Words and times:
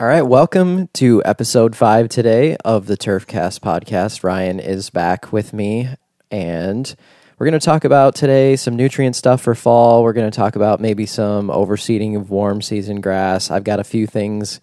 All 0.00 0.06
right, 0.06 0.22
welcome 0.22 0.86
to 0.94 1.22
episode 1.24 1.74
five 1.74 2.08
today 2.08 2.56
of 2.64 2.86
the 2.86 2.96
Turfcast 2.96 3.58
podcast. 3.58 4.22
Ryan 4.22 4.60
is 4.60 4.90
back 4.90 5.32
with 5.32 5.52
me, 5.52 5.88
and 6.30 6.94
we're 7.36 7.46
going 7.46 7.58
to 7.58 7.64
talk 7.64 7.82
about 7.82 8.14
today 8.14 8.54
some 8.54 8.76
nutrient 8.76 9.16
stuff 9.16 9.42
for 9.42 9.56
fall. 9.56 10.04
We're 10.04 10.12
going 10.12 10.30
to 10.30 10.36
talk 10.36 10.54
about 10.54 10.80
maybe 10.80 11.04
some 11.04 11.48
overseeding 11.48 12.16
of 12.16 12.30
warm 12.30 12.62
season 12.62 13.00
grass. 13.00 13.50
I've 13.50 13.64
got 13.64 13.80
a 13.80 13.84
few 13.84 14.06
things 14.06 14.60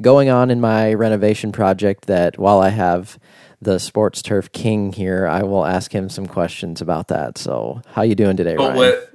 going 0.00 0.28
on 0.28 0.52
in 0.52 0.60
my 0.60 0.94
renovation 0.94 1.50
project 1.50 2.06
that 2.06 2.38
while 2.38 2.60
I 2.60 2.68
have 2.68 3.18
the 3.60 3.80
sports 3.80 4.22
turf 4.22 4.52
king 4.52 4.92
here, 4.92 5.26
I 5.26 5.42
will 5.42 5.66
ask 5.66 5.92
him 5.92 6.08
some 6.08 6.26
questions 6.26 6.80
about 6.80 7.08
that. 7.08 7.38
So, 7.38 7.82
how 7.88 8.02
you 8.02 8.14
doing 8.14 8.36
today, 8.36 8.54
Don't 8.54 8.76
Ryan? 8.76 8.78
let. 8.78 9.08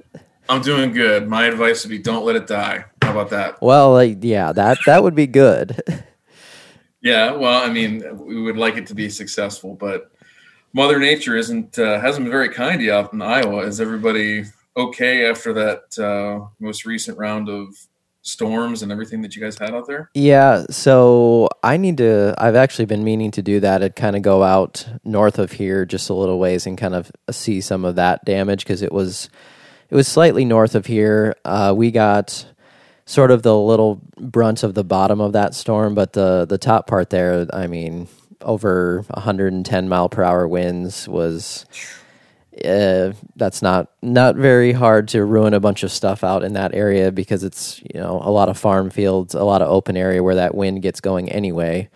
I'm 0.50 0.60
doing 0.60 0.92
good. 0.92 1.28
My 1.28 1.46
advice 1.46 1.82
would 1.82 1.90
be 1.90 1.98
don't 1.98 2.26
let 2.26 2.36
it 2.36 2.46
die. 2.46 2.84
How 3.02 3.10
about 3.10 3.30
that? 3.30 3.60
well, 3.60 3.92
like, 3.92 4.18
yeah, 4.22 4.52
that 4.52 4.78
that 4.86 5.02
would 5.02 5.14
be 5.14 5.26
good. 5.26 5.82
Yeah. 7.04 7.32
Well, 7.32 7.68
I 7.68 7.68
mean, 7.72 8.04
we 8.24 8.40
would 8.40 8.56
like 8.56 8.76
it 8.76 8.86
to 8.86 8.94
be 8.94 9.10
successful, 9.10 9.74
but 9.74 10.12
Mother 10.72 11.00
Nature 11.00 11.36
isn't 11.36 11.76
uh, 11.78 12.00
hasn't 12.00 12.24
been 12.24 12.30
very 12.30 12.48
kind 12.48 12.78
to 12.78 12.84
you 12.84 12.92
out 12.92 13.12
in 13.12 13.20
Iowa. 13.20 13.66
Is 13.66 13.80
everybody 13.80 14.44
okay 14.76 15.28
after 15.28 15.52
that 15.52 15.98
uh, 15.98 16.46
most 16.60 16.86
recent 16.86 17.18
round 17.18 17.48
of 17.48 17.74
storms 18.22 18.82
and 18.84 18.92
everything 18.92 19.20
that 19.22 19.34
you 19.34 19.42
guys 19.42 19.58
had 19.58 19.74
out 19.74 19.88
there? 19.88 20.10
Yeah, 20.14 20.64
so 20.70 21.48
I 21.64 21.76
need 21.76 21.96
to. 21.98 22.36
I've 22.38 22.54
actually 22.54 22.86
been 22.86 23.02
meaning 23.02 23.32
to 23.32 23.42
do 23.42 23.58
that. 23.58 23.82
I'd 23.82 23.96
kind 23.96 24.14
of 24.14 24.22
go 24.22 24.44
out 24.44 24.86
north 25.02 25.40
of 25.40 25.50
here 25.50 25.84
just 25.84 26.08
a 26.08 26.14
little 26.14 26.38
ways 26.38 26.66
and 26.66 26.78
kind 26.78 26.94
of 26.94 27.10
see 27.32 27.60
some 27.60 27.84
of 27.84 27.96
that 27.96 28.24
damage 28.24 28.64
because 28.64 28.80
it 28.80 28.92
was 28.92 29.28
it 29.90 29.96
was 29.96 30.06
slightly 30.06 30.44
north 30.44 30.76
of 30.76 30.86
here. 30.86 31.34
Uh, 31.44 31.74
we 31.76 31.90
got 31.90 32.46
sort 33.04 33.30
of 33.30 33.42
the 33.42 33.56
little 33.56 34.00
brunt 34.18 34.62
of 34.62 34.74
the 34.74 34.84
bottom 34.84 35.20
of 35.20 35.32
that 35.32 35.54
storm, 35.54 35.94
but 35.94 36.12
the 36.12 36.46
the 36.46 36.58
top 36.58 36.86
part 36.86 37.10
there, 37.10 37.46
I 37.52 37.66
mean, 37.66 38.08
over 38.40 39.04
110 39.08 39.88
mile 39.88 40.08
per 40.08 40.22
hour 40.22 40.46
winds 40.46 41.08
was. 41.08 41.66
Uh, 42.66 43.14
that's 43.34 43.62
not 43.62 43.90
not 44.02 44.36
very 44.36 44.72
hard 44.72 45.08
to 45.08 45.24
ruin 45.24 45.54
a 45.54 45.58
bunch 45.58 45.82
of 45.82 45.90
stuff 45.90 46.22
out 46.22 46.44
in 46.44 46.52
that 46.52 46.74
area 46.74 47.10
because 47.10 47.42
it's 47.42 47.80
you 47.80 47.98
know 47.98 48.20
a 48.22 48.30
lot 48.30 48.50
of 48.50 48.58
farm 48.58 48.90
fields, 48.90 49.34
a 49.34 49.42
lot 49.42 49.62
of 49.62 49.70
open 49.70 49.96
area 49.96 50.22
where 50.22 50.34
that 50.34 50.54
wind 50.54 50.82
gets 50.82 51.00
going 51.00 51.32
anyway. 51.32 51.88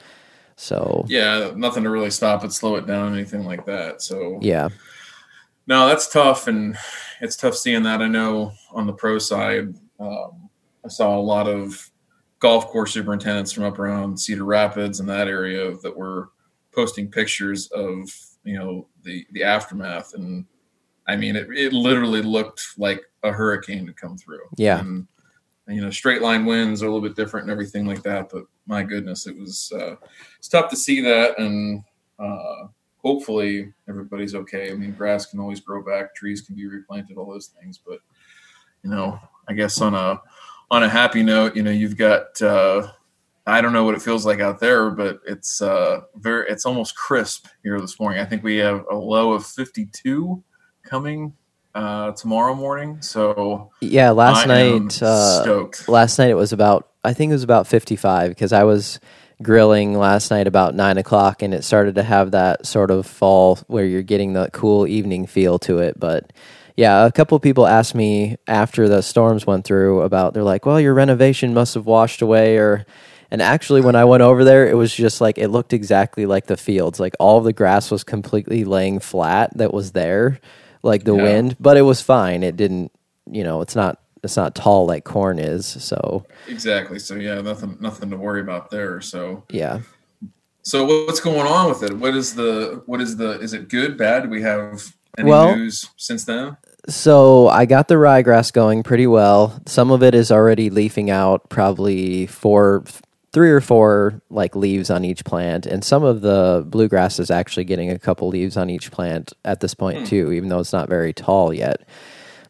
So 0.57 1.05
Yeah, 1.09 1.53
nothing 1.55 1.85
to 1.85 1.91
really 1.91 2.11
stop 2.11 2.43
it, 2.43 2.53
slow 2.53 2.77
it 2.77 2.87
down, 2.87 3.13
anything 3.13 3.45
like 3.45 3.67
that. 3.67 4.01
So 4.01 4.39
yeah, 4.41 4.71
No, 5.67 5.87
that's 5.87 6.11
tough, 6.11 6.47
and 6.47 6.79
it's 7.21 7.37
tough 7.37 7.55
seeing 7.55 7.83
that. 7.83 8.01
I 8.01 8.09
know 8.09 8.55
on 8.73 8.87
the 8.87 8.95
pro 8.95 9.19
side, 9.19 9.75
um, 10.01 10.46
I 10.87 10.89
saw 10.89 11.19
a 11.19 11.21
lot 11.21 11.49
of 11.49 11.91
golf 12.39 12.69
course 12.69 12.93
superintendents 12.93 13.53
from 13.53 13.65
up 13.65 13.79
around 13.79 14.19
Cedar 14.19 14.45
Rapids 14.45 15.01
and 15.01 15.09
that 15.09 15.27
area 15.27 15.77
that 15.79 15.97
were 15.97 16.31
posting 16.73 17.11
pictures 17.11 17.67
of 17.73 18.09
you 18.45 18.57
know 18.57 18.87
the 19.03 19.27
the 19.33 19.43
aftermath, 19.43 20.15
and 20.15 20.47
I 21.09 21.17
mean 21.17 21.35
it, 21.35 21.49
it 21.51 21.73
literally 21.73 22.23
looked 22.23 22.79
like 22.79 23.03
a 23.25 23.33
hurricane 23.33 23.87
had 23.87 23.97
come 23.97 24.17
through. 24.17 24.47
Yeah. 24.57 24.81
and, 24.81 25.09
you 25.69 25.81
know, 25.81 25.91
straight 25.91 26.23
line 26.23 26.47
winds 26.47 26.81
are 26.81 26.87
a 26.87 26.89
little 26.93 27.07
bit 27.07 27.17
different 27.17 27.45
and 27.45 27.51
everything 27.51 27.87
like 27.87 28.05
that, 28.05 28.29
but 28.31 28.45
my 28.67 28.85
goodness, 28.85 29.27
it 29.27 29.37
was 29.37 29.73
uh, 29.75 29.97
it's 30.39 30.49
tough 30.49 30.71
to 30.71 30.77
see 30.77 31.01
that 31.03 31.39
and. 31.39 31.83
Uh, 32.19 32.69
hopefully 33.07 33.73
everybody's 33.89 34.35
okay. 34.35 34.73
I 34.73 34.75
mean, 34.75 34.91
grass 34.91 35.27
can 35.27 35.39
always 35.39 35.61
grow 35.61 35.81
back, 35.81 36.13
trees 36.13 36.41
can 36.41 36.57
be 36.57 36.67
replanted, 36.67 37.17
all 37.17 37.31
those 37.31 37.47
things. 37.47 37.79
But 37.79 38.01
you 38.83 38.91
know, 38.91 39.21
I 39.49 39.53
guess 39.53 39.81
on 39.81 39.95
a 39.95 40.21
on 40.71 40.83
a 40.83 40.89
happy 40.89 41.23
note, 41.23 41.57
you 41.57 41.63
know, 41.63 41.71
you've 41.71 41.97
got 41.97 42.41
uh, 42.43 42.89
I 43.47 43.61
don't 43.61 43.73
know 43.73 43.85
what 43.85 43.95
it 43.95 44.03
feels 44.03 44.27
like 44.27 44.41
out 44.41 44.59
there, 44.59 44.91
but 44.91 45.21
it's 45.27 45.63
uh, 45.63 46.01
very 46.17 46.49
it's 46.49 46.67
almost 46.67 46.97
crisp 46.97 47.47
here 47.63 47.81
this 47.81 48.01
morning. 48.01 48.21
I 48.21 48.25
think 48.25 48.43
we 48.43 48.57
have 48.57 48.85
a 48.91 48.97
low 48.97 49.33
of 49.33 49.47
52 49.47 50.43
coming 50.85 51.35
uh, 51.75 52.13
tomorrow 52.13 52.55
morning. 52.55 53.01
So 53.03 53.71
yeah. 53.81 54.11
Last 54.11 54.47
I 54.47 54.47
night, 54.47 55.03
uh, 55.03 55.43
stoked. 55.43 55.89
last 55.89 56.19
night 56.19 56.31
it 56.31 56.35
was 56.35 56.53
about 56.53 56.89
I 57.05 57.13
think 57.13 57.31
it 57.31 57.35
was 57.35 57.45
about 57.45 57.69
55 57.69 58.31
because 58.31 58.53
I 58.53 58.65
was 58.65 58.99
grilling 59.43 59.97
last 59.97 60.31
night 60.31 60.47
about 60.47 60.75
nine 60.75 60.99
o'clock 60.99 61.43
and 61.43 61.53
it 61.53 61.63
started 61.63 61.95
to 61.97 62.03
have 62.03 62.31
that 62.33 62.67
sort 62.67 62.91
of 62.91 63.07
fall 63.07 63.57
where 63.67 63.85
you're 63.85 64.03
getting 64.03 64.33
the 64.33 64.51
cool 64.53 64.87
evening 64.87 65.27
feel 65.27 65.59
to 65.61 65.79
it. 65.79 66.01
But 66.01 66.33
yeah, 66.77 67.07
a 67.07 67.13
couple 67.13 67.39
people 67.41 67.67
asked 67.67 67.95
me 67.95 68.37
after 68.47 68.89
the 68.89 69.03
storms 69.03 69.47
went 69.47 69.65
through 69.65 70.03
about 70.03 70.35
they're 70.35 70.43
like, 70.43 70.67
well, 70.67 70.81
your 70.81 70.95
renovation 70.95 71.55
must 71.55 71.75
have 71.75 71.87
washed 71.87 72.23
away 72.23 72.57
or. 72.59 72.87
And 73.29 73.43
actually, 73.43 73.81
when 73.81 73.97
I 73.97 74.05
went 74.05 74.23
over 74.23 74.45
there, 74.45 74.69
it 74.69 74.77
was 74.77 74.95
just 74.95 75.21
like 75.21 75.37
it 75.37 75.49
looked 75.49 75.73
exactly 75.73 76.27
like 76.27 76.47
the 76.47 76.57
fields. 76.57 77.01
Like 77.01 77.17
all 77.19 77.41
the 77.41 77.53
grass 77.53 77.91
was 77.91 78.05
completely 78.05 78.65
laying 78.65 79.01
flat 79.01 79.51
that 79.59 79.75
was 79.75 79.91
there, 79.91 80.39
like 80.85 81.03
the 81.03 81.17
Yeah. 81.17 81.23
wind. 81.25 81.57
But 81.59 81.77
it 81.77 81.83
was 81.83 82.01
fine. 82.01 82.45
It 82.45 82.55
didn't, 82.57 82.93
you 83.29 83.43
know, 83.43 83.63
it's 83.63 83.75
not 83.75 83.99
it's 84.23 84.37
not 84.37 84.55
tall 84.55 84.87
like 84.87 85.03
corn 85.03 85.41
is. 85.41 85.67
So 85.67 86.25
Exactly. 86.47 87.01
So 87.01 87.17
yeah, 87.17 87.41
nothing 87.41 87.77
nothing 87.81 88.11
to 88.11 88.17
worry 88.17 88.41
about 88.41 88.71
there. 88.71 89.01
So 89.01 89.43
yeah. 89.51 89.81
So 90.63 90.85
what's 90.85 91.21
going 91.21 91.49
on 91.49 91.69
with 91.69 91.83
it? 91.83 91.95
What 91.99 92.15
is 92.15 92.37
the 92.37 92.83
what 92.87 93.01
is 93.01 93.17
the 93.17 93.41
is 93.41 93.55
it 93.55 93.69
good, 93.69 93.99
bad? 93.99 94.23
Do 94.23 94.29
we 94.29 94.43
have 94.43 94.95
any 95.19 95.29
Well- 95.29 95.57
news 95.57 95.91
since 95.97 96.25
then? 96.25 96.57
So 96.89 97.49
I 97.49 97.65
got 97.67 97.89
the 97.89 97.97
ryegrass 97.97 98.53
going 98.53 98.85
pretty 98.85 99.09
well. 99.09 99.61
Some 99.67 99.91
of 99.91 100.05
it 100.05 100.15
is 100.15 100.31
already 100.31 100.71
leafing 100.71 101.11
out, 101.11 101.49
probably 101.49 102.27
four, 102.27 102.85
three 103.33 103.51
or 103.51 103.61
four 103.61 104.21
like 104.31 104.55
leaves 104.55 104.89
on 104.89 105.05
each 105.05 105.25
plant, 105.25 105.67
and 105.67 105.83
some 105.83 106.05
of 106.05 106.21
the 106.21 106.65
bluegrass 106.65 107.19
is 107.19 107.29
actually 107.29 107.65
getting 107.65 107.91
a 107.91 107.99
couple 107.99 108.29
leaves 108.29 108.57
on 108.57 108.71
each 108.71 108.93
plant 108.93 109.33
at 109.45 109.59
this 109.59 109.75
point 109.75 110.07
too, 110.07 110.31
even 110.33 110.49
though 110.49 110.61
it's 110.61 110.73
not 110.73 110.89
very 110.89 111.13
tall 111.13 111.53
yet. 111.53 111.83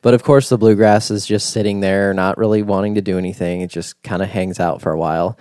But 0.02 0.12
of 0.12 0.22
course, 0.22 0.50
the 0.50 0.58
bluegrass 0.58 1.10
is 1.10 1.24
just 1.24 1.50
sitting 1.50 1.80
there, 1.80 2.12
not 2.12 2.36
really 2.36 2.62
wanting 2.62 2.94
to 2.96 3.00
do 3.00 3.16
anything. 3.16 3.62
It 3.62 3.70
just 3.70 4.00
kind 4.02 4.22
of 4.22 4.28
hangs 4.28 4.60
out 4.60 4.82
for 4.82 4.92
a 4.92 4.98
while. 4.98 5.38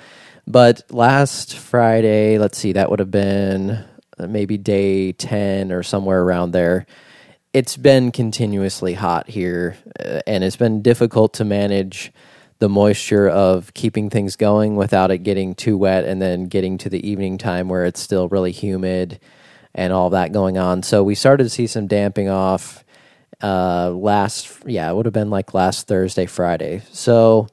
But 0.47 0.83
last 0.89 1.57
Friday, 1.57 2.37
let's 2.37 2.57
see, 2.57 2.71
that 2.71 2.89
would 2.89 2.99
have 2.99 3.11
been 3.11 3.83
uh, 4.17 4.27
maybe 4.27 4.57
day 4.57 5.11
10 5.11 5.71
or 5.71 5.83
somewhere 5.83 6.21
around 6.21 6.51
there. 6.51 6.85
It's 7.55 7.77
been 7.77 8.11
continuously 8.11 8.95
hot 8.95 9.29
here, 9.29 9.77
uh, 9.97 10.19
and 10.27 10.43
it's 10.43 10.57
been 10.57 10.81
difficult 10.81 11.35
to 11.35 11.45
manage 11.45 12.11
the 12.59 12.67
moisture 12.67 13.29
of 13.29 13.73
keeping 13.73 14.09
things 14.09 14.35
going 14.35 14.75
without 14.75 15.09
it 15.09 15.19
getting 15.19 15.55
too 15.55 15.77
wet 15.77 16.03
and 16.03 16.21
then 16.21 16.47
getting 16.47 16.77
to 16.79 16.89
the 16.89 17.09
evening 17.09 17.37
time 17.37 17.69
where 17.69 17.85
it's 17.85 18.01
still 18.01 18.27
really 18.27 18.51
humid 18.51 19.21
and 19.73 19.93
all 19.93 20.09
that 20.09 20.33
going 20.33 20.57
on. 20.57 20.83
So 20.83 21.01
we 21.01 21.15
started 21.15 21.45
to 21.45 21.49
see 21.49 21.65
some 21.65 21.87
damping 21.87 22.27
off 22.27 22.83
uh 23.41 23.89
last 23.89 24.51
yeah 24.65 24.89
it 24.91 24.93
would 24.93 25.05
have 25.05 25.13
been 25.13 25.29
like 25.29 25.53
last 25.53 25.87
thursday 25.87 26.25
friday 26.25 26.81
so 26.93 27.49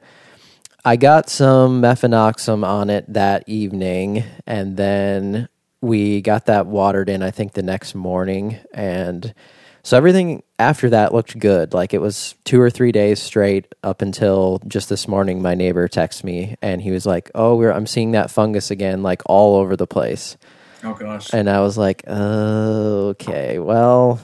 i 0.84 0.94
got 0.94 1.28
some 1.28 1.82
mefenoxam 1.82 2.64
on 2.64 2.88
it 2.88 3.04
that 3.12 3.42
evening 3.48 4.22
and 4.46 4.76
then 4.76 5.48
we 5.80 6.20
got 6.20 6.46
that 6.46 6.66
watered 6.66 7.08
in 7.08 7.20
i 7.20 7.32
think 7.32 7.52
the 7.54 7.64
next 7.64 7.96
morning 7.96 8.56
and 8.72 9.34
so 9.82 9.96
everything 9.96 10.42
after 10.58 10.90
that 10.90 11.12
looked 11.12 11.38
good 11.38 11.74
like 11.74 11.92
it 11.92 12.00
was 12.00 12.34
two 12.44 12.60
or 12.60 12.70
three 12.70 12.92
days 12.92 13.20
straight 13.20 13.74
up 13.82 14.00
until 14.02 14.60
just 14.66 14.88
this 14.88 15.08
morning 15.08 15.42
my 15.42 15.54
neighbor 15.54 15.88
texted 15.88 16.24
me 16.24 16.56
and 16.62 16.82
he 16.82 16.90
was 16.90 17.04
like 17.06 17.30
oh 17.34 17.56
we're, 17.56 17.72
i'm 17.72 17.86
seeing 17.86 18.12
that 18.12 18.30
fungus 18.30 18.70
again 18.70 19.02
like 19.02 19.22
all 19.26 19.56
over 19.56 19.76
the 19.76 19.86
place 19.86 20.36
Oh 20.84 20.94
gosh. 20.94 21.32
and 21.32 21.48
I 21.48 21.60
was 21.60 21.78
like, 21.78 22.02
okay, 22.08 23.58
well, 23.60 24.20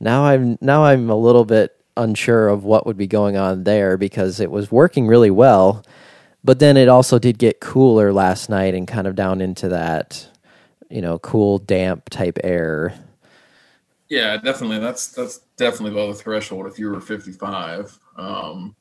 now 0.00 0.24
I'm 0.24 0.58
now 0.60 0.84
I'm 0.84 1.08
a 1.08 1.16
little 1.16 1.46
bit 1.46 1.74
unsure 1.96 2.48
of 2.48 2.64
what 2.64 2.84
would 2.86 2.96
be 2.98 3.06
going 3.06 3.36
on 3.36 3.64
there 3.64 3.96
because 3.96 4.38
it 4.40 4.50
was 4.50 4.70
working 4.70 5.06
really 5.06 5.30
well, 5.30 5.82
but 6.42 6.58
then 6.58 6.76
it 6.76 6.88
also 6.88 7.18
did 7.18 7.38
get 7.38 7.60
cooler 7.60 8.12
last 8.12 8.50
night 8.50 8.74
and 8.74 8.86
kind 8.86 9.06
of 9.06 9.14
down 9.14 9.40
into 9.40 9.68
that, 9.70 10.28
you 10.90 11.00
know, 11.00 11.18
cool, 11.20 11.58
damp 11.58 12.10
type 12.10 12.38
air. 12.44 12.94
Yeah, 14.08 14.36
definitely. 14.36 14.78
That's 14.78 15.08
that's 15.08 15.38
definitely 15.56 15.92
below 15.92 16.12
the 16.12 16.18
threshold 16.18 16.66
if 16.66 16.78
you 16.78 16.90
were 16.90 17.00
55. 17.00 17.98
Um, 18.16 18.76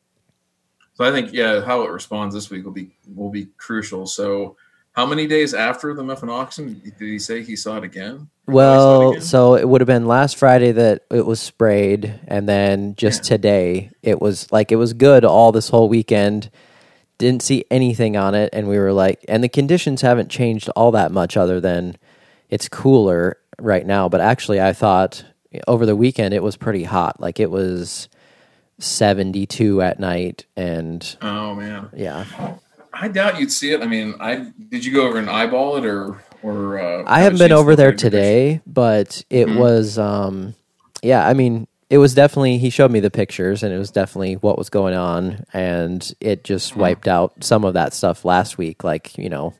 so 0.95 1.05
I 1.05 1.11
think 1.11 1.33
yeah, 1.33 1.61
how 1.61 1.83
it 1.83 1.91
responds 1.91 2.35
this 2.35 2.49
week 2.49 2.65
will 2.65 2.71
be 2.71 2.95
will 3.15 3.29
be 3.29 3.47
crucial. 3.57 4.05
So 4.05 4.57
how 4.93 5.05
many 5.05 5.25
days 5.25 5.53
after 5.53 5.93
the 5.93 6.03
mefenoxam 6.03 6.83
did 6.83 6.93
he 6.99 7.17
say 7.19 7.43
he 7.43 7.55
saw 7.55 7.77
it 7.77 7.83
again? 7.83 8.29
Saw 8.45 8.51
it 8.51 8.53
Well, 8.53 9.11
again? 9.11 9.21
so 9.21 9.55
it 9.55 9.67
would 9.67 9.81
have 9.81 9.87
been 9.87 10.05
last 10.05 10.37
Friday 10.37 10.71
that 10.73 11.03
it 11.09 11.25
was 11.25 11.39
sprayed, 11.39 12.19
and 12.27 12.47
then 12.47 12.95
just 12.95 13.23
today 13.23 13.89
it 14.03 14.21
was 14.21 14.51
like 14.51 14.71
it 14.71 14.75
was 14.75 14.93
good 14.93 15.25
all 15.25 15.51
this 15.51 15.69
whole 15.69 15.89
weekend. 15.89 16.51
Didn't 17.17 17.41
see 17.43 17.63
anything 17.71 18.17
on 18.17 18.35
it, 18.35 18.49
and 18.53 18.67
we 18.67 18.77
were 18.77 18.91
like, 18.93 19.23
and 19.27 19.43
the 19.43 19.49
conditions 19.49 20.01
haven't 20.01 20.29
changed 20.29 20.69
all 20.75 20.91
that 20.91 21.11
much, 21.11 21.37
other 21.37 21.59
than 21.61 21.97
it's 22.49 22.67
cooler 22.69 23.37
right 23.59 23.85
now. 23.85 24.09
But 24.09 24.21
actually, 24.21 24.61
I 24.61 24.73
thought 24.73 25.23
over 25.67 25.85
the 25.85 25.95
weekend 25.95 26.33
it 26.33 26.43
was 26.43 26.55
pretty 26.57 26.83
hot. 26.83 27.19
Like 27.19 27.39
it 27.39 27.51
was 27.51 28.09
seventy 28.79 29.45
two 29.45 29.81
at 29.81 29.99
night, 29.99 30.45
and 30.55 31.15
oh 31.21 31.55
man. 31.55 31.89
yeah, 31.95 32.25
I 32.93 33.07
doubt 33.07 33.39
you'd 33.39 33.51
see 33.51 33.71
it. 33.71 33.81
I 33.81 33.87
mean, 33.87 34.15
I 34.19 34.51
did 34.69 34.83
you 34.85 34.93
go 34.93 35.07
over 35.07 35.17
and 35.17 35.29
eyeball 35.29 35.77
it 35.77 35.85
or 35.85 36.23
or 36.41 36.79
uh, 36.79 37.03
I 37.07 37.21
haven't 37.21 37.39
been 37.39 37.51
over 37.51 37.75
there 37.75 37.89
at 37.89 37.91
your 37.91 37.97
picture? 37.97 38.09
today, 38.09 38.61
but 38.67 39.23
it 39.29 39.47
Mhm. 39.47 39.55
was 39.57 39.97
um 39.97 40.55
yeah, 41.01 41.27
I 41.27 41.33
mean, 41.33 41.67
it 41.89 41.97
was 41.99 42.13
definitely 42.15 42.57
he 42.57 42.69
showed 42.69 42.91
me 42.91 42.99
the 42.99 43.11
pictures 43.11 43.61
and 43.63 43.73
it 43.73 43.77
was 43.77 43.91
definitely 43.91 44.35
what 44.35 44.57
was 44.57 44.69
going 44.69 44.95
on 44.95 45.45
and 45.53 46.13
it 46.19 46.43
just 46.43 46.73
Mhm. 46.73 46.77
wiped 46.77 47.07
out 47.07 47.43
some 47.43 47.63
of 47.65 47.73
that 47.75 47.93
stuff 47.93 48.25
last 48.25 48.57
week 48.57 48.83
like, 48.83 49.17
you 49.17 49.29
know, 49.29 49.53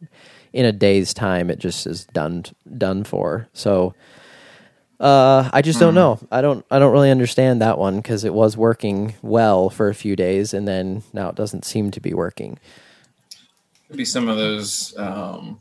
in 0.54 0.66
a 0.66 0.72
day's 0.72 1.14
time 1.14 1.50
it 1.50 1.60
just 1.60 1.86
is 1.88 2.06
done 2.06 2.44
done 2.78 3.04
for. 3.04 3.48
So 3.54 3.94
uh 5.00 5.50
I 5.52 5.62
just 5.62 5.80
don't 5.80 5.94
Mhm. 5.94 5.96
know. 5.96 6.20
I 6.32 6.42
don't 6.42 6.66
I 6.72 6.80
don't 6.80 6.94
really 6.94 7.12
understand 7.12 7.62
that 7.62 7.78
one 7.78 8.02
cuz 8.02 8.24
it 8.24 8.34
was 8.34 8.56
working 8.56 9.16
well 9.22 9.70
for 9.70 9.90
a 9.90 9.96
few 9.96 10.16
days 10.16 10.54
and 10.54 10.68
then 10.68 11.04
now 11.14 11.30
it 11.30 11.36
doesn't 11.36 11.66
seem 11.66 11.92
to 11.92 12.00
be 12.00 12.14
working. 12.14 12.60
Could 13.88 13.98
be 13.98 14.06
some 14.06 14.28
of 14.30 14.38
those 14.38 14.98
um, 14.98 15.60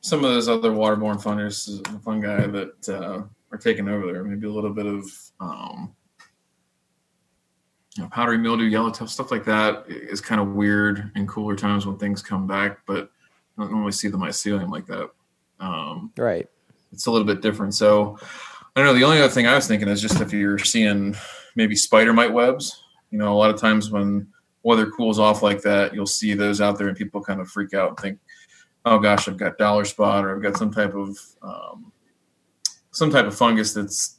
some 0.00 0.24
of 0.24 0.30
those 0.32 0.48
other 0.48 0.70
waterborne 0.70 1.22
fungus 1.22 1.80
fungi 2.04 2.46
that 2.46 2.88
uh, 2.88 3.22
are 3.52 3.58
taking 3.58 3.88
over 3.88 4.06
there. 4.06 4.24
Maybe 4.24 4.46
a 4.46 4.50
little 4.52 4.72
bit 4.72 4.86
of 4.86 5.04
um, 5.40 5.94
you 7.96 8.02
know, 8.02 8.08
powdery 8.10 8.38
mildew, 8.38 8.64
yellow 8.64 8.92
stuff 8.92 9.30
like 9.30 9.44
that 9.44 9.84
is 9.88 10.20
kind 10.20 10.40
of 10.40 10.48
weird 10.54 11.10
in 11.16 11.26
cooler 11.26 11.56
times 11.56 11.86
when 11.86 11.96
things 11.98 12.22
come 12.22 12.46
back. 12.46 12.78
But 12.86 13.10
I 13.58 13.62
don't 13.62 13.72
normally 13.72 13.92
see 13.92 14.08
the 14.08 14.16
mycelium 14.18 14.70
like 14.70 14.86
that. 14.86 15.10
Um, 15.60 16.12
Right. 16.16 16.48
it's 16.92 17.06
a 17.06 17.10
little 17.10 17.26
bit 17.26 17.42
different. 17.42 17.74
So 17.74 18.16
I 18.76 18.80
don't 18.80 18.86
know. 18.86 18.94
The 18.94 19.04
only 19.04 19.18
other 19.18 19.32
thing 19.32 19.46
I 19.48 19.54
was 19.56 19.66
thinking 19.66 19.88
is 19.88 20.00
just 20.00 20.20
if 20.20 20.32
you're 20.32 20.58
seeing 20.58 21.16
maybe 21.56 21.74
spider 21.74 22.12
mite 22.12 22.32
webs. 22.32 22.82
You 23.10 23.18
know, 23.18 23.32
a 23.32 23.38
lot 23.38 23.50
of 23.50 23.60
times 23.60 23.90
when 23.90 24.28
weather 24.62 24.86
cools 24.90 25.18
off 25.18 25.42
like 25.42 25.62
that, 25.62 25.94
you'll 25.94 26.06
see 26.06 26.34
those 26.34 26.60
out 26.60 26.78
there, 26.78 26.88
and 26.88 26.96
people 26.96 27.20
kind 27.22 27.40
of 27.40 27.48
freak 27.48 27.74
out 27.74 27.88
and 27.88 27.98
think, 27.98 28.18
"Oh 28.84 28.98
gosh, 28.98 29.26
I've 29.26 29.36
got 29.38 29.58
dollar 29.58 29.84
spot, 29.84 30.24
or 30.24 30.36
I've 30.36 30.42
got 30.42 30.56
some 30.56 30.70
type 30.70 30.94
of 30.94 31.18
um, 31.42 31.90
some 32.92 33.10
type 33.10 33.24
of 33.26 33.34
fungus 33.34 33.72
that's 33.72 34.18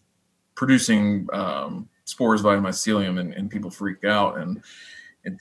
producing 0.56 1.27
um, 1.31 1.88
spores 2.06 2.41
via 2.41 2.57
mycelium," 2.57 3.19
and, 3.19 3.33
and 3.33 3.50
people 3.50 3.69
freak 3.69 4.03
out. 4.03 4.39
And, 4.39 4.57
and 4.57 4.63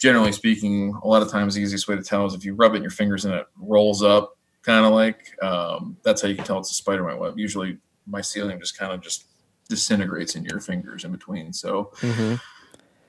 generally 0.01 0.33
speaking, 0.33 0.95
a 1.03 1.07
lot 1.09 1.23
of 1.23 1.31
times 1.31 1.55
the 1.55 1.61
easiest 1.63 1.89
way 1.89 1.97
to 1.97 2.03
tell 2.03 2.27
is 2.27 2.35
if 2.35 2.45
you 2.45 2.55
rub 2.55 2.75
it 2.75 2.77
in 2.77 2.83
your 2.83 2.91
fingers 2.91 3.25
and 3.25 3.35
it 3.35 3.47
rolls 3.57 4.03
up, 4.03 4.37
kind 4.63 4.85
of 4.85 4.93
like 4.93 5.35
um, 5.43 5.97
that's 6.03 6.21
how 6.23 6.29
you 6.29 6.35
can 6.37 6.45
tell 6.45 6.59
it's 6.59 6.71
a 6.71 6.75
spider 6.75 7.05
web. 7.17 7.39
Usually, 7.39 7.79
mycelium 8.11 8.59
just 8.59 8.77
kind 8.79 8.93
of 8.93 9.01
just 9.01 9.25
disintegrates 9.69 10.35
into 10.35 10.49
your 10.51 10.61
fingers 10.61 11.05
in 11.05 11.13
between. 11.13 11.53
So 11.53 11.93
Mhm. 12.01 12.41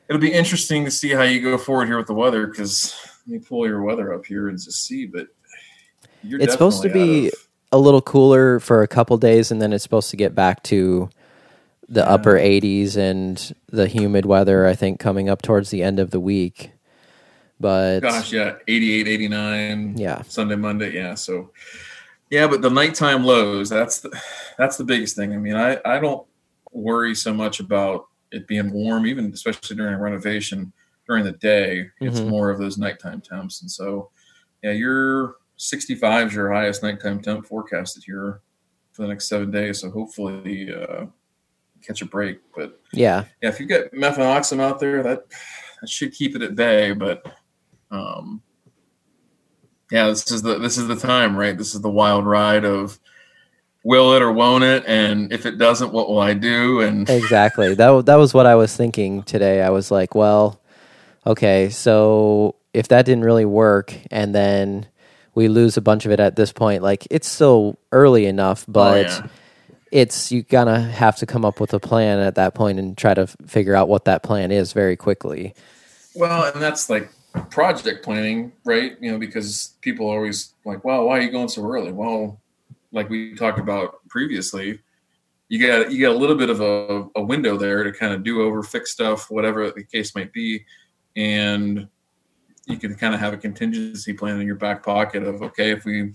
it'll 0.09 0.21
be 0.21 0.31
interesting 0.33 0.83
to 0.85 0.91
see 0.91 1.09
how 1.09 1.23
you 1.23 1.41
go 1.41 1.57
forward 1.57 1.87
here 1.87 1.97
with 1.97 2.07
the 2.07 2.13
weather 2.13 2.47
because 2.47 2.93
let 3.27 3.33
me 3.33 3.39
pull 3.39 3.65
your 3.67 3.81
weather 3.81 4.13
up 4.13 4.25
here 4.25 4.49
and 4.49 4.57
just 4.61 4.85
see. 4.85 5.05
But 5.05 5.27
you're 6.23 6.41
It's 6.41 6.51
supposed 6.51 6.81
to 6.83 6.89
be 6.89 7.27
of- 7.27 7.33
a 7.71 7.77
little 7.77 8.01
cooler 8.01 8.59
for 8.59 8.81
a 8.81 8.87
couple 8.87 9.15
days 9.17 9.51
and 9.51 9.61
then 9.61 9.71
it's 9.71 9.83
supposed 9.83 10.09
to 10.09 10.17
get 10.17 10.35
back 10.35 10.63
to 10.63 11.09
the 11.89 12.01
Yeah. 12.01 12.05
upper 12.13 12.37
80s 12.37 12.95
and 12.95 13.53
the 13.67 13.87
humid 13.87 14.25
weather 14.25 14.65
i 14.67 14.75
think 14.75 14.99
coming 14.99 15.27
up 15.27 15.41
towards 15.41 15.69
the 15.71 15.81
end 15.83 15.99
of 15.99 16.11
the 16.11 16.19
week 16.19 16.71
but 17.59 17.99
gosh, 17.99 18.31
yeah, 18.31 18.55
88, 18.69 19.07
89. 19.07 19.97
yeah 19.97 20.21
Sunday, 20.21 20.55
Monday, 20.55 20.93
yeah. 20.93 21.13
So, 21.15 21.51
yeah, 22.29 22.47
but 22.47 22.61
the 22.61 22.69
nighttime 22.69 23.25
lows 23.25 23.67
that's 23.69 23.99
the 23.99 24.17
that's 24.57 24.77
the 24.77 24.85
biggest 24.85 25.17
thing. 25.17 25.33
I 25.33 25.37
mean, 25.37 25.55
I 25.55 25.77
I 25.83 25.99
don't 25.99 26.25
worry 26.71 27.13
so 27.15 27.33
much 27.33 27.59
about 27.59 28.07
it 28.31 28.47
being 28.47 28.71
warm, 28.71 29.05
even 29.05 29.33
especially 29.33 29.75
during 29.75 29.97
renovation 29.99 30.71
during 31.05 31.25
the 31.25 31.33
day. 31.33 31.89
It's 31.99 32.21
Mhm. 32.21 32.29
more 32.29 32.49
of 32.49 32.59
those 32.59 32.77
nighttime 32.77 33.19
temps, 33.19 33.61
and 33.61 33.69
so 33.69 34.09
yeah, 34.63 34.71
your 34.71 35.35
65 35.57 36.27
is 36.29 36.33
your 36.35 36.53
highest 36.53 36.81
nighttime 36.81 37.19
temp 37.21 37.45
forecasted 37.45 38.03
here 38.05 38.39
for 38.93 39.01
the 39.01 39.09
next 39.09 39.27
seven 39.27 39.51
days. 39.51 39.79
So 39.79 39.89
hopefully, 39.89 40.73
uh, 40.73 41.07
catch 41.89 42.01
a 42.01 42.05
break. 42.05 42.39
But 42.55 42.79
yeah 42.93 43.25
yeah, 43.41 43.49
if 43.49 43.59
you 43.59 43.65
get 43.65 43.93
mefenoxam 43.93 44.61
out 44.61 44.79
there, 44.79 45.01
that 45.03 45.25
that 45.81 45.89
should 45.89 46.13
keep 46.13 46.35
it 46.35 46.41
at 46.41 46.55
bay. 46.55 46.93
But 46.93 47.25
um, 47.91 48.41
yeah, 49.91 50.07
this 50.07 50.31
is 50.31 50.43
the 50.43 50.59
this 50.59 50.77
is 50.77 50.87
the 50.87 50.95
time, 50.95 51.35
right? 51.35 51.57
This 51.57 51.73
is 51.73 51.81
the 51.81 51.89
wild 51.89 52.25
ride 52.25 52.63
of 52.63 52.99
will 53.83 54.13
it 54.13 54.21
or 54.21 54.31
won't 54.31 54.63
it, 54.63 54.83
and 54.85 55.33
if 55.33 55.45
it 55.45 55.57
doesn't, 55.57 55.91
what 55.91 56.09
will 56.09 56.19
I 56.19 56.33
do? 56.33 56.81
And 56.81 57.09
exactly 57.09 57.73
that, 57.73 58.05
that 58.05 58.15
was 58.15 58.33
what 58.33 58.45
i 58.45 58.55
was 58.55 58.75
thinking 58.75 59.23
today 59.23 59.61
i 59.61 59.69
was 59.69 59.89
like 59.89 60.13
well 60.13 60.61
okay 61.25 61.69
so 61.69 62.55
if 62.73 62.89
that 62.89 63.05
didn't 63.05 63.23
really 63.23 63.45
work 63.45 63.95
and 64.11 64.35
then 64.35 64.85
we 65.35 65.47
lose 65.47 65.77
a 65.77 65.81
bunch 65.81 66.05
of 66.05 66.11
it 66.11 66.19
at 66.19 66.35
this 66.35 66.51
point 66.51 66.83
like 66.83 67.07
it's 67.09 67.27
still 67.27 67.79
early 67.91 68.25
enough 68.25 68.65
but 68.67 69.05
oh, 69.05 69.09
yeah. 69.09 69.27
It's 69.91 70.31
you 70.31 70.43
gonna 70.43 70.79
have 70.79 71.17
to 71.17 71.25
come 71.25 71.45
up 71.45 71.59
with 71.59 71.73
a 71.73 71.79
plan 71.79 72.19
at 72.19 72.35
that 72.35 72.53
point 72.53 72.79
and 72.79 72.97
try 72.97 73.13
to 73.13 73.21
f- 73.21 73.35
figure 73.45 73.75
out 73.75 73.87
what 73.87 74.05
that 74.05 74.23
plan 74.23 74.51
is 74.51 74.73
very 74.73 74.95
quickly. 74.95 75.53
Well, 76.15 76.51
and 76.51 76.61
that's 76.61 76.89
like 76.89 77.09
project 77.49 78.03
planning, 78.03 78.51
right? 78.65 78.97
You 78.99 79.11
know, 79.11 79.19
because 79.19 79.75
people 79.81 80.09
always 80.09 80.53
like, 80.65 80.83
"Well, 80.83 81.05
why 81.05 81.19
are 81.19 81.21
you 81.21 81.31
going 81.31 81.49
so 81.49 81.63
early?" 81.63 81.91
Well, 81.91 82.39
like 82.91 83.09
we 83.09 83.35
talked 83.35 83.59
about 83.59 84.07
previously, 84.09 84.79
you 85.49 85.65
got 85.65 85.91
you 85.91 85.99
got 86.01 86.15
a 86.15 86.17
little 86.17 86.35
bit 86.35 86.49
of 86.49 86.61
a, 86.61 87.07
a 87.15 87.23
window 87.23 87.57
there 87.57 87.83
to 87.83 87.91
kind 87.91 88.13
of 88.13 88.23
do 88.23 88.41
over, 88.43 88.63
fix 88.63 88.91
stuff, 88.91 89.29
whatever 89.29 89.69
the 89.71 89.83
case 89.83 90.15
might 90.15 90.31
be, 90.31 90.63
and 91.15 91.87
you 92.67 92.77
can 92.77 92.95
kind 92.95 93.15
of 93.15 93.19
have 93.19 93.33
a 93.33 93.37
contingency 93.37 94.13
plan 94.13 94.39
in 94.39 94.45
your 94.45 94.55
back 94.55 94.83
pocket 94.83 95.23
of 95.23 95.41
okay, 95.41 95.71
if 95.71 95.85
we 95.85 96.13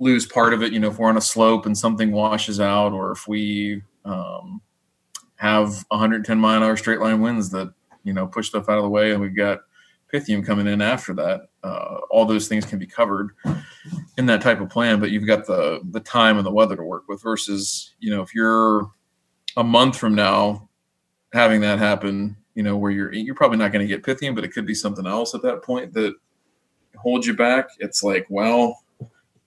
lose 0.00 0.26
part 0.26 0.52
of 0.52 0.62
it, 0.62 0.72
you 0.72 0.80
know, 0.80 0.88
if 0.88 0.98
we're 0.98 1.08
on 1.08 1.18
a 1.18 1.22
slope 1.22 1.66
and 1.66 1.76
something 1.76 2.10
washes 2.10 2.58
out, 2.58 2.92
or 2.92 3.12
if 3.12 3.28
we 3.28 3.82
um, 4.04 4.60
have 5.36 5.84
110 5.88 6.38
mile 6.38 6.56
an 6.56 6.62
hour 6.62 6.76
straight 6.76 7.00
line 7.00 7.20
winds 7.20 7.50
that 7.50 7.72
you 8.02 8.12
know 8.12 8.26
push 8.26 8.48
stuff 8.48 8.68
out 8.68 8.78
of 8.78 8.82
the 8.82 8.88
way, 8.88 9.12
and 9.12 9.20
we've 9.20 9.36
got 9.36 9.60
Pythium 10.12 10.44
coming 10.44 10.66
in 10.66 10.82
after 10.82 11.14
that. 11.14 11.42
Uh, 11.62 11.98
all 12.10 12.24
those 12.24 12.48
things 12.48 12.64
can 12.64 12.78
be 12.78 12.86
covered 12.86 13.30
in 14.16 14.26
that 14.26 14.40
type 14.40 14.60
of 14.60 14.70
plan, 14.70 14.98
but 14.98 15.10
you've 15.10 15.26
got 15.26 15.46
the 15.46 15.80
the 15.90 16.00
time 16.00 16.38
and 16.38 16.46
the 16.46 16.50
weather 16.50 16.76
to 16.76 16.82
work 16.82 17.04
with. 17.06 17.22
Versus, 17.22 17.94
you 18.00 18.10
know, 18.10 18.22
if 18.22 18.34
you're 18.34 18.90
a 19.56 19.62
month 19.62 19.96
from 19.96 20.14
now 20.14 20.68
having 21.32 21.60
that 21.60 21.78
happen, 21.78 22.36
you 22.54 22.62
know, 22.62 22.76
where 22.76 22.90
you're 22.90 23.12
you're 23.12 23.34
probably 23.34 23.58
not 23.58 23.72
going 23.72 23.86
to 23.86 23.94
get 23.94 24.02
Pythium, 24.02 24.34
but 24.34 24.44
it 24.44 24.52
could 24.52 24.66
be 24.66 24.74
something 24.74 25.06
else 25.06 25.34
at 25.34 25.42
that 25.42 25.62
point 25.62 25.92
that 25.92 26.14
holds 26.96 27.26
you 27.26 27.34
back. 27.34 27.68
It's 27.78 28.02
like, 28.02 28.26
well, 28.30 28.82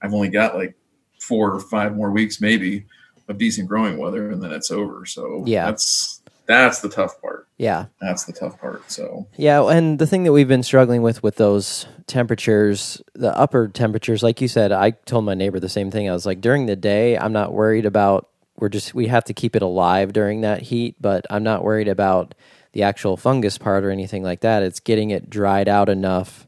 I've 0.04 0.14
only 0.14 0.30
got 0.30 0.56
like 0.56 0.76
four 1.20 1.54
or 1.54 1.60
five 1.60 1.96
more 1.96 2.12
weeks, 2.12 2.42
maybe, 2.42 2.86
of 3.30 3.38
decent 3.38 3.68
growing 3.70 3.98
weather, 3.98 4.30
and 4.30 4.44
then 4.44 4.52
it's 4.52 4.70
over. 4.70 5.06
So 5.06 5.44
Yeah. 5.48 5.66
that's 5.68 6.20
that's 6.46 6.82
the 6.82 6.90
tough 6.90 7.22
part. 7.22 7.48
Yeah. 7.58 7.86
That's 8.02 8.26
the 8.26 8.34
tough 8.34 8.60
part. 8.60 8.92
So 8.92 9.28
Yeah, 9.38 9.64
and 9.70 9.98
the 9.98 10.06
thing 10.06 10.26
that 10.26 10.34
we've 10.34 10.48
been 10.48 10.62
struggling 10.64 11.02
with 11.02 11.24
with 11.24 11.38
those 11.38 11.86
temperatures, 12.06 13.02
the 13.14 13.36
upper 13.38 13.70
temperatures, 13.70 14.24
like 14.24 14.42
you 14.42 14.50
said, 14.50 14.74
I 14.74 14.92
told 14.92 15.24
my 15.24 15.36
neighbor 15.36 15.62
the 15.62 15.70
same 15.70 15.90
thing. 15.90 16.10
I 16.10 16.14
was 16.14 16.26
like, 16.26 16.42
during 16.42 16.66
the 16.66 16.76
day, 16.76 17.18
I'm 17.18 17.32
not 17.34 17.54
worried 17.54 17.86
about. 17.86 18.28
We're 18.58 18.70
just 18.70 18.94
we 18.94 19.08
have 19.08 19.24
to 19.26 19.34
keep 19.34 19.56
it 19.56 19.62
alive 19.62 20.12
during 20.14 20.42
that 20.42 20.62
heat, 20.62 20.96
but 21.02 21.26
I'm 21.30 21.44
not 21.44 21.64
worried 21.64 21.88
about 21.88 22.36
the 22.74 22.84
actual 22.84 23.16
fungus 23.18 23.58
part 23.58 23.84
or 23.86 23.90
anything 23.90 24.22
like 24.24 24.42
that. 24.42 24.64
It's 24.64 24.80
getting 24.82 25.12
it 25.12 25.30
dried 25.30 25.68
out 25.70 25.88
enough 25.90 26.48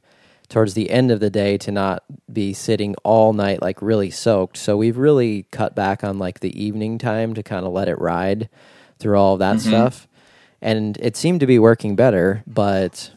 towards 0.49 0.73
the 0.73 0.89
end 0.89 1.11
of 1.11 1.19
the 1.19 1.29
day 1.29 1.57
to 1.59 1.71
not 1.71 2.03
be 2.31 2.53
sitting 2.53 2.95
all 3.03 3.33
night 3.33 3.61
like 3.61 3.81
really 3.81 4.11
soaked. 4.11 4.57
So 4.57 4.77
we've 4.77 4.97
really 4.97 5.43
cut 5.51 5.75
back 5.75 6.03
on 6.03 6.19
like 6.19 6.39
the 6.39 6.61
evening 6.61 6.97
time 6.97 7.33
to 7.33 7.43
kind 7.43 7.65
of 7.65 7.71
let 7.73 7.87
it 7.87 7.99
ride 7.99 8.49
through 8.99 9.17
all 9.17 9.33
of 9.33 9.39
that 9.39 9.57
Mhm. 9.57 9.67
stuff. 9.67 10.07
And 10.61 10.97
it 11.01 11.15
seemed 11.17 11.41
to 11.41 11.47
be 11.47 11.59
working 11.59 11.95
better, 11.95 12.43
but 12.47 13.11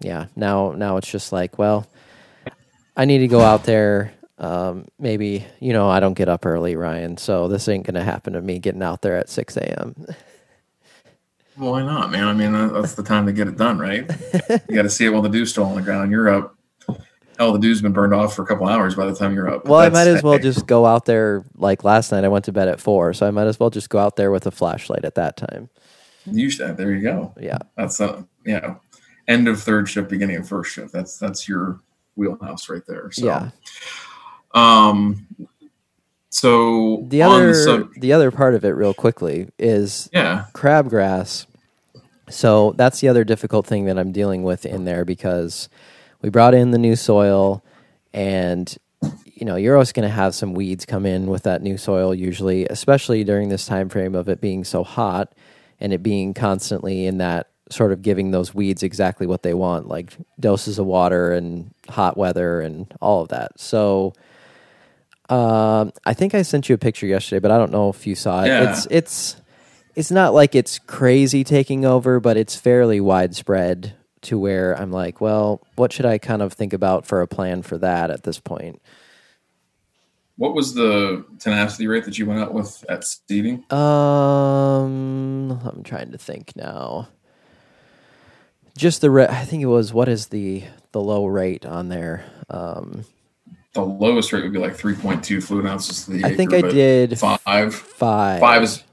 yeah, 0.00 0.26
now 0.36 0.72
now 0.72 0.96
it's 0.96 1.10
just 1.10 1.32
like, 1.32 1.58
well, 1.58 1.86
I 2.96 3.04
need 3.04 3.18
to 3.18 3.28
go 3.28 3.42
out 3.42 3.64
there 3.64 4.12
um, 4.38 4.86
maybe, 5.00 5.44
you 5.58 5.72
know, 5.72 5.88
I 5.90 5.98
don't 5.98 6.14
get 6.14 6.28
up 6.28 6.46
early, 6.46 6.76
Ryan, 6.76 7.16
so 7.16 7.48
this 7.48 7.66
ain't 7.68 7.84
going 7.84 7.96
to 7.96 8.04
happen 8.04 8.34
to 8.34 8.40
me 8.40 8.60
getting 8.60 8.84
out 8.84 9.02
there 9.02 9.16
at 9.16 9.28
6 9.28 9.56
a.m. 9.56 9.96
Why 11.56 11.82
not, 11.82 12.12
man? 12.12 12.28
I 12.28 12.32
mean, 12.34 12.52
that's 12.72 12.94
the 12.94 13.02
time 13.02 13.26
to 13.26 13.32
get 13.32 13.48
it 13.48 13.56
done, 13.56 13.78
right? 13.78 14.08
you 14.68 14.76
got 14.76 14.82
to 14.82 14.90
see 14.90 15.06
it 15.06 15.08
while 15.10 15.22
the 15.22 15.28
dew's 15.28 15.50
still 15.50 15.64
on 15.64 15.74
the 15.74 15.82
ground. 15.82 16.12
You're 16.12 16.28
up. 16.28 16.54
Hell, 17.38 17.52
the 17.52 17.58
dew's 17.60 17.80
been 17.80 17.92
burned 17.92 18.12
off 18.12 18.34
for 18.34 18.42
a 18.42 18.46
couple 18.46 18.66
hours 18.66 18.96
by 18.96 19.06
the 19.06 19.14
time 19.14 19.34
you're 19.34 19.48
up. 19.48 19.64
Well, 19.64 19.78
I 19.78 19.88
might 19.90 20.08
as 20.08 20.24
well 20.24 20.38
just 20.38 20.66
go 20.66 20.84
out 20.84 21.04
there 21.04 21.44
like 21.54 21.84
last 21.84 22.10
night. 22.10 22.24
I 22.24 22.28
went 22.28 22.44
to 22.46 22.52
bed 22.52 22.66
at 22.66 22.80
four, 22.80 23.14
so 23.14 23.28
I 23.28 23.30
might 23.30 23.46
as 23.46 23.60
well 23.60 23.70
just 23.70 23.90
go 23.90 23.98
out 23.98 24.16
there 24.16 24.32
with 24.32 24.44
a 24.46 24.50
flashlight 24.50 25.04
at 25.04 25.14
that 25.14 25.36
time. 25.36 25.70
You 26.26 26.50
should, 26.50 26.76
there 26.76 26.92
you 26.92 27.02
go. 27.02 27.32
Yeah, 27.40 27.58
That's 27.76 28.00
uh, 28.00 28.22
yeah. 28.44 28.74
End 29.28 29.46
of 29.46 29.62
third 29.62 29.88
shift, 29.88 30.10
beginning 30.10 30.36
of 30.36 30.48
first 30.48 30.72
shift. 30.72 30.92
That's 30.92 31.16
that's 31.16 31.48
your 31.48 31.80
wheelhouse 32.16 32.68
right 32.68 32.82
there. 32.88 33.10
So, 33.12 33.26
yeah. 33.26 33.50
Um. 34.52 35.26
So 36.30 37.04
The 37.08 37.22
other 37.22 37.54
sub- 37.54 37.94
the 37.94 38.12
other 38.12 38.30
part 38.30 38.54
of 38.54 38.64
it, 38.64 38.70
real 38.70 38.94
quickly, 38.94 39.48
is 39.58 40.10
yeah. 40.12 40.46
crabgrass. 40.54 41.46
So 42.30 42.72
that's 42.76 43.00
the 43.00 43.08
other 43.08 43.24
difficult 43.24 43.66
thing 43.66 43.86
that 43.86 43.98
I'm 43.98 44.12
dealing 44.12 44.42
with 44.42 44.66
in 44.66 44.84
there 44.84 45.04
because 45.04 45.68
we 46.22 46.30
brought 46.30 46.54
in 46.54 46.70
the 46.70 46.78
new 46.78 46.96
soil 46.96 47.62
and 48.12 48.76
you 49.24 49.44
know 49.44 49.56
you're 49.56 49.74
always 49.74 49.92
going 49.92 50.08
to 50.08 50.14
have 50.14 50.34
some 50.34 50.54
weeds 50.54 50.84
come 50.84 51.06
in 51.06 51.26
with 51.26 51.44
that 51.44 51.62
new 51.62 51.76
soil 51.76 52.14
usually, 52.14 52.66
especially 52.66 53.24
during 53.24 53.48
this 53.48 53.66
time 53.66 53.88
frame 53.88 54.14
of 54.14 54.28
it 54.28 54.40
being 54.40 54.64
so 54.64 54.82
hot 54.82 55.32
and 55.80 55.92
it 55.92 56.02
being 56.02 56.34
constantly 56.34 57.06
in 57.06 57.18
that 57.18 57.48
sort 57.70 57.92
of 57.92 58.02
giving 58.02 58.30
those 58.30 58.54
weeds 58.54 58.82
exactly 58.82 59.26
what 59.26 59.42
they 59.42 59.54
want, 59.54 59.86
like 59.86 60.16
doses 60.40 60.78
of 60.78 60.86
water 60.86 61.32
and 61.32 61.72
hot 61.88 62.16
weather 62.16 62.60
and 62.60 62.92
all 63.00 63.22
of 63.22 63.28
that. 63.28 63.58
So. 63.58 64.12
Um, 65.30 65.92
I 66.06 66.14
think 66.14 66.34
I 66.34 66.40
sent 66.40 66.70
you 66.70 66.74
a 66.74 66.78
picture 66.78 67.06
yesterday, 67.06 67.38
but 67.38 67.50
I 67.50 67.58
don't 67.58 67.70
know 67.70 67.90
if 67.90 68.06
you 68.06 68.14
saw 68.14 68.44
it. 68.44 68.46
Yeah. 68.46 68.70
It's 68.70 68.88
it's 68.90 69.36
it's 69.94 70.10
not 70.10 70.32
like 70.32 70.54
it's 70.54 70.78
crazy 70.78 71.44
taking 71.44 71.84
over, 71.84 72.18
but 72.18 72.38
it's 72.38 72.56
fairly 72.56 72.98
widespread 72.98 73.97
to 74.22 74.38
where 74.38 74.78
I'm 74.80 74.90
like, 74.90 75.20
well, 75.20 75.60
what 75.76 75.92
should 75.92 76.06
I 76.06 76.18
kind 76.18 76.42
of 76.42 76.52
think 76.52 76.72
about 76.72 77.06
for 77.06 77.20
a 77.20 77.26
plan 77.28 77.62
for 77.62 77.78
that 77.78 78.10
at 78.10 78.22
this 78.24 78.38
point? 78.40 78.80
What 80.36 80.54
was 80.54 80.74
the 80.74 81.24
tenacity 81.40 81.86
rate 81.88 82.04
that 82.04 82.16
you 82.18 82.26
went 82.26 82.40
out 82.40 82.54
with 82.54 82.84
at 82.88 83.04
seeding? 83.04 83.64
Um, 83.72 85.50
I'm 85.64 85.82
trying 85.82 86.12
to 86.12 86.18
think 86.18 86.54
now. 86.54 87.08
Just 88.76 89.00
the 89.00 89.10
re- 89.10 89.26
I 89.26 89.44
think 89.44 89.62
it 89.62 89.66
was 89.66 89.92
what 89.92 90.08
is 90.08 90.28
the 90.28 90.62
the 90.92 91.00
low 91.00 91.26
rate 91.26 91.66
on 91.66 91.88
there? 91.88 92.24
Um, 92.48 93.04
The 93.74 93.82
lowest 93.82 94.32
rate 94.32 94.44
would 94.44 94.52
be 94.52 94.58
like 94.60 94.76
3.2 94.76 95.42
fluid 95.42 95.66
ounces 95.66 96.04
to 96.04 96.12
the 96.12 96.24
I 96.24 96.28
acre. 96.28 96.36
think 96.36 96.54
I 96.54 96.60
did 96.62 97.18
five. 97.18 97.74
five. 97.74 98.38
Five 98.40 98.62
is, 98.62 98.84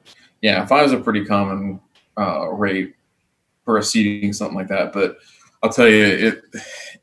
yeah, 0.42 0.66
five 0.66 0.88
is 0.88 0.92
a 0.94 0.98
pretty 1.00 1.24
common 1.26 1.80
uh, 2.18 2.50
rate 2.50 2.96
for 3.66 3.78
a 3.78 3.84
seeding, 3.84 4.32
something 4.32 4.56
like 4.56 4.70
that. 4.70 4.94
But 4.94 5.18
I'll 5.62 5.72
tell 5.72 5.88
you, 5.88 6.06
it 6.06 6.44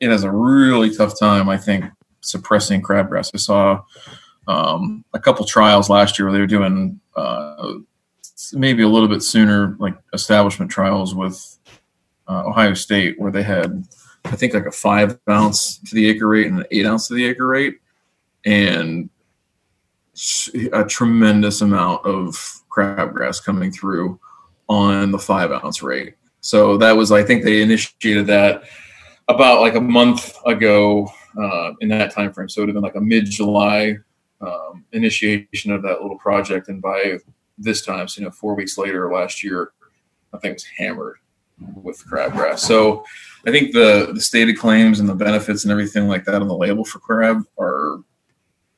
it 0.01 0.11
has 0.11 0.25
a 0.25 0.31
really 0.31 0.95
tough 0.95 1.19
time. 1.19 1.49
I 1.49 1.59
think 1.59 1.85
suppressing 2.21 2.83
crabgrass. 2.83 3.31
I 3.35 3.39
saw 3.39 3.83
um, 4.49 5.05
a 5.13 5.19
couple 5.19 5.45
trials 5.45 5.91
last 5.91 6.19
year 6.19 6.27
where 6.27 6.33
they 6.33 6.41
were 6.41 6.47
doing 6.47 7.01
uh, 7.17 7.75
maybe 8.53 8.83
a 8.83 8.89
little 8.89 9.09
bit 9.09 9.23
sooner, 9.23 9.77
like 9.79 9.97
establishment 10.13 10.71
trials 10.71 11.15
with 11.15 11.59
uh, 12.29 12.45
Ohio 12.47 12.75
State, 12.75 13.19
where 13.19 13.33
they 13.33 13.43
had 13.43 13.85
I 14.25 14.37
think 14.37 14.55
like 14.55 14.67
a 14.67 14.73
five 14.73 15.19
ounce 15.29 15.79
to 15.79 15.95
the 15.95 16.09
acre 16.09 16.29
rate 16.29 16.47
and 16.47 16.61
an 16.61 16.67
eight 16.71 16.87
ounce 16.87 17.09
to 17.09 17.15
the 17.15 17.27
acre 17.27 17.47
rate, 17.47 17.79
and 18.45 19.11
a 20.73 20.85
tremendous 20.85 21.61
amount 21.63 22.05
of 22.07 22.63
crabgrass 22.71 23.43
coming 23.43 23.73
through 23.73 24.21
on 24.69 25.11
the 25.11 25.19
five 25.19 25.51
ounce 25.51 25.83
rate. 25.83 26.15
So 26.43 26.77
that 26.79 26.93
was, 26.93 27.11
I 27.11 27.23
think 27.23 27.45
they 27.45 27.63
initiated 27.63 28.27
that 28.27 28.65
about 29.29 29.61
like 29.61 29.77
a 29.77 29.81
month 29.81 30.37
ago 30.45 31.09
uh, 31.41 31.73
in 31.81 31.89
that 31.89 32.13
time 32.13 32.33
frame. 32.33 32.49
So 32.49 32.61
it 32.61 32.63
would 32.63 32.69
have 32.71 32.75
been 32.75 32.83
like 32.83 32.97
a 32.97 33.01
mid 33.01 33.27
July 33.27 33.97
um, 34.41 34.85
initiation 34.93 35.73
of 35.73 35.83
that 35.83 36.03
little 36.03 36.19
project, 36.19 36.69
and 36.69 36.83
by 36.83 37.19
this 37.57 37.85
time, 37.85 38.09
so 38.09 38.21
you 38.21 38.27
know, 38.27 38.33
four 38.33 38.55
weeks 38.55 38.77
later 38.77 39.13
last 39.13 39.45
year, 39.45 39.73
I 40.35 40.39
think 40.39 40.53
it 40.53 40.55
was 40.55 40.65
hammered 40.77 41.19
with 41.77 42.05
crabgrass. 42.05 42.59
So 42.59 43.05
I 43.47 43.51
think 43.51 43.73
the 43.73 44.11
the 44.13 44.21
stated 44.21 44.59
claims 44.59 45.01
and 45.01 45.09
the 45.09 45.15
benefits 45.15 45.65
and 45.65 45.71
everything 45.71 46.09
like 46.09 46.25
that 46.25 46.43
on 46.43 46.49
the 46.49 46.57
label 46.57 46.85
for 46.85 46.99
crab 46.99 47.45
are 47.59 47.99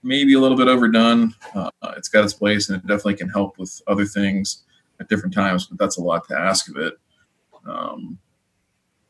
maybe 0.02 0.35
a 0.35 0.38
little 0.38 0.56
bit 0.56 0.68
overdone. 0.68 1.35
Uh, 1.54 1.71
it's 1.97 2.09
got 2.09 2.25
its 2.25 2.35
place 2.35 2.68
and 2.68 2.76
it 2.76 2.87
definitely 2.87 3.14
can 3.14 3.30
help 3.30 3.59
with 3.59 3.80
other 3.87 4.04
things 4.04 4.64
at 5.00 5.09
different 5.09 5.35
times, 5.35 5.66
but 5.66 5.78
that's 5.78 5.97
a 5.97 6.02
lot 6.02 6.28
to 6.28 6.38
ask 6.38 6.68
of 6.68 6.76
it. 6.76 6.94
Um, 7.66 8.18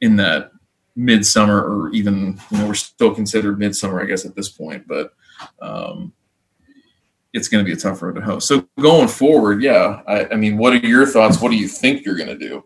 in 0.00 0.16
that 0.16 0.50
midsummer, 0.96 1.60
or 1.60 1.90
even 1.90 2.38
you 2.50 2.58
know, 2.58 2.66
we're 2.68 2.74
still 2.74 3.14
considered 3.14 3.58
midsummer, 3.58 4.00
I 4.00 4.06
guess, 4.06 4.24
at 4.24 4.36
this 4.36 4.48
point, 4.48 4.86
but 4.86 5.12
um, 5.60 6.12
it's 7.32 7.48
going 7.48 7.64
to 7.64 7.68
be 7.68 7.76
a 7.76 7.80
tough 7.80 8.00
road 8.02 8.14
to 8.14 8.20
hoe. 8.20 8.38
So 8.38 8.66
going 8.80 9.08
forward, 9.08 9.62
yeah, 9.62 10.02
I, 10.06 10.26
I 10.32 10.36
mean, 10.36 10.56
what 10.56 10.72
are 10.72 10.86
your 10.86 11.06
thoughts? 11.06 11.40
What 11.40 11.50
do 11.50 11.56
you 11.56 11.68
think 11.68 12.04
you're 12.04 12.16
going 12.16 12.28
to 12.28 12.38
do? 12.38 12.64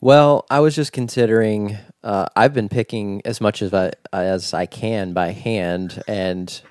Well, 0.00 0.46
I 0.50 0.60
was 0.60 0.74
just 0.74 0.92
considering. 0.92 1.76
Uh, 2.02 2.26
I've 2.34 2.54
been 2.54 2.70
picking 2.70 3.20
as 3.26 3.42
much 3.42 3.60
as 3.60 3.74
I 3.74 3.92
as 4.12 4.54
I 4.54 4.64
can 4.64 5.12
by 5.12 5.32
hand, 5.32 6.02
and 6.08 6.62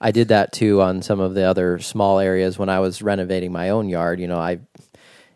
I 0.00 0.10
did 0.10 0.28
that 0.28 0.52
too 0.52 0.82
on 0.82 1.02
some 1.02 1.20
of 1.20 1.34
the 1.34 1.44
other 1.44 1.78
small 1.78 2.18
areas 2.18 2.58
when 2.58 2.68
I 2.68 2.80
was 2.80 3.00
renovating 3.00 3.52
my 3.52 3.70
own 3.70 3.88
yard. 3.88 4.18
You 4.18 4.26
know, 4.26 4.38
I 4.38 4.58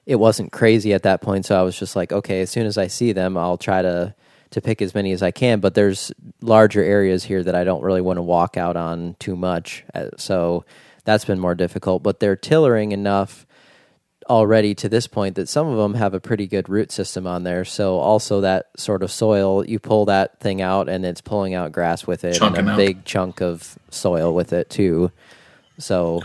it 0.09 0.17
wasn't 0.17 0.53
crazy 0.53 0.95
at 0.95 1.03
that 1.03 1.21
point, 1.21 1.45
so 1.45 1.61
I 1.61 1.63
was 1.63 1.79
just 1.79 1.95
like, 1.95 2.13
okay, 2.13 2.41
as 2.41 2.51
soon 2.51 2.67
as 2.67 2.79
I 2.79 2.87
see 2.87 3.13
them, 3.13 3.37
I'll 3.37 3.59
try 3.59 3.83
to 3.83 4.15
to 4.51 4.63
pick 4.63 4.81
as 4.81 4.95
many 4.95 5.13
as 5.13 5.23
I 5.23 5.31
can. 5.31 5.61
But 5.61 5.75
there's 5.75 6.11
larger 6.41 6.83
areas 6.83 7.23
here 7.23 7.45
that 7.45 7.55
I 7.55 7.65
don't 7.65 7.83
really 7.83 8.01
want 8.01 8.17
to 8.17 8.23
walk 8.23 8.57
out 8.57 8.79
on 8.79 9.17
too 9.19 9.37
much, 9.37 9.85
uh, 9.95 10.09
so 10.17 10.65
that's 11.05 11.27
been 11.27 11.39
more 11.39 11.55
difficult. 11.55 12.03
But 12.03 12.21
they're 12.21 12.37
tillering 12.37 12.93
enough 12.93 13.47
already 14.31 14.75
to 14.77 14.89
this 14.89 15.07
point 15.07 15.35
that 15.37 15.49
some 15.49 15.67
of 15.67 15.77
them 15.77 15.93
have 15.95 16.15
a 16.15 16.21
pretty 16.21 16.47
good 16.47 16.71
root 16.71 16.91
system 16.91 17.27
on 17.27 17.45
there. 17.45 17.65
So 17.67 17.99
also 17.99 18.41
that 18.41 18.67
sort 18.79 19.03
of 19.03 19.13
soil, 19.13 19.65
you 19.65 19.79
pull 19.79 20.07
that 20.07 20.41
thing 20.41 20.61
out 20.63 20.89
and 20.89 21.05
it's 21.05 21.21
pulling 21.21 21.55
out 21.55 21.73
grass 21.73 22.07
with 22.07 22.25
it 22.25 22.41
and 22.41 22.57
a 22.57 22.71
out. 22.73 22.77
big 22.77 23.05
chunk 23.05 23.41
of 23.41 23.79
soil 23.91 24.35
with 24.35 24.53
it 24.53 24.69
too. 24.69 25.11
So 25.79 26.21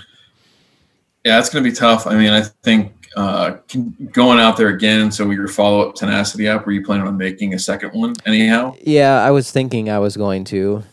Yeah, 1.23 1.39
it's 1.39 1.49
going 1.49 1.63
to 1.63 1.69
be 1.69 1.75
tough. 1.75 2.05
I 2.05 2.15
mean, 2.15 2.31
I 2.31 2.41
think 2.41 3.02
uh, 3.15 3.58
going 4.12 4.39
out 4.39 4.58
there 4.58 4.70
again. 4.70 5.12
So 5.12 5.29
your 5.29 5.48
follow 5.48 5.88
up 5.88 5.96
tenacity 5.96 6.48
app, 6.48 6.65
were 6.65 6.72
you 6.72 6.84
planning 6.84 7.08
on 7.08 7.17
making 7.17 7.53
a 7.53 7.60
second 7.60 7.91
one 7.91 8.13
anyhow? 8.25 8.75
yeah, 8.82 9.24
I 9.24 9.32
was 9.32 9.51
thinking 9.51 9.89
I 9.89 10.00
was 10.00 10.17
going 10.17 10.43
to. 10.46 10.84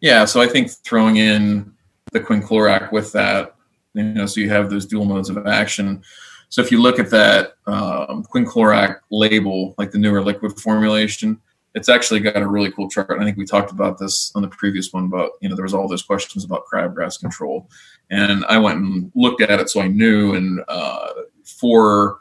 Yeah, 0.00 0.24
so 0.24 0.40
I 0.40 0.46
think 0.46 0.70
throwing 0.70 1.16
in 1.16 1.72
the 2.12 2.20
quinclorac 2.20 2.92
with 2.92 3.12
that, 3.12 3.54
you 3.94 4.04
know, 4.04 4.26
so 4.26 4.40
you 4.40 4.50
have 4.50 4.70
those 4.70 4.86
dual 4.86 5.04
modes 5.04 5.30
of 5.30 5.46
action. 5.46 6.02
So 6.48 6.62
if 6.62 6.70
you 6.70 6.80
look 6.80 6.98
at 6.98 7.10
that 7.10 7.54
um, 7.66 8.24
quinclorac 8.24 8.98
label, 9.10 9.74
like 9.78 9.90
the 9.90 9.98
newer 9.98 10.22
liquid 10.22 10.60
formulation, 10.60 11.40
it's 11.74 11.88
actually 11.90 12.20
got 12.20 12.40
a 12.40 12.48
really 12.48 12.72
cool 12.72 12.88
chart. 12.88 13.18
I 13.20 13.24
think 13.24 13.36
we 13.36 13.44
talked 13.44 13.70
about 13.70 13.98
this 13.98 14.32
on 14.34 14.42
the 14.42 14.48
previous 14.48 14.92
one, 14.92 15.08
but 15.08 15.32
you 15.40 15.48
know, 15.48 15.54
there 15.54 15.64
was 15.64 15.74
all 15.74 15.88
those 15.88 16.02
questions 16.02 16.44
about 16.44 16.64
crabgrass 16.72 17.20
control, 17.20 17.68
and 18.10 18.44
I 18.46 18.58
went 18.58 18.78
and 18.78 19.10
looked 19.14 19.40
at 19.40 19.60
it 19.60 19.68
so 19.68 19.80
I 19.80 19.88
knew. 19.88 20.34
And 20.34 20.60
uh, 20.68 21.08
for 21.44 22.18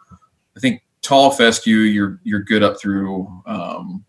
I 0.56 0.60
think 0.60 0.82
tall 1.01 1.32
fescue, 1.32 1.77
you're 1.77 2.20
you're 2.24 2.42
good 2.42 2.63
up 2.63 2.80
through 2.80 3.27
um, 3.46 4.04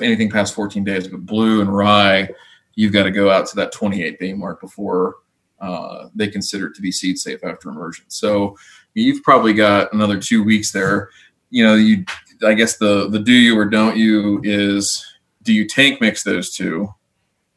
anything 0.00 0.30
past 0.30 0.54
14 0.54 0.84
days. 0.84 1.08
But 1.08 1.26
blue 1.26 1.60
and 1.60 1.74
rye, 1.74 2.28
you've 2.74 2.92
got 2.92 3.04
to 3.04 3.10
go 3.10 3.30
out 3.30 3.46
to 3.48 3.56
that 3.56 3.72
28 3.72 4.18
day 4.18 4.32
mark 4.32 4.60
before 4.60 5.16
uh, 5.60 6.08
they 6.14 6.28
consider 6.28 6.68
it 6.68 6.74
to 6.74 6.82
be 6.82 6.92
seed 6.92 7.18
safe 7.18 7.42
after 7.44 7.68
immersion. 7.68 8.04
So 8.08 8.56
you've 8.94 9.22
probably 9.22 9.52
got 9.52 9.92
another 9.92 10.18
two 10.18 10.44
weeks 10.44 10.72
there. 10.72 11.10
You 11.50 11.64
know, 11.64 11.74
you 11.74 12.04
I 12.44 12.54
guess 12.54 12.76
the 12.76 13.08
the 13.08 13.18
do 13.18 13.32
you 13.32 13.58
or 13.58 13.64
don't 13.64 13.96
you 13.96 14.40
is 14.44 15.04
do 15.42 15.52
you 15.52 15.66
tank 15.66 16.00
mix 16.00 16.22
those 16.22 16.54
two 16.54 16.88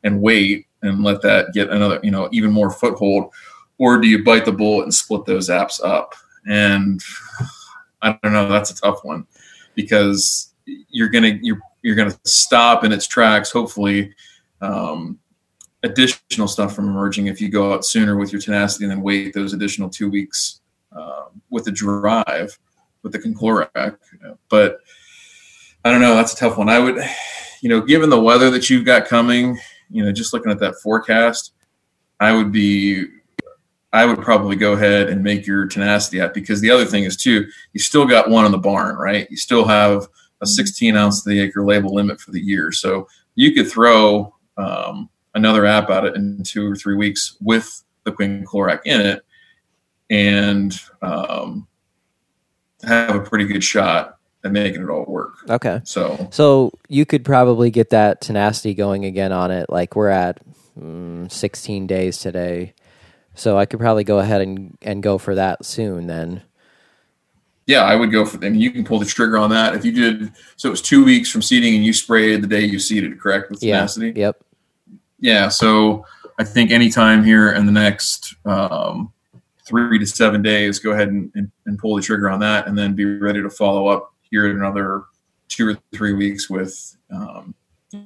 and 0.03 0.21
wait 0.21 0.67
and 0.81 1.03
let 1.03 1.21
that 1.21 1.53
get 1.53 1.69
another 1.69 1.99
you 2.03 2.11
know 2.11 2.29
even 2.31 2.51
more 2.51 2.71
foothold, 2.71 3.31
or 3.77 3.97
do 3.99 4.07
you 4.07 4.23
bite 4.23 4.45
the 4.45 4.51
bullet 4.51 4.83
and 4.83 4.93
split 4.93 5.25
those 5.25 5.49
apps 5.49 5.83
up? 5.83 6.13
And 6.47 7.01
I 8.01 8.17
don't 8.23 8.33
know. 8.33 8.47
That's 8.47 8.71
a 8.71 8.75
tough 8.75 9.03
one 9.03 9.25
because 9.75 10.53
you're 10.65 11.09
gonna 11.09 11.39
you're 11.41 11.59
you're 11.81 11.95
gonna 11.95 12.17
stop 12.25 12.83
in 12.83 12.91
its 12.91 13.07
tracks. 13.07 13.51
Hopefully, 13.51 14.13
um, 14.61 15.19
additional 15.83 16.47
stuff 16.47 16.75
from 16.75 16.87
emerging 16.87 17.27
if 17.27 17.41
you 17.41 17.49
go 17.49 17.73
out 17.73 17.85
sooner 17.85 18.17
with 18.17 18.31
your 18.31 18.41
tenacity 18.41 18.85
and 18.85 18.91
then 18.91 19.01
wait 19.01 19.33
those 19.33 19.53
additional 19.53 19.89
two 19.89 20.09
weeks 20.09 20.61
uh, 20.95 21.25
with 21.49 21.65
the 21.65 21.71
drive 21.71 22.57
with 23.03 23.11
the 23.11 23.19
quinclorac. 23.19 23.97
But 24.49 24.79
I 25.83 25.91
don't 25.91 26.01
know. 26.01 26.15
That's 26.15 26.33
a 26.33 26.37
tough 26.37 26.57
one. 26.57 26.69
I 26.69 26.79
would, 26.79 26.97
you 27.61 27.69
know, 27.69 27.81
given 27.81 28.09
the 28.09 28.21
weather 28.21 28.49
that 28.51 28.69
you've 28.69 28.85
got 28.85 29.07
coming, 29.07 29.59
you 29.91 30.03
know, 30.03 30.11
just 30.11 30.33
looking 30.33 30.51
at 30.51 30.59
that 30.59 30.75
forecast, 30.81 31.53
I 32.19 32.33
would 32.33 32.51
be. 32.51 33.05
I 33.93 34.05
would 34.05 34.21
probably 34.21 34.55
go 34.55 34.71
ahead 34.71 35.09
and 35.09 35.21
make 35.21 35.45
your 35.45 35.67
tenacity 35.67 36.21
app 36.21 36.33
because 36.33 36.61
the 36.61 36.71
other 36.71 36.85
thing 36.85 37.03
is 37.03 37.17
too, 37.17 37.45
you 37.73 37.79
still 37.81 38.05
got 38.05 38.29
one 38.29 38.45
in 38.45 38.53
the 38.53 38.57
barn, 38.57 38.95
right? 38.95 39.27
You 39.29 39.35
still 39.35 39.65
have 39.65 40.07
a 40.39 40.47
16 40.47 40.95
ounce 40.95 41.23
to 41.23 41.29
the 41.29 41.41
acre 41.41 41.65
label 41.65 41.93
limit 41.93 42.21
for 42.21 42.31
the 42.31 42.39
year. 42.39 42.71
So 42.71 43.09
you 43.35 43.53
could 43.53 43.69
throw 43.69 44.33
um, 44.55 45.09
another 45.35 45.65
app 45.65 45.89
at 45.89 46.05
it 46.05 46.15
in 46.15 46.41
two 46.43 46.71
or 46.71 46.75
three 46.77 46.95
weeks 46.95 47.35
with 47.41 47.83
the 48.05 48.13
quinclorac 48.13 48.79
in 48.85 49.01
it 49.01 49.23
and 50.09 50.79
um, 51.01 51.67
have 52.83 53.15
a 53.15 53.21
pretty 53.21 53.45
good 53.45 53.63
shot 53.63 54.19
at 54.43 54.51
making 54.51 54.81
it 54.81 54.89
all 54.89 55.05
work. 55.05 55.33
Okay. 55.49 55.81
So 55.83 56.27
So 56.31 56.71
you 56.87 57.05
could 57.05 57.23
probably 57.23 57.69
get 57.69 57.89
that 57.91 58.21
tenacity 58.21 58.73
going 58.73 59.05
again 59.05 59.31
on 59.31 59.51
it. 59.51 59.69
Like 59.69 59.95
we're 59.95 60.09
at 60.09 60.39
mm, 60.79 61.31
16 61.31 61.87
days 61.87 62.17
today. 62.17 62.73
So 63.35 63.57
I 63.57 63.65
could 63.65 63.79
probably 63.79 64.03
go 64.03 64.19
ahead 64.19 64.41
and, 64.41 64.77
and 64.81 65.01
go 65.03 65.17
for 65.17 65.35
that 65.35 65.63
soon 65.65 66.07
then. 66.07 66.41
yeah, 67.67 67.83
I 67.83 67.95
would 67.95 68.11
go 68.11 68.25
for 68.25 68.37
I 68.43 68.49
mean, 68.49 68.59
You 68.59 68.71
can 68.71 68.83
pull 68.83 68.99
the 68.99 69.05
trigger 69.05 69.37
on 69.37 69.49
that. 69.51 69.75
If 69.75 69.85
you 69.85 69.91
did, 69.91 70.31
so 70.57 70.67
it 70.67 70.71
was 70.71 70.81
two 70.81 71.05
weeks 71.05 71.29
from 71.29 71.41
seeding 71.41 71.75
and 71.75 71.85
you 71.85 71.93
sprayed 71.93 72.41
the 72.41 72.47
day 72.47 72.61
you 72.61 72.79
seeded, 72.79 73.19
correct? 73.19 73.49
With 73.51 73.63
Yeah. 73.63 73.77
tenacity. 73.77 74.13
Yep. 74.15 74.43
yeah, 75.19 75.47
so 75.49 76.05
I 76.39 76.43
think 76.43 76.71
anytime 76.71 77.23
here 77.23 77.51
in 77.51 77.67
the 77.67 77.71
next 77.71 78.35
um, 78.45 79.13
three 79.65 79.99
to 79.99 80.05
seven 80.07 80.41
days, 80.41 80.79
go 80.79 80.91
ahead 80.91 81.09
and, 81.09 81.31
and, 81.35 81.51
and, 81.67 81.77
pull 81.77 81.95
the 81.95 82.01
trigger 82.01 82.29
on 82.29 82.39
that, 82.39 82.67
and 82.67 82.75
then 82.75 82.95
be 82.95 83.05
ready 83.05 83.41
to 83.41 83.49
follow 83.49 83.87
up 83.87 84.10
here 84.31 84.49
in 84.49 84.55
another 84.55 85.03
two 85.47 85.69
or 85.69 85.77
three 85.93 86.13
weeks 86.13 86.49
with 86.49 86.97
um, 87.13 87.53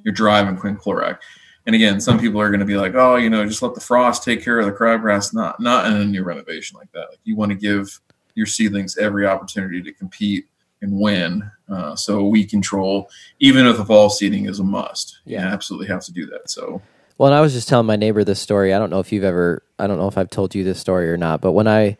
your 0.04 0.12
drive 0.12 0.48
and 0.48 0.58
quinclorac. 0.58 1.18
And 1.64 1.74
again, 1.74 2.00
some 2.00 2.18
people 2.18 2.40
are 2.40 2.50
going 2.50 2.60
to 2.60 2.66
be 2.66 2.76
like, 2.76 2.94
"Oh, 2.94 3.16
you 3.16 3.30
know, 3.30 3.44
just 3.46 3.62
let 3.62 3.74
the 3.74 3.80
frost 3.80 4.22
take 4.22 4.42
care 4.42 4.58
of 4.58 4.66
the 4.66 4.72
crabgrass." 4.72 5.34
Not 5.34 5.58
not 5.58 5.86
in 5.86 5.96
a 5.96 6.04
new 6.04 6.22
renovation 6.22 6.76
like 6.76 6.92
that. 6.92 7.08
Like 7.10 7.18
you 7.24 7.34
want 7.36 7.50
to 7.50 7.56
give 7.56 8.00
your 8.34 8.46
seedlings 8.46 8.98
every 8.98 9.26
opportunity 9.26 9.82
to 9.82 9.92
compete 9.92 10.46
and 10.82 11.00
win. 11.00 11.50
Uh, 11.68 11.96
so 11.96 12.24
weed 12.24 12.46
control, 12.46 13.10
even 13.40 13.66
if 13.66 13.76
the 13.76 13.84
fall 13.84 14.10
seeding 14.10 14.46
is 14.46 14.60
a 14.60 14.64
must, 14.64 15.18
yeah, 15.24 15.40
you 15.40 15.46
absolutely 15.48 15.88
have 15.88 16.04
to 16.04 16.12
do 16.12 16.26
that. 16.26 16.48
So. 16.50 16.82
Well, 17.18 17.28
and 17.28 17.34
I 17.34 17.40
was 17.40 17.54
just 17.54 17.66
telling 17.66 17.86
my 17.86 17.96
neighbor 17.96 18.24
this 18.24 18.40
story. 18.40 18.74
I 18.74 18.78
don't 18.78 18.90
know 18.90 19.00
if 19.00 19.10
you've 19.10 19.24
ever, 19.24 19.62
I 19.78 19.86
don't 19.86 19.96
know 19.96 20.06
if 20.06 20.18
I've 20.18 20.28
told 20.28 20.54
you 20.54 20.64
this 20.64 20.78
story 20.78 21.10
or 21.10 21.16
not, 21.16 21.40
but 21.40 21.52
when 21.52 21.66
I 21.66 21.96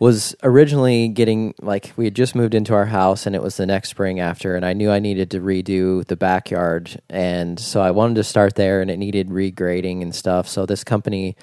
was 0.00 0.34
originally 0.42 1.08
getting 1.08 1.54
like 1.60 1.92
we 1.96 2.04
had 2.04 2.14
just 2.14 2.34
moved 2.34 2.54
into 2.54 2.74
our 2.74 2.86
house 2.86 3.26
and 3.26 3.36
it 3.36 3.42
was 3.42 3.56
the 3.56 3.66
next 3.66 3.90
spring 3.90 4.18
after 4.18 4.56
and 4.56 4.64
I 4.64 4.72
knew 4.72 4.90
I 4.90 4.98
needed 4.98 5.30
to 5.32 5.40
redo 5.40 6.04
the 6.06 6.16
backyard 6.16 7.00
and 7.08 7.58
so 7.60 7.80
I 7.80 7.92
wanted 7.92 8.16
to 8.16 8.24
start 8.24 8.56
there 8.56 8.80
and 8.80 8.90
it 8.90 8.98
needed 8.98 9.28
regrading 9.28 10.02
and 10.02 10.14
stuff. 10.14 10.48
So 10.48 10.66
this 10.66 10.82
company 10.82 11.36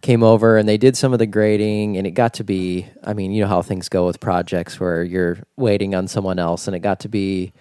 came 0.00 0.22
over 0.22 0.56
and 0.56 0.68
they 0.68 0.76
did 0.78 0.96
some 0.96 1.12
of 1.12 1.18
the 1.18 1.26
grading 1.26 1.96
and 1.96 2.06
it 2.06 2.12
got 2.12 2.34
to 2.34 2.44
be 2.44 2.86
I 3.02 3.14
mean, 3.14 3.32
you 3.32 3.42
know 3.42 3.48
how 3.48 3.62
things 3.62 3.88
go 3.88 4.06
with 4.06 4.20
projects 4.20 4.78
where 4.78 5.02
you're 5.02 5.38
waiting 5.56 5.94
on 5.94 6.06
someone 6.06 6.38
else 6.38 6.68
and 6.68 6.76
it 6.76 6.80
got 6.80 7.00
to 7.00 7.08
be 7.08 7.52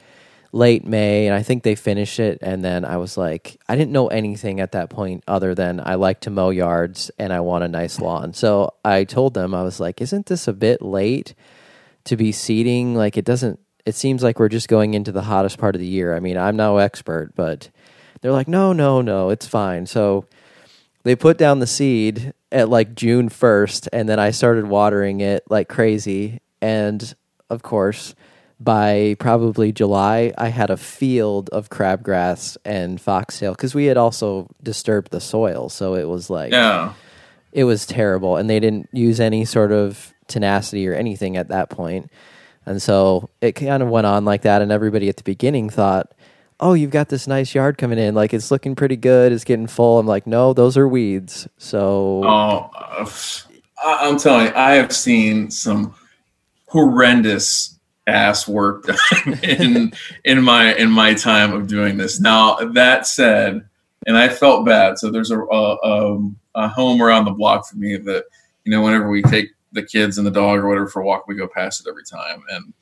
late 0.52 0.86
May, 0.86 1.28
and 1.28 1.36
I 1.36 1.44
think 1.44 1.64
they 1.64 1.76
finished 1.76 2.20
it. 2.20 2.40
And 2.42 2.64
then 2.64 2.86
I 2.86 2.98
was 2.98 3.18
like, 3.18 3.60
I 3.68 3.76
didn't 3.76 3.92
know 3.92 4.08
anything 4.08 4.60
at 4.60 4.72
that 4.72 4.90
point 4.90 5.24
other 5.28 5.54
than 5.54 5.82
I 5.84 5.96
like 5.96 6.22
to 6.22 6.30
mow 6.30 6.50
yards 6.50 7.12
and 7.20 7.34
I 7.34 7.42
want 7.42 7.64
a 7.64 7.68
nice 7.68 8.00
lawn. 8.00 8.34
So 8.34 8.74
I 8.84 9.04
told 9.04 9.34
them, 9.34 9.54
I 9.54 9.64
was 9.64 9.80
like, 9.80 10.02
isn't 10.02 10.28
this 10.28 10.48
a 10.48 10.54
bit 10.54 10.82
late 10.82 11.36
to 12.06 12.16
be 12.16 12.32
seeding? 12.32 12.96
Like, 12.96 13.18
it 13.18 13.26
doesn't, 13.26 13.60
it 13.86 13.96
seems 13.96 14.24
like 14.24 14.40
we're 14.40 14.50
just 14.50 14.68
going 14.68 14.94
into 14.94 15.12
the 15.12 15.24
hottest 15.24 15.58
part 15.58 15.76
of 15.76 15.82
the 15.82 15.88
year. 15.88 16.16
I 16.16 16.20
mean, 16.20 16.38
I'm 16.38 16.56
no 16.56 16.78
expert, 16.78 17.34
but 17.36 17.70
they're 18.22 18.32
like, 18.32 18.48
no, 18.48 18.74
no, 18.74 19.02
no, 19.02 19.30
it's 19.30 19.48
fine. 19.48 19.86
So 19.86 20.26
they 21.04 21.16
put 21.16 21.38
down 21.38 21.60
the 21.60 21.68
seed 21.68 22.34
at 22.52 22.70
like 22.70 22.96
June 22.96 23.30
1st, 23.30 23.90
and 23.94 24.10
then 24.10 24.20
I 24.20 24.32
started 24.32 24.68
watering 24.68 25.20
it 25.20 25.44
like 25.50 25.68
crazy. 25.70 26.42
And 26.62 27.14
of 27.50 27.62
course, 27.62 28.16
by 28.60 29.16
probably 29.20 29.72
July, 29.72 30.34
I 30.38 30.50
had 30.50 30.70
a 30.70 30.78
field 30.78 31.50
of 31.50 31.70
crabgrass 31.70 32.58
and 32.66 33.00
foxtail 33.00 33.52
because 33.54 33.76
we 33.76 33.86
had 33.86 33.98
also 33.98 34.50
disturbed 34.64 35.12
the 35.12 35.22
soil. 35.22 35.70
So 35.70 35.94
it 35.94 36.06
was 36.06 36.30
like, 36.30 36.52
yeah. 36.52 36.94
it 37.52 37.66
was 37.66 37.86
terrible. 37.86 38.38
And 38.38 38.50
they 38.50 38.60
didn't 38.60 38.90
use 38.92 39.20
any 39.20 39.46
sort 39.46 39.72
of 39.72 40.14
tenacity 40.28 40.88
or 40.88 40.94
anything 40.94 41.38
at 41.38 41.50
that 41.50 41.70
point. 41.70 42.12
And 42.66 42.82
so 42.82 43.30
it 43.42 43.54
kind 43.54 43.84
of 43.84 43.90
went 43.90 44.08
on 44.08 44.26
like 44.26 44.42
that. 44.42 44.62
And 44.62 44.72
everybody 44.72 45.08
at 45.08 45.18
the 45.18 45.24
beginning 45.24 45.70
thought, 45.70 46.12
oh, 46.60 46.74
you've 46.74 46.92
got 46.92 47.10
this 47.10 47.28
nice 47.28 47.54
yard 47.54 47.78
coming 47.78 48.00
in. 48.00 48.16
Like 48.16 48.34
it's 48.34 48.50
looking 48.50 48.76
pretty 48.76 48.98
good. 48.98 49.32
It's 49.32 49.44
getting 49.44 49.68
full. 49.68 50.00
I'm 50.00 50.08
like, 50.08 50.26
no, 50.26 50.54
those 50.54 50.78
are 50.78 50.88
weeds. 50.88 51.48
So. 51.58 52.24
Oh, 52.26 52.72
uh, 52.74 53.06
I'm 53.84 54.18
telling 54.18 54.48
you, 54.48 54.54
I 54.56 54.72
have 54.74 54.92
seen 54.92 55.52
some 55.52 55.94
horrendous 56.66 57.77
ass 58.08 58.48
work 58.48 58.86
done 58.86 59.40
in 59.44 59.94
in 60.24 60.42
my 60.42 60.74
in 60.76 60.90
my 60.90 61.14
time 61.14 61.54
of 61.54 61.68
doing 61.68 61.98
this. 61.98 62.20
Now 62.20 62.56
that 62.56 63.06
said, 63.06 63.68
and 64.06 64.18
I 64.18 64.30
felt 64.30 64.66
bad. 64.66 64.98
So 64.98 65.12
there's 65.12 65.32
a 65.32 65.40
a, 65.40 66.20
a 66.56 66.68
home 66.70 67.02
around 67.02 67.26
the 67.26 67.32
block 67.32 67.68
for 67.68 67.78
me 67.78 67.98
that 67.98 68.26
you 68.64 68.72
know 68.72 68.82
whenever 68.82 69.10
we 69.10 69.22
take 69.24 69.50
the 69.74 69.84
kids 69.84 70.18
and 70.18 70.26
the 70.26 70.32
dog 70.32 70.60
or 70.60 70.68
whatever 70.68 70.88
for 70.88 71.02
a 71.02 71.06
walk, 71.06 71.28
we 71.28 71.36
go 71.36 71.48
past 71.48 71.86
it 71.86 71.90
every 71.90 72.04
time. 72.04 72.42
And 72.50 72.74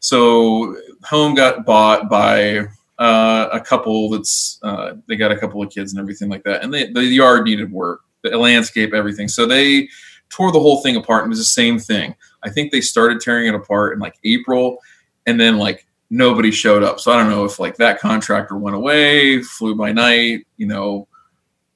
so 0.00 0.76
home 1.04 1.34
got 1.34 1.64
bought 1.66 2.08
by 2.08 2.66
uh, 2.98 3.48
a 3.52 3.60
couple 3.60 4.10
that's 4.10 4.58
uh, 4.62 4.94
they 5.06 5.16
got 5.16 5.32
a 5.32 5.38
couple 5.38 5.62
of 5.62 5.70
kids 5.70 5.92
and 5.92 6.00
everything 6.00 6.28
like 6.28 6.44
that, 6.44 6.64
and 6.64 6.72
they, 6.72 6.90
the 6.90 7.04
yard 7.04 7.44
needed 7.44 7.70
work, 7.70 8.00
the 8.22 8.36
landscape, 8.36 8.94
everything. 8.94 9.28
So 9.28 9.46
they 9.46 9.88
tore 10.28 10.52
the 10.52 10.60
whole 10.60 10.82
thing 10.82 10.96
apart 10.96 11.22
and 11.22 11.28
it 11.28 11.36
was 11.36 11.38
the 11.38 11.44
same 11.44 11.78
thing. 11.78 12.14
I 12.46 12.50
think 12.50 12.70
they 12.70 12.80
started 12.80 13.20
tearing 13.20 13.48
it 13.48 13.54
apart 13.54 13.92
in 13.92 13.98
like 13.98 14.18
April 14.24 14.78
and 15.26 15.40
then 15.40 15.58
like 15.58 15.86
nobody 16.10 16.52
showed 16.52 16.84
up. 16.84 17.00
So 17.00 17.10
I 17.10 17.16
don't 17.16 17.30
know 17.30 17.44
if 17.44 17.58
like 17.58 17.76
that 17.76 17.98
contractor 17.98 18.56
went 18.56 18.76
away, 18.76 19.42
flew 19.42 19.74
by 19.74 19.92
night, 19.92 20.46
you 20.56 20.66
know, 20.66 21.08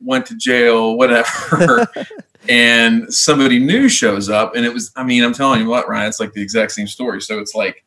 went 0.01 0.27
to 0.27 0.37
jail, 0.37 0.97
whatever. 0.97 1.89
and 2.49 3.13
somebody 3.13 3.59
new 3.59 3.89
shows 3.89 4.31
up 4.31 4.55
and 4.55 4.65
it 4.65 4.73
was 4.73 4.93
I 4.97 5.03
mean, 5.03 5.25
I'm 5.25 5.35
telling 5.35 5.61
you 5.61 5.69
what, 5.69 5.89
Ryan, 5.89 6.09
it's 6.09 6.21
like 6.21 6.33
the 6.33 6.43
exact 6.43 6.73
same 6.73 6.87
story. 6.87 7.21
So 7.21 7.41
it's 7.41 7.55
like 7.55 7.85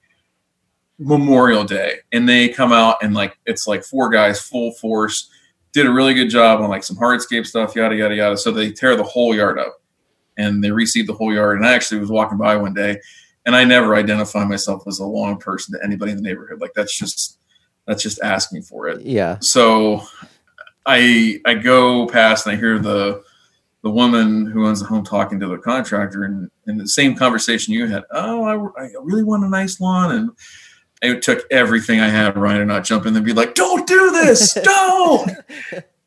Memorial 0.99 1.63
Day 1.63 1.99
and 2.11 2.27
they 2.27 2.49
come 2.49 2.73
out 2.73 2.97
and 3.01 3.13
like 3.13 3.37
it's 3.45 3.65
like 3.65 3.83
four 3.83 4.09
guys 4.09 4.41
full 4.41 4.73
force 4.73 5.29
did 5.71 5.87
a 5.87 5.91
really 5.91 6.13
good 6.13 6.29
job 6.29 6.61
on 6.61 6.69
like 6.69 6.83
some 6.83 6.97
hardscape 6.97 7.47
stuff, 7.47 7.75
yada 7.75 7.95
yada 7.95 8.15
yada. 8.15 8.37
So 8.37 8.51
they 8.51 8.71
tear 8.71 8.95
the 8.95 9.03
whole 9.03 9.33
yard 9.33 9.57
up 9.57 9.81
and 10.37 10.63
they 10.63 10.71
received 10.71 11.09
the 11.09 11.13
whole 11.13 11.33
yard. 11.33 11.57
And 11.57 11.65
I 11.65 11.73
actually 11.73 11.99
was 11.99 12.09
walking 12.09 12.37
by 12.37 12.55
one 12.55 12.73
day, 12.73 12.99
and 13.45 13.55
I 13.55 13.63
never 13.63 13.95
identify 13.95 14.43
myself 14.45 14.83
as 14.87 14.99
a 14.99 15.05
lawn 15.05 15.37
person 15.37 15.73
to 15.73 15.85
anybody 15.85 16.11
in 16.11 16.17
the 16.17 16.23
neighborhood. 16.23 16.61
Like 16.61 16.73
that's 16.73 16.97
just 16.97 17.39
that's 17.85 18.03
just 18.03 18.21
asking 18.21 18.63
for 18.63 18.87
it. 18.87 19.01
Yeah. 19.01 19.39
So 19.39 20.03
I 20.85 21.39
I 21.45 21.55
go 21.55 22.07
past 22.07 22.45
and 22.45 22.55
I 22.55 22.59
hear 22.59 22.79
the 22.79 23.23
the 23.83 23.91
woman 23.91 24.45
who 24.45 24.65
owns 24.65 24.79
the 24.79 24.85
home 24.85 25.03
talking 25.03 25.39
to 25.41 25.47
the 25.47 25.57
contractor, 25.57 26.23
and 26.23 26.49
in 26.67 26.77
the 26.77 26.87
same 26.87 27.15
conversation 27.15 27.73
you 27.73 27.85
had. 27.85 28.03
Oh, 28.11 28.43
I, 28.43 28.83
I 28.83 28.89
really 29.01 29.23
want 29.23 29.43
a 29.43 29.49
nice 29.49 29.81
lawn, 29.81 30.11
and 30.15 30.31
it 31.01 31.21
took 31.21 31.45
everything 31.51 31.99
I 31.99 32.07
had, 32.07 32.37
Ryan, 32.37 32.59
to 32.59 32.65
not 32.65 32.85
jump 32.85 33.05
in 33.05 33.15
and 33.15 33.25
be 33.25 33.33
like, 33.33 33.55
"Don't 33.55 33.85
do 33.85 34.11
this! 34.11 34.53
Don't!" 34.63 35.31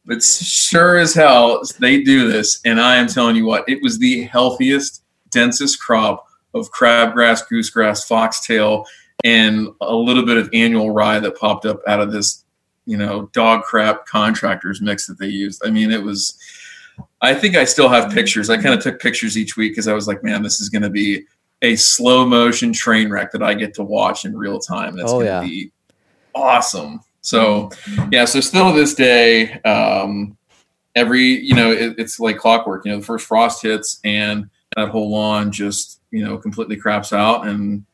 But 0.07 0.23
sure 0.23 0.99
as 0.99 1.15
hell 1.15 1.63
they 1.81 2.03
do 2.03 2.31
this. 2.31 2.61
And 2.65 2.81
I 2.81 2.97
am 2.97 3.09
telling 3.09 3.37
you 3.37 3.45
what, 3.45 3.69
it 3.69 3.83
was 3.83 3.99
the 3.99 4.23
healthiest, 4.23 5.03
densest 5.31 5.81
crop 5.81 6.27
of 6.55 6.71
crabgrass, 6.71 7.43
goosegrass, 7.51 8.07
foxtail, 8.07 8.87
and 9.25 9.69
a 9.81 9.95
little 9.95 10.25
bit 10.25 10.37
of 10.37 10.49
annual 10.53 10.93
rye 10.93 11.19
that 11.19 11.37
popped 11.37 11.67
up 11.67 11.81
out 11.87 12.01
of 12.01 12.13
this, 12.13 12.45
you 12.87 12.97
know, 12.97 13.29
dog 13.33 13.65
crap 13.65 14.07
contractors 14.07 14.81
mix 14.81 15.07
that 15.07 15.19
they 15.19 15.27
used. 15.27 15.63
I 15.67 15.71
mean, 15.71 15.91
it 15.91 16.03
was. 16.03 16.39
I 17.21 17.35
think 17.35 17.57
I 17.57 17.65
still 17.65 17.89
have 17.89 18.13
pictures. 18.13 18.49
I 18.49 18.57
kind 18.57 18.75
of 18.75 18.81
took 18.81 19.01
pictures 19.01 19.37
each 19.37 19.57
week 19.57 19.73
because 19.73 19.89
I 19.89 19.93
was 19.93 20.07
like, 20.07 20.23
man, 20.23 20.43
this 20.43 20.61
is 20.61 20.71
going 20.71 20.83
to 20.83 20.91
be 20.91 21.25
a 21.61 21.77
slow 21.77 22.25
motion 22.25 22.73
train 22.73 23.11
wreck 23.11 23.33
that 23.33 23.43
I 23.43 23.55
get 23.55 23.75
to 23.75 23.83
watch 23.83 24.25
in 24.25 24.37
real 24.37 24.59
time. 24.59 24.97
That's 24.97 25.11
oh, 25.11 25.21
going 25.21 25.27
to 25.27 25.33
yeah. 25.33 25.41
be 25.41 25.73
awesome. 26.35 27.01
So 27.27 27.71
yeah, 28.13 28.25
so 28.25 28.41
still 28.41 28.73
to 28.73 28.79
this 28.79 28.95
day, 28.95 29.61
um, 29.63 30.37
every 30.95 31.25
you 31.25 31.55
know 31.55 31.73
it, 31.73 31.97
it's 31.99 32.21
like 32.21 32.39
clockwork. 32.39 32.85
You 32.85 32.93
know, 32.93 32.99
the 33.01 33.05
first 33.05 33.27
frost 33.27 33.63
hits 33.63 33.99
and 34.05 34.49
that 34.77 34.91
whole 34.91 35.11
lawn 35.11 35.51
just 35.51 36.01
you 36.13 36.25
know 36.25 36.39
completely 36.39 36.77
craps 36.77 37.13
out 37.13 37.49
and 37.49 37.85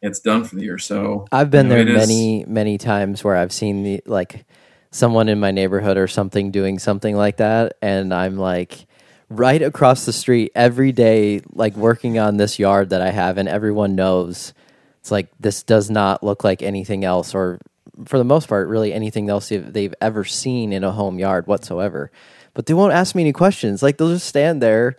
it's 0.00 0.18
done 0.18 0.42
for 0.42 0.56
the 0.56 0.62
year. 0.62 0.78
So 0.78 1.26
I've 1.30 1.48
been 1.48 1.66
you 1.66 1.76
know, 1.76 1.84
there 1.84 1.96
many 1.96 2.42
is, 2.42 2.48
many 2.48 2.76
times 2.76 3.22
where 3.22 3.36
I've 3.36 3.52
seen 3.52 3.84
the 3.84 4.02
like 4.04 4.44
someone 4.90 5.28
in 5.28 5.38
my 5.38 5.52
neighborhood 5.52 5.96
or 5.96 6.08
something 6.08 6.50
doing 6.50 6.80
something 6.80 7.14
like 7.14 7.36
that, 7.36 7.74
and 7.80 8.12
I'm 8.12 8.36
like 8.36 8.88
right 9.30 9.62
across 9.62 10.06
the 10.06 10.12
street 10.12 10.50
every 10.56 10.90
day, 10.90 11.40
like 11.52 11.76
working 11.76 12.18
on 12.18 12.36
this 12.36 12.58
yard 12.58 12.90
that 12.90 13.00
I 13.00 13.10
have, 13.10 13.38
and 13.38 13.48
everyone 13.48 13.94
knows 13.94 14.52
it's 14.98 15.12
like 15.12 15.28
this 15.38 15.62
does 15.62 15.88
not 15.88 16.24
look 16.24 16.42
like 16.42 16.62
anything 16.62 17.04
else 17.04 17.32
or 17.32 17.60
for 18.04 18.18
the 18.18 18.24
most 18.24 18.48
part, 18.48 18.68
really 18.68 18.92
anything 18.92 19.28
else 19.28 19.48
they've 19.48 19.94
ever 20.00 20.24
seen 20.24 20.72
in 20.72 20.84
a 20.84 20.92
home 20.92 21.18
yard 21.18 21.46
whatsoever. 21.46 22.10
But 22.54 22.66
they 22.66 22.74
won't 22.74 22.92
ask 22.92 23.14
me 23.14 23.22
any 23.22 23.32
questions. 23.32 23.82
Like 23.82 23.98
they'll 23.98 24.12
just 24.12 24.26
stand 24.26 24.62
there 24.62 24.96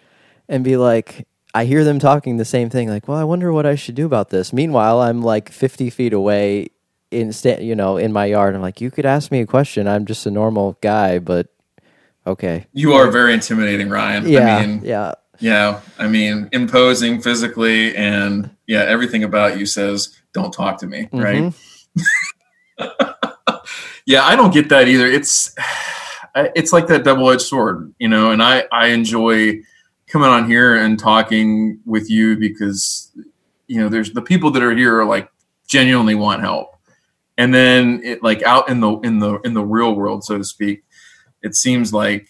and 0.47 0.63
be 0.63 0.77
like, 0.77 1.27
I 1.53 1.65
hear 1.65 1.83
them 1.83 1.99
talking 1.99 2.37
the 2.37 2.45
same 2.45 2.69
thing. 2.69 2.89
Like, 2.89 3.07
well, 3.07 3.17
I 3.17 3.23
wonder 3.23 3.51
what 3.53 3.65
I 3.65 3.75
should 3.75 3.95
do 3.95 4.05
about 4.05 4.29
this. 4.29 4.53
Meanwhile, 4.53 5.01
I'm 5.01 5.21
like 5.21 5.49
50 5.49 5.89
feet 5.89 6.13
away 6.13 6.69
in 7.11 7.31
you 7.59 7.75
know 7.75 7.97
in 7.97 8.11
my 8.11 8.25
yard. 8.25 8.55
I'm 8.55 8.61
like, 8.61 8.81
you 8.81 8.89
could 8.89 9.05
ask 9.05 9.31
me 9.31 9.41
a 9.41 9.45
question. 9.45 9.87
I'm 9.87 10.05
just 10.05 10.25
a 10.25 10.31
normal 10.31 10.77
guy, 10.81 11.19
but 11.19 11.47
okay. 12.25 12.65
You 12.73 12.93
are 12.93 13.11
very 13.11 13.33
intimidating, 13.33 13.89
Ryan. 13.89 14.27
Yeah, 14.27 14.57
I 14.57 14.65
mean, 14.65 14.81
yeah. 14.83 15.13
Yeah, 15.39 15.81
I 15.97 16.07
mean, 16.07 16.47
imposing 16.51 17.21
physically, 17.21 17.95
and 17.95 18.51
yeah, 18.67 18.83
everything 18.83 19.23
about 19.23 19.57
you 19.57 19.65
says, 19.65 20.15
"Don't 20.31 20.53
talk 20.53 20.77
to 20.79 20.87
me," 20.87 21.09
mm-hmm. 21.11 21.19
right? 21.19 21.53
yeah, 24.05 24.23
I 24.23 24.35
don't 24.35 24.53
get 24.53 24.69
that 24.69 24.87
either. 24.87 25.07
It's 25.07 25.55
it's 26.35 26.73
like 26.73 26.87
that 26.87 27.03
double 27.03 27.29
edged 27.31 27.41
sword, 27.41 27.93
you 27.99 28.07
know. 28.07 28.31
And 28.31 28.41
I 28.43 28.65
I 28.71 28.87
enjoy 28.87 29.61
coming 30.07 30.29
on 30.29 30.47
here 30.47 30.75
and 30.75 30.99
talking 30.99 31.79
with 31.85 32.09
you 32.09 32.37
because 32.37 33.11
you 33.67 33.79
know 33.79 33.89
there's 33.89 34.13
the 34.13 34.21
people 34.21 34.51
that 34.51 34.63
are 34.63 34.75
here 34.75 34.99
are 34.99 35.05
like 35.05 35.29
genuinely 35.67 36.15
want 36.15 36.41
help, 36.41 36.75
and 37.37 37.53
then 37.53 38.01
it 38.03 38.23
like 38.23 38.43
out 38.43 38.69
in 38.69 38.79
the 38.79 38.97
in 38.99 39.19
the 39.19 39.39
in 39.41 39.53
the 39.53 39.63
real 39.63 39.95
world, 39.95 40.23
so 40.23 40.37
to 40.37 40.43
speak. 40.43 40.83
it 41.41 41.55
seems 41.55 41.93
like 41.93 42.27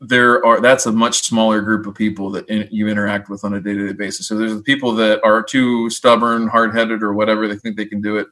there 0.00 0.44
are 0.46 0.60
that's 0.60 0.86
a 0.86 0.92
much 0.92 1.22
smaller 1.22 1.60
group 1.60 1.86
of 1.86 1.94
people 1.94 2.30
that 2.30 2.48
in, 2.48 2.68
you 2.70 2.88
interact 2.88 3.28
with 3.28 3.44
on 3.44 3.54
a 3.54 3.60
day-to-day 3.60 3.92
basis 3.92 4.26
so 4.26 4.36
there's 4.36 4.54
the 4.54 4.62
people 4.62 4.94
that 4.94 5.20
are 5.24 5.42
too 5.42 5.90
stubborn 5.90 6.48
hard-headed 6.48 7.02
or 7.02 7.12
whatever 7.12 7.46
they 7.46 7.56
think 7.56 7.76
they 7.76 7.84
can 7.84 8.00
do 8.00 8.16
it 8.16 8.28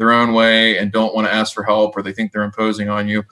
their 0.00 0.12
own 0.12 0.32
way 0.32 0.78
and 0.78 0.90
don't 0.90 1.14
want 1.14 1.28
to 1.28 1.32
ask 1.32 1.52
for 1.54 1.62
help 1.62 1.94
or 1.94 2.02
they 2.02 2.12
think 2.12 2.32
they're 2.32 2.42
imposing 2.42 2.88
on 2.88 3.06
you 3.06 3.22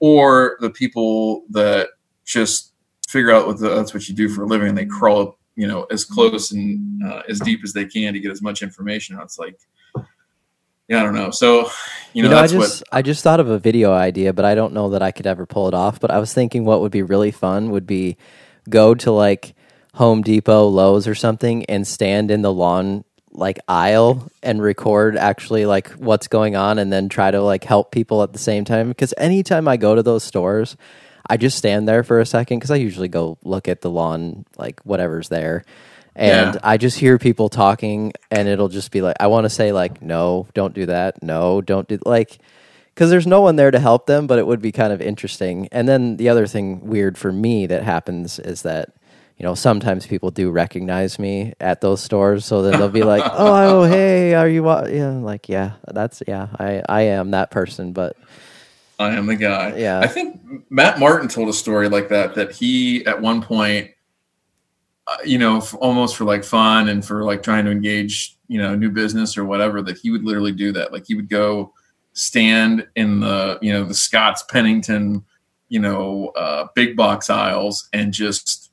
or 0.00 0.56
the 0.60 0.70
people 0.70 1.44
that 1.50 1.90
just 2.24 2.72
figure 3.06 3.30
out 3.30 3.46
what 3.46 3.60
the, 3.60 3.68
that's 3.68 3.92
what 3.92 4.08
you 4.08 4.14
do 4.14 4.26
for 4.26 4.42
a 4.42 4.46
living 4.46 4.68
and 4.68 4.76
they 4.76 4.86
crawl 4.86 5.20
up 5.20 5.38
you 5.54 5.68
know 5.68 5.84
as 5.90 6.02
close 6.02 6.50
and 6.50 7.04
uh, 7.04 7.22
as 7.28 7.40
deep 7.40 7.60
as 7.62 7.74
they 7.74 7.84
can 7.84 8.14
to 8.14 8.20
get 8.20 8.32
as 8.32 8.40
much 8.40 8.62
information 8.62 9.16
out 9.16 9.24
it's 9.24 9.38
like 9.38 9.58
yeah, 10.86 11.00
I 11.00 11.02
don't 11.02 11.14
know. 11.14 11.30
So, 11.30 11.70
you 12.12 12.22
know, 12.22 12.28
You 12.28 12.34
know, 12.34 12.36
I 12.36 12.46
just 12.46 12.82
what. 12.82 12.88
I 12.92 13.00
just 13.00 13.24
thought 13.24 13.40
of 13.40 13.48
a 13.48 13.58
video 13.58 13.94
idea, 13.94 14.34
but 14.34 14.44
I 14.44 14.54
don't 14.54 14.74
know 14.74 14.90
that 14.90 15.00
I 15.00 15.12
could 15.12 15.26
ever 15.26 15.46
pull 15.46 15.66
it 15.66 15.72
off. 15.72 15.98
But 15.98 16.10
I 16.10 16.18
was 16.18 16.34
thinking 16.34 16.66
what 16.66 16.82
would 16.82 16.92
be 16.92 17.00
really 17.00 17.30
fun 17.30 17.70
would 17.70 17.86
be 17.86 18.18
go 18.68 18.94
to 18.96 19.10
like 19.10 19.54
Home 19.94 20.20
Depot, 20.20 20.68
Lowe's 20.68 21.08
or 21.08 21.14
something 21.14 21.64
and 21.70 21.86
stand 21.86 22.30
in 22.30 22.42
the 22.42 22.52
lawn 22.52 23.04
like 23.34 23.58
aisle 23.68 24.30
and 24.42 24.62
record 24.62 25.16
actually 25.16 25.66
like 25.66 25.90
what's 25.92 26.28
going 26.28 26.54
on 26.56 26.78
and 26.78 26.92
then 26.92 27.08
try 27.08 27.30
to 27.30 27.42
like 27.42 27.64
help 27.64 27.90
people 27.90 28.22
at 28.22 28.32
the 28.32 28.38
same 28.38 28.64
time. 28.64 28.88
Because 28.88 29.12
anytime 29.18 29.66
I 29.68 29.76
go 29.76 29.94
to 29.94 30.02
those 30.02 30.22
stores 30.24 30.76
I 31.28 31.36
just 31.36 31.56
stand 31.56 31.88
there 31.88 32.02
for 32.04 32.20
a 32.20 32.26
second 32.26 32.60
cuz 32.60 32.70
I 32.70 32.76
usually 32.76 33.08
go 33.08 33.38
look 33.44 33.66
at 33.66 33.80
the 33.80 33.90
lawn 33.90 34.44
like 34.56 34.80
whatever's 34.82 35.28
there. 35.30 35.64
And 36.14 36.54
Yeah. 36.54 36.60
I 36.62 36.76
just 36.76 36.98
hear 36.98 37.18
people 37.18 37.48
talking 37.48 38.12
and 38.30 38.46
it'll 38.46 38.68
just 38.68 38.90
be 38.92 39.00
like 39.02 39.16
I 39.18 39.26
want 39.26 39.44
to 39.44 39.50
say 39.50 39.72
like 39.72 40.00
no 40.02 40.46
don't 40.54 40.74
do 40.74 40.86
that. 40.86 41.22
No 41.22 41.60
don't 41.60 41.88
do 41.88 41.98
like 42.06 42.38
because 42.94 43.10
there's 43.10 43.26
no 43.26 43.40
one 43.40 43.56
there 43.56 43.72
to 43.72 43.80
help 43.80 44.06
them 44.06 44.26
but 44.28 44.38
it 44.38 44.46
would 44.46 44.62
be 44.62 44.70
kind 44.70 44.92
of 44.92 45.00
interesting. 45.00 45.66
And 45.72 45.88
then 45.88 46.18
the 46.18 46.28
other 46.28 46.46
thing 46.46 46.86
weird 46.86 47.18
for 47.18 47.32
me 47.32 47.66
that 47.66 47.82
happens 47.82 48.38
is 48.38 48.62
that 48.62 48.90
you 49.38 49.44
know 49.44 49.54
sometimes 49.54 50.06
people 50.06 50.30
do 50.30 50.50
recognize 50.50 51.18
me 51.18 51.52
at 51.60 51.80
those 51.80 52.02
stores 52.02 52.44
so 52.44 52.62
then 52.62 52.78
they'll 52.78 52.88
be 52.88 53.02
like 53.04 53.24
oh, 53.24 53.80
oh 53.80 53.84
hey 53.84 54.34
are 54.34 54.48
you 54.48 54.62
wa-? 54.62 54.86
yeah 54.86 55.08
I'm 55.08 55.24
like 55.24 55.48
yeah 55.48 55.72
that's 55.86 56.22
yeah 56.26 56.48
i 56.58 56.82
i 56.88 57.02
am 57.02 57.32
that 57.32 57.50
person 57.50 57.92
but 57.92 58.16
I 58.98 59.16
am 59.16 59.26
the 59.26 59.36
guy. 59.36 59.76
Yeah. 59.76 60.00
I 60.00 60.06
think 60.06 60.40
Matt 60.70 60.98
Martin 60.98 61.28
told 61.28 61.48
a 61.48 61.52
story 61.52 61.88
like 61.88 62.08
that. 62.10 62.34
That 62.34 62.52
he 62.52 63.04
at 63.06 63.20
one 63.20 63.42
point, 63.42 63.90
uh, 65.06 65.16
you 65.24 65.38
know, 65.38 65.58
f- 65.58 65.74
almost 65.74 66.16
for 66.16 66.24
like 66.24 66.44
fun 66.44 66.88
and 66.88 67.04
for 67.04 67.24
like 67.24 67.42
trying 67.42 67.64
to 67.64 67.70
engage, 67.70 68.36
you 68.48 68.58
know, 68.58 68.74
new 68.74 68.90
business 68.90 69.36
or 69.36 69.44
whatever, 69.44 69.82
that 69.82 69.98
he 69.98 70.10
would 70.10 70.24
literally 70.24 70.52
do 70.52 70.72
that. 70.72 70.92
Like 70.92 71.06
he 71.06 71.14
would 71.14 71.28
go 71.28 71.72
stand 72.12 72.86
in 72.94 73.20
the, 73.20 73.58
you 73.60 73.72
know, 73.72 73.84
the 73.84 73.94
Scotts 73.94 74.44
Pennington, 74.44 75.24
you 75.68 75.80
know, 75.80 76.28
uh, 76.36 76.68
big 76.74 76.96
box 76.96 77.30
aisles 77.30 77.88
and 77.92 78.12
just 78.12 78.63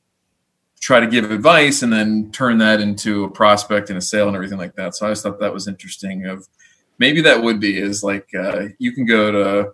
try 0.82 0.98
to 1.00 1.06
give 1.06 1.30
advice 1.30 1.82
and 1.82 1.90
then 1.92 2.30
turn 2.32 2.58
that 2.58 2.80
into 2.80 3.22
a 3.24 3.30
prospect 3.30 3.88
and 3.88 3.96
a 3.96 4.02
sale 4.02 4.26
and 4.26 4.34
everything 4.36 4.58
like 4.58 4.74
that. 4.74 4.94
So 4.96 5.06
I 5.06 5.10
just 5.12 5.22
thought 5.22 5.38
that 5.40 5.54
was 5.54 5.66
interesting. 5.68 6.26
Of 6.26 6.46
maybe 6.98 7.20
that 7.22 7.42
would 7.42 7.60
be 7.60 7.78
is 7.78 8.02
like 8.02 8.28
uh, 8.38 8.64
you 8.78 8.92
can 8.92 9.06
go 9.06 9.30
to 9.30 9.72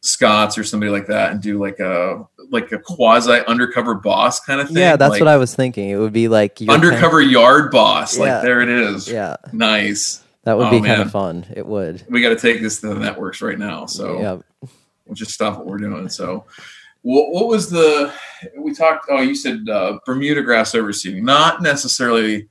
Scott's 0.00 0.56
or 0.56 0.64
somebody 0.64 0.90
like 0.90 1.06
that 1.08 1.32
and 1.32 1.42
do 1.42 1.58
like 1.60 1.78
a 1.80 2.24
like 2.50 2.72
a 2.72 2.78
quasi 2.78 3.40
undercover 3.46 3.94
boss 3.94 4.40
kind 4.40 4.58
of 4.60 4.68
thing. 4.68 4.78
yeah 4.78 4.96
that's 4.96 5.10
like 5.10 5.20
what 5.20 5.28
i 5.28 5.36
was 5.36 5.54
thinking 5.54 5.90
it 5.90 5.96
would 5.96 6.12
be 6.14 6.28
like 6.28 6.60
your 6.62 6.68
kind- 6.72 6.82
undercover 6.84 7.20
yard 7.20 7.70
boss. 7.70 8.16
Yeah. 8.16 8.36
Like 8.36 8.42
there 8.42 8.60
it 8.62 8.68
is. 8.70 9.06
yeah 9.08 9.36
Nice. 9.52 10.22
that 10.44 10.56
would 10.56 10.68
Oh, 10.68 10.70
be 10.70 10.80
kind 10.80 11.02
of 11.02 11.10
fun 11.10 11.44
it 11.54 11.66
would 11.66 12.06
We 12.08 12.22
got 12.22 12.30
to 12.30 12.36
take 12.36 12.62
this 12.62 12.80
to 12.80 12.88
the 12.94 12.94
networks 12.94 13.42
right 13.42 13.58
now. 13.58 13.84
So 13.86 14.18
yeah 14.20 14.38
we'll 15.04 15.14
just 15.14 15.32
stop 15.32 15.58
what 15.58 15.66
we're 15.66 15.78
doing. 15.78 16.08
So, 16.08 16.44
what, 17.02 17.32
what 17.32 17.48
was 17.48 17.70
the 17.70 18.12
we 18.58 18.74
talked? 18.74 19.06
Oh, 19.10 19.20
you 19.20 19.34
said 19.34 19.68
uh, 19.68 19.98
Bermuda 20.04 20.42
grass 20.42 20.72
overseeding, 20.72 21.22
not 21.22 21.62
necessarily 21.62 22.48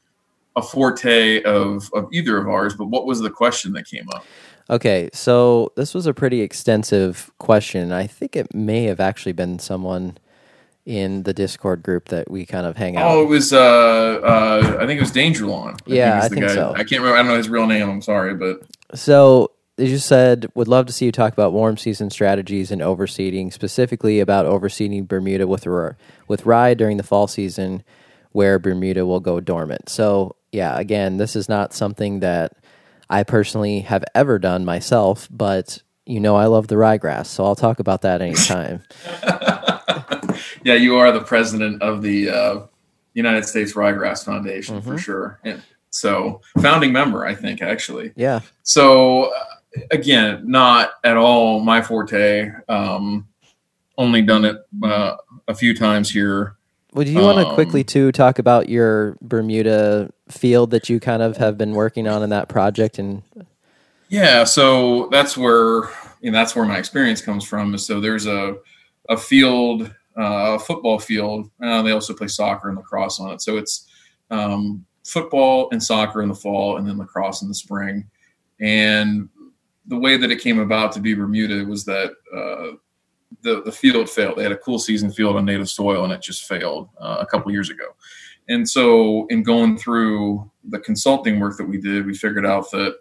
a 0.56 0.62
forte 0.62 1.44
of 1.44 1.90
of 1.94 2.08
either 2.12 2.38
of 2.38 2.48
ours, 2.48 2.74
but 2.76 2.86
what 2.86 3.06
was 3.06 3.20
the 3.20 3.30
question 3.30 3.74
that 3.74 3.86
came 3.86 4.08
up? 4.14 4.26
Okay, 4.70 5.10
so 5.14 5.72
this 5.76 5.94
was 5.94 6.08
a 6.08 6.14
pretty 6.14 6.42
extensive 6.42 7.32
question. 7.40 7.92
I 7.92 8.06
think 8.06 8.36
it 8.36 8.54
may 8.54 8.84
have 8.84 9.00
actually 9.00 9.32
been 9.32 9.60
someone 9.60 10.18
in 10.86 11.24
the 11.24 11.34
Discord 11.34 11.84
group 11.84 12.10
that 12.10 12.32
we 12.32 12.46
kind 12.46 12.66
of 12.66 12.78
hang 12.78 12.96
out. 12.96 13.12
Oh, 13.12 13.22
it 13.22 13.28
was 13.28 13.54
uh, 13.54 13.60
uh, 13.60 14.78
I 14.80 14.86
think 14.86 14.98
it 14.98 15.02
was 15.02 15.12
Danger 15.12 15.46
Lawn. 15.46 15.76
Yeah, 15.86 16.16
he's 16.16 16.26
I 16.26 16.30
think 16.30 16.50
so. 16.50 16.74
I 16.74 16.84
can't 16.84 17.02
remember. 17.02 17.16
I 17.18 17.22
don't 17.22 17.28
know 17.28 17.38
his 17.38 17.50
real 17.50 17.68
name. 17.68 17.90
I'm 17.90 18.02
sorry, 18.02 18.34
but 18.36 18.62
So 18.94 19.52
they 19.78 19.86
you 19.86 19.98
said 19.98 20.48
would 20.56 20.68
love 20.68 20.86
to 20.88 20.94
see 20.94 21.06
you 21.06 21.12
talk 21.12 21.34
about 21.34 21.54
warm 21.54 21.78
season 21.78 22.10
strategies 22.10 22.72
and 22.72 22.82
overseeding, 22.82 23.54
specifically 23.54 24.20
about 24.20 24.46
overseeding 24.46 25.08
Bermuda 25.08 25.48
with 25.48 25.68
with 26.28 26.46
rye 26.46 26.74
during 26.74 26.98
the 26.98 27.04
fall 27.04 27.28
season, 27.28 27.84
where 28.32 28.60
Bermuda 28.60 29.06
will 29.06 29.20
go 29.20 29.40
dormant. 29.40 29.90
So 29.90 30.36
yeah, 30.52 30.78
again, 30.80 31.18
this 31.18 31.36
is 31.36 31.48
not 31.48 31.74
something 31.74 32.20
that 32.22 32.54
I 33.10 33.24
personally 33.24 33.82
have 33.82 34.04
ever 34.16 34.40
done 34.40 34.66
myself, 34.66 35.28
but 35.32 35.82
you 36.06 36.20
know 36.20 36.36
I 36.36 36.46
love 36.46 36.68
the 36.68 36.76
ryegrass, 36.76 37.28
so 37.28 37.46
I'll 37.46 37.56
talk 37.56 37.80
about 37.80 38.02
that 38.02 38.22
anytime. 38.22 38.84
yeah, 40.64 40.74
you 40.76 40.98
are 40.98 41.12
the 41.12 41.22
president 41.24 41.82
of 41.82 42.02
the 42.02 42.30
uh, 42.30 42.60
United 43.14 43.46
States 43.46 43.74
Ryegrass 43.74 44.26
Foundation 44.26 44.78
Mm-hmm. 44.82 44.90
for 44.92 44.98
sure. 44.98 45.40
And 45.44 45.62
so, 45.90 46.42
founding 46.62 46.92
member, 46.92 47.26
I 47.26 47.34
think 47.34 47.62
actually. 47.62 48.12
yeah. 48.16 48.42
So 48.64 49.26
uh, 49.34 49.44
again, 49.92 50.44
not 50.50 50.92
at 51.04 51.18
all 51.18 51.60
my 51.60 51.82
forte. 51.82 52.52
Um, 52.68 53.28
only 53.98 54.22
done 54.22 54.46
it 54.46 54.58
uh, 54.84 55.16
a 55.48 55.56
few 55.56 55.76
times 55.76 56.10
here. 56.10 56.56
Well, 56.94 57.06
do 57.06 57.12
you 57.12 57.20
want 57.20 57.40
to 57.40 57.48
Um, 57.48 57.54
quickly 57.56 57.84
too 57.84 58.12
talk 58.12 58.40
about 58.40 58.70
your 58.70 59.18
Bermuda 59.22 60.12
field 60.30 60.72
that 60.72 60.90
you 60.90 61.00
kind 61.00 61.22
of 61.22 61.38
have 61.38 61.58
been 61.58 61.74
working 61.74 62.08
on 62.08 62.24
in 62.24 62.30
that 62.30 62.50
project? 62.50 62.98
And 62.98 63.24
Yeah, 64.10 64.46
so 64.46 65.10
that's 65.12 65.36
where 65.38 65.90
you 66.22 66.32
know, 66.32 66.38
that's 66.38 66.56
where 66.56 66.66
my 66.66 66.78
experience 66.78 67.22
comes 67.22 67.44
from. 67.46 67.78
So 67.78 68.00
there's 68.00 68.26
a 68.26 68.56
a 69.10 69.18
field, 69.18 69.84
uh, 70.18 70.56
a 70.56 70.60
football 70.60 71.00
field. 71.00 71.50
Uh, 71.62 71.82
they 71.82 71.92
also 71.92 72.14
play 72.14 72.28
soccer 72.28 72.70
and 72.70 72.78
lacrosse 72.78 73.20
on 73.20 73.32
it. 73.32 73.42
So 73.42 73.58
it's 73.58 73.88
um, 74.32 74.86
football 75.06 75.70
and 75.72 75.82
soccer 75.82 76.22
in 76.22 76.30
the 76.30 76.36
fall, 76.36 76.78
and 76.78 76.88
then 76.88 76.98
lacrosse 76.98 77.42
in 77.42 77.48
the 77.48 77.56
spring. 77.56 78.06
And 78.60 79.30
the 79.88 79.98
way 79.98 80.18
that 80.18 80.32
it 80.32 80.42
came 80.42 80.60
about 80.60 80.92
to 80.94 81.00
be 81.00 81.14
Bermuda 81.14 81.64
was 81.66 81.86
that 81.86 82.12
uh, 82.36 82.78
the 83.42 83.62
the 83.64 83.72
field 83.72 84.10
failed. 84.10 84.38
They 84.38 84.44
had 84.44 84.52
a 84.52 84.58
cool 84.58 84.80
season 84.80 85.12
field 85.12 85.36
on 85.36 85.46
native 85.46 85.70
soil, 85.70 86.04
and 86.04 86.14
it 86.14 86.22
just 86.22 86.46
failed 86.46 86.90
uh, 87.00 87.18
a 87.20 87.26
couple 87.26 87.52
years 87.52 87.70
ago. 87.70 87.96
And 88.50 88.68
so, 88.68 89.28
in 89.28 89.44
going 89.44 89.78
through 89.78 90.50
the 90.64 90.80
consulting 90.80 91.40
work 91.40 91.58
that 91.58 91.68
we 91.68 91.80
did, 91.80 92.06
we 92.06 92.14
figured 92.14 92.46
out 92.46 92.72
that 92.72 92.98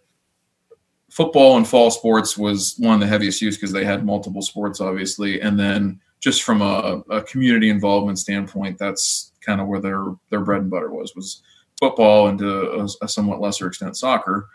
football 1.11 1.57
and 1.57 1.67
fall 1.67 1.91
sports 1.91 2.37
was 2.37 2.75
one 2.79 2.95
of 2.95 3.01
the 3.01 3.07
heaviest 3.07 3.41
use 3.41 3.57
because 3.57 3.73
they 3.73 3.85
had 3.85 4.05
multiple 4.05 4.43
sports, 4.43 4.81
obviously, 4.81 5.41
and 5.41 5.59
then 5.59 6.01
just 6.21 6.43
from 6.43 6.63
a, 6.63 7.03
a 7.11 7.23
community 7.23 7.71
involvement 7.71 8.19
standpoint, 8.19 8.79
that's 8.79 9.33
kind 9.41 9.61
of 9.61 9.69
where 9.69 9.81
their 9.81 10.05
their 10.31 10.41
bread 10.41 10.63
and 10.63 10.71
butter 10.71 10.91
was 10.91 11.15
was 11.15 11.43
football 11.79 12.29
and 12.29 12.39
to 12.39 12.71
a, 12.73 12.89
a 13.03 13.09
somewhat 13.09 13.41
lesser 13.41 13.67
extent 13.67 13.97
soccer. 13.97 14.49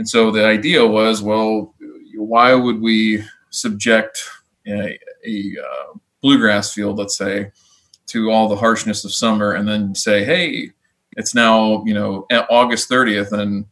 And 0.00 0.08
so 0.08 0.30
the 0.30 0.46
idea 0.46 0.86
was, 0.86 1.20
well, 1.20 1.74
why 2.14 2.54
would 2.54 2.80
we 2.80 3.22
subject 3.50 4.18
a, 4.66 4.98
a 5.26 5.56
uh, 5.62 5.98
bluegrass 6.22 6.72
field, 6.72 6.96
let's 6.96 7.18
say, 7.18 7.52
to 8.06 8.30
all 8.30 8.48
the 8.48 8.56
harshness 8.56 9.04
of 9.04 9.12
summer, 9.12 9.52
and 9.52 9.68
then 9.68 9.94
say, 9.94 10.24
hey, 10.24 10.70
it's 11.18 11.34
now 11.34 11.84
you 11.84 11.92
know 11.92 12.26
August 12.48 12.88
30th, 12.88 13.32
and 13.32 13.66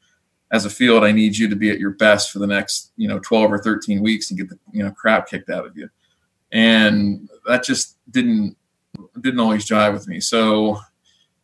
as 0.52 0.66
a 0.66 0.70
field, 0.70 1.02
I 1.02 1.12
need 1.12 1.34
you 1.34 1.48
to 1.48 1.56
be 1.56 1.70
at 1.70 1.80
your 1.80 1.92
best 1.92 2.30
for 2.30 2.40
the 2.40 2.46
next, 2.46 2.92
you 2.98 3.08
know, 3.08 3.20
12 3.20 3.50
or 3.50 3.58
13 3.58 4.02
weeks 4.02 4.30
and 4.30 4.38
get 4.38 4.50
the, 4.50 4.58
you 4.70 4.84
know, 4.84 4.90
crap 4.90 5.30
kicked 5.30 5.48
out 5.48 5.64
of 5.64 5.78
you. 5.78 5.88
And 6.52 7.26
that 7.46 7.64
just 7.64 7.96
didn't, 8.10 8.54
didn't 9.18 9.40
always 9.40 9.66
jive 9.66 9.94
with 9.94 10.06
me. 10.06 10.20
So 10.20 10.78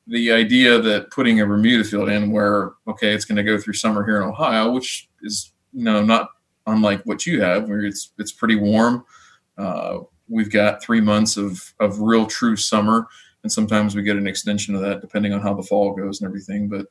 the 0.06 0.32
idea 0.32 0.78
that 0.78 1.10
putting 1.10 1.40
a 1.40 1.46
Bermuda 1.46 1.84
field 1.84 2.08
in 2.08 2.30
where, 2.30 2.72
okay, 2.86 3.12
it's 3.14 3.24
going 3.24 3.36
to 3.36 3.42
go 3.42 3.58
through 3.58 3.74
summer 3.74 4.04
here 4.04 4.18
in 4.20 4.28
Ohio, 4.28 4.70
which 4.70 5.08
is, 5.22 5.52
you 5.72 5.84
know, 5.84 6.02
not 6.02 6.28
unlike 6.66 7.02
what 7.04 7.26
you 7.26 7.40
have 7.40 7.68
where 7.68 7.84
it's, 7.84 8.12
it's 8.18 8.32
pretty 8.32 8.56
warm. 8.56 9.04
Uh, 9.56 9.98
we've 10.28 10.50
got 10.50 10.82
three 10.82 11.00
months 11.00 11.36
of, 11.36 11.74
of 11.80 12.00
real 12.00 12.26
true 12.26 12.56
summer. 12.56 13.06
And 13.42 13.52
sometimes 13.52 13.94
we 13.94 14.02
get 14.02 14.16
an 14.16 14.26
extension 14.26 14.74
of 14.74 14.80
that 14.82 15.00
depending 15.00 15.32
on 15.32 15.40
how 15.40 15.54
the 15.54 15.62
fall 15.62 15.94
goes 15.94 16.20
and 16.20 16.28
everything. 16.28 16.68
But 16.68 16.86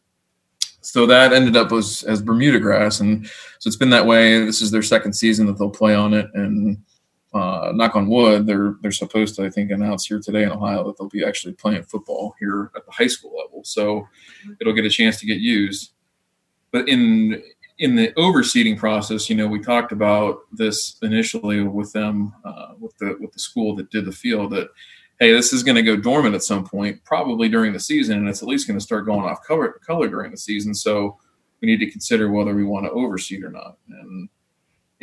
so 0.82 1.06
that 1.06 1.34
ended 1.34 1.56
up 1.56 1.72
as, 1.72 2.04
as 2.04 2.22
Bermuda 2.22 2.60
grass, 2.60 3.00
and 3.00 3.26
so 3.26 3.68
it's 3.68 3.78
been 3.78 3.90
that 3.92 4.06
way. 4.06 4.44
This 4.46 4.62
is 4.62 4.70
their 4.70 4.82
second 4.84 5.14
season 5.14 5.46
that 5.48 5.58
they'll 5.58 5.70
play 5.70 5.96
on 5.96 6.14
it, 6.14 6.30
and 6.34 6.78
uh, 7.34 7.72
knock 7.74 7.96
on 7.96 8.08
wood, 8.08 8.46
they're 8.46 8.76
they're 8.82 8.92
supposed 8.92 9.36
to, 9.36 9.46
I 9.46 9.50
think, 9.50 9.72
announce 9.72 10.06
here 10.06 10.20
today 10.20 10.44
in 10.44 10.52
Ohio 10.52 10.84
that 10.86 10.98
they'll 10.98 11.10
be 11.10 11.26
actually 11.26 11.54
playing 11.54 11.84
football 11.84 12.36
here 12.40 12.72
at 12.76 12.86
the 12.86 12.92
high 12.92 13.08
school 13.08 13.36
level. 13.38 13.64
So 13.64 14.08
it'll 14.62 14.74
get 14.74 14.86
a 14.86 14.90
chance 14.90 15.20
to 15.20 15.26
get 15.26 15.40
used. 15.40 15.94
But 16.72 16.88
in 16.88 17.42
in 17.80 17.96
the 17.96 18.12
overseeding 18.14 18.78
process, 18.78 19.30
you 19.30 19.36
know, 19.36 19.48
we 19.48 19.60
talked 19.60 19.92
about 19.92 20.40
this 20.52 20.98
initially 21.02 21.62
with 21.64 21.92
them, 21.92 22.34
uh, 22.46 22.74
with 22.80 22.96
the 22.98 23.18
with 23.20 23.32
the 23.32 23.40
school 23.40 23.76
that 23.76 23.90
did 23.90 24.06
the 24.06 24.12
field. 24.12 24.52
That 24.52 24.70
hey, 25.20 25.32
this 25.32 25.54
is 25.54 25.64
going 25.64 25.76
to 25.76 25.82
go 25.82 25.96
dormant 25.96 26.36
at 26.36 26.44
some 26.44 26.66
point, 26.66 27.04
probably 27.04 27.50
during 27.50 27.74
the 27.74 27.80
season, 27.80 28.18
and 28.18 28.30
it's 28.30 28.42
at 28.42 28.48
least 28.48 28.68
going 28.68 28.78
to 28.78 28.84
start 28.86 29.06
going 29.06 29.26
off 29.26 29.44
color 29.44 29.80
color 29.86 30.08
during 30.08 30.32
the 30.32 30.38
season. 30.38 30.74
So 30.76 31.18
we 31.62 31.68
need 31.68 31.80
to 31.80 31.90
consider 31.90 32.30
whether 32.30 32.54
we 32.54 32.64
want 32.64 32.86
to 32.86 32.92
overseed 32.92 33.44
or 33.44 33.50
not. 33.50 33.78
And 33.90 34.30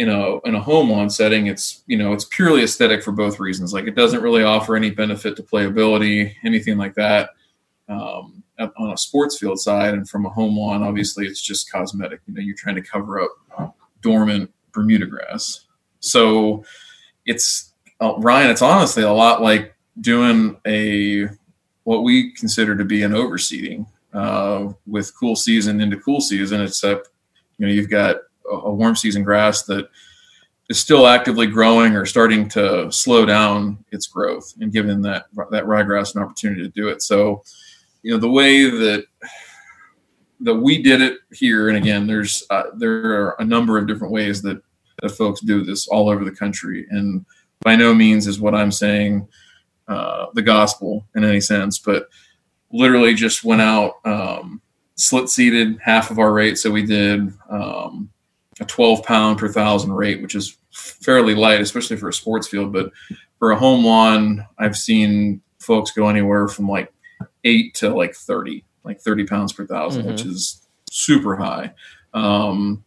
in 0.01 0.09
a 0.09 0.41
in 0.49 0.55
a 0.55 0.61
home 0.61 0.91
lawn 0.91 1.11
setting, 1.11 1.47
it's 1.47 1.85
you 1.87 1.99
know 1.99 2.15
it's 2.15 2.25
purely 2.25 2.63
aesthetic 2.63 3.03
for 3.03 3.13
both 3.13 3.39
reasons. 3.39 3.75
Like 3.75 3.87
it 3.87 3.95
doesn't 3.95 4.23
really 4.23 4.43
offer 4.43 4.75
any 4.75 4.89
benefit 4.89 5.37
to 5.37 5.43
playability, 5.43 6.33
anything 6.43 6.79
like 6.79 6.95
that. 6.95 7.31
Um, 7.87 8.43
on 8.59 8.93
a 8.93 8.97
sports 8.97 9.39
field 9.39 9.61
side 9.61 9.93
and 9.93 10.09
from 10.09 10.25
a 10.25 10.31
home 10.31 10.57
lawn, 10.57 10.83
obviously 10.83 11.27
it's 11.27 11.43
just 11.43 11.71
cosmetic. 11.71 12.21
You 12.27 12.35
know, 12.35 12.41
you're 12.41 12.57
trying 12.57 12.77
to 12.77 12.83
cover 12.83 13.21
up 13.21 13.77
dormant 14.01 14.51
Bermuda 14.73 15.05
grass. 15.05 15.67
So 16.01 16.65
it's 17.27 17.75
uh, 18.01 18.15
Ryan. 18.17 18.51
It's 18.51 18.63
honestly 18.63 19.03
a 19.03 19.13
lot 19.13 19.43
like 19.43 19.75
doing 20.01 20.59
a 20.67 21.29
what 21.85 22.05
we 22.05 22.33
consider 22.33 22.75
to 22.75 22.87
be 22.87 23.03
an 23.03 23.13
overseeding 23.13 23.87
uh, 24.15 24.73
with 24.87 25.15
cool 25.19 25.37
season 25.37 25.83
into 25.83 25.99
cool 25.99 26.23
season. 26.23 26.63
Except 26.63 27.11
you 27.59 27.67
know 27.67 27.73
you've 27.73 27.91
got 27.91 28.17
a, 28.51 28.73
warm 28.73 28.97
season 28.97 29.23
grass 29.23 29.65
that 29.65 29.89
is 30.69 30.79
still 30.79 31.07
actively 31.07 31.47
growing 31.47 31.97
or 31.97 32.07
starting 32.07 32.49
to 32.49 32.91
slow 32.93 33.27
down 33.27 33.85
its 33.91 34.07
growth 34.07 34.55
and 34.61 34.73
giving 34.73 35.03
that 35.03 35.27
that 35.51 35.65
ryegrass 35.65 36.15
an 36.15 36.23
opportunity 36.23 36.63
to 36.63 36.69
do 36.69 36.89
it. 36.89 37.03
So 37.03 37.43
you 38.03 38.13
know 38.13 38.19
the 38.19 38.31
way 38.31 38.71
that 38.71 39.05
that 40.41 40.55
we 40.55 40.83
did 40.83 41.03
it 41.03 41.19
here, 41.33 41.69
and 41.69 41.77
again, 41.77 42.07
there's 42.07 42.45
uh, 42.51 42.65
there 42.77 43.13
are 43.13 43.37
a 43.39 43.45
number 43.45 43.79
of 43.79 43.87
different 43.87 44.13
ways 44.13 44.43
that 44.43 44.63
that 45.03 45.11
folks 45.11 45.41
do 45.41 45.65
this 45.65 45.89
all 45.89 46.09
over 46.09 46.25
the 46.25 46.31
country, 46.31 46.87
and 46.91 47.25
by 47.61 47.77
no 47.77 47.95
means 47.95 48.27
is 48.27 48.41
what 48.41 48.55
I'm 48.55 48.73
saying 48.73 49.29
uh, 49.89 50.27
the 50.35 50.43
gospel 50.43 51.07
in 51.15 51.25
any 51.25 51.41
sense, 51.41 51.79
but 51.79 52.09
literally 52.73 53.15
just 53.15 53.45
went 53.45 53.61
out 53.61 53.95
um, 54.05 54.63
slit 54.95 55.29
seeded 55.29 55.79
half 55.83 56.11
of 56.11 56.19
our 56.19 56.33
rate, 56.33 56.59
so 56.59 56.71
we 56.71 56.87
did 56.87 57.33
um, 57.51 58.11
a 58.61 58.65
12 58.65 59.03
pound 59.05 59.39
per 59.39 59.49
thousand 59.49 59.93
rate, 59.93 60.23
which 60.23 60.35
is 60.35 60.57
fairly 60.71 61.35
light, 61.35 61.61
especially 61.61 61.97
for 61.97 62.09
a 62.09 62.13
sports 62.13 62.47
field, 62.47 62.73
but 62.73 62.93
for 63.39 63.51
a 63.51 63.59
home 63.59 63.85
lawn, 63.85 64.47
I've 64.59 64.77
seen 64.77 65.41
folks 65.59 65.91
go 65.91 66.09
anywhere 66.09 66.47
from 66.47 66.69
like 66.69 66.93
eight 67.45 67.75
to 67.75 67.95
like 67.95 68.15
30, 68.15 68.65
like 68.85 69.01
30 69.01 69.27
pounds 69.27 69.53
per 69.53 69.65
1000 69.65 70.03
mm-hmm. 70.03 70.11
which 70.11 70.25
is 70.25 70.67
super 70.91 71.37
high. 71.37 71.73
Um, 72.13 72.85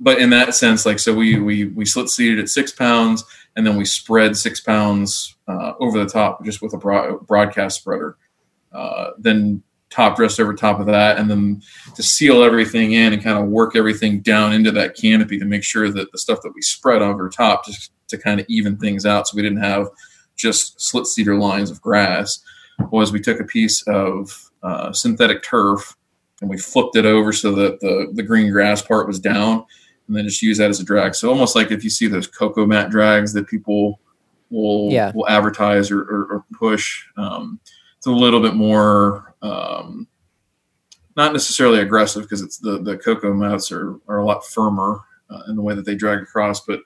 but 0.00 0.18
in 0.18 0.30
that 0.30 0.54
sense, 0.54 0.84
like, 0.84 0.98
so 0.98 1.14
we, 1.14 1.38
we, 1.38 1.64
we 1.66 1.84
slit 1.84 2.08
seeded 2.08 2.38
at 2.38 2.48
six 2.48 2.72
pounds 2.72 3.24
and 3.56 3.66
then 3.66 3.76
we 3.76 3.84
spread 3.84 4.36
six 4.36 4.60
pounds 4.60 5.36
uh, 5.48 5.72
over 5.80 5.98
the 5.98 6.10
top 6.10 6.44
just 6.44 6.62
with 6.62 6.74
a 6.74 6.78
broad, 6.78 7.26
broadcast 7.26 7.80
spreader. 7.80 8.16
Uh, 8.72 9.10
then 9.18 9.62
top 9.96 10.16
dressed 10.16 10.38
over 10.38 10.54
top 10.54 10.78
of 10.78 10.86
that, 10.86 11.18
and 11.18 11.30
then 11.30 11.62
to 11.94 12.02
seal 12.02 12.42
everything 12.42 12.92
in 12.92 13.14
and 13.14 13.22
kind 13.22 13.38
of 13.38 13.46
work 13.46 13.74
everything 13.74 14.20
down 14.20 14.52
into 14.52 14.70
that 14.70 14.94
canopy 14.94 15.38
to 15.38 15.46
make 15.46 15.64
sure 15.64 15.90
that 15.90 16.12
the 16.12 16.18
stuff 16.18 16.42
that 16.42 16.52
we 16.54 16.60
spread 16.60 17.00
over 17.00 17.28
top 17.30 17.64
just 17.64 17.92
to 18.08 18.18
kind 18.18 18.38
of 18.38 18.46
even 18.48 18.76
things 18.76 19.06
out, 19.06 19.26
so 19.26 19.34
we 19.34 19.42
didn't 19.42 19.62
have 19.62 19.88
just 20.36 20.78
slit 20.80 21.06
seeder 21.06 21.34
lines 21.34 21.70
of 21.70 21.80
grass 21.80 22.40
was 22.90 23.10
we 23.10 23.20
took 23.20 23.40
a 23.40 23.44
piece 23.44 23.82
of 23.88 24.50
uh, 24.62 24.92
synthetic 24.92 25.42
turf 25.42 25.96
and 26.42 26.50
we 26.50 26.58
flipped 26.58 26.94
it 26.94 27.06
over 27.06 27.32
so 27.32 27.52
that 27.52 27.80
the, 27.80 28.12
the 28.12 28.22
green 28.22 28.52
grass 28.52 28.82
part 28.82 29.06
was 29.06 29.18
down 29.18 29.64
and 30.06 30.14
then 30.14 30.24
just 30.24 30.42
use 30.42 30.58
that 30.58 30.68
as 30.68 30.78
a 30.78 30.84
drag. 30.84 31.14
So 31.14 31.30
almost 31.30 31.56
like 31.56 31.72
if 31.72 31.82
you 31.82 31.88
see 31.88 32.06
those 32.06 32.26
cocoa 32.26 32.66
mat 32.66 32.90
drags 32.90 33.32
that 33.32 33.48
people 33.48 33.98
will 34.50 34.92
yeah. 34.92 35.10
will 35.14 35.26
advertise 35.28 35.90
or, 35.90 36.02
or, 36.02 36.26
or 36.30 36.44
push, 36.52 37.04
um, 37.16 37.58
it's 37.96 38.06
a 38.06 38.10
little 38.10 38.40
bit 38.40 38.54
more 38.54 39.25
um, 39.46 40.08
not 41.16 41.32
necessarily 41.32 41.80
aggressive 41.80 42.22
because 42.22 42.42
it's 42.42 42.58
the 42.58 42.82
the 42.82 42.96
cocoa 42.98 43.32
mats 43.32 43.72
are, 43.72 43.98
are 44.08 44.18
a 44.18 44.24
lot 44.24 44.44
firmer 44.44 45.00
uh, 45.30 45.42
in 45.48 45.56
the 45.56 45.62
way 45.62 45.74
that 45.74 45.84
they 45.84 45.94
drag 45.94 46.20
across, 46.20 46.60
but 46.60 46.80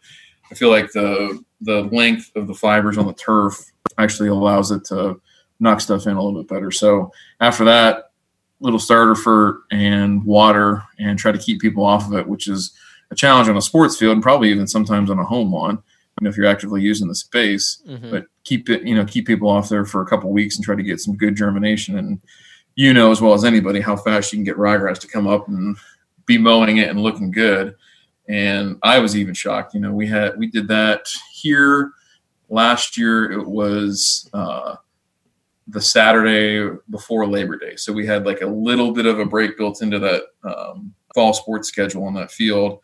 I 0.51 0.55
feel 0.55 0.71
like 0.71 0.93
the 0.93 1.43
the 1.61 1.83
length 1.93 2.31
of 2.37 2.47
the 2.47 2.55
fibers 2.55 2.97
on 2.97 3.07
the 3.07 3.15
turf 3.15 3.59
actually 3.99 4.29
allows 4.29 4.71
it 4.71 4.85
to 4.87 5.21
knock 5.59 5.81
stuff 5.81 6.07
in 6.07 6.17
a 6.17 6.23
little 6.23 6.43
bit 6.43 6.49
better. 6.49 6.71
So 6.71 7.13
after 7.41 7.65
that, 7.67 8.13
little 8.61 8.79
starter 8.79 9.15
fert 9.15 9.61
and 9.71 10.25
water 10.25 10.83
and 10.99 11.19
try 11.19 11.33
to 11.33 11.39
keep 11.39 11.61
people 11.61 11.85
off 11.85 12.07
of 12.07 12.15
it, 12.15 12.27
which 12.27 12.49
is 12.49 12.73
a 13.11 13.15
challenge 13.15 13.49
on 13.49 13.57
a 13.57 13.63
sports 13.63 13.97
field 13.97 14.13
and 14.13 14.23
probably 14.23 14.51
even 14.51 14.67
sometimes 14.67 15.11
on 15.11 15.19
a 15.19 15.25
home 15.25 15.53
lawn. 15.53 15.83
You 16.21 16.25
know, 16.25 16.31
if 16.31 16.37
you're 16.37 16.47
actively 16.47 16.83
using 16.83 17.09
the 17.09 17.15
space, 17.15 17.83
mm-hmm. 17.87 18.11
but 18.11 18.27
keep 18.45 18.69
it, 18.69 18.83
you 18.83 18.95
know, 18.95 19.05
keep 19.05 19.27
people 19.27 19.49
off 19.49 19.69
there 19.69 19.85
for 19.85 20.03
a 20.03 20.07
couple 20.07 20.31
weeks 20.31 20.57
and 20.57 20.65
try 20.65 20.77
to 20.77 20.83
get 20.83 21.01
some 21.01 21.17
good 21.17 21.35
germination. 21.35 21.97
And 21.97 22.21
you 22.75 22.95
know 22.95 23.11
as 23.11 23.21
well 23.21 23.35
as 23.35 23.45
anybody 23.45 23.81
how 23.81 23.97
fast 23.97 24.33
you 24.33 24.39
can 24.39 24.45
get 24.45 24.57
ryegrass 24.57 24.99
to 25.01 25.09
come 25.09 25.27
up 25.27 25.49
and 25.49 25.77
be 26.27 26.39
mowing 26.39 26.79
it 26.79 26.89
and 26.89 27.01
looking 27.01 27.31
good. 27.31 27.75
And 28.29 28.79
I 28.83 29.01
was 29.01 29.17
even 29.17 29.35
shocked. 29.35 29.75
You 29.75 29.81
know, 29.81 29.93
we 29.93 30.07
had 30.07 30.39
we 30.39 30.47
did 30.47 30.69
that 30.69 31.07
here 31.33 31.93
last 32.49 32.97
year. 32.97 33.33
It 33.33 33.47
was 33.47 34.31
uh, 34.33 34.77
the 35.67 35.81
Saturday 35.81 36.77
before 36.91 37.27
Labor 37.27 37.57
Day. 37.57 37.77
So 37.77 37.93
we 37.93 38.07
had 38.07 38.27
like 38.27 38.43
a 38.43 38.47
little 38.47 38.93
bit 38.93 39.07
of 39.07 39.19
a 39.19 39.25
break 39.25 39.57
built 39.57 39.83
into 39.83 39.99
that 39.99 40.23
um, 40.45 40.95
fall 41.15 41.33
sports 41.33 41.69
schedule 41.69 42.05
on 42.05 42.15
that 42.15 42.31
field 42.31 42.81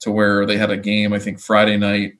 to 0.00 0.10
where 0.10 0.46
they 0.46 0.56
had 0.56 0.70
a 0.70 0.76
game, 0.76 1.12
I 1.12 1.18
think, 1.18 1.38
Friday 1.38 1.76
night, 1.76 2.14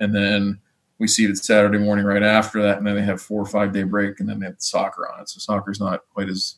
and 0.00 0.14
then 0.14 0.58
we 0.98 1.06
seeded 1.06 1.38
Saturday 1.38 1.78
morning 1.78 2.06
right 2.06 2.22
after 2.22 2.62
that, 2.62 2.78
and 2.78 2.86
then 2.86 2.96
they 2.96 3.02
have 3.02 3.20
four 3.20 3.42
or 3.42 3.46
five 3.46 3.72
day 3.72 3.82
break, 3.82 4.20
and 4.20 4.28
then 4.28 4.40
they 4.40 4.46
have 4.46 4.56
soccer 4.58 5.10
on 5.12 5.20
it. 5.20 5.28
So 5.28 5.38
soccer 5.38 5.70
is 5.70 5.80
not 5.80 6.02
quite 6.12 6.28
as 6.28 6.56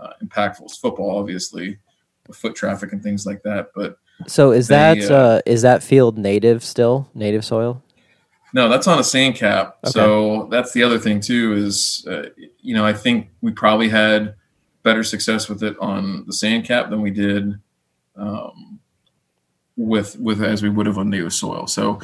uh, 0.00 0.12
impactful 0.22 0.64
as 0.64 0.76
football, 0.76 1.18
obviously, 1.18 1.78
with 2.26 2.36
foot 2.36 2.54
traffic 2.54 2.92
and 2.92 3.02
things 3.02 3.26
like 3.26 3.42
that. 3.42 3.70
But 3.74 3.98
so 4.26 4.52
is 4.52 4.68
they, 4.68 4.76
that 4.76 5.10
uh, 5.10 5.14
uh, 5.14 5.40
is 5.46 5.62
that 5.62 5.82
field 5.82 6.18
native 6.18 6.64
still 6.64 7.08
native 7.14 7.44
soil? 7.44 7.82
No, 8.52 8.68
that's 8.68 8.88
on 8.88 8.98
a 8.98 9.04
sand 9.04 9.36
cap. 9.36 9.76
Okay. 9.84 9.92
So 9.92 10.48
that's 10.50 10.72
the 10.72 10.82
other 10.82 10.98
thing 10.98 11.20
too. 11.20 11.54
Is 11.54 12.06
uh, 12.08 12.30
you 12.60 12.74
know 12.74 12.84
I 12.84 12.92
think 12.92 13.30
we 13.40 13.52
probably 13.52 13.88
had 13.88 14.34
better 14.82 15.04
success 15.04 15.48
with 15.48 15.62
it 15.62 15.76
on 15.80 16.24
the 16.26 16.32
sand 16.32 16.64
cap 16.64 16.90
than 16.90 17.00
we 17.00 17.10
did 17.10 17.54
um, 18.16 18.80
with 19.76 20.18
with 20.18 20.42
as 20.42 20.62
we 20.62 20.68
would 20.68 20.86
have 20.86 20.98
on 20.98 21.10
native 21.10 21.32
soil. 21.32 21.66
So 21.66 22.00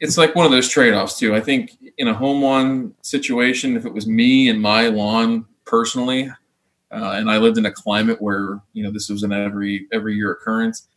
it's 0.00 0.18
like 0.18 0.34
one 0.34 0.46
of 0.46 0.52
those 0.52 0.68
trade 0.68 0.94
offs 0.94 1.18
too. 1.18 1.34
I 1.34 1.40
think 1.40 1.72
in 1.98 2.08
a 2.08 2.14
home 2.14 2.42
lawn 2.42 2.94
situation, 3.02 3.76
if 3.76 3.86
it 3.86 3.92
was 3.92 4.06
me 4.06 4.48
and 4.48 4.60
my 4.60 4.88
lawn 4.88 5.46
personally, 5.64 6.30
uh, 6.96 7.12
and 7.12 7.30
I 7.30 7.36
lived 7.36 7.58
in 7.58 7.66
a 7.66 7.72
climate 7.72 8.22
where 8.22 8.60
you 8.72 8.82
know 8.82 8.90
this 8.90 9.10
was 9.10 9.22
an 9.22 9.32
every 9.32 9.86
every 9.92 10.14
year 10.14 10.32
occurrence, 10.32 10.88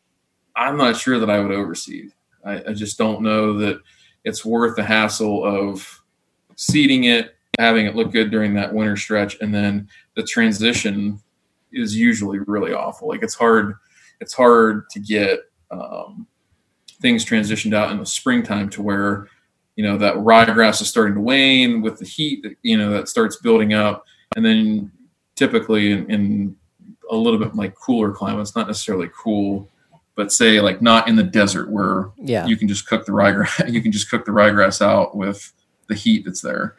I'm 0.55 0.77
not 0.77 0.97
sure 0.97 1.19
that 1.19 1.29
I 1.29 1.39
would 1.39 1.51
overseed. 1.51 2.11
I, 2.45 2.63
I 2.69 2.73
just 2.73 2.97
don't 2.97 3.21
know 3.21 3.57
that 3.59 3.81
it's 4.23 4.45
worth 4.45 4.75
the 4.77 4.83
hassle 4.83 5.43
of 5.43 6.01
seeding 6.55 7.05
it, 7.05 7.35
having 7.57 7.85
it 7.85 7.95
look 7.95 8.11
good 8.11 8.31
during 8.31 8.53
that 8.53 8.73
winter 8.73 8.95
stretch, 8.95 9.37
and 9.41 9.53
then 9.53 9.89
the 10.15 10.23
transition 10.23 11.19
is 11.73 11.95
usually 11.95 12.39
really 12.39 12.73
awful. 12.73 13.09
Like 13.09 13.21
it's 13.21 13.35
hard, 13.35 13.75
it's 14.21 14.33
hard 14.33 14.89
to 14.91 14.99
get 15.01 15.39
um, 15.69 16.27
things 17.01 17.25
transitioned 17.25 17.73
out 17.73 17.91
in 17.91 17.99
the 17.99 18.05
springtime 18.05 18.69
to 18.69 18.81
where 18.81 19.27
you 19.75 19.83
know 19.83 19.97
that 19.97 20.15
ryegrass 20.15 20.81
is 20.81 20.87
starting 20.87 21.15
to 21.15 21.21
wane 21.21 21.81
with 21.81 21.99
the 21.99 22.05
heat. 22.05 22.41
that 22.43 22.55
You 22.63 22.77
know 22.77 22.91
that 22.91 23.09
starts 23.09 23.35
building 23.35 23.73
up, 23.73 24.05
and 24.37 24.45
then 24.45 24.91
typically 25.39 25.91
in, 25.91 26.11
in 26.11 26.55
a 27.09 27.15
little 27.15 27.39
bit 27.39 27.55
like 27.55 27.73
cooler 27.73 28.11
climates, 28.11 28.55
not 28.55 28.67
necessarily 28.67 29.09
cool 29.17 29.67
but 30.15 30.33
say 30.33 30.59
like 30.59 30.81
not 30.81 31.07
in 31.07 31.15
the 31.15 31.23
desert 31.23 31.71
where 31.71 32.09
yeah. 32.17 32.45
you 32.45 32.57
can 32.57 32.67
just 32.67 32.85
cook 32.85 33.05
the 33.05 33.11
ryegrass 33.13 33.71
you 33.71 33.81
can 33.81 33.89
just 33.89 34.11
cook 34.11 34.25
the 34.25 34.31
ryegrass 34.33 34.81
out 34.81 35.15
with 35.15 35.53
the 35.89 35.95
heat 35.95 36.25
that's 36.25 36.41
there. 36.41 36.75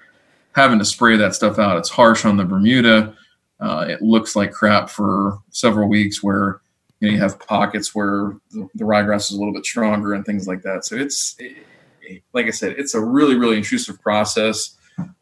Having 0.52 0.78
to 0.80 0.84
spray 0.84 1.16
that 1.16 1.34
stuff 1.34 1.58
out, 1.58 1.76
it's 1.76 1.90
harsh 1.90 2.24
on 2.24 2.36
the 2.36 2.44
Bermuda. 2.44 3.14
Uh, 3.60 3.86
it 3.88 4.02
looks 4.02 4.36
like 4.36 4.52
crap 4.52 4.90
for 4.90 5.38
several 5.50 5.88
weeks 5.88 6.22
where 6.22 6.60
you, 7.00 7.08
know, 7.08 7.14
you 7.14 7.20
have 7.20 7.38
pockets 7.40 7.94
where 7.94 8.36
the, 8.50 8.68
the, 8.74 8.84
ryegrass 8.84 9.30
is 9.30 9.32
a 9.32 9.38
little 9.38 9.54
bit 9.54 9.64
stronger 9.64 10.14
and 10.14 10.26
things 10.26 10.46
like 10.46 10.62
that. 10.62 10.84
So 10.84 10.96
it's 10.96 11.36
it, 11.38 12.22
like 12.32 12.46
I 12.46 12.50
said, 12.50 12.74
it's 12.78 12.94
a 12.94 13.00
really 13.00 13.36
really 13.36 13.56
intrusive 13.56 14.00
process 14.02 14.76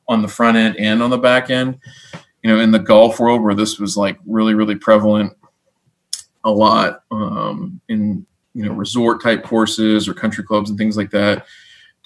on 0.09 0.23
the 0.23 0.29
front 0.29 0.57
end 0.57 0.77
and 0.77 1.03
on 1.03 1.11
the 1.11 1.19
back 1.19 1.51
end. 1.51 1.79
You 2.49 2.55
know, 2.55 2.61
in 2.63 2.71
the 2.71 2.79
golf 2.79 3.21
world 3.21 3.43
where 3.43 3.55
this 3.55 3.79
was 3.79 3.95
like 3.95 4.19
really 4.25 4.55
really 4.55 4.75
prevalent 4.75 5.37
a 6.45 6.51
lot 6.51 7.03
um, 7.11 7.79
in 7.91 8.25
you 8.55 8.65
know 8.65 8.73
resort 8.73 9.23
type 9.23 9.45
courses 9.45 10.09
or 10.09 10.15
country 10.15 10.43
clubs 10.43 10.71
and 10.71 10.79
things 10.79 10.97
like 10.97 11.11
that 11.11 11.45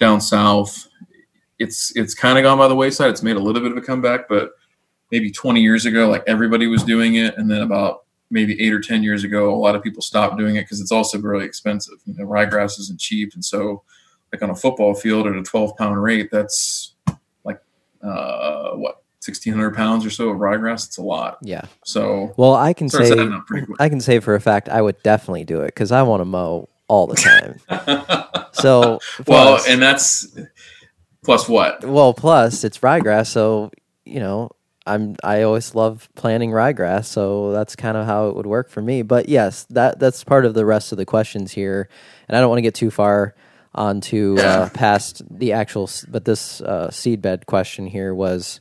down 0.01 0.19
south. 0.19 0.85
It's 1.59 1.95
it's 1.95 2.13
kind 2.13 2.37
of 2.37 2.43
gone 2.43 2.57
by 2.57 2.67
the 2.67 2.75
wayside. 2.75 3.09
It's 3.11 3.23
made 3.23 3.37
a 3.37 3.39
little 3.39 3.61
bit 3.61 3.71
of 3.71 3.77
a 3.77 3.81
comeback, 3.81 4.27
but 4.27 4.51
maybe 5.13 5.31
20 5.31 5.61
years 5.61 5.85
ago, 5.85 6.09
like 6.09 6.25
everybody 6.27 6.67
was 6.67 6.83
doing 6.83 7.15
it, 7.15 7.37
and 7.37 7.49
then 7.49 7.61
about 7.61 8.03
maybe 8.29 8.61
eight 8.61 8.73
or 8.73 8.81
ten 8.81 9.01
years 9.01 9.23
ago, 9.23 9.49
a 9.49 9.55
lot 9.55 9.77
of 9.77 9.81
people 9.81 10.01
stopped 10.01 10.37
doing 10.37 10.57
it 10.57 10.63
because 10.63 10.81
it's 10.81 10.91
also 10.91 11.17
really 11.21 11.45
expensive. 11.45 11.99
You 12.05 12.15
know, 12.15 12.25
ryegrass 12.25 12.77
isn't 12.81 12.99
cheap, 12.99 13.33
and 13.33 13.45
so 13.45 13.83
like 14.33 14.41
on 14.41 14.49
a 14.49 14.55
football 14.57 14.93
field 14.93 15.25
at 15.25 15.37
a 15.37 15.41
12 15.41 15.77
pound 15.77 16.03
rate, 16.03 16.27
that's 16.33 16.95
like 17.45 17.61
uh, 18.01 18.71
what 18.71 19.02
1600 19.25 19.75
pounds 19.75 20.05
or 20.05 20.09
so 20.09 20.29
of 20.29 20.37
ryegrass. 20.37 20.87
It's 20.87 20.97
a 20.97 21.01
lot. 21.01 21.37
Yeah. 21.41 21.65
So 21.85 22.33
Well, 22.37 22.55
I 22.55 22.73
can 22.73 22.89
say 22.89 23.11
adding 23.11 23.33
up 23.33 23.45
pretty 23.45 23.65
quick. 23.65 23.77
I 23.79 23.89
can 23.89 24.01
say 24.01 24.19
for 24.19 24.35
a 24.35 24.41
fact 24.41 24.69
I 24.69 24.81
would 24.81 25.01
definitely 25.03 25.45
do 25.45 25.61
it 25.61 25.67
because 25.67 25.91
I 25.91 26.03
want 26.03 26.21
to 26.21 26.25
mow 26.25 26.69
all 26.87 27.07
the 27.07 27.15
time. 27.15 27.59
so 28.53 28.99
well, 29.27 29.63
and 29.67 29.81
that's 29.81 30.27
plus 31.23 31.47
what? 31.47 31.83
well, 31.83 32.13
plus 32.13 32.63
it's 32.63 32.79
ryegrass, 32.79 33.27
so 33.27 33.71
you 34.05 34.19
know 34.19 34.51
I'm 34.85 35.15
I 35.23 35.43
always 35.43 35.75
love 35.75 36.09
planting 36.15 36.51
ryegrass, 36.51 37.05
so 37.05 37.51
that's 37.51 37.75
kind 37.75 37.97
of 37.97 38.05
how 38.05 38.29
it 38.29 38.35
would 38.35 38.45
work 38.45 38.69
for 38.69 38.81
me. 38.81 39.01
But 39.01 39.29
yes, 39.29 39.65
that 39.69 39.99
that's 39.99 40.23
part 40.23 40.45
of 40.45 40.53
the 40.53 40.65
rest 40.65 40.91
of 40.91 40.97
the 40.97 41.05
questions 41.05 41.51
here, 41.51 41.89
and 42.27 42.37
I 42.37 42.41
don't 42.41 42.49
want 42.49 42.57
to 42.57 42.63
get 42.63 42.75
too 42.75 42.91
far 42.91 43.35
onto 43.73 44.37
uh, 44.39 44.69
past 44.69 45.21
the 45.29 45.53
actual. 45.53 45.89
But 46.07 46.25
this 46.25 46.61
uh, 46.61 46.91
seed 46.91 47.21
bed 47.21 47.45
question 47.45 47.87
here 47.87 48.13
was. 48.13 48.59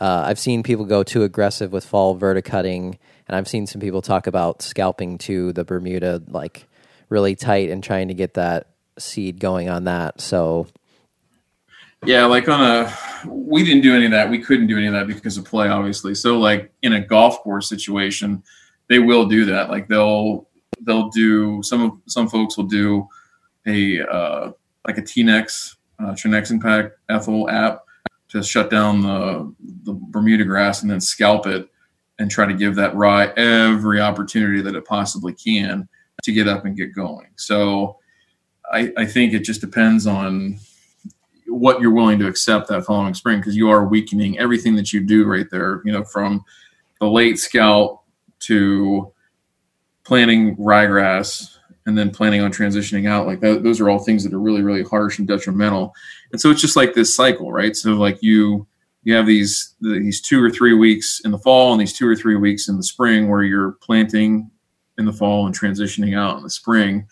Uh, 0.00 0.24
I've 0.26 0.38
seen 0.38 0.62
people 0.62 0.86
go 0.86 1.02
too 1.02 1.24
aggressive 1.24 1.72
with 1.72 1.84
fall 1.84 2.14
verticutting, 2.16 2.98
and 3.28 3.36
I've 3.36 3.46
seen 3.46 3.66
some 3.66 3.82
people 3.82 4.00
talk 4.00 4.26
about 4.26 4.62
scalping 4.62 5.18
to 5.18 5.52
the 5.52 5.62
Bermuda 5.62 6.22
like 6.26 6.66
really 7.10 7.36
tight 7.36 7.68
and 7.68 7.84
trying 7.84 8.08
to 8.08 8.14
get 8.14 8.34
that 8.34 8.68
seed 8.98 9.40
going 9.40 9.68
on 9.68 9.84
that. 9.84 10.22
So 10.22 10.68
Yeah, 12.06 12.24
like 12.24 12.48
on 12.48 12.62
a, 12.62 12.96
we 13.26 13.62
didn't 13.62 13.82
do 13.82 13.94
any 13.94 14.06
of 14.06 14.12
that. 14.12 14.30
We 14.30 14.38
couldn't 14.38 14.68
do 14.68 14.78
any 14.78 14.86
of 14.86 14.94
that 14.94 15.06
because 15.06 15.36
of 15.36 15.44
play, 15.44 15.68
obviously. 15.68 16.14
So, 16.14 16.38
like 16.38 16.72
in 16.80 16.94
a 16.94 17.00
golf 17.00 17.40
course 17.40 17.68
situation, 17.68 18.42
they 18.88 19.00
will 19.00 19.26
do 19.26 19.44
that. 19.44 19.68
Like 19.68 19.86
they'll 19.88 20.48
they'll 20.80 21.10
do 21.10 21.62
some 21.62 21.82
of 21.82 21.92
some 22.06 22.26
folks 22.26 22.56
will 22.56 22.64
do 22.64 23.06
a 23.66 24.00
uh, 24.00 24.52
like 24.86 24.96
a 24.96 25.02
T-Nex, 25.02 25.76
uh, 25.98 26.12
Trinex 26.12 26.50
Impact 26.50 26.96
ethyl 27.10 27.50
app 27.50 27.84
to 28.30 28.42
shut 28.42 28.70
down 28.70 29.02
the 29.02 29.54
the 29.84 29.92
Bermuda 29.94 30.44
grass 30.44 30.82
and 30.82 30.90
then 30.90 31.00
scalp 31.00 31.46
it 31.46 31.68
and 32.18 32.30
try 32.30 32.46
to 32.46 32.54
give 32.54 32.74
that 32.76 32.94
rye 32.94 33.26
every 33.36 34.00
opportunity 34.00 34.60
that 34.62 34.74
it 34.74 34.84
possibly 34.84 35.32
can 35.32 35.88
to 36.22 36.32
get 36.32 36.46
up 36.46 36.64
and 36.64 36.76
get 36.76 36.94
going. 36.94 37.28
So, 37.36 37.98
I, 38.70 38.92
I 38.96 39.06
think 39.06 39.32
it 39.32 39.40
just 39.40 39.60
depends 39.60 40.06
on 40.06 40.58
what 41.46 41.80
you're 41.80 41.92
willing 41.92 42.18
to 42.20 42.28
accept 42.28 42.68
that 42.68 42.84
following 42.84 43.14
spring 43.14 43.38
because 43.38 43.56
you 43.56 43.68
are 43.70 43.84
weakening 43.84 44.38
everything 44.38 44.76
that 44.76 44.92
you 44.92 45.00
do 45.00 45.24
right 45.24 45.46
there 45.50 45.82
you 45.84 45.92
know 45.92 46.04
from 46.04 46.44
the 47.00 47.08
late 47.08 47.38
scout 47.38 48.00
to 48.38 49.12
planting 50.04 50.56
ryegrass 50.56 51.56
and 51.86 51.96
then 51.96 52.10
planning 52.10 52.40
on 52.40 52.52
transitioning 52.52 53.08
out 53.08 53.26
like 53.26 53.40
that, 53.40 53.62
those 53.62 53.80
are 53.80 53.88
all 53.88 53.98
things 53.98 54.24
that 54.24 54.32
are 54.32 54.40
really 54.40 54.62
really 54.62 54.82
harsh 54.82 55.18
and 55.18 55.28
detrimental. 55.28 55.94
And 56.32 56.40
so 56.40 56.50
it's 56.50 56.60
just 56.60 56.76
like 56.76 56.94
this 56.94 57.14
cycle 57.14 57.52
right? 57.52 57.74
So 57.74 57.92
like 57.92 58.22
you 58.22 58.66
you 59.02 59.14
have 59.14 59.26
these 59.26 59.74
these 59.80 60.20
two 60.20 60.42
or 60.42 60.50
three 60.50 60.74
weeks 60.74 61.20
in 61.24 61.30
the 61.30 61.38
fall 61.38 61.72
and 61.72 61.80
these 61.80 61.96
two 61.96 62.06
or 62.06 62.16
three 62.16 62.36
weeks 62.36 62.68
in 62.68 62.76
the 62.76 62.82
spring 62.82 63.28
where 63.28 63.42
you're 63.42 63.72
planting 63.82 64.50
in 64.98 65.06
the 65.06 65.12
fall 65.12 65.46
and 65.46 65.58
transitioning 65.58 66.16
out 66.16 66.36
in 66.36 66.42
the 66.42 66.50
spring. 66.50 67.06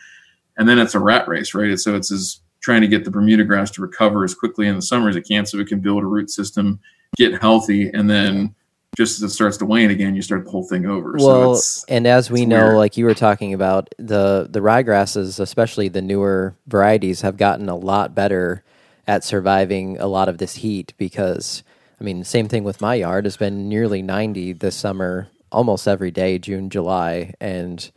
And 0.59 0.69
then 0.69 0.79
it's 0.79 0.95
a 0.95 1.01
rat 1.01 1.27
race 1.29 1.55
right? 1.55 1.79
So 1.79 1.95
it's 1.95 2.13
as 2.13 2.41
trying 2.61 2.81
to 2.83 2.89
get 2.89 3.05
the 3.05 3.11
Bermuda 3.11 3.45
grass 3.45 3.71
to 3.73 3.83
recover 3.83 4.25
as 4.25 4.35
quickly 4.35 4.67
in 4.67 4.75
the 4.75 4.83
summer 4.83 5.09
as 5.09 5.17
it 5.17 5.27
can 5.27 5.47
so 5.47 5.59
it 5.59 5.69
can 5.69 5.81
build 5.81 6.03
a 6.03 6.07
root 6.07 6.29
system, 6.29 6.81
get 7.17 7.41
healthy, 7.41 7.89
and 7.91 8.11
then 8.11 8.55
just 8.99 9.23
as 9.23 9.31
it 9.31 9.33
starts 9.33 9.57
to 9.57 9.65
wane 9.65 9.93
again, 9.93 10.17
you 10.17 10.23
start 10.23 10.45
the 10.45 10.51
whole 10.51 10.65
thing 10.65 10.85
over. 10.85 11.17
so 11.21 11.27
Well, 11.27 11.55
it's, 11.55 11.85
and 11.85 12.05
as 12.05 12.33
we 12.33 12.45
know, 12.45 12.65
weird. 12.65 12.77
like 12.79 12.97
you 12.97 13.05
were 13.05 13.15
talking 13.15 13.55
about, 13.55 13.95
the 13.97 14.49
the 14.51 14.59
ryegrasses, 14.59 15.39
especially 15.39 15.87
the 15.87 16.03
newer 16.03 16.57
varieties, 16.67 17.21
have 17.21 17.37
gotten 17.37 17.69
a 17.69 17.77
lot 17.77 18.17
better 18.17 18.65
at 19.07 19.23
surviving 19.23 19.99
a 20.01 20.09
lot 20.09 20.29
of 20.29 20.39
this 20.39 20.57
heat. 20.57 20.95
Because 20.99 21.63
I 22.01 22.05
mean, 22.05 22.25
same 22.25 22.49
thing 22.49 22.65
with 22.65 22.81
my 22.81 22.97
yard 22.97 23.25
has 23.25 23.37
been 23.37 23.69
nearly 23.69 24.03
ninety 24.03 24.53
this 24.53 24.75
summer, 24.75 25.29
almost 25.53 25.87
every 25.87 26.11
day, 26.11 26.41
June, 26.41 26.69
July, 26.69 27.35
and 27.41 27.89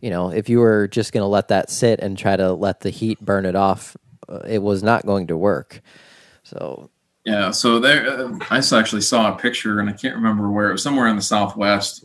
you 0.00 0.08
know, 0.08 0.30
if 0.30 0.48
you 0.48 0.60
were 0.60 0.88
just 0.88 1.12
going 1.12 1.24
to 1.24 1.28
let 1.28 1.48
that 1.48 1.68
sit 1.68 2.00
and 2.00 2.16
try 2.16 2.36
to 2.36 2.54
let 2.54 2.80
the 2.80 2.90
heat 2.90 3.20
burn 3.20 3.44
it 3.44 3.54
off, 3.54 3.98
uh, 4.30 4.38
it 4.48 4.62
was 4.62 4.82
not 4.82 5.04
going 5.04 5.26
to 5.26 5.36
work. 5.36 5.82
So 6.42 6.88
yeah. 7.24 7.50
So 7.50 7.78
there, 7.78 8.08
uh, 8.08 8.38
I 8.50 8.58
actually 8.58 9.02
saw 9.02 9.34
a 9.34 9.38
picture, 9.38 9.80
and 9.80 9.88
I 9.88 9.92
can't 9.92 10.14
remember 10.14 10.50
where 10.50 10.68
it 10.68 10.72
was. 10.72 10.82
Somewhere 10.82 11.08
in 11.08 11.16
the 11.16 11.22
Southwest, 11.22 12.04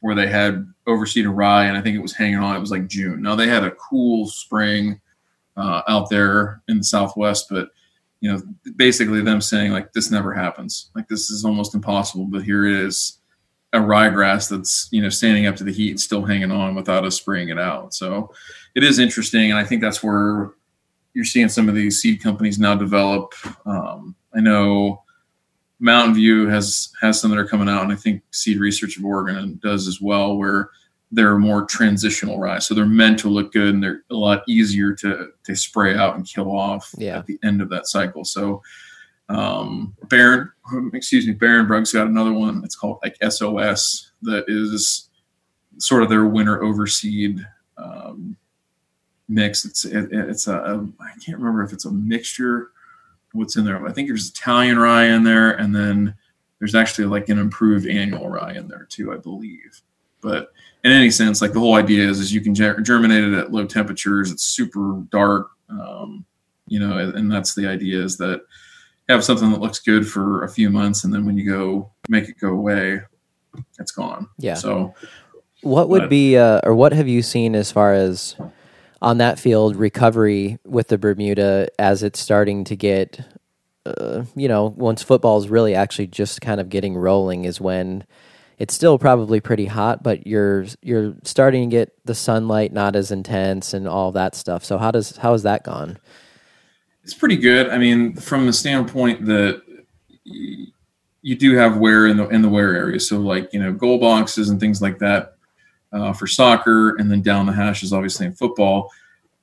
where 0.00 0.14
they 0.14 0.26
had 0.26 0.66
overseeded 0.86 1.34
rye, 1.34 1.64
and 1.64 1.76
I 1.76 1.80
think 1.80 1.96
it 1.96 2.02
was 2.02 2.14
hanging 2.14 2.38
on. 2.38 2.56
It 2.56 2.60
was 2.60 2.70
like 2.70 2.88
June. 2.88 3.22
Now 3.22 3.34
they 3.34 3.48
had 3.48 3.64
a 3.64 3.70
cool 3.72 4.26
spring 4.26 5.00
uh, 5.56 5.82
out 5.88 6.10
there 6.10 6.62
in 6.68 6.78
the 6.78 6.84
Southwest, 6.84 7.46
but 7.50 7.70
you 8.20 8.32
know, 8.32 8.42
basically 8.76 9.20
them 9.20 9.40
saying 9.40 9.72
like 9.72 9.92
this 9.92 10.10
never 10.10 10.32
happens. 10.32 10.90
Like 10.94 11.08
this 11.08 11.30
is 11.30 11.44
almost 11.44 11.74
impossible, 11.74 12.24
but 12.24 12.42
here 12.42 12.64
it 12.66 12.74
is. 12.74 13.18
A 13.72 13.78
ryegrass 13.78 14.48
that's 14.48 14.88
you 14.92 15.02
know 15.02 15.08
standing 15.08 15.46
up 15.46 15.56
to 15.56 15.64
the 15.64 15.72
heat 15.72 15.90
and 15.90 16.00
still 16.00 16.24
hanging 16.24 16.52
on 16.52 16.76
without 16.76 17.04
us 17.04 17.16
spraying 17.16 17.48
it 17.48 17.58
out. 17.58 17.92
So 17.92 18.32
it 18.74 18.84
is 18.84 18.98
interesting, 18.98 19.50
and 19.50 19.58
I 19.58 19.64
think 19.64 19.80
that's 19.80 20.02
where 20.02 20.52
you're 21.12 21.24
seeing 21.24 21.48
some 21.48 21.68
of 21.68 21.74
these 21.74 22.00
seed 22.00 22.22
companies 22.22 22.58
now 22.58 22.74
develop. 22.76 23.34
Um, 23.66 24.14
I 24.36 24.40
know 24.40 25.02
Mountain 25.80 26.14
View 26.14 26.48
has 26.48 26.92
has 27.00 27.20
some 27.20 27.30
that 27.30 27.38
are 27.38 27.46
coming 27.46 27.68
out, 27.68 27.82
and 27.82 27.92
I 27.92 27.96
think 27.96 28.22
Seed 28.30 28.58
Research 28.58 28.96
of 28.96 29.04
Oregon 29.04 29.58
does 29.62 29.86
as 29.88 30.00
well, 30.00 30.36
where 30.36 30.70
they're 31.12 31.38
more 31.38 31.64
transitional 31.66 32.40
rye, 32.40 32.58
so 32.58 32.74
they're 32.74 32.86
meant 32.86 33.18
to 33.20 33.28
look 33.28 33.52
good 33.52 33.72
and 33.72 33.82
they're 33.82 34.02
a 34.10 34.14
lot 34.14 34.42
easier 34.48 34.92
to 34.94 35.28
to 35.44 35.54
spray 35.54 35.94
out 35.96 36.16
and 36.16 36.26
kill 36.26 36.50
off 36.50 36.92
Yeah. 36.98 37.18
at 37.18 37.26
the 37.26 37.38
end 37.44 37.60
of 37.60 37.68
that 37.70 37.86
cycle. 37.86 38.24
So 38.24 38.62
um, 39.28 39.94
Baron, 40.08 40.50
excuse 40.92 41.26
me, 41.26 41.34
Barenbrug's 41.34 41.92
got 41.92 42.06
another 42.08 42.32
one. 42.32 42.62
It's 42.64 42.76
called 42.76 42.98
like 43.02 43.16
SOS 43.30 44.10
that 44.22 44.44
is 44.48 45.08
sort 45.78 46.02
of 46.02 46.08
their 46.08 46.24
winter 46.26 46.62
overseed 46.62 47.46
um, 47.78 48.36
mix. 49.28 49.64
It's 49.64 49.84
it, 49.84 50.08
it's 50.12 50.46
a, 50.46 50.56
a 50.58 50.88
I 51.00 51.12
can't 51.24 51.38
remember 51.38 51.62
if 51.62 51.72
it's 51.72 51.84
a 51.84 51.90
mixture. 51.92 52.70
What's 53.34 53.56
in 53.56 53.64
there? 53.64 53.84
I 53.86 53.92
think 53.92 54.08
there's 54.08 54.30
Italian 54.30 54.78
rye 54.78 55.06
in 55.06 55.24
there, 55.24 55.50
and 55.50 55.74
then 55.74 56.14
there's 56.60 56.76
actually 56.76 57.06
like 57.06 57.28
an 57.28 57.38
improved 57.38 57.86
annual 57.86 58.28
rye 58.30 58.52
in 58.52 58.68
there 58.68 58.86
too, 58.88 59.12
I 59.12 59.16
believe. 59.16 59.82
But 60.20 60.52
in 60.84 60.92
any 60.92 61.10
sense, 61.10 61.42
like 61.42 61.52
the 61.52 61.58
whole 61.58 61.74
idea 61.74 62.08
is, 62.08 62.20
is 62.20 62.32
you 62.32 62.40
can 62.40 62.54
germinate 62.54 63.24
it 63.24 63.34
at 63.34 63.52
low 63.52 63.66
temperatures. 63.66 64.30
It's 64.30 64.44
super 64.44 65.02
dark, 65.10 65.48
um, 65.68 66.24
you 66.68 66.78
know, 66.78 66.96
and, 66.98 67.30
that's 67.30 67.54
the 67.56 67.66
idea 67.66 68.00
is 68.02 68.16
that 68.18 68.40
you 69.08 69.14
have 69.14 69.24
something 69.24 69.50
that 69.50 69.60
looks 69.60 69.80
good 69.80 70.08
for 70.08 70.44
a 70.44 70.48
few 70.48 70.70
months, 70.70 71.02
and 71.02 71.12
then 71.12 71.26
when 71.26 71.36
you 71.36 71.50
go 71.50 71.90
make 72.08 72.28
it 72.28 72.38
go 72.40 72.50
away, 72.50 73.00
it's 73.80 73.90
gone. 73.92 74.28
Yeah. 74.38 74.54
So 74.54 74.94
What 75.62 75.88
would 75.88 76.02
But- 76.02 76.10
be, 76.10 76.36
uh, 76.36 76.60
or 76.62 76.74
what 76.74 76.92
have 76.92 77.08
you 77.08 77.20
seen 77.22 77.54
as 77.56 77.72
far 77.72 77.94
as 77.94 78.36
on 79.04 79.18
that 79.18 79.38
field 79.38 79.76
recovery 79.76 80.58
with 80.64 80.88
the 80.88 80.96
Bermuda 80.96 81.68
as 81.78 82.02
it's 82.02 82.18
starting 82.18 82.64
to 82.64 82.74
get, 82.74 83.20
uh, 83.84 84.24
you 84.34 84.48
know, 84.48 84.72
once 84.78 85.02
football 85.02 85.36
is 85.36 85.50
really 85.50 85.74
actually 85.74 86.06
just 86.06 86.40
kind 86.40 86.58
of 86.58 86.70
getting 86.70 86.96
rolling 86.96 87.44
is 87.44 87.60
when 87.60 88.06
it's 88.58 88.72
still 88.72 88.98
probably 88.98 89.40
pretty 89.40 89.66
hot, 89.66 90.02
but 90.02 90.26
you're 90.26 90.64
you're 90.80 91.14
starting 91.22 91.68
to 91.68 91.76
get 91.76 91.92
the 92.06 92.14
sunlight 92.14 92.72
not 92.72 92.96
as 92.96 93.10
intense 93.10 93.74
and 93.74 93.86
all 93.86 94.10
that 94.12 94.34
stuff. 94.34 94.64
So 94.64 94.78
how 94.78 94.90
does 94.90 95.18
how 95.18 95.32
has 95.32 95.42
that 95.42 95.64
gone? 95.64 95.98
It's 97.02 97.12
pretty 97.12 97.36
good. 97.36 97.68
I 97.68 97.76
mean, 97.76 98.16
from 98.16 98.46
the 98.46 98.54
standpoint 98.54 99.26
that 99.26 99.60
you 100.24 101.36
do 101.36 101.56
have 101.56 101.76
wear 101.76 102.06
in 102.06 102.16
the 102.16 102.26
in 102.28 102.40
the 102.40 102.48
wear 102.48 102.74
area, 102.74 103.00
so 103.00 103.18
like 103.18 103.52
you 103.52 103.60
know 103.60 103.70
goal 103.70 103.98
boxes 103.98 104.48
and 104.48 104.58
things 104.58 104.80
like 104.80 105.00
that 105.00 105.33
uh, 105.94 106.12
for 106.12 106.26
soccer, 106.26 106.96
and 106.96 107.10
then 107.10 107.22
down 107.22 107.46
the 107.46 107.52
hashes, 107.52 107.92
obviously 107.92 108.26
in 108.26 108.34
football. 108.34 108.90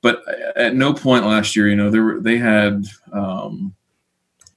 But 0.02 0.22
at 0.56 0.74
no 0.74 0.92
point 0.92 1.24
last 1.24 1.56
year, 1.56 1.68
you 1.68 1.76
know, 1.76 1.90
there 1.90 2.02
were 2.02 2.20
they 2.20 2.36
had 2.36 2.84
um, 3.12 3.74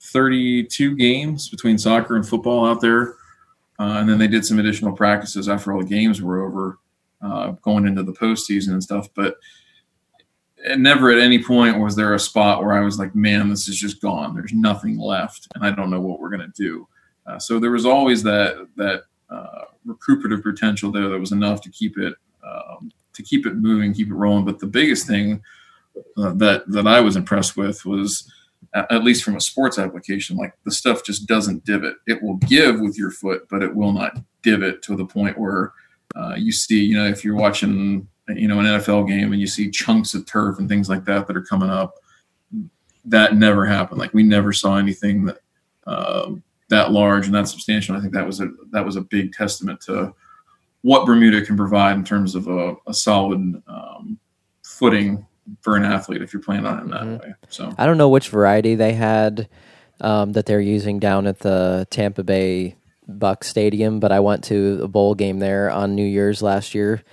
32 0.02 0.96
games 0.96 1.50
between 1.50 1.78
soccer 1.78 2.16
and 2.16 2.28
football 2.28 2.66
out 2.66 2.82
there, 2.82 3.16
uh, 3.80 3.98
and 4.00 4.10
then 4.10 4.18
they 4.18 4.28
did 4.28 4.46
some 4.46 4.60
additional 4.60 4.92
practices 4.92 5.48
after 5.48 5.72
all 5.72 5.80
the 5.80 5.86
games 5.86 6.22
were 6.22 6.44
over, 6.44 6.80
uh, 7.22 7.52
going 7.62 7.88
into 7.88 8.04
the 8.04 8.14
postseason 8.14 8.70
and 8.70 8.84
stuff. 8.84 9.08
But 9.16 9.38
and 10.68 10.82
never 10.82 11.12
at 11.12 11.20
any 11.20 11.42
point 11.42 11.80
was 11.80 11.96
there 11.96 12.16
a 12.16 12.20
spot 12.20 12.64
where 12.64 12.74
I 12.74 12.82
was 12.82 12.98
like, 12.98 13.14
man, 13.16 13.50
this 13.50 13.68
is 13.68 13.80
just 13.80 14.02
gone. 14.02 14.36
There's 14.36 14.54
nothing 14.54 14.98
left, 14.98 15.48
and 15.56 15.64
I 15.64 15.72
don't 15.72 15.92
know 15.92 16.02
what 16.02 16.20
we're 16.20 16.32
gonna 16.32 16.52
do. 16.56 16.88
Uh, 17.26 17.40
so 17.40 17.60
there 17.60 17.72
was 17.72 17.86
always 17.86 18.24
that 18.24 18.68
that 18.76 19.04
uh, 19.30 19.65
recuperative 19.86 20.44
potential 20.44 20.92
there 20.92 21.10
that 21.10 21.20
was 21.20 21.32
enough 21.32 21.62
to 21.62 21.70
keep 21.70 21.98
it 21.98 22.16
um, 22.44 22.92
to 23.14 23.24
keep 23.24 23.46
it 23.46 23.56
moving, 23.56 23.94
keep 23.94 24.10
it 24.10 24.14
rolling. 24.14 24.46
But 24.46 24.60
the 24.60 24.68
biggest 24.68 25.08
thing 25.08 25.42
uh, 26.18 26.34
that 26.34 26.64
that 26.68 26.88
I 26.88 27.00
was 27.00 27.16
impressed 27.16 27.56
with 27.56 27.86
was 27.86 28.32
at 28.74 29.04
least 29.04 29.24
from 29.24 29.38
a 29.38 29.42
sports 29.42 29.80
application, 29.80 30.36
like 30.36 30.54
the 30.66 30.72
stuff 30.72 31.04
just 31.04 31.28
doesn't 31.28 31.64
divot. 31.64 31.96
It 32.08 32.22
will 32.22 32.36
give 32.38 32.80
with 32.80 32.98
your 32.98 33.12
foot, 33.12 33.48
but 33.50 33.64
it 33.64 33.74
will 33.74 33.94
not 33.94 34.18
divot 34.42 34.82
to 34.84 34.96
the 34.96 35.06
point 35.06 35.38
where 35.38 35.72
uh, 36.16 36.36
you 36.38 36.52
see, 36.52 36.84
you 36.84 36.98
know, 36.98 37.06
if 37.06 37.24
you're 37.24 37.36
watching, 37.36 38.08
you 38.28 38.48
know, 38.48 38.60
an 38.60 38.66
NFL 38.66 39.08
game 39.08 39.32
and 39.32 39.40
you 39.40 39.48
see 39.48 39.70
chunks 39.70 40.14
of 40.14 40.26
turf 40.26 40.60
and 40.60 40.68
things 40.68 40.90
like 40.90 41.06
that 41.06 41.26
that 41.28 41.38
are 41.38 41.42
coming 41.42 41.70
up, 41.70 41.96
that 43.06 43.36
never 43.36 43.66
happened. 43.66 44.00
Like 44.00 44.14
we 44.14 44.24
never 44.24 44.52
saw 44.52 44.78
anything 44.78 45.26
that 45.26 45.38
uh, 45.88 46.32
that 46.70 46.92
large 46.92 47.26
and 47.26 47.36
that 47.36 47.48
substantial. 47.48 47.96
I 47.96 48.02
think 48.02 48.14
that 48.14 48.26
was 48.26 48.40
a 48.42 48.50
that 48.72 48.86
was 48.86 48.96
a 48.96 49.02
big 49.02 49.34
testament 49.34 49.82
to 49.82 50.14
what 50.82 51.06
Bermuda 51.06 51.44
can 51.44 51.58
provide 51.58 51.96
in 51.96 52.04
terms 52.04 52.36
of 52.36 52.48
a, 52.48 52.76
a 52.88 52.94
solid 52.94 53.62
um, 53.68 54.20
footing 54.64 55.26
for 55.62 55.76
an 55.76 55.84
athlete 55.84 56.22
if 56.22 56.34
you're 56.34 56.42
playing 56.42 56.66
on 56.66 56.80
it 56.80 56.82
in 56.84 56.90
that 56.92 57.02
mm-hmm. 57.02 57.30
way. 57.30 57.34
So 57.50 57.74
I 57.78 57.86
don't 57.86 57.98
know 57.98 58.10
which 58.10 58.30
variety 58.30 58.76
they 58.76 58.94
had 58.94 59.50
um, 60.02 60.34
that 60.34 60.46
they're 60.46 60.62
using 60.62 61.00
down 61.00 61.28
at 61.28 61.40
the 61.40 61.88
Tampa 61.90 62.24
Bay 62.24 62.76
Buck 63.08 63.44
Stadium, 63.44 64.00
but 64.00 64.12
I 64.12 64.20
went 64.20 64.44
to 64.46 64.80
a 64.84 64.88
bowl 64.88 65.16
game 65.16 65.40
there 65.40 65.70
on 65.70 65.96
New 65.96 66.06
Year's 66.06 66.42
last 66.42 66.76
year, 66.76 67.04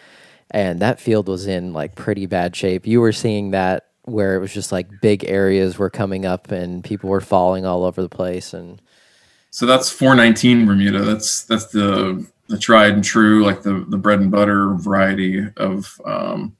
and 0.51 0.81
that 0.81 1.01
field 1.01 1.29
was 1.29 1.47
in 1.47 1.73
like 1.73 1.95
pretty 1.95 2.27
bad 2.27 2.57
shape. 2.57 2.87
You 2.87 3.01
were 3.01 3.13
seeing 3.13 3.51
that 3.51 3.89
where 4.05 4.35
it 4.35 4.41
was 4.41 4.53
just 4.53 4.73
like 4.73 5.01
big 5.01 5.25
areas 5.25 5.79
were 5.79 5.91
coming 5.91 6.27
up 6.27 6.51
and 6.51 6.83
people 6.83 7.09
were 7.09 7.21
falling 7.21 7.65
all 7.65 7.85
over 7.85 8.03
the 8.03 8.09
place 8.09 8.53
and 8.53 8.83
so 9.53 9.67
that's 9.67 9.91
419 9.91 10.65
bermuda. 10.67 11.03
That's 11.03 11.45
that's 11.45 11.67
the 11.67 12.27
the 12.49 12.59
tried 12.59 12.95
and 12.95 13.05
true 13.05 13.45
like 13.45 13.63
the 13.63 13.85
the 13.89 13.99
bread 13.99 14.19
and 14.19 14.31
butter 14.31 14.75
variety 14.75 15.47
of 15.59 16.01
um, 16.07 16.57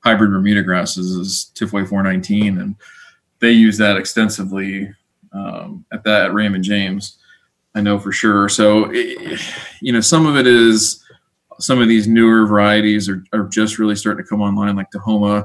hybrid 0.00 0.30
bermuda 0.30 0.62
grasses 0.62 1.10
is 1.10 1.50
tifway 1.54 1.86
419 1.86 2.58
and 2.58 2.76
they 3.40 3.50
use 3.50 3.76
that 3.78 3.96
extensively 3.96 4.88
um, 5.32 5.84
at 5.92 6.04
that 6.04 6.26
at 6.26 6.34
raymond 6.34 6.64
james 6.64 7.18
i 7.74 7.80
know 7.80 7.98
for 7.98 8.12
sure. 8.12 8.48
So 8.48 8.90
it, 8.92 9.40
you 9.80 9.92
know 9.92 10.00
some 10.00 10.26
of 10.26 10.36
it 10.36 10.46
is 10.46 11.04
some 11.58 11.80
of 11.80 11.88
these 11.88 12.06
newer 12.06 12.46
varieties 12.46 13.08
are, 13.08 13.24
are 13.32 13.48
just 13.48 13.78
really 13.78 13.96
starting 13.96 14.24
to 14.24 14.28
come 14.28 14.40
online 14.40 14.76
like 14.76 14.90
tahoma 14.90 15.44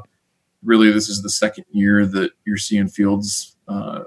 really 0.64 0.92
this 0.92 1.10
is 1.10 1.24
the 1.24 1.30
second 1.30 1.66
year 1.72 2.06
that 2.06 2.32
you're 2.46 2.58
seeing 2.58 2.88
fields 2.88 3.56
uh, 3.68 4.04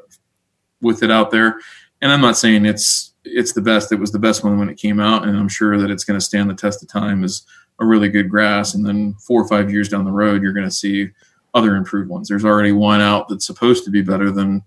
with 0.81 1.03
it 1.03 1.11
out 1.11 1.33
there. 1.33 1.59
And 2.05 2.13
I'm 2.13 2.21
not 2.21 2.37
saying 2.37 2.67
it's 2.67 3.15
it's 3.25 3.55
the 3.55 3.63
best. 3.63 3.91
It 3.91 3.99
was 3.99 4.13
the 4.13 4.19
best 4.19 4.45
one 4.45 4.59
when 4.59 4.69
it 4.69 4.77
came 4.77 5.01
out, 5.01 5.27
and 5.27 5.35
I'm 5.39 5.49
sure 5.49 5.79
that 5.79 5.91
it's 5.91 6.05
going 6.05 6.21
to 6.21 6.25
stand 6.25 6.51
the 6.51 6.55
test 6.55 6.83
of 6.83 6.89
time 6.91 7.25
as 7.25 7.47
a 7.81 7.87
really 7.87 8.11
good 8.11 8.29
grass. 8.29 8.75
And 8.75 8.85
then 8.85 9.15
four 9.15 9.41
or 9.41 9.49
five 9.49 9.71
years 9.71 9.89
down 9.89 10.05
the 10.05 10.13
road, 10.13 10.43
you're 10.43 10.53
going 10.53 10.69
to 10.69 10.71
see 10.71 11.09
other 11.55 11.77
improved 11.77 12.11
ones. 12.11 12.29
There's 12.29 12.45
already 12.45 12.73
one 12.73 13.01
out 13.01 13.31
that's 13.31 13.47
supposed 13.47 13.87
to 13.87 13.91
be 13.91 14.03
better 14.03 14.31
than 14.31 14.63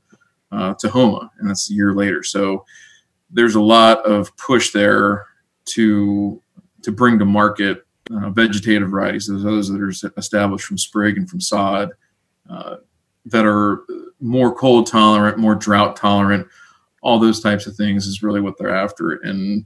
uh, 0.51 0.73
Tahoma, 0.73 1.29
and 1.37 1.47
that's 1.47 1.69
a 1.69 1.75
year 1.75 1.93
later. 1.93 2.23
So 2.23 2.65
there's 3.29 3.53
a 3.53 3.61
lot 3.61 4.03
of 4.03 4.35
push 4.37 4.71
there 4.71 5.27
to 5.65 6.41
to 6.81 6.91
bring 6.91 7.19
to 7.19 7.25
market 7.25 7.85
uh, 8.11 8.31
vegetative 8.31 8.89
varieties, 8.89 9.27
those 9.27 9.69
that 9.69 9.79
are 9.79 10.09
established 10.17 10.65
from 10.65 10.79
sprig 10.79 11.17
and 11.17 11.29
from 11.29 11.39
sod, 11.39 11.91
uh, 12.49 12.77
that 13.25 13.45
are 13.45 13.83
more 14.19 14.55
cold 14.55 14.87
tolerant, 14.87 15.37
more 15.37 15.53
drought 15.53 15.95
tolerant, 15.95 16.47
all 17.07 17.17
those 17.17 17.39
types 17.39 17.65
of 17.65 17.75
things 17.75 18.05
is 18.05 18.21
really 18.21 18.41
what 18.41 18.57
they're 18.57 18.75
after. 18.75 19.13
And 19.13 19.65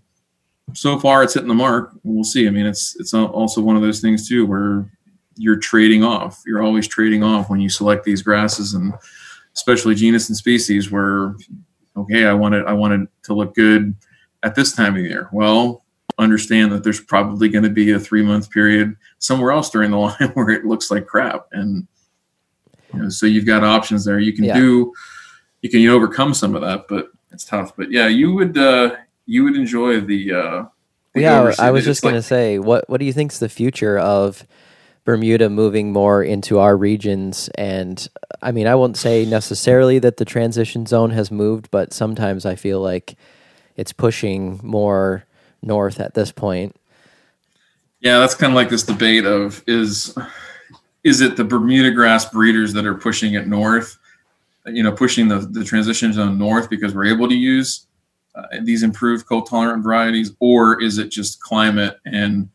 so 0.73 0.99
far, 0.99 1.23
it's 1.23 1.33
hitting 1.33 1.49
the 1.49 1.55
mark. 1.55 1.91
We'll 2.03 2.23
see. 2.23 2.47
I 2.47 2.51
mean, 2.51 2.67
it's 2.67 2.95
it's 2.99 3.15
also 3.15 3.61
one 3.61 3.75
of 3.75 3.81
those 3.81 3.99
things 3.99 4.29
too 4.29 4.45
where 4.45 4.87
you're 5.37 5.57
trading 5.57 6.03
off. 6.03 6.39
You're 6.45 6.61
always 6.61 6.87
trading 6.87 7.23
off 7.23 7.49
when 7.49 7.59
you 7.59 7.67
select 7.67 8.03
these 8.03 8.21
grasses, 8.21 8.75
and 8.75 8.93
especially 9.55 9.95
genus 9.95 10.29
and 10.29 10.37
species. 10.37 10.91
Where 10.91 11.35
okay, 11.97 12.25
I 12.25 12.33
want 12.33 12.53
it. 12.53 12.63
I 12.67 12.73
want 12.73 12.93
it 12.93 13.09
to 13.23 13.33
look 13.33 13.55
good 13.55 13.95
at 14.43 14.53
this 14.53 14.73
time 14.73 14.95
of 14.95 15.01
year. 15.01 15.27
Well, 15.33 15.83
understand 16.19 16.71
that 16.73 16.83
there's 16.83 17.01
probably 17.01 17.49
going 17.49 17.63
to 17.63 17.71
be 17.71 17.89
a 17.89 17.99
three 17.99 18.21
month 18.21 18.51
period 18.51 18.95
somewhere 19.17 19.51
else 19.51 19.71
during 19.71 19.89
the 19.89 19.97
line 19.97 20.29
where 20.35 20.51
it 20.51 20.63
looks 20.63 20.91
like 20.91 21.07
crap 21.07 21.47
and 21.53 21.87
you 22.93 22.99
know, 22.99 23.09
so 23.09 23.25
you've 23.25 23.45
got 23.45 23.63
options 23.63 24.03
there 24.03 24.19
you 24.19 24.33
can 24.33 24.43
yeah. 24.43 24.53
do 24.53 24.93
you 25.61 25.69
can 25.69 25.87
overcome 25.87 26.33
some 26.33 26.55
of 26.55 26.61
that 26.61 26.85
but 26.89 27.07
it's 27.31 27.45
tough 27.45 27.75
but 27.75 27.91
yeah 27.91 28.07
you 28.07 28.33
would 28.33 28.57
uh 28.57 28.95
you 29.25 29.43
would 29.43 29.55
enjoy 29.55 29.99
the 29.99 30.31
uh 30.31 30.65
the 31.13 31.21
yeah 31.21 31.53
i 31.59 31.71
was 31.71 31.85
just 31.85 32.01
going 32.01 32.15
to 32.15 32.21
say 32.21 32.59
what 32.59 32.89
what 32.89 32.99
do 32.99 33.05
you 33.05 33.13
think's 33.13 33.39
the 33.39 33.49
future 33.49 33.97
of 33.97 34.45
bermuda 35.03 35.49
moving 35.49 35.91
more 35.91 36.23
into 36.23 36.59
our 36.59 36.77
regions? 36.77 37.49
And 37.55 38.07
i 38.41 38.51
mean 38.51 38.67
i 38.67 38.75
won't 38.75 38.97
say 38.97 39.25
necessarily 39.25 39.99
that 39.99 40.17
the 40.17 40.25
transition 40.25 40.85
zone 40.85 41.11
has 41.11 41.31
moved 41.31 41.71
but 41.71 41.93
sometimes 41.93 42.45
i 42.45 42.55
feel 42.55 42.79
like 42.81 43.15
it's 43.75 43.93
pushing 43.93 44.59
more 44.63 45.25
north 45.61 45.99
at 45.99 46.13
this 46.13 46.31
point. 46.31 46.75
Yeah, 47.99 48.19
that's 48.19 48.35
kind 48.35 48.51
of 48.51 48.55
like 48.55 48.69
this 48.69 48.83
debate 48.83 49.25
of 49.25 49.63
is 49.67 50.17
is 51.03 51.21
it 51.21 51.35
the 51.35 51.43
Bermuda 51.43 51.91
grass 51.91 52.25
breeders 52.29 52.73
that 52.73 52.85
are 52.85 52.95
pushing 52.95 53.33
it 53.33 53.47
north, 53.47 53.97
you 54.67 54.83
know, 54.83 54.91
pushing 54.91 55.27
the, 55.27 55.39
the 55.39 55.63
transition 55.63 56.13
zone 56.13 56.37
north 56.37 56.69
because 56.69 56.93
we're 56.93 57.05
able 57.05 57.27
to 57.27 57.35
use 57.35 57.87
uh, 58.35 58.43
these 58.63 58.83
improved 58.83 59.25
cold 59.25 59.47
tolerant 59.49 59.83
varieties, 59.83 60.31
or 60.39 60.81
is 60.81 60.97
it 60.97 61.09
just 61.09 61.41
climate 61.41 61.97
and 62.05 62.49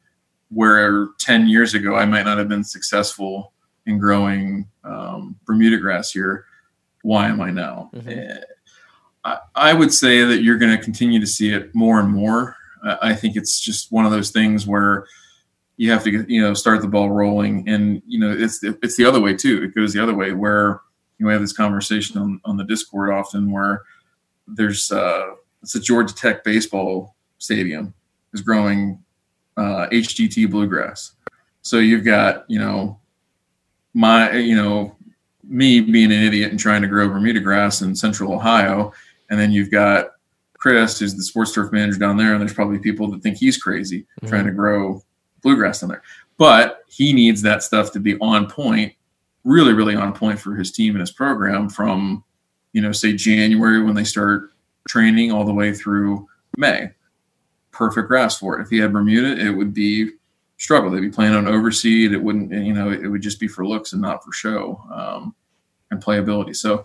where 0.51 1.09
10 1.19 1.49
years 1.49 1.75
ago 1.75 1.97
I 1.97 2.05
might 2.05 2.25
not 2.25 2.39
have 2.39 2.49
been 2.49 2.65
successful 2.65 3.53
in 3.85 3.99
growing 3.99 4.69
um, 4.85 5.37
Bermuda 5.45 5.79
grass 5.79 6.13
here? 6.13 6.47
Why 7.03 7.29
am 7.29 7.41
I 7.41 7.51
now? 7.51 7.91
Mm-hmm. 7.95 8.43
I, 9.25 9.39
I 9.55 9.73
would 9.75 9.93
say 9.93 10.25
that 10.25 10.43
you're 10.43 10.59
going 10.59 10.77
to 10.77 10.83
continue 10.83 11.21
to 11.21 11.27
see 11.27 11.53
it 11.53 11.75
more 11.75 12.01
and 12.01 12.11
more. 12.11 12.57
I 13.03 13.15
think 13.15 13.37
it's 13.37 13.59
just 13.59 13.91
one 13.91 14.05
of 14.05 14.13
those 14.13 14.31
things 14.31 14.67
where 14.67 15.07
you 15.77 15.91
have 15.91 16.05
to 16.05 16.25
you 16.33 16.41
know 16.41 16.55
start 16.55 16.81
the 16.81 16.89
ball 16.89 17.11
rolling, 17.11 17.69
and 17.69 18.01
you 18.07 18.19
know 18.19 18.31
it's 18.31 18.63
it's 18.63 18.97
the 18.97 19.05
other 19.05 19.21
way 19.21 19.35
too. 19.35 19.63
It 19.65 19.75
goes 19.75 19.93
the 19.93 20.03
other 20.03 20.15
way 20.15 20.33
where 20.33 20.81
you 21.19 21.25
know, 21.25 21.29
we 21.29 21.33
have 21.33 21.41
this 21.41 21.53
conversation 21.53 22.19
on, 22.19 22.41
on 22.45 22.57
the 22.57 22.65
Discord 22.65 23.11
often 23.11 23.51
where 23.51 23.83
there's 24.47 24.93
uh, 24.93 25.35
it's 25.63 25.75
a 25.75 25.81
Georgia 25.81 26.15
Tech 26.15 26.45
baseball 26.45 27.17
stadium 27.39 27.95
is 28.33 28.41
growing 28.41 29.03
uh, 29.57 29.87
HGT 29.91 30.51
bluegrass. 30.51 31.13
So 31.63 31.79
you've 31.79 32.05
got 32.05 32.45
you 32.49 32.59
know 32.59 33.01
my 33.95 34.33
you 34.33 34.55
know 34.55 34.97
me 35.43 35.81
being 35.81 36.13
an 36.13 36.23
idiot 36.23 36.51
and 36.51 36.61
trying 36.61 36.83
to 36.83 36.89
grow 36.89 37.09
Bermuda 37.09 37.41
grass 37.41 37.83
in 37.83 37.95
Central 37.95 38.33
Ohio, 38.33 38.93
and 39.31 39.39
then 39.39 39.53
you've 39.53 39.71
got 39.71 40.11
Chris, 40.55 40.99
who's 40.99 41.15
the 41.15 41.23
sports 41.23 41.53
turf 41.53 41.73
manager 41.73 41.99
down 41.99 42.17
there, 42.17 42.33
and 42.33 42.41
there's 42.41 42.55
probably 42.55 42.79
people 42.79 43.11
that 43.11 43.23
think 43.23 43.37
he's 43.37 43.57
crazy 43.57 44.01
mm-hmm. 44.01 44.29
trying 44.29 44.47
to 44.47 44.53
grow 44.53 45.03
bluegrass 45.43 45.81
down 45.81 45.91
there. 45.91 46.03
But 46.39 46.85
he 46.89 47.13
needs 47.13 47.41
that 47.43 47.63
stuff 47.63 47.93
to 47.93 48.01
be 48.01 48.19
on 48.21 48.49
point, 48.51 48.93
really, 49.47 49.73
really 49.73 49.95
on 49.95 50.13
point 50.13 50.39
for 50.39 50.55
his 50.57 50.73
team 50.73 50.95
and 50.95 51.01
his 51.01 51.13
program 51.13 51.71
from, 51.71 52.23
you 52.73 52.83
know, 52.83 52.93
say 52.93 53.13
January 53.13 53.83
when 53.83 53.95
they 53.95 54.05
start 54.05 54.51
training 54.89 55.31
all 55.31 55.45
the 55.45 55.55
way 55.55 55.73
through 55.73 56.27
May. 56.59 56.91
Perfect 57.71 58.09
grass 58.09 58.37
for 58.37 58.59
it. 58.59 58.63
If 58.63 58.71
he 58.71 58.79
had 58.79 58.93
Bermuda, 58.93 59.41
it 59.41 59.51
would 59.51 59.73
be 59.73 60.11
struggle. 60.59 60.91
They'd 60.91 61.01
be 61.01 61.11
playing 61.11 61.35
on 61.35 61.45
overseed. 61.45 62.13
It 62.13 62.23
wouldn't, 62.23 62.51
you 62.53 62.73
know, 62.73 62.91
it 62.91 63.07
would 63.07 63.23
just 63.23 63.39
be 63.39 63.47
for 63.47 63.67
looks 63.67 63.93
and 63.93 64.03
not 64.03 64.25
for 64.25 64.33
show 64.33 64.83
um, 64.93 65.35
and 65.91 66.03
playability. 66.03 66.57
So 66.57 66.85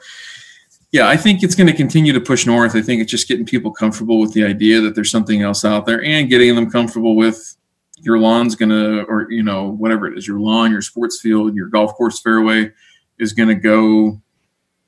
yeah, 0.91 1.07
I 1.07 1.17
think 1.17 1.41
it's 1.41 1.55
going 1.55 1.67
to 1.67 1.73
continue 1.73 2.13
to 2.13 2.21
push 2.21 2.45
north. 2.45 2.75
I 2.75 2.81
think 2.81 3.01
it's 3.01 3.11
just 3.11 3.27
getting 3.27 3.45
people 3.45 3.71
comfortable 3.71 4.19
with 4.19 4.33
the 4.33 4.43
idea 4.43 4.81
that 4.81 4.93
there's 4.93 5.09
something 5.09 5.41
else 5.41 5.65
out 5.65 5.85
there 5.85 6.03
and 6.03 6.29
getting 6.29 6.53
them 6.53 6.69
comfortable 6.69 7.15
with 7.15 7.55
your 8.01 8.19
lawn's 8.19 8.55
going 8.55 8.69
to, 8.69 9.03
or, 9.03 9.31
you 9.31 9.43
know, 9.43 9.69
whatever 9.69 10.07
it 10.07 10.17
is, 10.17 10.27
your 10.27 10.39
lawn, 10.39 10.71
your 10.71 10.81
sports 10.81 11.19
field, 11.19 11.55
your 11.55 11.67
golf 11.67 11.93
course 11.93 12.19
fairway 12.19 12.71
is 13.19 13.33
going 13.33 13.49
to 13.49 13.55
go 13.55 14.21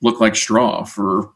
look 0.01 0.19
like 0.19 0.35
straw 0.35 0.83
for 0.83 1.31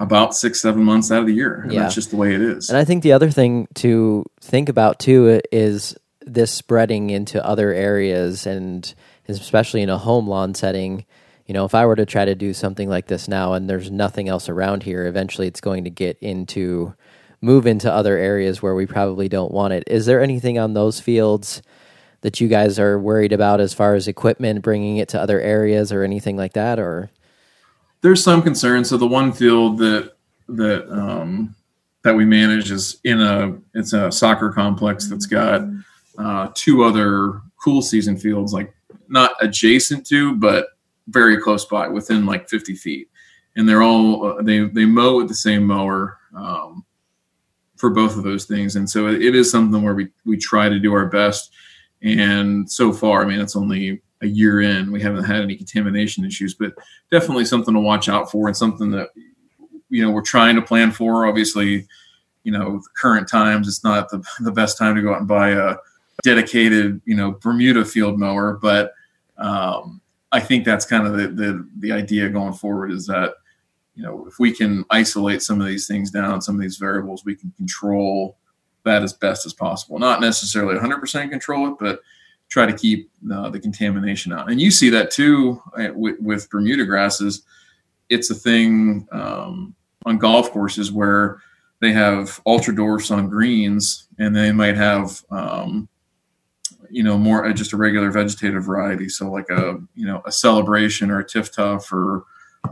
about 0.00 0.34
six, 0.34 0.60
seven 0.60 0.82
months 0.82 1.10
out 1.10 1.20
of 1.20 1.26
the 1.26 1.34
year. 1.34 1.60
And 1.62 1.72
yeah. 1.72 1.82
that's 1.82 1.94
just 1.94 2.10
the 2.10 2.16
way 2.16 2.34
it 2.34 2.40
is. 2.40 2.68
And 2.68 2.76
I 2.76 2.84
think 2.84 3.02
the 3.02 3.12
other 3.12 3.30
thing 3.30 3.68
to 3.74 4.24
think 4.40 4.68
about 4.68 4.98
too 4.98 5.40
is 5.52 5.96
this 6.26 6.50
spreading 6.50 7.10
into 7.10 7.44
other 7.44 7.72
areas 7.72 8.46
and 8.46 8.92
especially 9.28 9.82
in 9.82 9.90
a 9.90 9.98
home 9.98 10.26
lawn 10.26 10.54
setting 10.54 11.04
you 11.46 11.52
know, 11.52 11.64
if 11.64 11.74
I 11.74 11.84
were 11.84 11.96
to 11.96 12.06
try 12.06 12.24
to 12.24 12.34
do 12.34 12.54
something 12.54 12.88
like 12.88 13.06
this 13.06 13.28
now 13.28 13.52
and 13.52 13.68
there's 13.68 13.90
nothing 13.90 14.28
else 14.28 14.48
around 14.48 14.82
here, 14.82 15.06
eventually 15.06 15.46
it's 15.46 15.60
going 15.60 15.84
to 15.84 15.90
get 15.90 16.18
into 16.20 16.94
move 17.44 17.66
into 17.66 17.92
other 17.92 18.16
areas 18.16 18.62
where 18.62 18.74
we 18.74 18.86
probably 18.86 19.28
don't 19.28 19.52
want 19.52 19.72
it. 19.72 19.84
Is 19.86 20.06
there 20.06 20.20
anything 20.20 20.58
on 20.58 20.74
those 20.74 21.00
fields 21.00 21.62
that 22.22 22.40
you 22.40 22.48
guys 22.48 22.78
are 22.78 22.98
worried 22.98 23.32
about 23.32 23.60
as 23.60 23.74
far 23.74 23.94
as 23.94 24.08
equipment 24.08 24.62
bringing 24.62 24.96
it 24.96 25.08
to 25.10 25.20
other 25.20 25.40
areas 25.40 25.92
or 25.92 26.02
anything 26.02 26.36
like 26.36 26.54
that 26.54 26.78
or 26.78 27.10
there's 28.00 28.24
some 28.24 28.42
concern 28.42 28.82
so 28.82 28.96
the 28.96 29.06
one 29.06 29.30
field 29.30 29.76
that 29.76 30.14
that 30.48 30.90
um 30.90 31.54
that 32.02 32.14
we 32.14 32.24
manage 32.24 32.70
is 32.70 32.98
in 33.04 33.20
a 33.20 33.54
it's 33.74 33.92
a 33.92 34.10
soccer 34.10 34.50
complex 34.50 35.06
that's 35.06 35.26
got 35.26 35.62
uh, 36.16 36.48
two 36.54 36.82
other 36.82 37.42
cool 37.62 37.82
season 37.82 38.16
fields 38.16 38.54
like 38.54 38.74
not 39.08 39.32
adjacent 39.42 40.06
to 40.06 40.34
but 40.36 40.68
very 41.08 41.40
close 41.40 41.64
by, 41.64 41.88
within 41.88 42.26
like 42.26 42.48
50 42.48 42.74
feet, 42.74 43.08
and 43.56 43.68
they're 43.68 43.82
all 43.82 44.26
uh, 44.26 44.42
they 44.42 44.60
they 44.60 44.84
mow 44.84 45.16
with 45.16 45.28
the 45.28 45.34
same 45.34 45.64
mower. 45.64 46.18
Um, 46.34 46.84
for 47.84 47.90
both 47.90 48.16
of 48.16 48.22
those 48.22 48.46
things. 48.46 48.76
And 48.76 48.88
so 48.88 49.08
it 49.08 49.34
is 49.34 49.50
something 49.50 49.82
where 49.82 49.92
we 49.92 50.08
we 50.24 50.38
try 50.38 50.70
to 50.70 50.78
do 50.78 50.94
our 50.94 51.04
best. 51.04 51.52
And 52.02 52.70
so 52.70 52.94
far, 52.94 53.20
I 53.20 53.26
mean, 53.26 53.38
it's 53.38 53.56
only 53.56 54.00
a 54.22 54.26
year 54.26 54.62
in, 54.62 54.90
we 54.90 55.02
haven't 55.02 55.24
had 55.24 55.42
any 55.42 55.54
contamination 55.54 56.24
issues, 56.24 56.54
but 56.54 56.72
definitely 57.10 57.44
something 57.44 57.74
to 57.74 57.80
watch 57.80 58.08
out 58.08 58.30
for 58.30 58.46
and 58.46 58.56
something 58.56 58.90
that 58.92 59.10
you 59.90 60.02
know 60.02 60.10
we're 60.10 60.22
trying 60.22 60.54
to 60.56 60.62
plan 60.62 60.92
for. 60.92 61.26
Obviously, 61.26 61.86
you 62.42 62.52
know, 62.52 62.80
current 62.98 63.28
times 63.28 63.68
it's 63.68 63.84
not 63.84 64.08
the 64.08 64.24
the 64.40 64.52
best 64.52 64.78
time 64.78 64.94
to 64.94 65.02
go 65.02 65.12
out 65.12 65.18
and 65.18 65.28
buy 65.28 65.50
a 65.50 65.76
dedicated 66.22 67.02
you 67.04 67.14
know 67.14 67.32
Bermuda 67.32 67.84
field 67.84 68.18
mower, 68.18 68.58
but 68.62 68.94
um, 69.36 70.00
I 70.32 70.40
think 70.40 70.64
that's 70.64 70.86
kind 70.86 71.06
of 71.06 71.18
the, 71.18 71.28
the 71.28 71.68
the 71.80 71.92
idea 71.92 72.30
going 72.30 72.54
forward 72.54 72.92
is 72.92 73.06
that 73.08 73.34
you 73.94 74.02
know 74.02 74.26
if 74.26 74.38
we 74.38 74.52
can 74.52 74.84
isolate 74.90 75.42
some 75.42 75.60
of 75.60 75.66
these 75.66 75.86
things 75.86 76.10
down, 76.10 76.42
some 76.42 76.54
of 76.54 76.60
these 76.60 76.76
variables, 76.76 77.24
we 77.24 77.34
can 77.34 77.52
control 77.56 78.36
that 78.84 79.02
as 79.02 79.12
best 79.12 79.46
as 79.46 79.52
possible. 79.52 79.98
Not 79.98 80.20
necessarily 80.20 80.78
100% 80.78 81.30
control 81.30 81.68
it, 81.68 81.76
but 81.80 82.00
try 82.48 82.66
to 82.66 82.72
keep 82.72 83.10
uh, 83.32 83.50
the 83.50 83.58
contamination 83.58 84.32
out. 84.32 84.50
And 84.50 84.60
you 84.60 84.70
see 84.70 84.90
that 84.90 85.10
too 85.10 85.60
uh, 85.76 85.88
with, 85.94 86.20
with 86.20 86.50
Bermuda 86.50 86.84
grasses. 86.84 87.42
It's 88.10 88.30
a 88.30 88.34
thing 88.34 89.08
um, 89.10 89.74
on 90.04 90.18
golf 90.18 90.50
courses 90.50 90.92
where 90.92 91.40
they 91.80 91.92
have 91.92 92.40
ultra 92.46 92.74
dwarfs 92.74 93.10
on 93.10 93.28
greens, 93.28 94.08
and 94.18 94.34
they 94.36 94.52
might 94.52 94.76
have 94.76 95.24
um, 95.30 95.88
you 96.90 97.02
know 97.02 97.18
more 97.18 97.46
uh, 97.46 97.52
just 97.52 97.72
a 97.72 97.76
regular 97.76 98.10
vegetative 98.10 98.64
variety. 98.64 99.08
So 99.08 99.30
like 99.30 99.50
a 99.50 99.80
you 99.94 100.06
know 100.06 100.22
a 100.24 100.32
celebration 100.32 101.10
or 101.10 101.20
a 101.20 101.24
TifTuf 101.24 101.90
or 101.92 102.18
a 102.18 102.22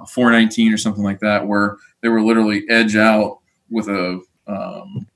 419 0.09 0.72
or 0.72 0.76
something 0.76 1.05
like 1.05 1.20
that, 1.20 1.47
where 1.47 1.76
they 2.01 2.09
were 2.09 2.22
literally 2.22 2.64
edge 2.68 2.97
out 2.97 3.38
with 3.70 3.88
a 3.88 4.20
um, 4.47 5.07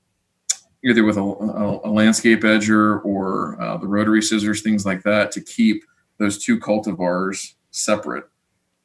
either 0.85 1.05
with 1.05 1.17
a, 1.17 1.23
a, 1.23 1.89
a 1.89 1.91
landscape 1.91 2.43
edger 2.43 3.05
or 3.05 3.61
uh, 3.61 3.77
the 3.77 3.89
rotary 3.89 4.23
scissors, 4.23 4.63
things 4.63 4.87
like 4.87 5.03
that, 5.03 5.33
to 5.33 5.41
keep 5.41 5.83
those 6.19 6.43
two 6.43 6.59
cultivars 6.59 7.55
separate 7.71 8.25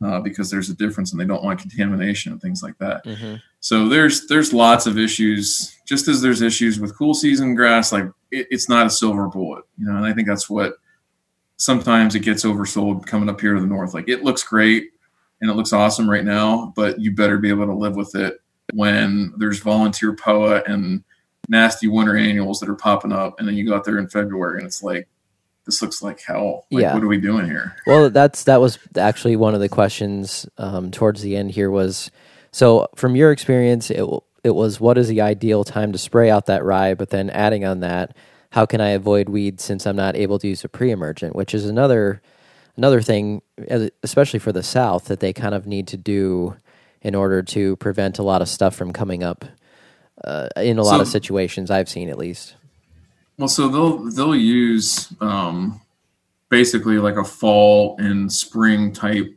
uh, 0.03 0.19
because 0.19 0.49
there's 0.49 0.69
a 0.69 0.75
difference 0.75 1.11
and 1.11 1.21
they 1.21 1.25
don't 1.25 1.43
want 1.43 1.59
contamination 1.59 2.31
and 2.31 2.41
things 2.41 2.63
like 2.63 2.77
that. 2.79 3.05
Mm-hmm. 3.05 3.35
So 3.59 3.87
there's 3.87 4.27
there's 4.27 4.51
lots 4.53 4.87
of 4.87 4.97
issues. 4.97 5.77
Just 5.85 6.07
as 6.07 6.21
there's 6.21 6.41
issues 6.41 6.79
with 6.79 6.97
cool 6.97 7.13
season 7.13 7.53
grass, 7.53 7.91
like 7.91 8.05
it, 8.31 8.47
it's 8.49 8.67
not 8.67 8.87
a 8.87 8.89
silver 8.89 9.27
bullet, 9.27 9.63
you 9.77 9.85
know. 9.85 9.95
And 9.95 10.05
I 10.05 10.13
think 10.13 10.27
that's 10.27 10.49
what 10.49 10.73
sometimes 11.57 12.15
it 12.15 12.21
gets 12.21 12.43
oversold 12.43 13.05
coming 13.05 13.29
up 13.29 13.39
here 13.39 13.53
to 13.53 13.61
the 13.61 13.67
north. 13.67 13.93
Like 13.93 14.09
it 14.09 14.23
looks 14.23 14.43
great 14.43 14.89
and 15.41 15.49
it 15.49 15.55
looks 15.55 15.73
awesome 15.73 16.09
right 16.09 16.23
now, 16.23 16.71
but 16.75 16.99
you 16.99 17.13
better 17.13 17.37
be 17.37 17.49
able 17.49 17.65
to 17.65 17.73
live 17.73 17.95
with 17.95 18.15
it 18.15 18.41
when 18.73 19.33
there's 19.37 19.59
volunteer 19.59 20.13
POA 20.13 20.63
and 20.67 21.03
nasty 21.49 21.87
winter 21.87 22.15
annuals 22.15 22.59
that 22.59 22.69
are 22.69 22.75
popping 22.75 23.11
up, 23.11 23.39
and 23.39 23.47
then 23.47 23.55
you 23.55 23.65
go 23.65 23.75
out 23.75 23.83
there 23.83 23.97
in 23.97 24.07
February 24.07 24.59
and 24.59 24.67
it's 24.67 24.83
like, 24.83 25.07
this 25.65 25.81
looks 25.81 26.01
like 26.01 26.21
hell. 26.21 26.65
Like, 26.71 26.81
yeah. 26.81 26.93
what 26.93 27.03
are 27.03 27.07
we 27.07 27.19
doing 27.19 27.45
here? 27.45 27.75
Well, 27.85 28.09
that's 28.09 28.45
that 28.45 28.61
was 28.61 28.79
actually 28.97 29.35
one 29.35 29.53
of 29.53 29.59
the 29.59 29.69
questions 29.69 30.47
um, 30.57 30.91
towards 30.91 31.21
the 31.21 31.35
end 31.35 31.51
here 31.51 31.69
was 31.69 32.09
so 32.51 32.87
from 32.95 33.15
your 33.15 33.31
experience, 33.31 33.91
it 33.91 34.05
it 34.43 34.55
was 34.55 34.79
what 34.79 34.97
is 34.97 35.07
the 35.07 35.21
ideal 35.21 35.63
time 35.63 35.91
to 35.91 35.97
spray 35.97 36.29
out 36.29 36.47
that 36.47 36.63
rye, 36.63 36.93
but 36.93 37.09
then 37.09 37.29
adding 37.29 37.63
on 37.63 37.81
that, 37.81 38.15
how 38.51 38.65
can 38.65 38.81
I 38.81 38.89
avoid 38.89 39.29
weeds 39.29 39.63
since 39.63 39.85
I'm 39.85 39.95
not 39.95 40.15
able 40.15 40.39
to 40.39 40.47
use 40.47 40.63
a 40.63 40.69
pre-emergent, 40.69 41.35
which 41.35 41.53
is 41.53 41.65
another 41.65 42.21
another 42.78 43.01
thing, 43.01 43.41
especially 44.03 44.39
for 44.39 44.51
the 44.51 44.63
South, 44.63 45.05
that 45.05 45.19
they 45.19 45.34
kind 45.34 45.55
of 45.55 45.67
need 45.67 45.88
to 45.88 45.97
do 45.97 46.55
in 47.01 47.15
order 47.15 47.41
to 47.41 47.76
prevent 47.78 48.19
a 48.19 48.24
lot 48.24 48.41
of 48.41 48.49
stuff 48.49 48.76
from 48.76 48.93
coming 48.93 49.24
up 49.24 49.45
uh, 50.24 50.47
in 50.57 50.78
a 50.78 50.84
lot 50.84 50.97
so, 50.97 51.01
of 51.01 51.07
situations 51.07 51.72
I've 51.72 51.89
seen 51.89 52.09
at 52.09 52.17
least. 52.17 52.55
Well, 53.38 53.47
so 53.47 53.69
they'll 53.69 53.97
they'll 54.11 54.36
use 54.36 55.11
um, 55.19 55.82
basically 56.49 56.99
like 56.99 57.15
a 57.15 57.24
fall 57.24 57.95
and 57.97 58.32
spring 58.32 58.93
type, 58.93 59.36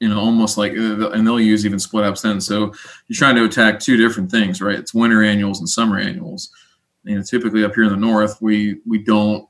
you 0.00 0.08
know, 0.08 0.18
almost 0.18 0.58
like, 0.58 0.72
uh, 0.72 1.10
and 1.10 1.26
they'll 1.26 1.40
use 1.40 1.64
even 1.64 1.78
split 1.78 2.04
ups 2.04 2.22
then. 2.22 2.40
So 2.40 2.74
you're 3.08 3.16
trying 3.16 3.36
to 3.36 3.44
attack 3.44 3.80
two 3.80 3.96
different 3.96 4.30
things, 4.30 4.60
right? 4.60 4.78
It's 4.78 4.92
winter 4.92 5.22
annuals 5.22 5.60
and 5.60 5.68
summer 5.68 5.98
annuals. 5.98 6.50
You 7.04 7.16
know, 7.16 7.22
typically 7.22 7.64
up 7.64 7.74
here 7.74 7.84
in 7.84 7.90
the 7.90 7.96
north, 7.96 8.42
we 8.42 8.80
we 8.84 8.98
don't 8.98 9.48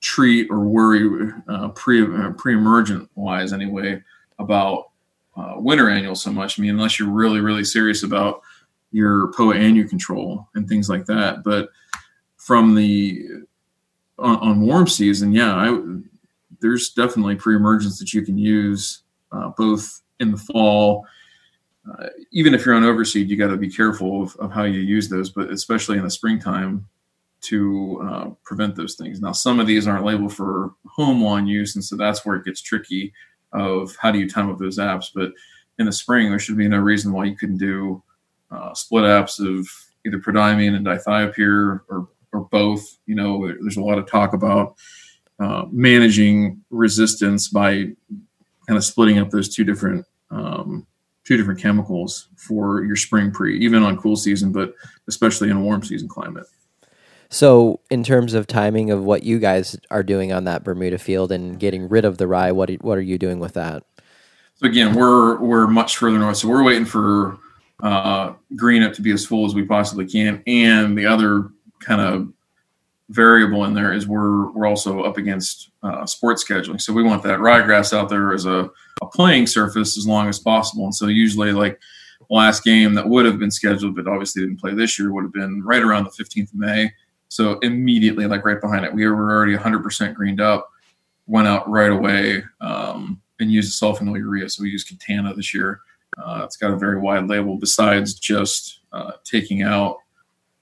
treat 0.00 0.48
or 0.50 0.60
worry 0.60 1.32
uh, 1.48 1.68
pre 1.68 2.02
uh, 2.02 2.30
pre 2.32 2.54
emergent 2.54 3.08
wise 3.14 3.52
anyway 3.52 4.02
about 4.38 4.90
uh, 5.36 5.54
winter 5.56 5.88
annuals 5.88 6.22
so 6.22 6.30
much. 6.30 6.58
I 6.58 6.62
mean, 6.62 6.70
unless 6.70 6.98
you're 6.98 7.10
really 7.10 7.40
really 7.40 7.64
serious 7.64 8.02
about 8.02 8.42
your 8.92 9.32
POA 9.32 9.54
annua 9.54 9.88
control 9.88 10.48
and 10.54 10.68
things 10.68 10.88
like 10.88 11.06
that. 11.06 11.42
But 11.44 11.70
from 12.36 12.74
the 12.74 13.26
on, 14.18 14.36
on 14.38 14.66
warm 14.66 14.86
season, 14.86 15.32
yeah, 15.32 15.54
I, 15.54 15.78
there's 16.60 16.90
definitely 16.90 17.36
pre-emergence 17.36 17.98
that 17.98 18.12
you 18.12 18.22
can 18.22 18.38
use 18.38 19.02
uh, 19.32 19.50
both 19.56 20.02
in 20.20 20.30
the 20.30 20.38
fall. 20.38 21.04
Uh, 21.90 22.06
even 22.32 22.54
if 22.54 22.64
you're 22.64 22.74
on 22.74 22.82
overseed, 22.82 23.28
you 23.28 23.36
got 23.36 23.48
to 23.48 23.56
be 23.56 23.68
careful 23.68 24.22
of, 24.22 24.36
of, 24.36 24.50
how 24.50 24.64
you 24.64 24.80
use 24.80 25.08
those, 25.08 25.30
but 25.30 25.50
especially 25.50 25.98
in 25.98 26.04
the 26.04 26.10
springtime 26.10 26.86
to 27.42 28.00
uh, 28.04 28.30
prevent 28.44 28.76
those 28.76 28.94
things. 28.94 29.20
Now, 29.20 29.32
some 29.32 29.60
of 29.60 29.66
these 29.66 29.86
aren't 29.86 30.04
labeled 30.04 30.34
for 30.34 30.72
home 30.86 31.22
lawn 31.22 31.46
use, 31.46 31.74
and 31.74 31.84
so 31.84 31.96
that's 31.96 32.24
where 32.24 32.36
it 32.36 32.44
gets 32.44 32.60
tricky. 32.60 33.12
Of 33.52 33.96
how 34.00 34.10
do 34.10 34.18
you 34.18 34.28
time 34.28 34.50
up 34.50 34.58
those 34.58 34.78
apps? 34.78 35.06
But 35.14 35.32
in 35.78 35.86
the 35.86 35.92
spring, 35.92 36.28
there 36.28 36.38
should 36.38 36.56
be 36.56 36.68
no 36.68 36.78
reason 36.78 37.12
why 37.12 37.24
you 37.24 37.36
couldn't 37.36 37.58
do 37.58 38.02
uh, 38.50 38.74
split 38.74 39.04
apps 39.04 39.40
of 39.40 39.68
either 40.04 40.18
prodiamine 40.18 40.74
and 40.74 40.86
dithiopyr 40.86 41.80
or, 41.88 42.08
or 42.32 42.40
both. 42.50 42.98
You 43.06 43.14
know, 43.14 43.46
there's 43.46 43.76
a 43.76 43.82
lot 43.82 43.98
of 43.98 44.06
talk 44.06 44.32
about 44.32 44.76
uh, 45.38 45.64
managing 45.70 46.62
resistance 46.70 47.48
by 47.48 47.92
kind 48.66 48.76
of 48.76 48.84
splitting 48.84 49.18
up 49.18 49.30
those 49.30 49.54
two 49.54 49.64
different 49.64 50.04
um, 50.30 50.86
two 51.24 51.36
different 51.36 51.60
chemicals 51.60 52.28
for 52.36 52.84
your 52.84 52.96
spring 52.96 53.30
pre, 53.30 53.58
even 53.58 53.82
on 53.82 53.96
cool 53.96 54.16
season, 54.16 54.52
but 54.52 54.74
especially 55.08 55.50
in 55.50 55.56
a 55.56 55.60
warm 55.60 55.82
season 55.82 56.08
climate. 56.08 56.46
So, 57.28 57.80
in 57.90 58.04
terms 58.04 58.34
of 58.34 58.46
timing 58.46 58.90
of 58.90 59.02
what 59.02 59.24
you 59.24 59.38
guys 59.38 59.76
are 59.90 60.02
doing 60.02 60.32
on 60.32 60.44
that 60.44 60.62
Bermuda 60.62 60.98
field 60.98 61.32
and 61.32 61.58
getting 61.58 61.88
rid 61.88 62.04
of 62.04 62.18
the 62.18 62.26
rye, 62.26 62.52
what 62.52 62.70
what 62.82 62.98
are 62.98 63.02
you 63.02 63.18
doing 63.18 63.40
with 63.40 63.54
that? 63.54 63.82
So 64.56 64.66
again, 64.66 64.94
we're 64.94 65.36
we're 65.38 65.66
much 65.66 65.98
further 65.98 66.18
north, 66.18 66.38
so 66.38 66.48
we're 66.48 66.64
waiting 66.64 66.86
for 66.86 67.38
uh, 67.82 68.32
green 68.54 68.82
up 68.82 68.94
to 68.94 69.02
be 69.02 69.12
as 69.12 69.26
full 69.26 69.44
as 69.44 69.54
we 69.54 69.64
possibly 69.64 70.06
can. 70.06 70.42
And 70.46 70.96
the 70.96 71.06
other 71.06 71.50
kind 71.80 72.00
of 72.00 72.32
variable 73.10 73.64
in 73.64 73.74
there 73.74 73.92
is 73.92 74.06
we're 74.06 74.50
we're 74.52 74.66
also 74.66 75.02
up 75.02 75.18
against 75.18 75.70
uh, 75.82 76.06
sports 76.06 76.42
scheduling, 76.42 76.80
so 76.80 76.92
we 76.92 77.02
want 77.02 77.22
that 77.24 77.40
ryegrass 77.40 77.92
out 77.92 78.08
there 78.08 78.32
as 78.32 78.46
a, 78.46 78.70
a 79.02 79.06
playing 79.12 79.46
surface 79.46 79.98
as 79.98 80.06
long 80.06 80.28
as 80.28 80.38
possible. 80.38 80.84
And 80.84 80.94
so 80.94 81.06
usually, 81.06 81.52
like 81.52 81.78
last 82.30 82.64
game 82.64 82.94
that 82.94 83.08
would 83.08 83.26
have 83.26 83.38
been 83.38 83.50
scheduled, 83.50 83.94
but 83.94 84.08
obviously 84.08 84.42
didn't 84.42 84.60
play 84.60 84.74
this 84.74 84.98
year, 84.98 85.12
would 85.12 85.24
have 85.24 85.32
been 85.32 85.62
right 85.62 85.82
around 85.82 86.04
the 86.04 86.24
15th 86.24 86.52
of 86.52 86.54
May. 86.54 86.92
So 87.28 87.58
immediately, 87.60 88.26
like 88.26 88.44
right 88.44 88.60
behind 88.60 88.84
it, 88.84 88.94
we 88.94 89.06
were 89.06 89.32
already 89.32 89.56
100% 89.56 90.14
greened 90.14 90.40
up. 90.40 90.68
Went 91.26 91.48
out 91.48 91.68
right 91.68 91.90
away 91.90 92.44
um, 92.60 93.20
and 93.40 93.50
used 93.50 93.80
sulfonylurea. 93.80 94.50
So 94.50 94.62
we 94.62 94.70
used 94.70 94.88
Katana 94.88 95.34
this 95.34 95.52
year 95.52 95.80
uh, 96.18 96.42
it's 96.44 96.56
got 96.56 96.72
a 96.72 96.76
very 96.76 96.98
wide 96.98 97.28
label 97.28 97.56
besides 97.56 98.14
just 98.14 98.80
uh, 98.92 99.12
taking 99.24 99.62
out 99.62 99.98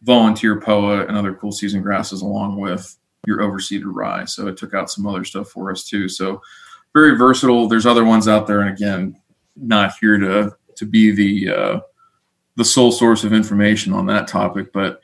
volunteer 0.03 0.61
POA 0.61 1.07
and 1.07 1.17
other 1.17 1.35
cool 1.35 1.53
season 1.53 1.81
grasses 1.81 2.23
along 2.23 2.61
with 2.61 2.97
your 3.27 3.39
overseeded 3.39 3.85
rye. 3.87 4.25
So 4.25 4.49
it 4.49 4.57
took 4.57 4.75
out 4.75 4.91
some 4.91 5.07
other 5.07 5.25
stuff 5.25 5.49
for 5.49 5.71
us 5.71 5.85
too. 5.85 6.09
So 6.09 6.43
very 6.93 7.17
versatile. 7.17 7.69
There's 7.69 7.87
other 7.87 8.05
ones 8.05 8.29
out 8.29 8.47
there, 8.47 8.61
and 8.61 8.71
again, 8.71 9.21
not 9.57 9.93
here 10.01 10.19
to 10.19 10.57
to 10.77 10.85
be 10.85 11.13
the 11.13 11.55
uh, 11.55 11.81
the 12.57 12.65
sole 12.65 12.93
source 12.93 13.25
of 13.25 13.33
information 13.33 13.93
on 13.93 14.07
that 14.07 14.29
topic, 14.29 14.73
but 14.73 15.01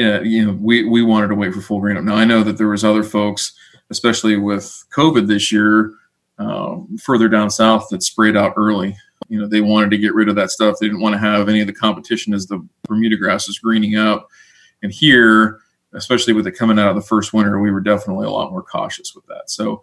uh, 0.00 0.20
you 0.22 0.46
know, 0.46 0.58
we 0.60 0.84
we 0.84 1.02
wanted 1.02 1.28
to 1.28 1.34
wait 1.34 1.54
for 1.54 1.60
full 1.60 1.80
green 1.80 1.96
up. 1.96 2.04
Now 2.04 2.16
I 2.16 2.24
know 2.24 2.42
that 2.42 2.58
there 2.58 2.68
was 2.68 2.84
other 2.84 3.02
folks, 3.02 3.52
especially 3.90 4.36
with 4.36 4.84
COVID 4.96 5.26
this 5.26 5.52
year, 5.52 5.92
um, 6.38 6.96
further 6.98 7.28
down 7.28 7.50
south, 7.50 7.88
that 7.90 8.02
sprayed 8.02 8.36
out 8.36 8.54
early 8.56 8.96
you 9.32 9.40
know, 9.40 9.46
they 9.46 9.62
wanted 9.62 9.90
to 9.90 9.96
get 9.96 10.14
rid 10.14 10.28
of 10.28 10.34
that 10.36 10.50
stuff. 10.50 10.76
They 10.78 10.86
didn't 10.86 11.00
want 11.00 11.14
to 11.14 11.18
have 11.18 11.48
any 11.48 11.62
of 11.62 11.66
the 11.66 11.72
competition 11.72 12.34
as 12.34 12.46
the 12.46 12.62
Bermuda 12.86 13.16
grass 13.16 13.48
is 13.48 13.58
greening 13.58 13.96
up. 13.96 14.28
And 14.82 14.92
here, 14.92 15.60
especially 15.94 16.34
with 16.34 16.46
it 16.46 16.52
coming 16.52 16.78
out 16.78 16.90
of 16.90 16.96
the 16.96 17.00
first 17.08 17.32
winter, 17.32 17.58
we 17.58 17.70
were 17.70 17.80
definitely 17.80 18.26
a 18.26 18.30
lot 18.30 18.50
more 18.50 18.62
cautious 18.62 19.14
with 19.14 19.24
that. 19.28 19.48
So 19.48 19.82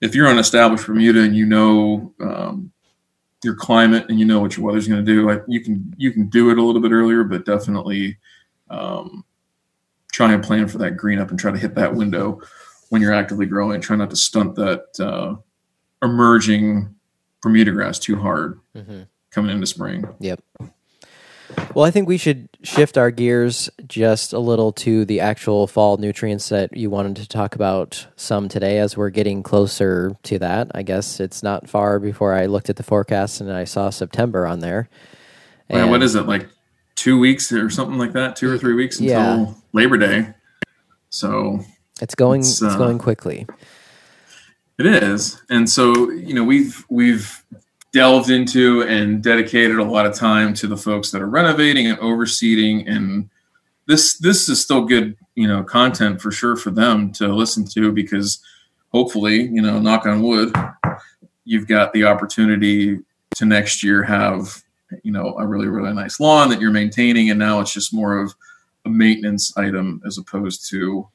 if 0.00 0.16
you're 0.16 0.26
on 0.26 0.36
established 0.36 0.84
Bermuda 0.84 1.22
and 1.22 1.36
you 1.36 1.46
know 1.46 2.12
um, 2.20 2.72
your 3.44 3.54
climate 3.54 4.06
and 4.08 4.18
you 4.18 4.26
know 4.26 4.40
what 4.40 4.56
your 4.56 4.66
weather's 4.66 4.88
going 4.88 5.04
to 5.04 5.12
do, 5.12 5.28
like 5.28 5.44
you 5.46 5.60
can 5.60 5.94
you 5.96 6.10
can 6.10 6.26
do 6.26 6.50
it 6.50 6.58
a 6.58 6.62
little 6.62 6.82
bit 6.82 6.90
earlier, 6.90 7.22
but 7.22 7.46
definitely 7.46 8.18
um, 8.68 9.24
try 10.12 10.32
and 10.32 10.44
plan 10.44 10.68
for 10.68 10.78
that 10.78 10.96
green 10.96 11.18
up 11.18 11.30
and 11.30 11.38
try 11.38 11.50
to 11.50 11.58
hit 11.58 11.74
that 11.74 11.94
window 11.94 12.40
when 12.90 13.02
you're 13.02 13.12
actively 13.12 13.46
growing. 13.46 13.80
Try 13.80 13.96
not 13.96 14.10
to 14.10 14.16
stunt 14.16 14.54
that 14.54 15.00
uh, 15.00 15.36
emerging 16.04 16.94
Bermuda 17.40 17.72
grass 17.72 17.98
too 17.98 18.16
hard 18.16 18.60
mm-hmm. 18.76 19.02
coming 19.30 19.54
into 19.54 19.66
spring. 19.66 20.04
Yep. 20.20 20.42
Well, 21.74 21.84
I 21.84 21.90
think 21.90 22.08
we 22.08 22.16
should 22.16 22.48
shift 22.62 22.96
our 22.96 23.10
gears 23.10 23.68
just 23.86 24.32
a 24.32 24.38
little 24.38 24.72
to 24.72 25.04
the 25.04 25.20
actual 25.20 25.66
fall 25.66 25.96
nutrients 25.96 26.48
that 26.48 26.74
you 26.76 26.88
wanted 26.88 27.16
to 27.16 27.28
talk 27.28 27.54
about 27.54 28.06
some 28.16 28.48
today 28.48 28.78
as 28.78 28.96
we're 28.96 29.10
getting 29.10 29.42
closer 29.42 30.16
to 30.24 30.38
that. 30.38 30.70
I 30.74 30.82
guess 30.82 31.20
it's 31.20 31.42
not 31.42 31.68
far 31.68 31.98
before 31.98 32.32
I 32.32 32.46
looked 32.46 32.70
at 32.70 32.76
the 32.76 32.82
forecast 32.82 33.40
and 33.40 33.52
I 33.52 33.64
saw 33.64 33.90
September 33.90 34.46
on 34.46 34.60
there. 34.60 34.88
And 35.68 35.90
what 35.90 36.02
is 36.02 36.14
it 36.14 36.26
like 36.26 36.48
two 37.02 37.18
weeks 37.18 37.50
or 37.50 37.68
something 37.68 37.98
like 37.98 38.12
that? 38.12 38.36
Two 38.36 38.48
or 38.48 38.56
three 38.56 38.74
weeks 38.74 39.00
until 39.00 39.38
yeah. 39.38 39.52
Labor 39.72 39.98
Day. 39.98 40.28
So 41.10 41.60
it's 42.00 42.14
going 42.14 42.40
it's, 42.40 42.62
uh, 42.62 42.66
it's 42.66 42.76
going 42.76 42.98
quickly. 42.98 43.46
It 44.78 44.86
is. 44.86 45.42
And 45.50 45.68
so, 45.68 46.10
you 46.10 46.32
know, 46.32 46.44
we've 46.44 46.84
we've 46.88 47.44
delved 47.92 48.30
into 48.30 48.82
and 48.82 49.22
dedicated 49.22 49.78
a 49.78 49.84
lot 49.84 50.06
of 50.06 50.14
time 50.14 50.54
to 50.54 50.66
the 50.66 50.76
folks 50.76 51.10
that 51.10 51.20
are 51.20 51.28
renovating 51.28 51.86
and 51.86 51.98
overseeding 51.98 52.88
and 52.90 53.28
this 53.86 54.16
this 54.18 54.48
is 54.48 54.62
still 54.62 54.86
good 54.86 55.14
you 55.34 55.46
know 55.46 55.62
content 55.62 56.18
for 56.18 56.30
sure 56.32 56.56
for 56.56 56.70
them 56.70 57.12
to 57.12 57.28
listen 57.28 57.66
to 57.66 57.92
because 57.92 58.42
hopefully 58.92 59.42
you 59.42 59.60
know 59.60 59.78
knock 59.78 60.06
on 60.06 60.22
wood 60.22 60.54
you've 61.44 61.68
got 61.68 61.92
the 61.92 62.04
opportunity 62.04 62.98
to 63.34 63.44
next 63.44 63.82
year 63.82 64.02
have 64.02 64.61
you 65.02 65.12
know 65.12 65.34
a 65.38 65.46
really 65.46 65.68
really 65.68 65.92
nice 65.92 66.20
lawn 66.20 66.48
that 66.48 66.60
you're 66.60 66.70
maintaining 66.70 67.30
and 67.30 67.38
now 67.38 67.60
it's 67.60 67.72
just 67.72 67.94
more 67.94 68.18
of 68.18 68.34
a 68.84 68.88
maintenance 68.88 69.56
item 69.56 70.00
as 70.06 70.18
opposed 70.18 70.68
to 70.70 71.08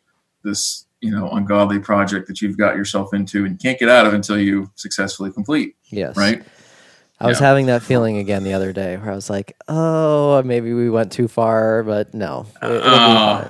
this 0.44 0.86
you 1.02 1.12
know 1.12 1.30
ungodly 1.32 1.80
project 1.80 2.28
that 2.28 2.42
you've 2.42 2.58
got 2.58 2.76
yourself 2.76 3.14
into 3.14 3.46
and 3.46 3.60
can't 3.60 3.80
get 3.80 3.90
out 3.90 4.06
of 4.06 4.14
until 4.14 4.40
you 4.40 4.72
successfully 4.76 5.32
complete 5.32 5.76
yes 5.90 6.16
right 6.18 6.44
I 7.20 7.26
was 7.26 7.40
having 7.40 7.66
that 7.66 7.82
feeling 7.82 8.18
again 8.18 8.44
the 8.44 8.54
other 8.54 8.72
day 8.72 8.96
where 8.96 9.12
I 9.12 9.16
was 9.16 9.28
like, 9.28 9.58
oh, 9.68 10.44
maybe 10.44 10.74
we 10.74 10.88
went 10.88 11.12
too 11.12 11.28
far, 11.28 11.82
but 11.82 12.14
no. 12.14 12.46
Uh, 12.62 13.50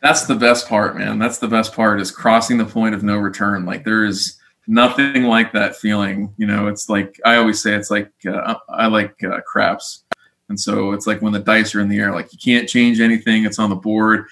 that's 0.00 0.24
the 0.24 0.34
best 0.34 0.66
part, 0.66 0.96
man. 0.96 1.18
That's 1.18 1.38
the 1.38 1.48
best 1.48 1.74
part 1.74 2.00
is 2.00 2.10
crossing 2.10 2.56
the 2.56 2.64
point 2.64 2.94
of 2.94 3.02
no 3.02 3.18
return. 3.18 3.66
Like 3.66 3.84
there 3.84 4.04
is 4.04 4.39
nothing 4.70 5.24
like 5.24 5.52
that 5.52 5.76
feeling. 5.76 6.32
You 6.38 6.46
know, 6.46 6.68
it's 6.68 6.88
like 6.88 7.20
I 7.24 7.36
always 7.36 7.60
say, 7.60 7.74
it's 7.74 7.90
like 7.90 8.10
uh, 8.26 8.54
I 8.70 8.86
like 8.86 9.22
uh, 9.24 9.40
craps, 9.40 10.04
and 10.48 10.58
so 10.58 10.92
it's 10.92 11.06
like 11.06 11.20
when 11.20 11.32
the 11.32 11.40
dice 11.40 11.74
are 11.74 11.80
in 11.80 11.88
the 11.88 11.98
air. 11.98 12.12
Like 12.12 12.32
you 12.32 12.38
can't 12.38 12.68
change 12.68 13.00
anything. 13.00 13.44
It's 13.44 13.58
on 13.58 13.68
the 13.68 13.76
board. 13.76 14.26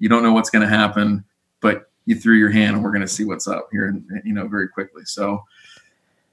You 0.00 0.08
don't 0.08 0.22
know 0.22 0.32
what's 0.32 0.50
going 0.50 0.68
to 0.68 0.68
happen, 0.68 1.24
but 1.60 1.90
you 2.04 2.16
threw 2.16 2.34
your 2.34 2.50
hand, 2.50 2.74
and 2.74 2.84
we're 2.84 2.90
going 2.90 3.02
to 3.02 3.08
see 3.08 3.24
what's 3.24 3.46
up 3.46 3.68
here, 3.72 3.86
and 3.86 4.04
you 4.24 4.34
know, 4.34 4.48
very 4.48 4.68
quickly. 4.68 5.04
So 5.04 5.44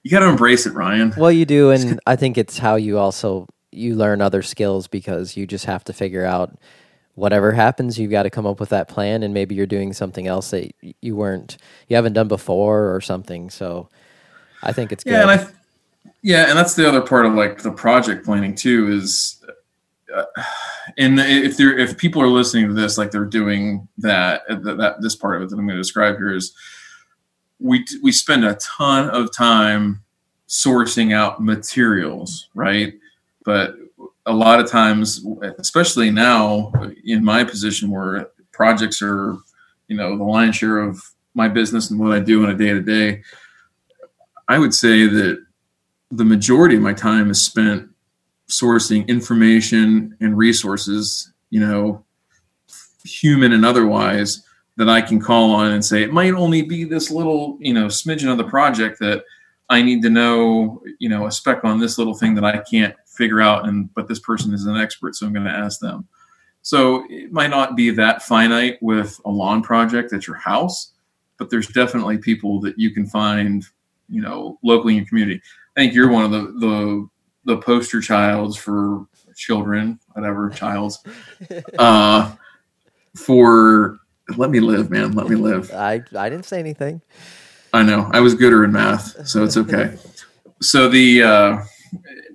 you 0.03 0.09
got 0.09 0.21
to 0.21 0.27
embrace 0.27 0.65
it, 0.65 0.73
Ryan. 0.73 1.13
Well, 1.15 1.31
you 1.31 1.45
do, 1.45 1.69
and 1.69 1.99
I 2.07 2.15
think 2.15 2.37
it's 2.37 2.57
how 2.57 2.75
you 2.75 2.97
also 2.97 3.47
you 3.71 3.95
learn 3.95 4.21
other 4.21 4.41
skills 4.41 4.87
because 4.87 5.37
you 5.37 5.47
just 5.47 5.65
have 5.65 5.83
to 5.85 5.93
figure 5.93 6.25
out 6.25 6.57
whatever 7.15 7.51
happens. 7.51 7.99
You've 7.99 8.11
got 8.11 8.23
to 8.23 8.29
come 8.29 8.45
up 8.45 8.59
with 8.59 8.69
that 8.69 8.87
plan, 8.87 9.23
and 9.23 9.33
maybe 9.33 9.55
you're 9.55 9.65
doing 9.65 9.93
something 9.93 10.27
else 10.27 10.51
that 10.51 10.71
you 11.01 11.15
weren't, 11.15 11.57
you 11.87 11.95
haven't 11.95 12.13
done 12.13 12.27
before 12.27 12.93
or 12.93 13.01
something. 13.01 13.49
So, 13.49 13.89
I 14.63 14.73
think 14.73 14.91
it's 14.91 15.03
good. 15.03 15.11
Yeah, 15.11 15.21
and 15.21 15.31
I, 15.31 15.47
yeah, 16.21 16.49
and 16.49 16.57
that's 16.57 16.75
the 16.75 16.87
other 16.87 17.01
part 17.01 17.25
of 17.25 17.33
like 17.33 17.61
the 17.61 17.71
project 17.71 18.25
planning 18.25 18.55
too 18.55 18.91
is. 18.91 19.37
Uh, 20.13 20.25
and 20.97 21.19
if 21.19 21.55
they're 21.55 21.77
if 21.77 21.97
people 21.97 22.21
are 22.21 22.27
listening 22.27 22.67
to 22.67 22.73
this 22.73 22.97
like 22.97 23.11
they're 23.11 23.23
doing 23.23 23.87
that, 23.97 24.41
that 24.49 24.77
that 24.77 25.01
this 25.01 25.15
part 25.15 25.37
of 25.37 25.43
it 25.43 25.49
that 25.49 25.55
I'm 25.57 25.65
going 25.65 25.77
to 25.77 25.81
describe 25.81 26.17
here 26.17 26.35
is 26.35 26.53
we 27.59 27.85
we 28.01 28.11
spend 28.11 28.43
a 28.43 28.55
ton 28.55 29.09
of 29.09 29.33
time 29.33 30.03
sourcing 30.49 31.13
out 31.13 31.41
materials, 31.41 32.49
right? 32.53 32.93
But 33.45 33.75
a 34.25 34.33
lot 34.33 34.59
of 34.59 34.69
times, 34.69 35.25
especially 35.57 36.11
now 36.11 36.71
in 37.03 37.23
my 37.23 37.43
position 37.43 37.89
where 37.89 38.29
projects 38.51 39.01
are, 39.01 39.37
you 39.87 39.97
know, 39.97 40.17
the 40.17 40.23
lion's 40.23 40.55
share 40.55 40.79
of 40.79 41.01
my 41.33 41.47
business 41.47 41.89
and 41.89 41.99
what 41.99 42.11
I 42.11 42.19
do 42.19 42.43
on 42.43 42.49
a 42.49 42.57
day 42.57 42.73
to 42.73 42.81
day, 42.81 43.23
I 44.47 44.59
would 44.59 44.73
say 44.73 45.07
that 45.07 45.43
the 46.11 46.25
majority 46.25 46.75
of 46.75 46.81
my 46.81 46.93
time 46.93 47.29
is 47.29 47.41
spent 47.41 47.89
sourcing 48.49 49.07
information 49.07 50.15
and 50.19 50.37
resources, 50.37 51.31
you 51.49 51.59
know, 51.59 52.03
human 53.03 53.53
and 53.53 53.65
otherwise, 53.65 54.43
that 54.77 54.89
I 54.89 55.01
can 55.01 55.19
call 55.19 55.51
on 55.51 55.71
and 55.71 55.83
say 55.83 56.03
it 56.03 56.13
might 56.13 56.33
only 56.33 56.61
be 56.61 56.83
this 56.83 57.11
little, 57.11 57.57
you 57.59 57.73
know, 57.73 57.87
smidgen 57.87 58.31
of 58.31 58.37
the 58.37 58.43
project 58.43 58.99
that 58.99 59.23
I 59.69 59.81
need 59.81 60.01
to 60.03 60.09
know, 60.09 60.81
you 60.99 61.09
know, 61.09 61.27
a 61.27 61.31
spec 61.31 61.63
on 61.63 61.79
this 61.79 61.97
little 61.97 62.13
thing 62.13 62.35
that 62.35 62.45
I 62.45 62.57
can't 62.57 62.95
figure 63.11 63.41
out 63.41 63.67
and 63.67 63.93
but 63.93 64.07
this 64.07 64.19
person 64.19 64.53
is 64.53 64.65
an 64.65 64.77
expert 64.77 65.15
so 65.15 65.25
I'm 65.25 65.33
going 65.33 65.45
to 65.45 65.51
ask 65.51 65.79
them. 65.79 66.07
So 66.63 67.05
it 67.09 67.31
might 67.31 67.49
not 67.49 67.75
be 67.75 67.89
that 67.91 68.21
finite 68.21 68.77
with 68.81 69.19
a 69.25 69.29
lawn 69.29 69.63
project 69.63 70.13
at 70.13 70.27
your 70.27 70.35
house, 70.35 70.91
but 71.37 71.49
there's 71.49 71.67
definitely 71.67 72.19
people 72.19 72.59
that 72.61 72.77
you 72.77 72.91
can 72.91 73.07
find, 73.07 73.65
you 74.09 74.21
know, 74.21 74.59
locally 74.63 74.93
in 74.93 74.97
your 74.99 75.07
community. 75.07 75.41
I 75.75 75.81
think 75.81 75.93
you're 75.93 76.09
one 76.09 76.25
of 76.25 76.31
the 76.31 76.41
the 76.59 77.09
the 77.45 77.57
poster 77.57 77.99
childs 77.99 78.55
for 78.55 79.05
children, 79.35 79.99
whatever 80.13 80.49
childs, 80.49 81.03
uh, 81.79 82.31
for 83.15 83.99
let 84.37 84.51
me 84.51 84.59
live, 84.59 84.91
man. 84.91 85.13
Let 85.13 85.27
me 85.27 85.35
live. 85.35 85.71
I 85.73 86.03
I 86.15 86.29
didn't 86.29 86.45
say 86.45 86.59
anything. 86.59 87.01
I 87.73 87.83
know. 87.83 88.09
I 88.13 88.19
was 88.19 88.35
gooder 88.35 88.63
in 88.63 88.71
math, 88.71 89.27
so 89.27 89.43
it's 89.43 89.57
okay. 89.57 89.97
so 90.61 90.89
the 90.89 91.23
uh, 91.23 91.63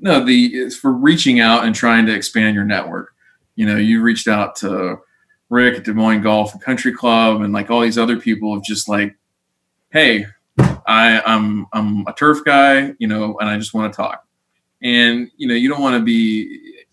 no, 0.00 0.24
the 0.24 0.46
it's 0.46 0.76
for 0.76 0.92
reaching 0.92 1.40
out 1.40 1.64
and 1.64 1.74
trying 1.74 2.06
to 2.06 2.14
expand 2.14 2.54
your 2.54 2.64
network. 2.64 3.14
You 3.54 3.66
know, 3.66 3.76
you 3.76 4.02
reached 4.02 4.28
out 4.28 4.56
to 4.56 4.98
Rick 5.48 5.78
at 5.78 5.84
Des 5.84 5.92
Moines 5.92 6.22
Golf 6.22 6.52
and 6.52 6.62
Country 6.62 6.92
Club, 6.92 7.40
and 7.40 7.52
like 7.52 7.70
all 7.70 7.80
these 7.80 7.98
other 7.98 8.18
people 8.18 8.54
have 8.54 8.64
just 8.64 8.88
like, 8.88 9.16
hey, 9.90 10.26
I, 10.58 11.22
I'm 11.24 11.66
I'm 11.72 12.06
a 12.06 12.12
turf 12.12 12.44
guy, 12.44 12.94
you 12.98 13.08
know, 13.08 13.36
and 13.38 13.48
I 13.48 13.56
just 13.58 13.74
want 13.74 13.92
to 13.92 13.96
talk. 13.96 14.26
And 14.82 15.30
you 15.36 15.48
know, 15.48 15.54
you 15.54 15.68
don't 15.68 15.82
want 15.82 15.96
to 15.96 16.04
be 16.04 16.84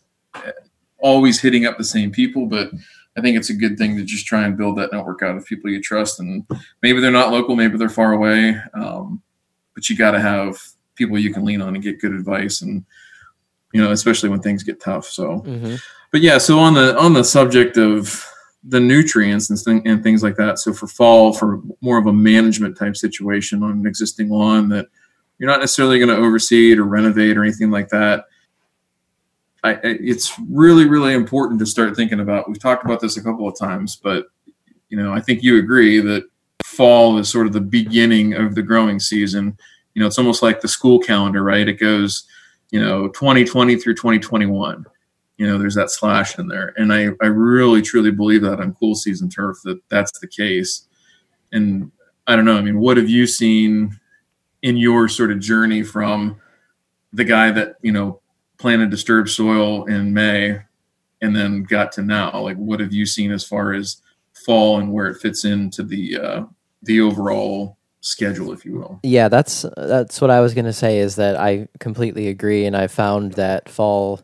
always 1.00 1.40
hitting 1.40 1.66
up 1.66 1.78
the 1.78 1.84
same 1.84 2.12
people, 2.12 2.46
but 2.46 2.72
I 3.18 3.22
think 3.22 3.38
it's 3.38 3.50
a 3.50 3.56
good 3.56 3.78
thing 3.78 3.98
to 3.98 4.04
just 4.04 4.26
try 4.26 4.46
and 4.46 4.58
build 4.58 4.78
that 4.78 4.92
network 4.92 5.22
out 5.22 5.36
of 5.36 5.46
people 5.46 5.70
you 5.70 5.82
trust. 5.82 6.20
And 6.20 6.48
maybe 6.82 7.00
they're 7.00 7.12
not 7.12 7.32
local, 7.32 7.56
maybe 7.56 7.78
they're 7.78 7.90
far 7.90 8.14
away, 8.14 8.60
um, 8.74 9.22
but 9.76 9.90
you 9.90 9.98
got 9.98 10.12
to 10.12 10.22
have 10.22 10.58
people 10.96 11.18
you 11.18 11.34
can 11.34 11.46
lean 11.46 11.62
on 11.62 11.76
and 11.76 11.84
get 11.84 12.02
good 12.02 12.14
advice. 12.14 12.62
And 12.62 12.86
you 13.74 13.82
know, 13.82 13.92
especially 13.92 14.30
when 14.30 14.42
things 14.42 14.64
get 14.64 14.80
tough. 14.80 15.06
So, 15.06 15.42
mm-hmm. 15.42 15.76
but 16.12 16.22
yeah, 16.22 16.38
so 16.38 16.60
on 16.60 16.74
the 16.74 16.98
on 16.98 17.14
the 17.14 17.24
subject 17.24 17.78
of 17.78 18.26
the 18.66 18.80
nutrients 18.80 19.50
and, 19.50 19.60
th- 19.60 19.82
and 19.86 20.02
things 20.02 20.24
like 20.24 20.38
that. 20.38 20.58
So 20.58 20.74
for 20.74 20.88
fall, 20.88 21.34
for 21.34 21.62
more 21.82 21.98
of 21.98 22.08
a 22.08 22.14
management 22.14 22.78
type 22.78 22.96
situation 22.96 23.62
on 23.62 23.72
an 23.72 23.86
existing 23.86 24.30
lawn 24.30 24.70
that 24.70 24.88
you're 25.38 25.50
not 25.50 25.60
necessarily 25.60 26.00
going 26.00 26.08
to 26.10 26.16
oversee 26.16 26.74
or 26.74 26.84
renovate 26.84 27.36
or 27.36 27.44
anything 27.44 27.72
like 27.72 27.90
that 27.90 28.26
I, 29.64 29.80
it's 29.84 30.34
really, 30.50 30.88
really 30.88 31.14
important 31.14 31.60
to 31.60 31.66
start 31.66 31.96
thinking 31.96 32.20
about. 32.20 32.50
We've 32.50 32.60
talked 32.60 32.84
about 32.84 33.00
this 33.00 33.16
a 33.16 33.24
couple 33.24 33.48
of 33.48 33.58
times, 33.58 33.96
but 33.96 34.28
you 34.90 34.98
know, 34.98 35.14
I 35.14 35.22
think 35.22 35.42
you 35.42 35.58
agree 35.58 36.02
that 36.02 36.26
fall 36.64 37.18
is 37.18 37.30
sort 37.30 37.48
of 37.48 37.54
the 37.54 37.62
beginning 37.62 38.34
of 38.34 38.56
the 38.56 38.62
growing 38.62 39.00
season. 39.00 39.58
You 39.94 40.02
know, 40.02 40.08
it's 40.08 40.18
almost 40.18 40.42
like 40.42 40.62
the 40.62 40.68
school 40.68 41.00
calendar, 41.00 41.44
right? 41.44 41.68
It 41.68 41.80
goes, 41.80 42.26
you 42.72 42.82
know, 42.82 43.08
2020 43.10 43.76
through 43.78 43.96
2021. 43.96 44.86
You 45.38 45.48
know, 45.48 45.58
there's 45.58 45.76
that 45.76 45.90
slash 45.90 46.38
in 46.38 46.48
there, 46.48 46.74
and 46.78 46.94
I, 46.94 47.10
I 47.22 47.28
really, 47.28 47.82
truly 47.82 48.12
believe 48.12 48.44
that 48.44 48.60
on 48.60 48.76
cool 48.76 48.96
season 48.96 49.30
turf 49.30 49.58
that 49.64 49.80
that's 49.90 50.20
the 50.20 50.28
case. 50.28 50.88
And 51.52 51.92
I 52.28 52.36
don't 52.36 52.46
know. 52.46 52.58
I 52.58 52.62
mean, 52.62 52.80
what 52.80 52.98
have 52.98 53.10
you 53.10 53.26
seen 53.28 54.00
in 54.62 54.78
your 54.78 55.08
sort 55.08 55.32
of 55.32 55.40
journey 55.40 55.84
from 55.84 56.40
the 57.12 57.24
guy 57.24 57.52
that 57.52 57.76
you 57.82 57.92
know 57.92 58.22
planted 58.58 58.90
disturbed 58.92 59.30
soil 59.30 59.86
in 59.86 60.14
May 60.14 60.60
and 61.22 61.36
then 61.36 61.64
got 61.64 61.92
to 61.94 62.04
now? 62.04 62.40
Like, 62.40 62.58
what 62.58 62.80
have 62.80 62.94
you 62.94 63.06
seen 63.06 63.32
as 63.32 63.44
far 63.44 63.74
as 63.74 64.02
fall 64.46 64.80
and 64.80 64.92
where 64.92 65.08
it 65.08 65.20
fits 65.20 65.46
into 65.46 65.84
the 65.84 66.18
uh, 66.18 66.44
the 66.84 67.02
overall 67.02 67.78
schedule, 68.04 68.52
if 68.52 68.66
you 68.66 68.74
will? 68.74 69.00
Yeah, 69.02 69.30
that's 69.30 69.66
that's 69.76 70.22
what 70.22 70.30
I 70.30 70.42
was 70.42 70.54
going 70.54 70.66
to 70.66 70.74
say. 70.74 71.00
Is 71.00 71.16
that 71.16 71.40
I 71.40 71.68
completely 71.80 72.28
agree, 72.28 72.66
and 72.66 72.76
I 72.76 72.88
found 72.88 73.34
that 73.34 73.70
fall 73.70 74.22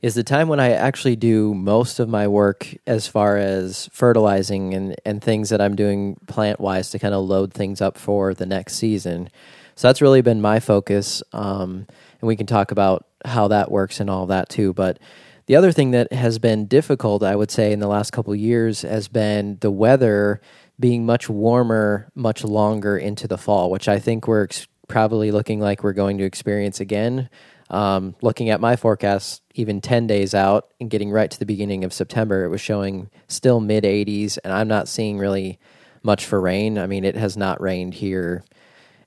is 0.00 0.14
the 0.14 0.22
time 0.22 0.46
when 0.46 0.60
I 0.60 0.70
actually 0.70 1.16
do 1.16 1.52
most 1.54 1.98
of 1.98 2.08
my 2.08 2.28
work 2.28 2.72
as 2.86 3.08
far 3.08 3.36
as 3.36 3.88
fertilizing 3.92 4.72
and, 4.72 4.94
and 5.04 5.20
things 5.20 5.48
that 5.48 5.60
I'm 5.60 5.74
doing 5.74 6.16
plant 6.28 6.60
wise 6.60 6.90
to 6.90 7.00
kind 7.00 7.14
of 7.14 7.24
load 7.24 7.52
things 7.52 7.80
up 7.80 7.98
for 7.98 8.32
the 8.32 8.46
next 8.46 8.74
season. 8.74 9.28
So 9.74 9.88
that's 9.88 10.00
really 10.00 10.22
been 10.22 10.40
my 10.40 10.60
focus. 10.60 11.20
Um, 11.32 11.88
and 12.20 12.28
we 12.28 12.36
can 12.36 12.46
talk 12.46 12.70
about 12.70 13.06
how 13.24 13.48
that 13.48 13.72
works 13.72 13.98
and 13.98 14.08
all 14.08 14.26
that 14.26 14.48
too. 14.48 14.72
But 14.72 15.00
the 15.46 15.56
other 15.56 15.72
thing 15.72 15.90
that 15.92 16.12
has 16.12 16.38
been 16.38 16.66
difficult, 16.66 17.24
I 17.24 17.34
would 17.34 17.50
say, 17.50 17.72
in 17.72 17.80
the 17.80 17.88
last 17.88 18.12
couple 18.12 18.34
years 18.36 18.82
has 18.82 19.08
been 19.08 19.58
the 19.60 19.70
weather 19.70 20.40
being 20.80 21.04
much 21.06 21.28
warmer, 21.28 22.08
much 22.14 22.44
longer 22.44 22.96
into 22.96 23.26
the 23.26 23.38
fall, 23.38 23.70
which 23.70 23.88
I 23.88 23.98
think 23.98 24.28
we're 24.28 24.44
ex- 24.44 24.66
probably 24.86 25.30
looking 25.30 25.60
like 25.60 25.82
we're 25.82 25.92
going 25.92 26.18
to 26.18 26.24
experience 26.24 26.80
again. 26.80 27.28
Um, 27.70 28.14
looking 28.22 28.48
at 28.48 28.60
my 28.60 28.76
forecast, 28.76 29.42
even 29.54 29.80
10 29.80 30.06
days 30.06 30.34
out 30.34 30.72
and 30.80 30.88
getting 30.88 31.10
right 31.10 31.30
to 31.30 31.38
the 31.38 31.44
beginning 31.44 31.84
of 31.84 31.92
September, 31.92 32.44
it 32.44 32.48
was 32.48 32.60
showing 32.62 33.10
still 33.26 33.60
mid 33.60 33.84
80s, 33.84 34.38
and 34.42 34.52
I'm 34.52 34.68
not 34.68 34.88
seeing 34.88 35.18
really 35.18 35.58
much 36.02 36.24
for 36.24 36.40
rain. 36.40 36.78
I 36.78 36.86
mean, 36.86 37.04
it 37.04 37.16
has 37.16 37.36
not 37.36 37.60
rained 37.60 37.94
here 37.94 38.42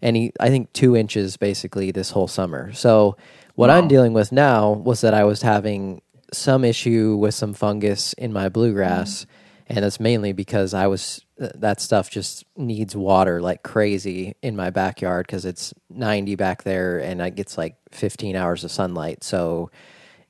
any, 0.01 0.32
I 0.39 0.49
think, 0.49 0.74
two 0.74 0.95
inches 0.95 1.38
basically 1.38 1.91
this 1.91 2.11
whole 2.11 2.28
summer. 2.28 2.72
So, 2.74 3.17
what 3.55 3.69
Wow. 3.69 3.78
I'm 3.78 3.88
dealing 3.88 4.13
with 4.13 4.32
now 4.32 4.72
was 4.72 5.01
that 5.01 5.13
I 5.13 5.24
was 5.24 5.41
having 5.41 6.01
some 6.34 6.63
issue 6.63 7.15
with 7.17 7.34
some 7.34 7.53
fungus 7.53 8.13
in 8.13 8.32
my 8.32 8.47
bluegrass, 8.49 9.26
and 9.67 9.84
it's 9.84 9.99
mainly 9.99 10.34
because 10.34 10.74
I 10.74 10.88
was 10.88 11.26
that 11.55 11.81
stuff 11.81 12.09
just 12.09 12.45
needs 12.55 12.95
water 12.95 13.41
like 13.41 13.63
crazy 13.63 14.35
in 14.41 14.55
my 14.55 14.69
backyard 14.69 15.25
because 15.27 15.45
it's 15.45 15.73
90 15.89 16.35
back 16.35 16.63
there 16.63 16.99
and 16.99 17.21
it 17.21 17.35
gets 17.35 17.57
like 17.57 17.75
15 17.91 18.35
hours 18.35 18.63
of 18.63 18.71
sunlight, 18.71 19.23
so 19.23 19.71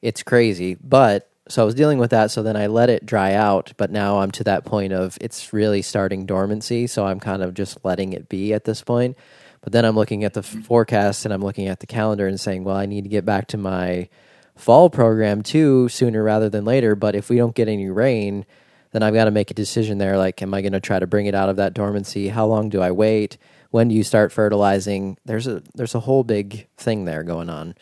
it's 0.02 0.24
crazy. 0.24 0.76
But 0.76 1.30
so 1.48 1.62
I 1.62 1.66
was 1.66 1.76
dealing 1.76 1.98
with 1.98 2.12
that, 2.12 2.32
so 2.32 2.44
then 2.44 2.56
I 2.56 2.68
let 2.68 2.90
it 2.90 3.06
dry 3.06 3.34
out, 3.34 3.74
but 3.78 3.92
now 3.92 4.20
I'm 4.20 4.32
to 4.32 4.44
that 4.46 4.64
point 4.64 4.94
of 4.94 5.18
it's 5.20 5.52
really 5.52 5.82
starting 5.82 6.26
dormancy, 6.26 6.88
so 6.88 7.06
I'm 7.06 7.20
kind 7.20 7.44
of 7.44 7.54
just 7.54 7.84
letting 7.84 8.14
it 8.14 8.30
be 8.30 8.54
at 8.54 8.64
this 8.64 8.82
point. 8.82 9.18
But 9.62 9.74
then 9.74 9.86
I'm 9.86 9.96
looking 9.96 10.24
at 10.24 10.34
the 10.34 10.40
f- 10.40 10.66
forecast 10.66 11.26
and 11.26 11.34
I'm 11.34 11.44
looking 11.44 11.68
at 11.68 11.80
the 11.80 11.88
calendar 11.88 12.28
and 12.28 12.40
saying, 12.40 12.64
well, 12.64 12.76
I 12.76 12.86
need 12.86 13.04
to 13.04 13.10
get 13.10 13.26
back 13.26 13.48
to 13.50 13.58
my 13.58 14.10
fall 14.56 14.90
program 14.90 15.44
too 15.44 15.88
sooner 15.90 16.24
rather 16.24 16.50
than 16.50 16.66
later. 16.66 16.96
But 16.96 17.16
if 17.16 17.30
we 17.30 17.38
don't 17.38 17.56
get 17.56 17.68
any 17.68 17.90
rain, 17.90 18.46
then 18.92 19.04
I've 19.04 19.14
got 19.14 19.26
to 19.26 19.32
make 19.32 19.52
a 19.52 19.56
decision 19.56 19.98
there. 19.98 20.18
Like, 20.18 20.42
am 20.42 20.54
I 20.54 20.62
going 20.62 20.74
to 20.74 20.80
try 20.80 21.00
to 21.00 21.08
bring 21.08 21.26
it 21.26 21.36
out 21.36 21.50
of 21.50 21.56
that 21.58 21.74
dormancy? 21.74 22.28
How 22.30 22.46
long 22.46 22.70
do 22.70 22.82
I 22.82 22.92
wait? 22.92 23.38
When 23.72 23.88
do 23.88 23.96
you 23.96 24.04
start 24.04 24.32
fertilizing? 24.32 25.18
There's 25.26 25.48
a 25.48 25.64
there's 25.76 25.96
a 25.96 26.02
whole 26.02 26.24
big 26.24 26.68
thing 26.78 27.06
there 27.06 27.24
going 27.24 27.50
on. 27.50 27.76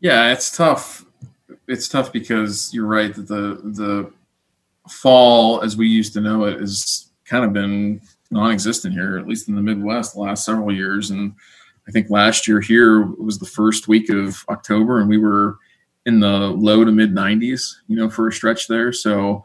Yeah, 0.00 0.32
it's 0.32 0.54
tough. 0.56 1.04
It's 1.68 1.88
tough 1.88 2.12
because 2.12 2.72
you're 2.72 2.86
right 2.86 3.14
that 3.14 3.28
the 3.28 3.60
the 3.62 4.12
fall, 4.88 5.60
as 5.62 5.76
we 5.76 5.86
used 5.86 6.14
to 6.14 6.20
know 6.20 6.44
it, 6.44 6.58
has 6.60 7.10
kind 7.24 7.44
of 7.44 7.52
been 7.52 8.00
non-existent 8.30 8.94
here, 8.94 9.18
at 9.18 9.28
least 9.28 9.48
in 9.48 9.54
the 9.54 9.62
Midwest, 9.62 10.14
the 10.14 10.20
last 10.20 10.44
several 10.44 10.74
years. 10.74 11.10
And 11.10 11.34
I 11.86 11.90
think 11.90 12.10
last 12.10 12.48
year 12.48 12.60
here 12.60 13.02
was 13.02 13.38
the 13.38 13.46
first 13.46 13.86
week 13.86 14.08
of 14.08 14.44
October, 14.48 14.98
and 14.98 15.08
we 15.08 15.18
were 15.18 15.58
in 16.06 16.20
the 16.20 16.28
low 16.28 16.84
to 16.84 16.92
mid 16.92 17.14
90s, 17.14 17.76
you 17.86 17.96
know, 17.96 18.10
for 18.10 18.28
a 18.28 18.32
stretch 18.32 18.66
there. 18.68 18.92
So 18.92 19.44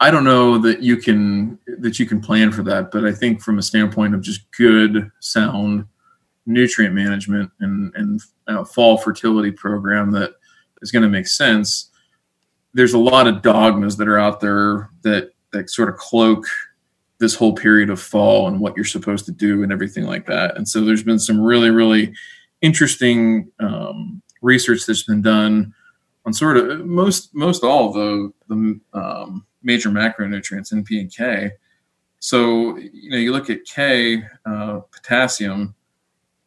I 0.00 0.10
don't 0.10 0.24
know 0.24 0.58
that 0.58 0.82
you 0.82 0.96
can 0.96 1.58
that 1.78 1.98
you 1.98 2.06
can 2.06 2.20
plan 2.20 2.52
for 2.52 2.62
that, 2.64 2.90
but 2.90 3.04
I 3.04 3.12
think 3.12 3.42
from 3.42 3.58
a 3.58 3.62
standpoint 3.62 4.14
of 4.14 4.20
just 4.20 4.50
good, 4.52 5.10
sound 5.20 5.86
nutrient 6.46 6.94
management 6.94 7.50
and 7.60 7.92
and 7.96 8.20
uh, 8.46 8.64
fall 8.64 8.96
fertility 8.96 9.50
program 9.50 10.12
that 10.12 10.34
is 10.82 10.92
going 10.92 11.02
to 11.02 11.08
make 11.08 11.26
sense. 11.26 11.90
There's 12.74 12.94
a 12.94 12.98
lot 12.98 13.26
of 13.26 13.42
dogmas 13.42 13.96
that 13.96 14.08
are 14.08 14.18
out 14.18 14.40
there 14.40 14.90
that 15.02 15.32
that 15.52 15.70
sort 15.70 15.88
of 15.88 15.96
cloak 15.96 16.44
this 17.18 17.34
whole 17.34 17.54
period 17.54 17.90
of 17.90 18.00
fall 18.00 18.46
and 18.46 18.60
what 18.60 18.76
you're 18.76 18.84
supposed 18.84 19.24
to 19.26 19.32
do 19.32 19.64
and 19.64 19.72
everything 19.72 20.04
like 20.04 20.26
that. 20.26 20.56
And 20.56 20.68
so 20.68 20.84
there's 20.84 21.02
been 21.02 21.18
some 21.18 21.40
really 21.40 21.70
really 21.70 22.14
interesting 22.60 23.50
um, 23.58 24.22
research 24.42 24.86
that's 24.86 25.02
been 25.02 25.22
done 25.22 25.74
on 26.24 26.32
sort 26.32 26.56
of 26.56 26.86
most 26.86 27.34
most 27.34 27.64
all 27.64 27.92
the 27.92 28.32
the 28.48 28.80
um, 28.92 29.46
major 29.62 29.90
macronutrients 29.90 30.72
NP 30.72 31.00
and 31.00 31.12
K. 31.12 31.52
So 32.20 32.76
you 32.76 33.10
know 33.10 33.16
you 33.16 33.32
look 33.32 33.50
at 33.50 33.64
K 33.64 34.22
uh, 34.44 34.80
potassium 34.90 35.74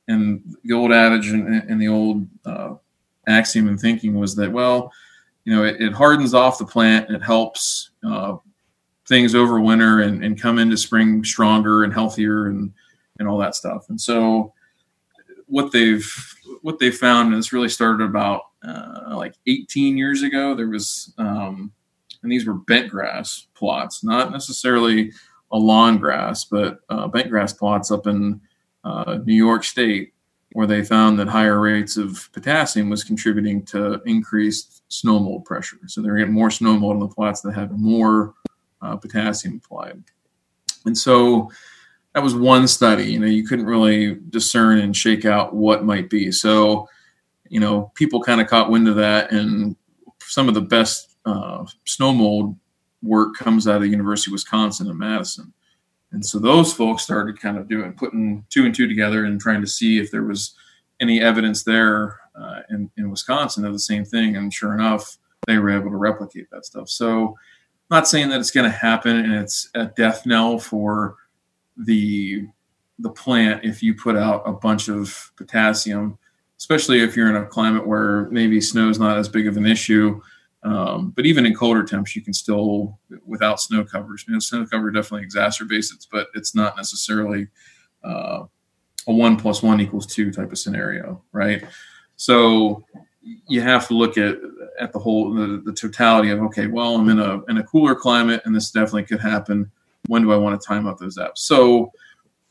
and 0.07 0.55
the 0.63 0.73
old 0.73 0.91
adage 0.91 1.29
and, 1.29 1.47
and 1.47 1.81
the 1.81 1.87
old 1.87 2.27
uh, 2.45 2.75
axiom 3.27 3.67
and 3.67 3.79
thinking 3.79 4.15
was 4.15 4.35
that 4.35 4.51
well 4.51 4.91
you 5.45 5.55
know 5.55 5.63
it, 5.63 5.81
it 5.81 5.93
hardens 5.93 6.33
off 6.33 6.57
the 6.57 6.65
plant 6.65 7.07
and 7.07 7.15
it 7.15 7.23
helps 7.23 7.91
uh, 8.07 8.35
things 9.07 9.35
over 9.35 9.59
winter 9.59 10.01
and, 10.01 10.23
and 10.23 10.41
come 10.41 10.59
into 10.59 10.77
spring 10.77 11.23
stronger 11.23 11.83
and 11.83 11.93
healthier 11.93 12.47
and 12.47 12.71
and 13.19 13.27
all 13.27 13.37
that 13.37 13.55
stuff 13.55 13.89
and 13.89 13.99
so 13.99 14.53
what 15.47 15.71
they've 15.71 16.35
what 16.61 16.79
they 16.79 16.91
found 16.91 17.33
and 17.33 17.37
this 17.37 17.53
really 17.53 17.69
started 17.69 18.03
about 18.03 18.41
uh, 18.63 19.15
like 19.15 19.33
18 19.47 19.97
years 19.97 20.23
ago 20.23 20.55
there 20.55 20.69
was 20.69 21.13
um, 21.17 21.71
and 22.23 22.31
these 22.31 22.45
were 22.45 22.53
bent 22.53 22.89
grass 22.89 23.47
plots 23.55 24.03
not 24.03 24.31
necessarily 24.31 25.11
a 25.51 25.57
lawn 25.57 25.97
grass 25.97 26.45
but 26.45 26.79
uh, 26.89 27.07
bent 27.07 27.29
grass 27.29 27.53
plots 27.53 27.91
up 27.91 28.07
in 28.07 28.39
uh, 28.83 29.19
New 29.25 29.35
York 29.35 29.63
State, 29.63 30.13
where 30.53 30.67
they 30.67 30.83
found 30.83 31.17
that 31.19 31.27
higher 31.27 31.59
rates 31.59 31.97
of 31.97 32.29
potassium 32.33 32.89
was 32.89 33.03
contributing 33.03 33.63
to 33.63 34.01
increased 34.05 34.83
snow 34.89 35.19
mold 35.19 35.45
pressure. 35.45 35.77
So 35.87 36.01
they're 36.01 36.17
getting 36.17 36.33
more 36.33 36.51
snow 36.51 36.77
mold 36.77 36.95
on 36.95 36.99
the 36.99 37.07
plots 37.07 37.41
that 37.41 37.53
had 37.53 37.71
more 37.71 38.33
uh, 38.81 38.97
potassium 38.97 39.61
applied. 39.63 40.03
And 40.85 40.97
so 40.97 41.51
that 42.13 42.23
was 42.23 42.35
one 42.35 42.67
study. 42.67 43.11
You 43.11 43.19
know, 43.19 43.27
you 43.27 43.45
couldn't 43.45 43.65
really 43.65 44.15
discern 44.29 44.79
and 44.79 44.95
shake 44.95 45.25
out 45.25 45.55
what 45.55 45.85
might 45.85 46.09
be. 46.09 46.31
So, 46.31 46.87
you 47.49 47.59
know, 47.59 47.91
people 47.95 48.21
kind 48.21 48.41
of 48.41 48.47
caught 48.47 48.69
wind 48.69 48.87
of 48.87 48.95
that, 48.95 49.31
and 49.31 49.75
some 50.21 50.47
of 50.47 50.53
the 50.53 50.61
best 50.61 51.15
uh, 51.25 51.65
snow 51.85 52.13
mold 52.13 52.55
work 53.03 53.35
comes 53.35 53.67
out 53.67 53.77
of 53.77 53.81
the 53.81 53.87
University 53.87 54.31
of 54.31 54.33
Wisconsin 54.33 54.89
in 54.89 54.97
Madison. 54.97 55.53
And 56.11 56.25
so 56.25 56.39
those 56.39 56.73
folks 56.73 57.03
started 57.03 57.39
kind 57.39 57.57
of 57.57 57.67
doing 57.69 57.93
putting 57.93 58.45
two 58.49 58.65
and 58.65 58.75
two 58.75 58.87
together 58.87 59.25
and 59.25 59.39
trying 59.39 59.61
to 59.61 59.67
see 59.67 59.99
if 59.99 60.11
there 60.11 60.23
was 60.23 60.53
any 60.99 61.21
evidence 61.21 61.63
there 61.63 62.19
uh, 62.35 62.61
in, 62.69 62.91
in 62.97 63.09
Wisconsin 63.09 63.65
of 63.65 63.73
the 63.73 63.79
same 63.79 64.03
thing. 64.03 64.35
And 64.35 64.53
sure 64.53 64.73
enough, 64.73 65.17
they 65.47 65.57
were 65.57 65.69
able 65.69 65.89
to 65.89 65.97
replicate 65.97 66.49
that 66.51 66.65
stuff. 66.65 66.89
So, 66.89 67.37
not 67.89 68.07
saying 68.07 68.29
that 68.29 68.39
it's 68.39 68.51
going 68.51 68.69
to 68.69 68.77
happen 68.77 69.17
and 69.17 69.33
it's 69.33 69.69
a 69.75 69.85
death 69.85 70.25
knell 70.25 70.59
for 70.59 71.17
the 71.77 72.47
the 72.99 73.09
plant 73.09 73.63
if 73.63 73.81
you 73.81 73.95
put 73.95 74.15
out 74.15 74.43
a 74.45 74.51
bunch 74.51 74.87
of 74.87 75.31
potassium, 75.35 76.17
especially 76.57 77.01
if 77.01 77.15
you're 77.15 77.29
in 77.29 77.41
a 77.41 77.45
climate 77.45 77.87
where 77.87 78.29
maybe 78.29 78.61
snow 78.61 78.89
is 78.89 78.99
not 78.99 79.17
as 79.17 79.27
big 79.27 79.47
of 79.47 79.57
an 79.57 79.65
issue. 79.65 80.21
Um, 80.63 81.11
but 81.15 81.25
even 81.25 81.47
in 81.47 81.55
colder 81.55 81.83
temps, 81.83 82.15
you 82.15 82.21
can 82.21 82.33
still, 82.33 82.99
without 83.25 83.59
snow 83.59 83.83
covers, 83.83 84.23
you 84.27 84.33
know, 84.33 84.39
snow 84.39 84.63
cover 84.67 84.91
definitely 84.91 85.27
exacerbates 85.27 85.91
it, 85.91 86.05
but 86.11 86.27
it's 86.35 86.53
not 86.53 86.77
necessarily 86.77 87.47
uh, 88.03 88.43
a 89.07 89.11
one 89.11 89.37
plus 89.37 89.63
one 89.63 89.81
equals 89.81 90.05
two 90.05 90.31
type 90.31 90.51
of 90.51 90.59
scenario, 90.59 91.23
right? 91.31 91.63
So 92.15 92.85
you 93.47 93.61
have 93.61 93.87
to 93.87 93.95
look 93.95 94.17
at 94.17 94.37
at 94.79 94.93
the 94.93 94.99
whole 94.99 95.33
the, 95.33 95.61
the 95.65 95.73
totality 95.73 96.29
of 96.29 96.41
okay, 96.41 96.67
well, 96.67 96.95
I'm 96.95 97.09
in 97.09 97.19
a 97.19 97.43
in 97.45 97.57
a 97.57 97.63
cooler 97.63 97.95
climate, 97.95 98.41
and 98.45 98.55
this 98.55 98.71
definitely 98.71 99.05
could 99.05 99.19
happen. 99.19 99.71
When 100.07 100.23
do 100.23 100.31
I 100.31 100.37
want 100.37 100.59
to 100.59 100.67
time 100.67 100.87
out 100.87 100.99
those 100.99 101.17
apps? 101.17 101.39
So 101.39 101.91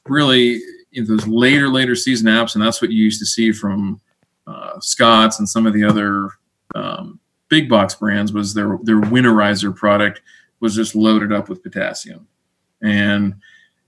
really, 0.06 0.60
those 0.96 1.26
later 1.26 1.68
later 1.68 1.94
season 1.94 2.28
apps, 2.28 2.54
and 2.54 2.64
that's 2.64 2.80
what 2.80 2.90
you 2.90 3.02
used 3.02 3.20
to 3.20 3.26
see 3.26 3.52
from 3.52 4.00
uh, 4.46 4.78
Scotts 4.80 5.38
and 5.38 5.48
some 5.48 5.66
of 5.66 5.72
the 5.72 5.84
other 5.84 6.30
um, 6.74 7.20
big 7.48 7.68
box 7.68 7.94
brands 7.94 8.32
was 8.32 8.54
their 8.54 8.78
their 8.82 9.00
winterizer 9.00 9.74
product 9.74 10.22
was 10.60 10.74
just 10.74 10.94
loaded 10.94 11.32
up 11.32 11.48
with 11.48 11.62
potassium, 11.62 12.26
and 12.82 13.34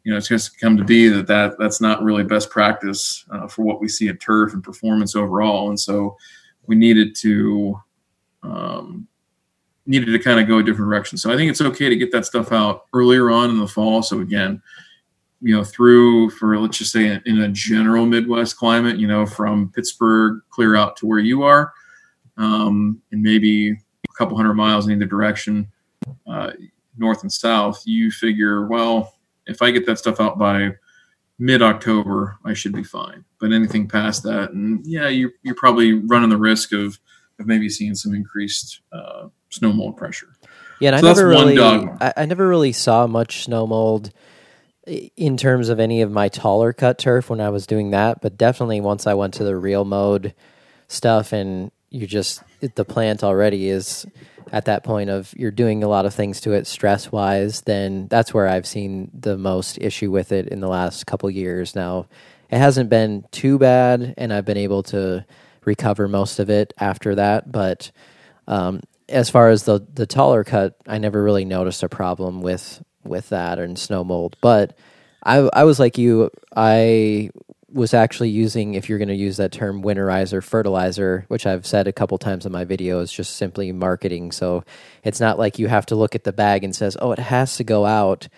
you 0.04 0.12
know 0.12 0.18
it's 0.18 0.28
just 0.28 0.58
come 0.58 0.76
to 0.76 0.84
be 0.84 1.08
that, 1.08 1.26
that 1.26 1.58
that's 1.58 1.80
not 1.80 2.02
really 2.02 2.24
best 2.24 2.50
practice 2.50 3.24
uh, 3.30 3.46
for 3.46 3.62
what 3.62 3.80
we 3.80 3.88
see 3.88 4.08
at 4.08 4.20
turf 4.20 4.52
and 4.52 4.64
performance 4.64 5.16
overall, 5.16 5.68
and 5.68 5.78
so 5.78 6.16
we 6.66 6.76
needed 6.76 7.16
to 7.16 7.80
um, 8.42 9.08
needed 9.86 10.12
to 10.12 10.18
kind 10.18 10.40
of 10.40 10.46
go 10.46 10.58
a 10.58 10.62
different 10.62 10.88
direction. 10.88 11.18
So 11.18 11.32
I 11.32 11.36
think 11.36 11.50
it's 11.50 11.60
okay 11.60 11.88
to 11.88 11.96
get 11.96 12.12
that 12.12 12.26
stuff 12.26 12.52
out 12.52 12.86
earlier 12.94 13.30
on 13.30 13.50
in 13.50 13.58
the 13.58 13.66
fall. 13.66 14.02
So 14.02 14.20
again, 14.20 14.62
you 15.40 15.56
know, 15.56 15.64
through 15.64 16.30
for 16.30 16.58
let's 16.58 16.78
just 16.78 16.92
say 16.92 17.20
in 17.26 17.40
a 17.40 17.48
general 17.48 18.06
Midwest 18.06 18.56
climate, 18.56 18.98
you 18.98 19.08
know, 19.08 19.26
from 19.26 19.72
Pittsburgh 19.72 20.40
clear 20.50 20.76
out 20.76 20.96
to 20.98 21.06
where 21.06 21.18
you 21.18 21.42
are 21.42 21.72
um, 22.36 23.02
and 23.10 23.22
maybe 23.22 23.70
a 23.70 24.12
couple 24.16 24.36
hundred 24.36 24.54
miles 24.54 24.86
in 24.86 24.92
either 24.92 25.04
direction, 25.04 25.66
uh, 26.26 26.52
north 26.96 27.22
and 27.22 27.32
south, 27.32 27.82
you 27.84 28.10
figure, 28.10 28.66
well, 28.66 29.14
if 29.46 29.62
I 29.62 29.70
get 29.70 29.86
that 29.86 29.98
stuff 29.98 30.20
out 30.20 30.38
by 30.38 30.70
mid 31.38 31.62
October, 31.62 32.38
I 32.44 32.54
should 32.54 32.72
be 32.72 32.84
fine. 32.84 33.24
But 33.40 33.52
anything 33.52 33.88
past 33.88 34.22
that, 34.22 34.52
and 34.52 34.86
yeah, 34.86 35.08
you're, 35.08 35.32
you're 35.42 35.56
probably 35.56 35.94
running 35.94 36.30
the 36.30 36.36
risk 36.36 36.72
of, 36.72 36.98
of 37.42 37.46
maybe 37.46 37.68
seeing 37.68 37.94
some 37.94 38.14
increased 38.14 38.80
uh, 38.92 39.28
snow 39.50 39.72
mold 39.72 39.96
pressure. 39.96 40.28
Yeah, 40.80 40.94
and 40.94 41.00
So 41.00 41.06
I 41.06 41.12
never 41.12 41.28
really. 41.28 41.58
I, 42.00 42.12
I 42.16 42.26
never 42.26 42.48
really 42.48 42.72
saw 42.72 43.06
much 43.06 43.44
snow 43.44 43.66
mold 43.66 44.10
in 45.16 45.36
terms 45.36 45.68
of 45.68 45.78
any 45.78 46.02
of 46.02 46.10
my 46.10 46.28
taller 46.28 46.72
cut 46.72 46.98
turf 46.98 47.30
when 47.30 47.40
I 47.40 47.50
was 47.50 47.66
doing 47.66 47.90
that. 47.90 48.20
But 48.20 48.36
definitely 48.36 48.80
once 48.80 49.06
I 49.06 49.14
went 49.14 49.34
to 49.34 49.44
the 49.44 49.56
reel 49.56 49.84
mowed 49.84 50.34
stuff, 50.88 51.32
and 51.32 51.70
you 51.90 52.06
just 52.06 52.42
the 52.74 52.84
plant 52.84 53.22
already 53.22 53.68
is 53.68 54.06
at 54.50 54.64
that 54.66 54.84
point 54.84 55.08
of 55.08 55.32
you're 55.36 55.50
doing 55.50 55.84
a 55.84 55.88
lot 55.88 56.04
of 56.04 56.14
things 56.14 56.40
to 56.42 56.52
it 56.52 56.66
stress 56.66 57.12
wise. 57.12 57.60
Then 57.62 58.08
that's 58.08 58.34
where 58.34 58.48
I've 58.48 58.66
seen 58.66 59.10
the 59.14 59.38
most 59.38 59.78
issue 59.80 60.10
with 60.10 60.32
it 60.32 60.48
in 60.48 60.60
the 60.60 60.68
last 60.68 61.06
couple 61.06 61.30
years. 61.30 61.74
Now, 61.74 62.06
it 62.50 62.58
hasn't 62.58 62.90
been 62.90 63.24
too 63.30 63.58
bad, 63.58 64.14
and 64.18 64.32
I've 64.32 64.44
been 64.44 64.58
able 64.58 64.82
to 64.84 65.24
recover 65.64 66.08
most 66.08 66.38
of 66.38 66.50
it 66.50 66.72
after 66.78 67.14
that. 67.14 67.50
But 67.50 67.90
um, 68.46 68.80
as 69.08 69.30
far 69.30 69.50
as 69.50 69.64
the 69.64 69.86
the 69.92 70.06
taller 70.06 70.44
cut, 70.44 70.76
I 70.86 70.98
never 70.98 71.22
really 71.22 71.44
noticed 71.44 71.82
a 71.82 71.88
problem 71.88 72.40
with 72.40 72.82
with 73.04 73.28
that 73.30 73.58
and 73.58 73.78
snow 73.78 74.04
mold. 74.04 74.36
But 74.40 74.76
I 75.24 75.48
I 75.52 75.64
was 75.64 75.78
like 75.78 75.98
you, 75.98 76.30
I 76.54 77.30
was 77.72 77.94
actually 77.94 78.28
using, 78.28 78.74
if 78.74 78.88
you're 78.88 78.98
going 78.98 79.08
to 79.08 79.14
use 79.14 79.38
that 79.38 79.52
term, 79.52 79.82
winterizer 79.82 80.42
fertilizer, 80.42 81.24
which 81.28 81.46
I've 81.46 81.66
said 81.66 81.86
a 81.86 81.92
couple 81.92 82.18
times 82.18 82.44
in 82.44 82.52
my 82.52 82.64
videos 82.64 83.12
just 83.12 83.36
simply 83.36 83.72
marketing. 83.72 84.32
So 84.32 84.64
it's 85.04 85.20
not 85.20 85.38
like 85.38 85.58
you 85.58 85.68
have 85.68 85.86
to 85.86 85.96
look 85.96 86.14
at 86.14 86.24
the 86.24 86.32
bag 86.32 86.64
and 86.64 86.74
says, 86.76 86.96
"Oh, 87.00 87.12
it 87.12 87.18
has 87.18 87.56
to 87.56 87.64
go 87.64 87.86
out." 87.86 88.28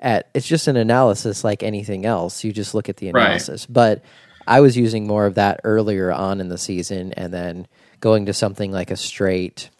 At 0.00 0.30
it's 0.32 0.46
just 0.46 0.68
an 0.68 0.76
analysis 0.76 1.42
like 1.42 1.64
anything 1.64 2.06
else. 2.06 2.44
You 2.44 2.52
just 2.52 2.72
look 2.72 2.88
at 2.88 2.98
the 2.98 3.08
analysis. 3.08 3.66
Right. 3.68 3.74
But 3.74 4.04
I 4.48 4.60
was 4.60 4.76
using 4.76 5.06
more 5.06 5.26
of 5.26 5.34
that 5.36 5.60
earlier 5.64 6.12
on 6.12 6.40
in 6.40 6.48
the 6.48 6.58
season, 6.58 7.12
and 7.12 7.32
then 7.32 7.66
going 8.00 8.26
to 8.26 8.32
something 8.32 8.72
like 8.72 8.90
a 8.90 8.96
straight 8.96 9.70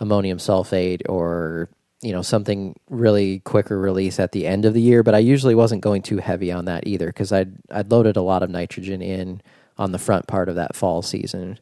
ammonium 0.00 0.38
sulfate 0.38 1.02
or 1.08 1.68
you 2.02 2.12
know 2.12 2.22
something 2.22 2.78
really 2.90 3.38
quicker 3.40 3.78
release 3.78 4.18
at 4.18 4.32
the 4.32 4.46
end 4.46 4.64
of 4.64 4.74
the 4.74 4.80
year 4.80 5.04
but 5.04 5.14
i 5.14 5.18
usually 5.18 5.54
wasn't 5.54 5.80
going 5.80 6.02
too 6.02 6.18
heavy 6.18 6.50
on 6.50 6.64
that 6.64 6.84
either 6.86 7.06
because 7.06 7.30
i'd 7.32 7.54
i'd 7.70 7.90
loaded 7.90 8.16
a 8.16 8.20
lot 8.20 8.42
of 8.42 8.50
nitrogen 8.50 9.00
in 9.00 9.40
on 9.78 9.92
the 9.92 9.98
front 9.98 10.26
part 10.26 10.48
of 10.48 10.54
that 10.54 10.76
fall 10.76 11.02
season. 11.02 11.58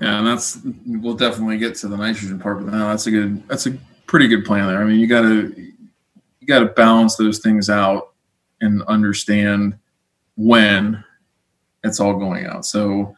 Yeah 0.00 0.18
and 0.18 0.26
that's 0.26 0.58
we'll 0.86 1.14
definitely 1.14 1.58
get 1.58 1.74
to 1.76 1.88
the 1.88 1.96
nitrogen 1.96 2.38
part 2.38 2.64
but 2.64 2.72
now 2.72 2.88
that's 2.88 3.06
a 3.06 3.10
good 3.10 3.46
that's 3.48 3.66
a 3.66 3.76
pretty 4.06 4.26
good 4.26 4.44
plan 4.44 4.66
there. 4.66 4.80
I 4.80 4.84
mean 4.84 4.98
you 4.98 5.06
gotta 5.06 5.52
you 6.40 6.46
gotta 6.46 6.66
balance 6.66 7.16
those 7.16 7.38
things 7.38 7.70
out 7.70 8.12
and 8.60 8.82
understand 8.84 9.78
when 10.36 11.03
it's 11.84 12.00
all 12.00 12.14
going 12.14 12.46
out 12.46 12.66
so 12.66 13.14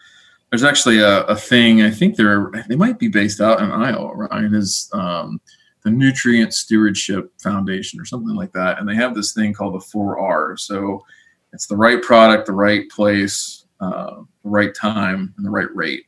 there's 0.51 0.65
actually 0.65 0.99
a, 0.99 1.23
a 1.25 1.37
thing 1.37 1.83
i 1.83 1.91
think 1.91 2.17
they're 2.17 2.51
they 2.69 2.77
might 2.77 2.99
be 2.99 3.09
based 3.09 3.41
out 3.41 3.61
in 3.61 3.71
iowa 3.71 4.15
ryan 4.15 4.55
is 4.55 4.91
um, 4.93 5.41
the 5.87 5.93
Nutrient 5.93 6.53
Stewardship 6.53 7.33
Foundation 7.41 8.01
or 8.01 8.05
something 8.05 8.35
like 8.35 8.51
that, 8.55 8.81
and 8.81 8.89
they 8.89 8.97
have 8.97 9.15
this 9.15 9.33
thing 9.33 9.55
called 9.55 9.77
the 9.77 9.87
four 9.87 10.19
R. 10.19 10.57
So 10.57 11.05
it's 11.53 11.69
the 11.69 11.77
right 11.77 12.03
product, 12.03 12.47
the 12.47 12.53
right 12.55 12.91
place, 12.91 13.67
uh, 13.79 14.17
the 14.43 14.51
right 14.51 14.75
time, 14.75 15.33
and 15.37 15.47
the 15.47 15.51
right 15.51 15.73
rate. 15.77 16.07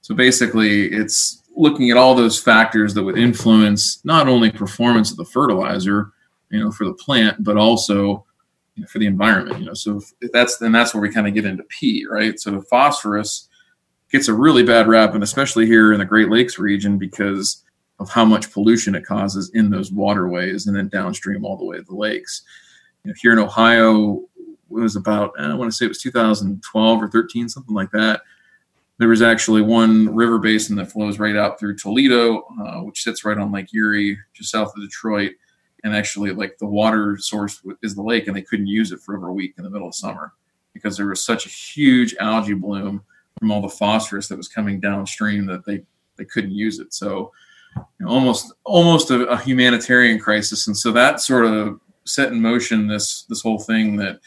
So 0.00 0.16
basically, 0.16 0.86
it's 0.86 1.44
looking 1.54 1.90
at 1.90 1.96
all 1.96 2.16
those 2.16 2.40
factors 2.42 2.92
that 2.94 3.04
would 3.04 3.16
influence 3.16 4.04
not 4.04 4.26
only 4.26 4.50
performance 4.50 5.12
of 5.12 5.16
the 5.16 5.24
fertilizer, 5.24 6.10
you 6.50 6.58
know, 6.58 6.72
for 6.72 6.84
the 6.84 6.94
plant, 6.94 7.44
but 7.44 7.56
also 7.56 8.26
you 8.74 8.82
know, 8.82 8.86
for 8.88 8.98
the 8.98 9.06
environment. 9.06 9.60
You 9.60 9.66
know, 9.66 9.74
so 9.74 10.00
if 10.20 10.32
that's 10.32 10.58
then 10.58 10.72
that's 10.72 10.94
where 10.94 11.00
we 11.00 11.12
kind 11.12 11.26
of 11.26 11.34
get 11.34 11.44
into 11.44 11.64
P, 11.64 12.06
right? 12.08 12.38
So 12.38 12.60
phosphorus 12.62 13.48
gets 14.10 14.28
a 14.28 14.34
really 14.34 14.62
bad 14.62 14.88
rap, 14.88 15.14
and 15.14 15.22
especially 15.22 15.66
here 15.66 15.92
in 15.92 15.98
the 15.98 16.04
Great 16.04 16.30
Lakes 16.30 16.58
region 16.58 16.98
because 16.98 17.64
of 18.00 18.10
how 18.10 18.24
much 18.24 18.50
pollution 18.50 18.94
it 18.94 19.04
causes 19.04 19.50
in 19.54 19.70
those 19.70 19.92
waterways 19.92 20.66
and 20.66 20.74
then 20.74 20.88
downstream 20.88 21.44
all 21.44 21.56
the 21.56 21.64
way 21.64 21.76
to 21.76 21.82
the 21.82 21.94
lakes. 21.94 22.42
You 23.04 23.10
know, 23.10 23.14
here 23.20 23.32
in 23.32 23.38
Ohio, 23.38 24.22
it 24.36 24.74
was 24.74 24.96
about 24.96 25.38
I 25.38 25.54
want 25.54 25.70
to 25.70 25.76
say 25.76 25.84
it 25.84 25.88
was 25.88 26.02
2012 26.02 27.02
or 27.02 27.08
13, 27.08 27.48
something 27.48 27.74
like 27.74 27.90
that. 27.92 28.22
There 28.98 29.08
was 29.08 29.22
actually 29.22 29.62
one 29.62 30.14
river 30.14 30.38
basin 30.38 30.76
that 30.76 30.92
flows 30.92 31.18
right 31.18 31.36
out 31.36 31.58
through 31.58 31.76
Toledo, 31.76 32.42
uh, 32.60 32.80
which 32.82 33.02
sits 33.02 33.24
right 33.24 33.38
on 33.38 33.52
Lake 33.52 33.72
Erie, 33.74 34.18
just 34.34 34.50
south 34.50 34.72
of 34.76 34.82
Detroit. 34.82 35.32
And 35.84 35.94
actually, 35.94 36.32
like 36.32 36.58
the 36.58 36.66
water 36.66 37.16
source 37.18 37.62
is 37.82 37.94
the 37.94 38.02
lake, 38.02 38.26
and 38.26 38.36
they 38.36 38.42
couldn't 38.42 38.66
use 38.66 38.92
it 38.92 39.00
for 39.00 39.16
over 39.16 39.28
a 39.28 39.32
week 39.32 39.54
in 39.56 39.64
the 39.64 39.70
middle 39.70 39.88
of 39.88 39.94
summer 39.94 40.32
because 40.72 40.96
there 40.96 41.06
was 41.06 41.24
such 41.24 41.46
a 41.46 41.48
huge 41.48 42.14
algae 42.20 42.54
bloom 42.54 43.02
from 43.38 43.50
all 43.50 43.60
the 43.60 43.68
phosphorus 43.68 44.28
that 44.28 44.36
was 44.36 44.48
coming 44.48 44.80
downstream 44.80 45.46
that 45.46 45.64
they 45.64 45.82
they 46.16 46.24
couldn't 46.24 46.52
use 46.52 46.78
it. 46.78 46.92
So 46.92 47.32
you 47.76 48.06
know, 48.06 48.08
almost 48.08 48.52
almost 48.64 49.10
a, 49.10 49.26
a, 49.28 49.38
humanitarian 49.38 50.18
crisis, 50.18 50.66
and 50.66 50.76
so 50.76 50.92
that 50.92 51.20
sort 51.20 51.46
of 51.46 51.80
set 52.04 52.32
in 52.32 52.40
motion 52.40 52.86
this 52.86 53.24
this 53.24 53.42
whole 53.42 53.58
thing 53.58 53.96
that 53.96 54.20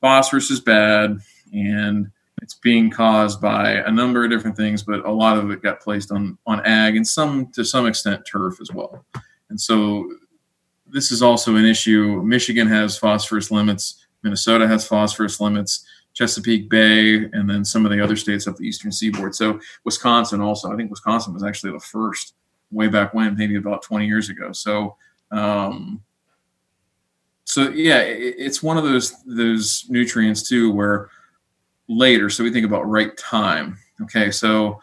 phosphorus 0.00 0.50
is 0.50 0.60
bad 0.60 1.18
and 1.52 2.10
it's 2.42 2.54
being 2.54 2.90
caused 2.90 3.40
by 3.40 3.72
a 3.72 3.90
number 3.90 4.22
of 4.24 4.30
different 4.30 4.56
things, 4.56 4.82
but 4.82 5.04
a 5.06 5.10
lot 5.10 5.38
of 5.38 5.50
it 5.50 5.62
got 5.62 5.80
placed 5.80 6.12
on 6.12 6.36
on 6.46 6.64
ag 6.66 6.96
and 6.96 7.06
some 7.06 7.46
to 7.52 7.64
some 7.64 7.86
extent 7.86 8.26
turf 8.26 8.60
as 8.60 8.72
well. 8.72 9.04
And 9.48 9.60
so 9.60 10.10
this 10.92 11.10
is 11.10 11.22
also 11.22 11.56
an 11.56 11.64
issue. 11.64 12.22
Michigan 12.22 12.68
has 12.68 12.98
phosphorus 12.98 13.50
limits. 13.50 14.06
Minnesota 14.22 14.66
has 14.66 14.86
phosphorus 14.86 15.40
limits. 15.40 15.86
Chesapeake 16.14 16.70
Bay, 16.70 17.16
and 17.16 17.48
then 17.48 17.62
some 17.62 17.84
of 17.84 17.92
the 17.92 18.02
other 18.02 18.16
states 18.16 18.46
up 18.46 18.56
the 18.56 18.66
eastern 18.66 18.90
seaboard. 18.90 19.34
So 19.34 19.60
Wisconsin 19.84 20.40
also. 20.40 20.72
I 20.72 20.76
think 20.76 20.90
Wisconsin 20.90 21.34
was 21.34 21.44
actually 21.44 21.72
the 21.72 21.80
first 21.80 22.34
way 22.70 22.88
back 22.88 23.12
when, 23.12 23.36
maybe 23.36 23.56
about 23.56 23.82
20 23.82 24.06
years 24.06 24.30
ago. 24.30 24.50
So, 24.52 24.96
um, 25.30 26.02
so 27.44 27.68
yeah, 27.68 27.98
it, 27.98 28.34
it's 28.38 28.62
one 28.62 28.78
of 28.78 28.84
those 28.84 29.22
those 29.24 29.84
nutrients 29.90 30.48
too, 30.48 30.72
where 30.72 31.10
later. 31.86 32.30
So 32.30 32.42
we 32.42 32.50
think 32.50 32.64
about 32.64 32.88
right 32.88 33.14
time. 33.18 33.78
Okay, 34.02 34.30
so 34.30 34.80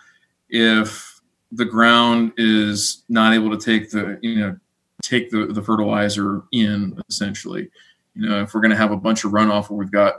if 0.50 1.20
the 1.52 1.66
ground 1.66 2.34
is 2.38 3.04
not 3.10 3.34
able 3.34 3.50
to 3.56 3.58
take 3.58 3.90
the 3.90 4.20
you 4.22 4.40
know 4.40 4.58
take 5.04 5.30
the, 5.30 5.46
the 5.46 5.62
fertilizer 5.62 6.42
in 6.54 7.00
essentially 7.10 7.70
you 8.16 8.28
know 8.28 8.42
if 8.42 8.54
we're 8.54 8.62
going 8.62 8.72
to 8.72 8.78
have 8.78 8.92
a 8.92 8.98
bunch 8.98 9.24
of 9.24 9.32
runoff 9.32 9.70
where 9.70 9.78
we've 9.78 9.92
got 9.92 10.16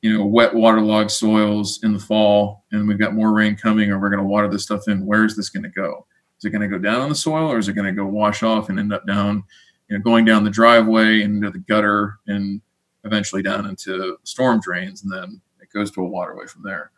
you 0.00 0.16
know 0.16 0.24
wet 0.24 0.54
waterlogged 0.54 1.10
soils 1.10 1.80
in 1.82 1.92
the 1.92 1.98
fall 1.98 2.64
and 2.72 2.88
we've 2.88 2.98
got 2.98 3.14
more 3.14 3.34
rain 3.34 3.56
coming 3.56 3.90
or 3.90 3.98
we're 3.98 4.10
going 4.10 4.22
to 4.22 4.24
water 4.24 4.48
this 4.48 4.62
stuff 4.62 4.88
in 4.88 5.04
where 5.04 5.24
is 5.24 5.36
this 5.36 5.50
going 5.50 5.62
to 5.62 5.68
go 5.68 6.06
is 6.38 6.44
it 6.44 6.50
going 6.50 6.62
to 6.62 6.68
go 6.68 6.78
down 6.78 7.00
on 7.00 7.08
the 7.08 7.14
soil 7.14 7.50
or 7.50 7.58
is 7.58 7.68
it 7.68 7.72
going 7.72 7.86
to 7.86 7.92
go 7.92 8.06
wash 8.06 8.42
off 8.42 8.68
and 8.68 8.78
end 8.78 8.92
up 8.92 9.06
down, 9.06 9.42
you 9.88 9.96
know, 9.98 10.02
going 10.02 10.24
down 10.24 10.44
the 10.44 10.50
driveway 10.50 11.22
into 11.22 11.50
the 11.50 11.58
gutter 11.58 12.18
and 12.28 12.60
eventually 13.04 13.42
down 13.42 13.66
into 13.66 14.16
storm 14.22 14.60
drains 14.60 15.02
and 15.02 15.12
then 15.12 15.40
it 15.60 15.68
goes 15.72 15.90
to 15.90 16.00
a 16.00 16.06
waterway 16.06 16.46
from 16.46 16.62
there. 16.62 16.92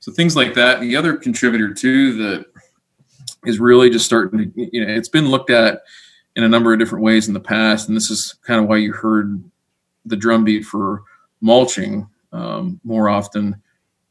So 0.00 0.12
things 0.12 0.36
like 0.36 0.52
that. 0.54 0.80
The 0.80 0.94
other 0.94 1.16
contributor 1.16 1.72
too 1.72 2.16
that 2.18 2.46
is 3.46 3.58
really 3.58 3.88
just 3.88 4.04
starting 4.04 4.52
to, 4.52 4.68
you 4.72 4.84
know, 4.84 4.92
it's 4.92 5.08
been 5.08 5.28
looked 5.28 5.50
at 5.50 5.80
in 6.36 6.44
a 6.44 6.48
number 6.48 6.72
of 6.72 6.78
different 6.78 7.04
ways 7.04 7.28
in 7.28 7.34
the 7.34 7.40
past, 7.40 7.88
and 7.88 7.96
this 7.96 8.10
is 8.10 8.34
kind 8.46 8.60
of 8.60 8.68
why 8.68 8.76
you 8.76 8.92
heard 8.92 9.42
the 10.04 10.16
drumbeat 10.16 10.64
for 10.64 11.02
mulching 11.40 12.08
um, 12.32 12.80
more 12.84 13.08
often 13.08 13.60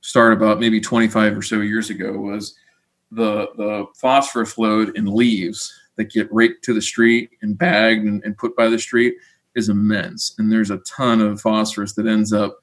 start 0.02 0.34
about 0.34 0.60
maybe 0.60 0.80
25 0.82 1.38
or 1.38 1.42
so 1.42 1.62
years 1.62 1.90
ago 1.90 2.12
was 2.14 2.56
the 3.12 3.48
the 3.58 3.86
phosphorus 3.96 4.58
load 4.58 4.96
in 4.98 5.06
leaves 5.06 5.74
that 5.96 6.12
get 6.12 6.32
raked 6.32 6.64
to 6.64 6.74
the 6.74 6.82
street 6.82 7.30
and 7.42 7.58
bagged 7.58 8.06
and, 8.06 8.24
and 8.24 8.38
put 8.38 8.56
by 8.56 8.68
the 8.68 8.78
street 8.80 9.16
is 9.56 9.70
immense, 9.70 10.36
and 10.38 10.52
there's 10.52 10.72
a 10.72 10.80
ton 10.80 11.22
of 11.22 11.40
phosphorus 11.40 11.94
that 11.94 12.08
ends 12.08 12.34
up 12.34 12.58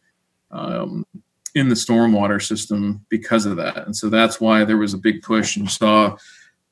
um, 0.51 1.07
in 1.55 1.69
the 1.69 1.75
stormwater 1.75 2.43
system 2.43 3.05
because 3.09 3.47
of 3.47 3.57
that. 3.57 3.87
And 3.87 3.97
so 3.97 4.11
that's 4.11 4.41
why 4.41 4.65
there 4.65 4.77
was 4.77 4.93
a 4.93 4.99
big 4.99 5.23
push, 5.23 5.57
and 5.57 5.71
saw 5.71 6.17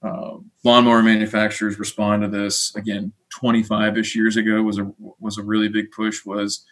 uh, 0.03 0.37
lawnmower 0.65 1.03
manufacturers 1.03 1.79
respond 1.79 2.23
to 2.23 2.29
this 2.29 2.75
again 2.75 3.13
25ish 3.39 4.15
years 4.15 4.37
ago 4.37 4.63
was 4.63 4.79
a 4.79 4.91
was 5.19 5.39
a 5.39 5.43
really 5.43 5.69
big 5.69 5.91
push 5.91 6.25
was 6.25 6.65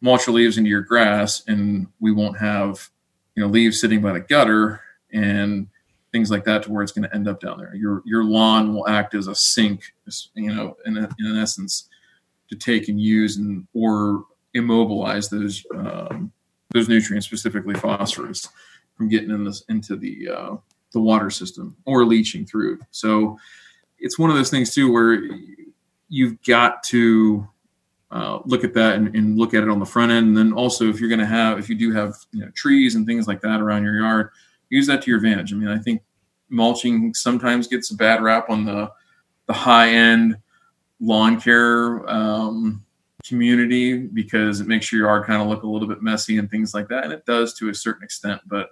mulch 0.00 0.26
your 0.26 0.34
leaves 0.34 0.58
into 0.58 0.68
your 0.68 0.82
grass 0.82 1.42
and 1.46 1.86
we 2.00 2.12
won't 2.12 2.38
have 2.38 2.90
you 3.34 3.42
know 3.42 3.48
leaves 3.48 3.80
sitting 3.80 4.00
by 4.02 4.12
the 4.12 4.20
gutter 4.20 4.80
and 5.12 5.68
things 6.16 6.30
like 6.30 6.44
that 6.44 6.62
to 6.62 6.72
where 6.72 6.82
it's 6.82 6.92
going 6.92 7.08
to 7.08 7.14
end 7.14 7.28
up 7.28 7.40
down 7.40 7.58
there. 7.58 7.74
Your 7.74 8.02
your 8.06 8.24
lawn 8.24 8.74
will 8.74 8.88
act 8.88 9.14
as 9.14 9.26
a 9.26 9.34
sink, 9.34 9.92
you 10.34 10.54
know, 10.54 10.76
in, 10.86 10.96
a, 10.96 11.08
in 11.18 11.36
essence, 11.36 11.88
to 12.48 12.56
take 12.56 12.88
and 12.88 13.00
use 13.00 13.36
and 13.36 13.66
or 13.74 14.24
immobilize 14.54 15.28
those 15.28 15.64
um, 15.74 16.32
those 16.70 16.88
nutrients, 16.88 17.26
specifically 17.26 17.74
phosphorus, 17.74 18.48
from 18.96 19.08
getting 19.08 19.30
in 19.30 19.44
this, 19.44 19.62
into 19.68 19.96
the 19.96 20.28
uh, 20.28 20.56
the 20.96 21.02
water 21.02 21.30
system 21.30 21.76
or 21.84 22.06
leaching 22.06 22.46
through. 22.46 22.80
So 22.90 23.38
it's 23.98 24.18
one 24.18 24.30
of 24.30 24.36
those 24.36 24.50
things 24.50 24.74
too 24.74 24.90
where 24.90 25.22
you've 26.08 26.42
got 26.42 26.82
to 26.84 27.46
uh, 28.10 28.38
look 28.46 28.64
at 28.64 28.72
that 28.72 28.94
and, 28.94 29.14
and, 29.14 29.36
look 29.36 29.52
at 29.52 29.62
it 29.62 29.68
on 29.68 29.78
the 29.78 29.84
front 29.84 30.10
end. 30.10 30.28
And 30.28 30.36
then 30.36 30.52
also, 30.52 30.88
if 30.88 31.00
you're 31.00 31.08
going 31.08 31.20
to 31.20 31.26
have, 31.26 31.58
if 31.58 31.68
you 31.68 31.74
do 31.74 31.92
have 31.92 32.14
you 32.32 32.40
know, 32.40 32.50
trees 32.54 32.94
and 32.94 33.04
things 33.04 33.26
like 33.26 33.40
that 33.42 33.60
around 33.60 33.82
your 33.82 34.00
yard, 34.00 34.30
use 34.70 34.86
that 34.86 35.02
to 35.02 35.10
your 35.10 35.18
advantage. 35.18 35.52
I 35.52 35.56
mean, 35.56 35.68
I 35.68 35.78
think 35.78 36.02
mulching 36.48 37.12
sometimes 37.12 37.66
gets 37.66 37.90
a 37.90 37.96
bad 37.96 38.22
rap 38.22 38.48
on 38.48 38.64
the 38.64 38.90
the 39.46 39.52
high 39.52 39.90
end 39.90 40.36
lawn 41.00 41.40
care 41.40 42.08
um, 42.08 42.84
community 43.24 43.98
because 43.98 44.60
it 44.60 44.68
makes 44.68 44.90
your 44.90 45.02
yard 45.02 45.26
kind 45.26 45.42
of 45.42 45.48
look 45.48 45.64
a 45.64 45.68
little 45.68 45.88
bit 45.88 46.00
messy 46.00 46.38
and 46.38 46.50
things 46.50 46.72
like 46.74 46.88
that, 46.88 47.04
and 47.04 47.12
it 47.12 47.26
does 47.26 47.54
to 47.54 47.68
a 47.68 47.74
certain 47.74 48.04
extent. 48.04 48.40
But 48.46 48.70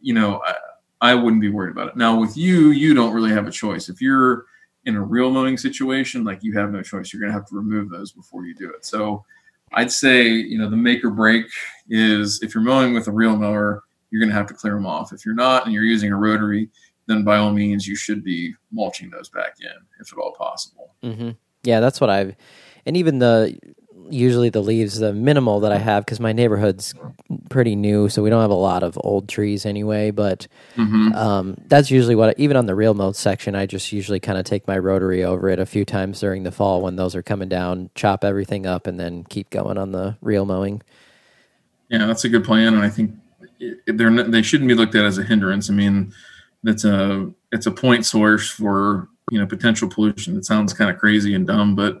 you 0.00 0.14
know, 0.14 0.42
I, 0.44 0.54
I 1.02 1.16
wouldn't 1.16 1.42
be 1.42 1.50
worried 1.50 1.72
about 1.72 1.88
it. 1.88 1.96
Now 1.96 2.18
with 2.18 2.36
you, 2.36 2.70
you 2.70 2.94
don't 2.94 3.12
really 3.12 3.32
have 3.32 3.48
a 3.48 3.50
choice. 3.50 3.88
If 3.88 4.00
you're 4.00 4.46
in 4.84 4.94
a 4.96 5.02
reel 5.02 5.30
mowing 5.30 5.58
situation, 5.58 6.24
like 6.24 6.42
you 6.42 6.52
have 6.54 6.70
no 6.70 6.80
choice. 6.80 7.12
You're 7.12 7.20
going 7.20 7.32
to 7.32 7.38
have 7.38 7.46
to 7.48 7.56
remove 7.56 7.90
those 7.90 8.12
before 8.12 8.46
you 8.46 8.54
do 8.54 8.70
it. 8.70 8.84
So 8.86 9.24
I'd 9.74 9.90
say 9.90 10.28
you 10.28 10.58
know 10.58 10.70
the 10.70 10.76
make 10.76 11.04
or 11.04 11.10
break 11.10 11.46
is 11.90 12.40
if 12.42 12.54
you're 12.54 12.62
mowing 12.62 12.94
with 12.94 13.08
a 13.08 13.12
reel 13.12 13.36
mower, 13.36 13.82
you're 14.10 14.20
going 14.20 14.30
to 14.30 14.36
have 14.36 14.46
to 14.46 14.54
clear 14.54 14.74
them 14.74 14.86
off. 14.86 15.12
If 15.12 15.26
you're 15.26 15.34
not 15.34 15.64
and 15.64 15.74
you're 15.74 15.84
using 15.84 16.12
a 16.12 16.16
rotary, 16.16 16.70
then 17.06 17.24
by 17.24 17.36
all 17.36 17.52
means 17.52 17.86
you 17.86 17.96
should 17.96 18.22
be 18.22 18.54
mulching 18.70 19.10
those 19.10 19.28
back 19.28 19.56
in 19.60 19.72
if 20.00 20.12
at 20.12 20.18
all 20.18 20.32
possible. 20.32 20.94
Mm-hmm. 21.02 21.30
Yeah, 21.64 21.80
that's 21.80 22.00
what 22.00 22.10
I've, 22.10 22.36
and 22.86 22.96
even 22.96 23.18
the 23.18 23.58
usually 24.12 24.50
the 24.50 24.62
leaves 24.62 24.98
the 24.98 25.12
minimal 25.12 25.60
that 25.60 25.72
I 25.72 25.78
have 25.78 26.04
because 26.04 26.20
my 26.20 26.32
neighborhood's 26.32 26.94
pretty 27.48 27.74
new, 27.76 28.08
so 28.08 28.22
we 28.22 28.30
don't 28.30 28.42
have 28.42 28.50
a 28.50 28.54
lot 28.54 28.82
of 28.82 28.98
old 29.02 29.28
trees 29.28 29.66
anyway. 29.66 30.10
But 30.10 30.46
Mm-hmm. 30.76 31.14
um, 31.14 31.56
that's 31.66 31.90
usually 31.90 32.14
what 32.14 32.30
I, 32.30 32.34
even 32.38 32.56
on 32.56 32.66
the 32.66 32.74
reel 32.74 32.94
mowed 32.94 33.16
section, 33.16 33.54
I 33.54 33.66
just 33.66 33.92
usually 33.92 34.20
kind 34.20 34.38
of 34.38 34.44
take 34.44 34.66
my 34.68 34.78
rotary 34.78 35.24
over 35.24 35.48
it 35.48 35.58
a 35.58 35.66
few 35.66 35.84
times 35.84 36.20
during 36.20 36.42
the 36.44 36.52
fall 36.52 36.80
when 36.82 36.96
those 36.96 37.14
are 37.14 37.22
coming 37.22 37.48
down, 37.48 37.90
chop 37.94 38.24
everything 38.24 38.66
up, 38.66 38.86
and 38.86 38.98
then 39.00 39.24
keep 39.24 39.50
going 39.50 39.78
on 39.78 39.92
the 39.92 40.16
reel 40.20 40.44
mowing. 40.46 40.82
Yeah, 41.88 42.06
that's 42.06 42.24
a 42.24 42.28
good 42.28 42.44
plan, 42.44 42.74
and 42.74 42.82
I 42.82 42.88
think 42.88 43.14
they're 43.86 44.10
not, 44.10 44.30
they 44.30 44.42
shouldn't 44.42 44.68
be 44.68 44.74
looked 44.74 44.94
at 44.94 45.04
as 45.04 45.18
a 45.18 45.22
hindrance. 45.22 45.68
I 45.70 45.74
mean, 45.74 46.12
it's 46.64 46.84
a 46.84 47.30
it's 47.50 47.66
a 47.66 47.70
point 47.70 48.06
source 48.06 48.48
for 48.50 49.08
you 49.30 49.38
know 49.38 49.46
potential 49.46 49.88
pollution. 49.88 50.36
It 50.36 50.44
sounds 50.44 50.72
kind 50.72 50.90
of 50.90 50.98
crazy 50.98 51.34
and 51.34 51.46
dumb, 51.46 51.74
but 51.76 52.00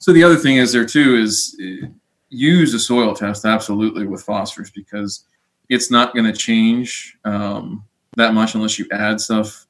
so 0.00 0.12
the 0.12 0.24
other 0.24 0.36
thing 0.36 0.56
is 0.56 0.72
there 0.72 0.86
too 0.86 1.16
is 1.16 1.56
uh, 1.62 1.86
use 2.30 2.72
a 2.74 2.78
soil 2.78 3.14
test 3.14 3.44
absolutely 3.44 4.06
with 4.06 4.22
phosphorus 4.22 4.70
because 4.70 5.24
it's 5.68 5.90
not 5.90 6.14
going 6.14 6.24
to 6.24 6.36
change 6.36 7.16
um, 7.24 7.84
that 8.16 8.34
much 8.34 8.54
unless 8.54 8.78
you 8.78 8.86
add 8.90 9.20
stuff, 9.20 9.66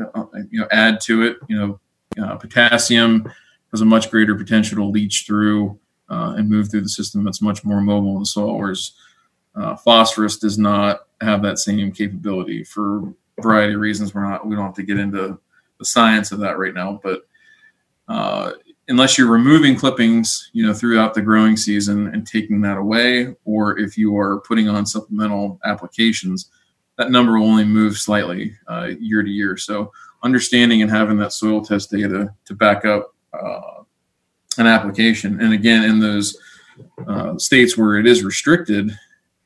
uh, 0.00 0.24
you 0.50 0.60
know, 0.60 0.68
add 0.70 1.00
to 1.02 1.22
it. 1.22 1.36
You 1.48 1.58
know, 1.58 2.24
uh, 2.24 2.36
potassium 2.36 3.30
has 3.72 3.80
a 3.80 3.84
much 3.84 4.10
greater 4.10 4.34
potential 4.34 4.76
to 4.76 4.84
leach 4.84 5.24
through 5.26 5.78
uh, 6.08 6.34
and 6.36 6.48
move 6.48 6.70
through 6.70 6.82
the 6.82 6.88
system. 6.88 7.26
It's 7.26 7.42
much 7.42 7.64
more 7.64 7.80
mobile 7.80 8.14
in 8.14 8.20
the 8.20 8.26
soil, 8.26 8.56
whereas 8.56 8.92
uh, 9.54 9.76
phosphorus 9.76 10.38
does 10.38 10.58
not 10.58 11.06
have 11.20 11.42
that 11.42 11.58
same 11.58 11.92
capability 11.92 12.64
for 12.64 13.14
a 13.38 13.42
variety 13.42 13.74
of 13.74 13.80
reasons. 13.80 14.14
We're 14.14 14.28
not 14.28 14.46
we 14.46 14.54
don't 14.54 14.64
have 14.64 14.74
to 14.74 14.82
get 14.82 14.98
into 14.98 15.38
the 15.78 15.84
science 15.84 16.32
of 16.32 16.38
that 16.40 16.58
right 16.58 16.74
now, 16.74 17.00
but 17.02 17.26
uh, 18.08 18.52
unless 18.88 19.16
you're 19.16 19.30
removing 19.30 19.76
clippings, 19.76 20.50
you 20.52 20.66
know, 20.66 20.74
throughout 20.74 21.14
the 21.14 21.22
growing 21.22 21.56
season 21.56 22.08
and 22.08 22.26
taking 22.26 22.60
that 22.62 22.76
away, 22.76 23.34
or 23.44 23.78
if 23.78 23.96
you 23.96 24.16
are 24.16 24.40
putting 24.40 24.68
on 24.68 24.84
supplemental 24.86 25.60
applications, 25.64 26.50
that 26.98 27.10
number 27.10 27.38
will 27.38 27.46
only 27.46 27.64
move 27.64 27.96
slightly 27.96 28.56
uh, 28.68 28.90
year 28.98 29.22
to 29.22 29.30
year. 29.30 29.56
So 29.56 29.92
understanding 30.22 30.82
and 30.82 30.90
having 30.90 31.16
that 31.18 31.32
soil 31.32 31.64
test 31.64 31.90
data 31.90 32.34
to 32.44 32.54
back 32.54 32.84
up 32.84 33.14
uh, 33.32 33.82
an 34.58 34.66
application, 34.66 35.40
and 35.40 35.54
again, 35.54 35.84
in 35.84 35.98
those 35.98 36.36
uh, 37.06 37.38
states 37.38 37.78
where 37.78 37.96
it 37.96 38.06
is 38.06 38.22
restricted, 38.22 38.90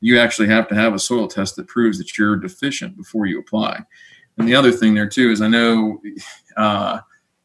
you 0.01 0.19
actually 0.19 0.47
have 0.47 0.67
to 0.67 0.75
have 0.75 0.93
a 0.93 0.99
soil 0.99 1.27
test 1.27 1.55
that 1.55 1.67
proves 1.67 1.97
that 1.97 2.17
you're 2.17 2.35
deficient 2.35 2.97
before 2.97 3.25
you 3.25 3.39
apply. 3.39 3.79
And 4.37 4.47
the 4.47 4.55
other 4.55 4.71
thing 4.71 4.93
there 4.93 5.07
too 5.07 5.31
is 5.31 5.41
I 5.41 5.47
know, 5.47 6.01
uh, 6.57 6.99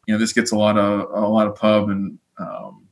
you 0.06 0.14
know, 0.14 0.18
this 0.18 0.32
gets 0.32 0.52
a 0.52 0.56
lot 0.56 0.78
of 0.78 1.10
a 1.10 1.28
lot 1.28 1.46
of 1.46 1.56
pub 1.56 1.88
and 1.88 2.18
um, 2.38 2.86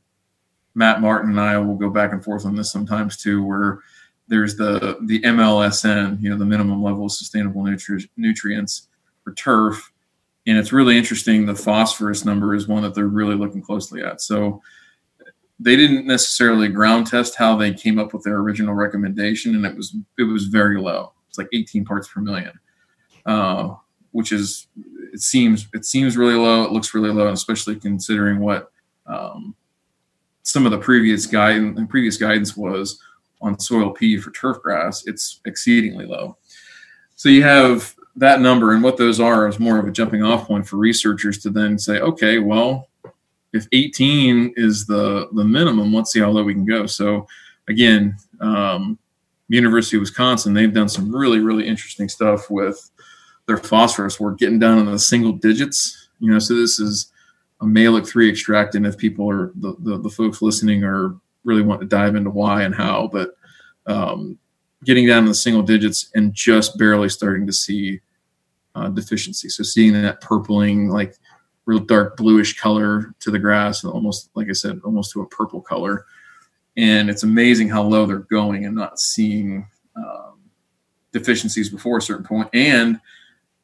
Matt 0.75 1.01
Martin 1.01 1.31
and 1.31 1.39
I 1.39 1.57
will 1.57 1.75
go 1.75 1.89
back 1.89 2.13
and 2.13 2.23
forth 2.23 2.45
on 2.45 2.55
this 2.55 2.71
sometimes 2.71 3.17
too, 3.17 3.43
where 3.43 3.79
there's 4.27 4.55
the 4.55 4.97
the 5.03 5.21
MLSN, 5.21 6.21
you 6.21 6.29
know, 6.29 6.37
the 6.37 6.45
minimum 6.45 6.81
level 6.81 7.05
of 7.05 7.11
sustainable 7.11 7.63
nutri- 7.63 8.07
nutrients 8.15 8.87
for 9.23 9.33
turf, 9.33 9.91
and 10.47 10.57
it's 10.57 10.71
really 10.71 10.97
interesting. 10.97 11.45
The 11.45 11.55
phosphorus 11.55 12.23
number 12.23 12.55
is 12.55 12.67
one 12.67 12.83
that 12.83 12.95
they're 12.95 13.07
really 13.07 13.35
looking 13.35 13.61
closely 13.61 14.01
at. 14.01 14.21
So 14.21 14.61
they 15.59 15.75
didn't 15.75 16.07
necessarily 16.07 16.69
ground 16.69 17.07
test 17.07 17.35
how 17.35 17.55
they 17.55 17.73
came 17.73 17.99
up 17.99 18.13
with 18.13 18.23
their 18.23 18.37
original 18.37 18.73
recommendation, 18.73 19.55
and 19.55 19.65
it 19.65 19.75
was 19.75 19.95
it 20.17 20.23
was 20.23 20.45
very 20.45 20.79
low. 20.79 21.11
It's 21.27 21.37
like 21.37 21.49
18 21.53 21.85
parts 21.85 22.07
per 22.07 22.21
million, 22.21 22.53
uh, 23.25 23.75
which 24.11 24.31
is 24.31 24.67
it 25.13 25.21
seems 25.21 25.67
it 25.73 25.85
seems 25.85 26.17
really 26.17 26.35
low. 26.35 26.63
It 26.63 26.71
looks 26.71 26.93
really 26.93 27.11
low, 27.11 27.27
especially 27.31 27.75
considering 27.75 28.39
what 28.39 28.71
um, 29.05 29.55
some 30.43 30.65
of 30.65 30.71
the 30.71 30.77
previous 30.77 31.25
guidance 31.25 31.79
previous 31.89 32.17
guidance 32.17 32.55
was 32.55 33.01
on 33.41 33.59
soil 33.59 33.91
P 33.91 34.17
for 34.17 34.31
turf 34.31 34.61
grass. 34.61 35.05
It's 35.07 35.41
exceedingly 35.45 36.05
low. 36.05 36.37
So 37.15 37.29
you 37.29 37.43
have 37.43 37.95
that 38.15 38.41
number, 38.41 38.73
and 38.73 38.83
what 38.83 38.97
those 38.97 39.19
are 39.19 39.47
is 39.47 39.59
more 39.59 39.77
of 39.77 39.87
a 39.87 39.91
jumping 39.91 40.23
off 40.23 40.47
point 40.47 40.67
for 40.67 40.77
researchers 40.77 41.37
to 41.39 41.49
then 41.49 41.77
say, 41.77 41.99
okay, 41.99 42.39
well, 42.39 42.89
if 43.53 43.67
18 43.71 44.53
is 44.55 44.85
the 44.85 45.27
the 45.33 45.43
minimum, 45.43 45.93
let's 45.93 46.11
see 46.11 46.19
how 46.19 46.29
low 46.29 46.43
we 46.43 46.53
can 46.53 46.65
go. 46.65 46.85
So 46.85 47.27
again, 47.67 48.15
um, 48.39 48.97
University 49.49 49.97
of 49.97 50.01
Wisconsin, 50.01 50.53
they've 50.53 50.73
done 50.73 50.89
some 50.89 51.13
really 51.13 51.39
really 51.39 51.67
interesting 51.67 52.09
stuff 52.09 52.49
with 52.49 52.90
their 53.47 53.57
phosphorus. 53.57 54.19
We're 54.19 54.35
getting 54.35 54.59
down 54.59 54.79
in 54.79 54.85
the 54.85 54.99
single 54.99 55.33
digits. 55.33 56.09
You 56.19 56.31
know, 56.31 56.39
so 56.39 56.55
this 56.55 56.79
is 56.79 57.11
a 57.61 57.65
Mehlich 57.65 58.07
three 58.07 58.29
extractant. 58.29 58.85
If 58.85 58.97
people 58.97 59.29
are 59.29 59.51
the, 59.55 59.75
the, 59.79 59.97
the 59.97 60.09
folks 60.09 60.41
listening 60.41 60.83
are 60.83 61.15
really 61.43 61.61
want 61.61 61.81
to 61.81 61.87
dive 61.87 62.15
into 62.15 62.29
why 62.29 62.63
and 62.63 62.75
how, 62.75 63.09
but 63.11 63.35
um, 63.87 64.37
getting 64.83 65.07
down 65.07 65.23
in 65.23 65.29
the 65.29 65.35
single 65.35 65.63
digits 65.63 66.09
and 66.13 66.33
just 66.33 66.77
barely 66.77 67.09
starting 67.09 67.47
to 67.47 67.53
see 67.53 67.99
uh, 68.75 68.89
deficiency. 68.89 69.49
So 69.49 69.63
seeing 69.63 69.93
that 69.93 70.21
purpling, 70.21 70.89
like 70.89 71.15
real 71.65 71.79
dark 71.79 72.17
bluish 72.17 72.59
color 72.59 73.13
to 73.19 73.31
the 73.31 73.39
grass, 73.39 73.83
and 73.83 73.91
almost 73.91 74.29
like 74.35 74.49
I 74.49 74.53
said, 74.53 74.79
almost 74.83 75.11
to 75.13 75.21
a 75.21 75.27
purple 75.27 75.61
color. 75.61 76.05
And 76.77 77.09
it's 77.09 77.23
amazing 77.23 77.69
how 77.69 77.83
low 77.83 78.05
they're 78.05 78.19
going 78.19 78.65
and 78.65 78.75
not 78.75 78.99
seeing 78.99 79.67
um, 79.95 80.39
deficiencies 81.11 81.69
before 81.69 81.97
a 81.97 82.01
certain 82.01 82.25
point. 82.25 82.49
And 82.53 82.99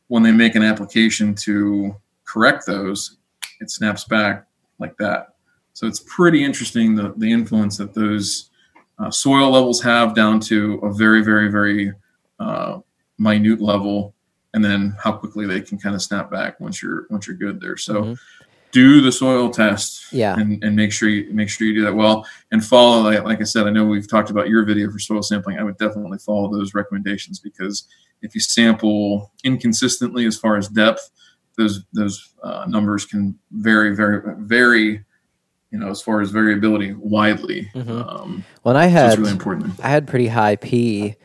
when 0.08 0.24
they 0.24 0.32
make 0.32 0.56
an 0.56 0.64
application 0.64 1.36
to 1.36 1.96
correct 2.26 2.66
those, 2.66 3.18
it 3.60 3.70
snaps 3.72 4.04
back 4.06 4.46
like 4.80 4.96
that. 4.98 5.30
So 5.74 5.88
it's 5.88 6.04
pretty 6.08 6.44
interesting 6.44 6.96
the, 6.96 7.14
the 7.18 7.32
influence 7.32 7.78
that 7.78 7.94
those 7.94 8.50
uh, 9.00 9.12
soil 9.12 9.52
levels 9.52 9.82
have 9.84 10.16
down 10.16 10.40
to 10.42 10.76
a 10.84 10.92
very, 10.94 11.24
very, 11.24 11.50
very 11.52 11.94
uh, 12.40 12.80
minute 13.20 13.62
level, 13.62 14.14
and 14.54 14.64
then 14.64 14.96
how 15.04 15.12
quickly 15.12 15.46
they 15.46 15.62
can 15.62 15.78
kind 15.78 15.94
of 15.96 16.02
snap 16.02 16.32
back 16.32 16.60
once 16.60 16.82
you're 16.82 17.06
once 17.10 17.28
you're 17.28 17.36
good 17.36 17.60
there. 17.62 17.78
So 17.78 18.02
Mhm. 18.04 18.18
do 18.72 19.02
the 19.02 19.12
soil 19.12 19.50
test, 19.50 20.12
Yeah. 20.12 20.36
and, 20.40 20.64
and 20.64 20.76
make 20.76 20.92
sure 20.92 21.10
you 21.10 21.32
make 21.34 21.50
sure 21.50 21.68
you 21.68 21.76
do 21.76 21.84
that 21.84 21.96
well, 21.96 22.26
and 22.52 22.64
follow. 22.66 23.02
Like, 23.04 23.24
like 23.24 23.42
I 23.42 23.44
said, 23.44 23.68
I 23.68 23.70
know 23.72 23.86
we've 23.86 24.10
talked 24.10 24.30
about 24.32 24.50
your 24.50 24.64
video 24.66 24.90
for 24.90 25.00
soil 25.00 25.22
sampling. 25.22 25.60
I 25.60 25.64
would 25.64 25.78
definitely 25.78 26.18
follow 26.20 26.52
those 26.52 26.74
recommendations 26.74 27.40
because 27.40 27.88
if 28.22 28.36
you 28.36 28.42
sample 28.42 29.32
inconsistently 29.44 30.26
as 30.26 30.38
far 30.38 30.58
as 30.58 30.68
depth, 30.68 31.10
those 31.58 31.84
those 31.94 32.34
uh, 32.44 32.66
numbers 32.68 33.06
can 33.06 33.38
vary, 33.52 33.96
very, 33.96 34.22
very, 34.38 35.04
you 35.72 35.80
know, 35.80 35.90
as 35.90 36.02
far 36.02 36.22
as 36.22 36.32
variability 36.32 36.94
widely. 36.94 37.70
Mhm. 37.74 37.90
Um, 37.90 38.44
When 38.64 38.78
I 38.78 38.88
had 38.88 39.10
it's 39.10 39.18
really 39.18 39.32
important. 39.32 39.80
I 39.84 39.90
had 39.90 40.08
pretty 40.08 40.28
high 40.28 40.56
P 40.56 41.16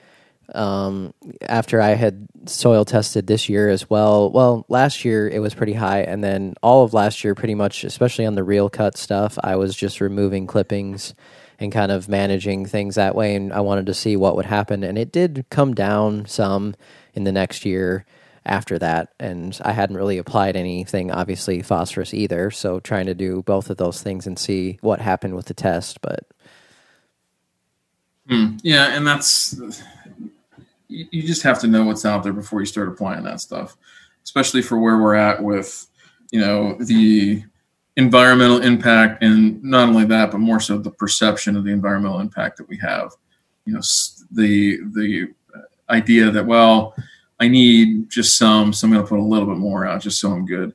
um, 0.54 1.12
after 1.42 1.80
I 1.80 1.90
had 1.90 2.26
soil 2.46 2.84
tested 2.84 3.26
this 3.26 3.48
year 3.48 3.68
as 3.68 3.88
well. 3.88 4.30
Well, 4.30 4.66
last 4.68 5.04
year 5.04 5.28
it 5.28 5.38
was 5.38 5.54
pretty 5.54 5.74
high, 5.74 6.00
and 6.00 6.22
then 6.22 6.54
all 6.62 6.84
of 6.84 6.92
last 6.92 7.24
year, 7.24 7.34
pretty 7.34 7.54
much, 7.54 7.84
especially 7.84 8.26
on 8.26 8.34
the 8.34 8.44
reel 8.44 8.68
cut 8.68 8.96
stuff, 8.96 9.38
I 9.42 9.56
was 9.56 9.74
just 9.74 10.00
removing 10.00 10.46
clippings 10.46 11.14
and 11.62 11.72
kind 11.72 11.92
of 11.92 12.08
managing 12.08 12.66
things 12.66 12.96
that 12.96 13.14
way. 13.14 13.34
And 13.34 13.52
I 13.52 13.60
wanted 13.60 13.86
to 13.86 13.94
see 13.94 14.16
what 14.16 14.36
would 14.36 14.46
happen, 14.46 14.84
and 14.84 14.98
it 14.98 15.12
did 15.12 15.46
come 15.50 15.74
down 15.74 16.26
some 16.26 16.74
in 17.14 17.24
the 17.24 17.32
next 17.32 17.64
year 17.64 18.04
after 18.44 18.78
that. 18.78 19.12
And 19.20 19.58
I 19.64 19.72
hadn't 19.72 19.96
really 19.96 20.18
applied 20.18 20.56
anything, 20.56 21.10
obviously 21.10 21.62
phosphorus 21.62 22.12
either. 22.12 22.50
So 22.50 22.80
trying 22.80 23.06
to 23.06 23.14
do 23.14 23.42
both 23.42 23.70
of 23.70 23.76
those 23.76 24.02
things 24.02 24.26
and 24.26 24.38
see 24.38 24.78
what 24.80 25.00
happened 25.00 25.34
with 25.34 25.46
the 25.46 25.54
test, 25.54 26.00
but. 26.00 26.26
Hmm. 28.28 28.56
Yeah, 28.62 28.94
and 28.94 29.06
that's 29.06 29.60
you, 30.88 31.06
you 31.10 31.22
just 31.22 31.42
have 31.42 31.58
to 31.60 31.66
know 31.66 31.84
what's 31.84 32.04
out 32.04 32.22
there 32.22 32.32
before 32.32 32.60
you 32.60 32.66
start 32.66 32.88
applying 32.88 33.24
that 33.24 33.40
stuff, 33.40 33.76
especially 34.24 34.62
for 34.62 34.78
where 34.78 34.98
we're 34.98 35.14
at 35.14 35.42
with 35.42 35.88
you 36.30 36.40
know 36.40 36.76
the 36.78 37.44
environmental 37.96 38.62
impact 38.62 39.22
and 39.22 39.62
not 39.62 39.88
only 39.88 40.04
that 40.06 40.30
but 40.30 40.38
more 40.38 40.60
so 40.60 40.78
the 40.78 40.90
perception 40.90 41.56
of 41.56 41.64
the 41.64 41.70
environmental 41.70 42.20
impact 42.20 42.56
that 42.56 42.68
we 42.68 42.78
have. 42.78 43.12
You 43.66 43.74
know 43.74 43.80
the 44.30 44.78
the 44.94 45.28
idea 45.90 46.30
that 46.30 46.46
well 46.46 46.94
i 47.38 47.46
need 47.48 48.08
just 48.08 48.38
some 48.38 48.72
so 48.72 48.86
i'm 48.86 48.92
going 48.92 49.04
to 49.04 49.08
put 49.08 49.18
a 49.18 49.22
little 49.22 49.46
bit 49.46 49.58
more 49.58 49.86
out 49.86 50.00
just 50.00 50.20
so 50.20 50.32
i'm 50.32 50.46
good. 50.46 50.74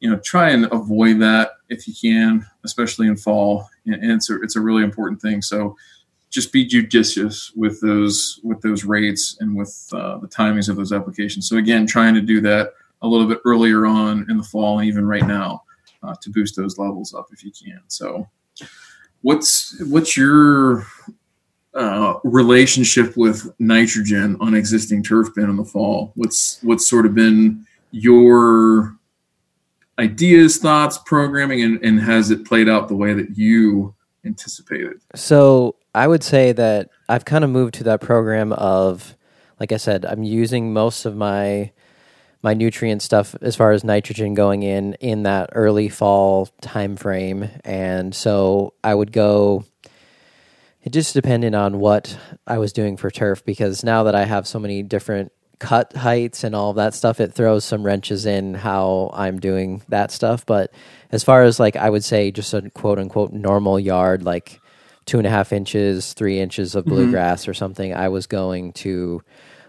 You 0.00 0.10
know 0.10 0.18
try 0.18 0.50
and 0.50 0.66
avoid 0.72 1.20
that 1.20 1.52
if 1.68 1.86
you 1.86 1.94
can 1.94 2.44
especially 2.64 3.06
in 3.06 3.16
fall 3.16 3.68
and 3.86 4.10
it's 4.12 4.28
a, 4.28 4.42
it's 4.42 4.56
a 4.56 4.60
really 4.60 4.82
important 4.82 5.22
thing. 5.22 5.42
So 5.42 5.76
just 6.30 6.52
be 6.52 6.66
judicious 6.66 7.52
with 7.54 7.80
those 7.80 8.40
with 8.42 8.60
those 8.60 8.84
rates 8.84 9.36
and 9.40 9.56
with 9.56 9.88
uh, 9.92 10.18
the 10.18 10.26
timings 10.26 10.68
of 10.68 10.76
those 10.76 10.92
applications. 10.92 11.48
So 11.48 11.56
again, 11.56 11.86
trying 11.86 12.14
to 12.14 12.20
do 12.20 12.40
that 12.40 12.72
a 13.02 13.06
little 13.06 13.26
bit 13.26 13.38
earlier 13.44 13.86
on 13.86 14.26
in 14.28 14.36
the 14.36 14.42
fall 14.42 14.80
and 14.80 14.88
even 14.88 15.06
right 15.06 15.26
now 15.26 15.62
uh, 16.02 16.14
to 16.22 16.30
boost 16.30 16.56
those 16.56 16.78
levels 16.78 17.14
up 17.14 17.28
if 17.32 17.44
you 17.44 17.50
can. 17.50 17.80
So 17.88 18.28
what's 19.22 19.78
what's 19.86 20.16
your 20.16 20.86
uh, 21.74 22.14
relationship 22.24 23.16
with 23.16 23.50
nitrogen 23.58 24.36
on 24.40 24.54
existing 24.54 25.02
turf 25.02 25.34
been 25.34 25.50
in 25.50 25.56
the 25.56 25.64
fall? 25.64 26.12
What's 26.14 26.58
what's 26.62 26.86
sort 26.86 27.06
of 27.06 27.14
been 27.14 27.66
your 27.90 28.96
ideas, 29.98 30.58
thoughts, 30.58 30.98
programming, 30.98 31.62
and, 31.62 31.84
and 31.84 32.00
has 32.00 32.30
it 32.30 32.44
played 32.44 32.68
out 32.68 32.88
the 32.88 32.96
way 32.96 33.14
that 33.14 33.36
you 33.36 33.94
anticipated? 34.24 35.00
So 35.14 35.76
I 35.94 36.06
would 36.06 36.22
say 36.22 36.52
that 36.52 36.90
I've 37.08 37.24
kind 37.24 37.44
of 37.44 37.50
moved 37.50 37.74
to 37.74 37.84
that 37.84 38.00
program 38.00 38.52
of, 38.52 39.16
like 39.58 39.72
I 39.72 39.78
said, 39.78 40.04
I'm 40.04 40.22
using 40.22 40.72
most 40.72 41.06
of 41.06 41.16
my 41.16 41.72
my 42.42 42.54
nutrient 42.54 43.02
stuff 43.02 43.34
as 43.40 43.56
far 43.56 43.72
as 43.72 43.84
nitrogen 43.84 44.34
going 44.34 44.62
in 44.62 44.94
in 44.94 45.24
that 45.24 45.50
early 45.52 45.88
fall 45.88 46.48
time 46.60 46.96
frame, 46.96 47.48
and 47.64 48.14
so 48.14 48.74
I 48.82 48.94
would 48.94 49.12
go. 49.12 49.64
It 50.82 50.92
just 50.92 51.14
depended 51.14 51.52
on 51.52 51.80
what 51.80 52.16
I 52.46 52.58
was 52.58 52.72
doing 52.72 52.96
for 52.96 53.10
turf 53.10 53.44
because 53.44 53.82
now 53.82 54.04
that 54.04 54.14
I 54.14 54.24
have 54.24 54.46
so 54.46 54.60
many 54.60 54.84
different 54.84 55.32
cut 55.58 55.94
heights 55.96 56.44
and 56.44 56.54
all 56.54 56.74
that 56.74 56.94
stuff, 56.94 57.20
it 57.20 57.32
throws 57.32 57.64
some 57.64 57.82
wrenches 57.82 58.26
in 58.26 58.54
how 58.54 59.10
I'm 59.12 59.40
doing 59.40 59.82
that 59.88 60.10
stuff. 60.10 60.44
But 60.44 60.72
as 61.10 61.24
far 61.24 61.42
as 61.42 61.58
like, 61.58 61.76
I 61.76 61.90
would 61.90 62.04
say 62.04 62.30
just 62.30 62.52
a 62.54 62.70
quote 62.70 62.98
unquote 62.98 63.32
normal 63.32 63.80
yard, 63.80 64.22
like 64.22 64.60
two 65.06 65.18
and 65.18 65.26
a 65.26 65.30
half 65.30 65.52
inches, 65.52 66.12
three 66.12 66.40
inches 66.40 66.74
of 66.74 66.84
bluegrass 66.84 67.42
mm-hmm. 67.42 67.50
or 67.50 67.54
something, 67.54 67.94
I 67.94 68.08
was 68.08 68.26
going 68.26 68.72
to 68.74 69.22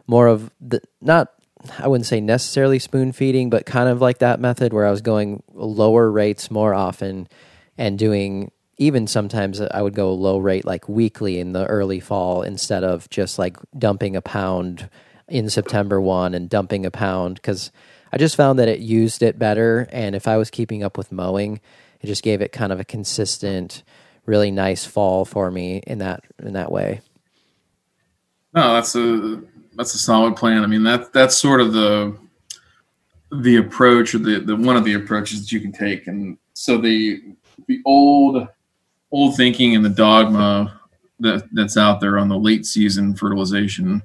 more 0.08 0.28
of 0.28 0.52
the, 0.60 0.82
not, 1.02 1.34
I 1.80 1.88
wouldn't 1.88 2.06
say 2.06 2.22
necessarily 2.22 2.80
spoon 2.80 3.12
feeding, 3.12 3.50
but 3.50 3.66
kind 3.66 3.90
of 3.90 4.02
like 4.02 4.20
that 4.20 4.40
method 4.40 4.74
where 4.74 4.86
I 4.86 4.92
was 4.92 5.02
going 5.02 5.44
lower 5.54 6.10
rates 6.12 6.52
more 6.52 6.74
often 6.74 7.28
and 7.78 7.98
doing 7.98 8.52
even 8.78 9.08
sometimes 9.08 9.60
I 9.60 9.82
would 9.82 9.96
go 9.96 10.14
low 10.14 10.38
rate 10.38 10.66
like 10.66 10.88
weekly 10.88 11.40
in 11.40 11.54
the 11.54 11.66
early 11.66 12.00
fall 12.00 12.44
instead 12.44 12.84
of 12.84 13.10
just 13.10 13.40
like 13.40 13.58
dumping 13.78 14.16
a 14.16 14.22
pound 14.22 14.90
in 15.28 15.50
September 15.50 16.00
1 16.00 16.34
and 16.34 16.50
dumping 16.50 16.86
a 16.86 16.92
pound 16.92 17.36
because 17.36 17.72
I 18.12 18.18
just 18.18 18.36
found 18.36 18.60
that 18.60 18.68
it 18.68 18.80
used 18.80 19.24
it 19.24 19.40
better. 19.40 19.88
And 19.92 20.16
if 20.16 20.28
I 20.28 20.38
was 20.38 20.52
keeping 20.52 20.84
up 20.84 20.98
with 20.98 21.12
mowing, 21.12 21.60
it 22.02 22.08
just 22.08 22.24
gave 22.24 22.42
it 22.42 22.52
kind 22.52 22.72
of 22.72 22.80
a 22.80 22.86
consistent, 22.86 23.84
really 24.26 24.52
nice 24.52 24.86
fall 24.86 25.26
for 25.26 25.50
me 25.50 25.82
in 25.88 25.98
that 26.00 26.24
in 26.40 26.54
that 26.54 26.72
way. 26.72 27.02
No, 28.54 28.74
that's 28.74 28.96
a 28.96 29.42
that's 29.78 29.94
a 29.94 30.00
solid 30.00 30.36
plan. 30.36 30.64
I 30.64 30.68
mean 30.68 30.84
that 30.84 31.14
that's 31.14 31.38
sort 31.38 31.62
of 31.62 31.74
the 31.74 32.18
the 33.32 33.58
approach 33.58 34.16
or 34.16 34.20
the, 34.20 34.40
the 34.40 34.56
one 34.56 34.78
of 34.78 34.86
the 34.86 34.94
approaches 34.94 35.42
that 35.42 35.52
you 35.52 35.60
can 35.60 35.72
take. 35.72 36.08
And 36.08 36.38
so 36.54 36.78
the 36.78 37.22
the 37.68 37.82
old 37.86 38.48
old 39.12 39.38
thinking 39.38 39.76
and 39.76 39.86
the 39.86 39.90
dogma 39.90 40.82
that 41.20 41.44
that's 41.54 41.78
out 41.78 42.00
there 42.00 42.18
on 42.18 42.30
the 42.30 42.38
late 42.38 42.66
season 42.66 43.16
fertilization 43.16 44.02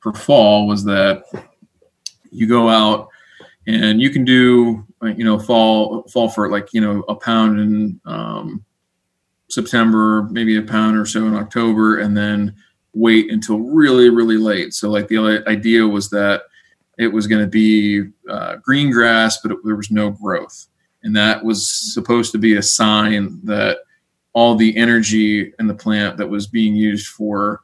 for 0.00 0.12
fall 0.12 0.66
was 0.66 0.84
that 0.84 1.24
you 2.30 2.46
go 2.46 2.68
out 2.68 3.08
and 3.66 4.00
you 4.00 4.10
can 4.10 4.24
do 4.24 4.84
you 5.02 5.24
know 5.24 5.38
fall 5.38 6.02
fall 6.04 6.28
for 6.28 6.50
like 6.50 6.68
you 6.72 6.80
know 6.80 7.00
a 7.08 7.14
pound 7.14 7.60
in 7.60 8.00
um, 8.04 8.64
September, 9.50 10.22
maybe 10.30 10.56
a 10.56 10.62
pound 10.62 10.96
or 10.96 11.04
so 11.04 11.26
in 11.26 11.34
October, 11.34 11.98
and 11.98 12.16
then 12.16 12.54
wait 12.94 13.30
until 13.30 13.60
really 13.60 14.10
really 14.10 14.38
late. 14.38 14.74
So 14.74 14.90
like 14.90 15.08
the 15.08 15.42
idea 15.46 15.86
was 15.86 16.10
that 16.10 16.42
it 16.98 17.08
was 17.08 17.26
going 17.26 17.42
to 17.42 17.48
be 17.48 18.04
uh, 18.28 18.56
green 18.56 18.90
grass, 18.90 19.38
but 19.40 19.52
it, 19.52 19.58
there 19.64 19.76
was 19.76 19.90
no 19.90 20.10
growth, 20.10 20.66
and 21.02 21.14
that 21.16 21.44
was 21.44 21.68
supposed 21.68 22.32
to 22.32 22.38
be 22.38 22.56
a 22.56 22.62
sign 22.62 23.40
that 23.44 23.78
all 24.32 24.54
the 24.54 24.76
energy 24.76 25.52
in 25.58 25.66
the 25.66 25.74
plant 25.74 26.16
that 26.16 26.28
was 26.28 26.46
being 26.46 26.76
used 26.76 27.08
for 27.08 27.62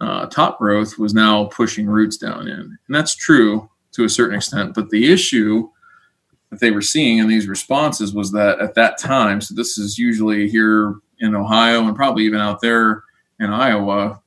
uh, 0.00 0.26
top 0.26 0.58
growth 0.58 0.98
was 0.98 1.14
now 1.14 1.46
pushing 1.46 1.86
roots 1.86 2.16
down 2.16 2.48
in. 2.48 2.60
And 2.60 2.94
that's 2.94 3.14
true 3.14 3.68
to 3.92 4.04
a 4.04 4.08
certain 4.08 4.36
extent. 4.36 4.74
But 4.74 4.90
the 4.90 5.10
issue 5.10 5.68
that 6.50 6.60
they 6.60 6.70
were 6.70 6.82
seeing 6.82 7.18
in 7.18 7.28
these 7.28 7.48
responses 7.48 8.14
was 8.14 8.30
that 8.32 8.60
at 8.60 8.74
that 8.74 8.98
time, 8.98 9.40
so 9.40 9.54
this 9.54 9.78
is 9.78 9.98
usually 9.98 10.48
here 10.48 10.96
in 11.18 11.34
Ohio 11.34 11.86
and 11.86 11.96
probably 11.96 12.24
even 12.24 12.40
out 12.40 12.60
there 12.60 13.02
in 13.40 13.50
Iowa, 13.50 14.20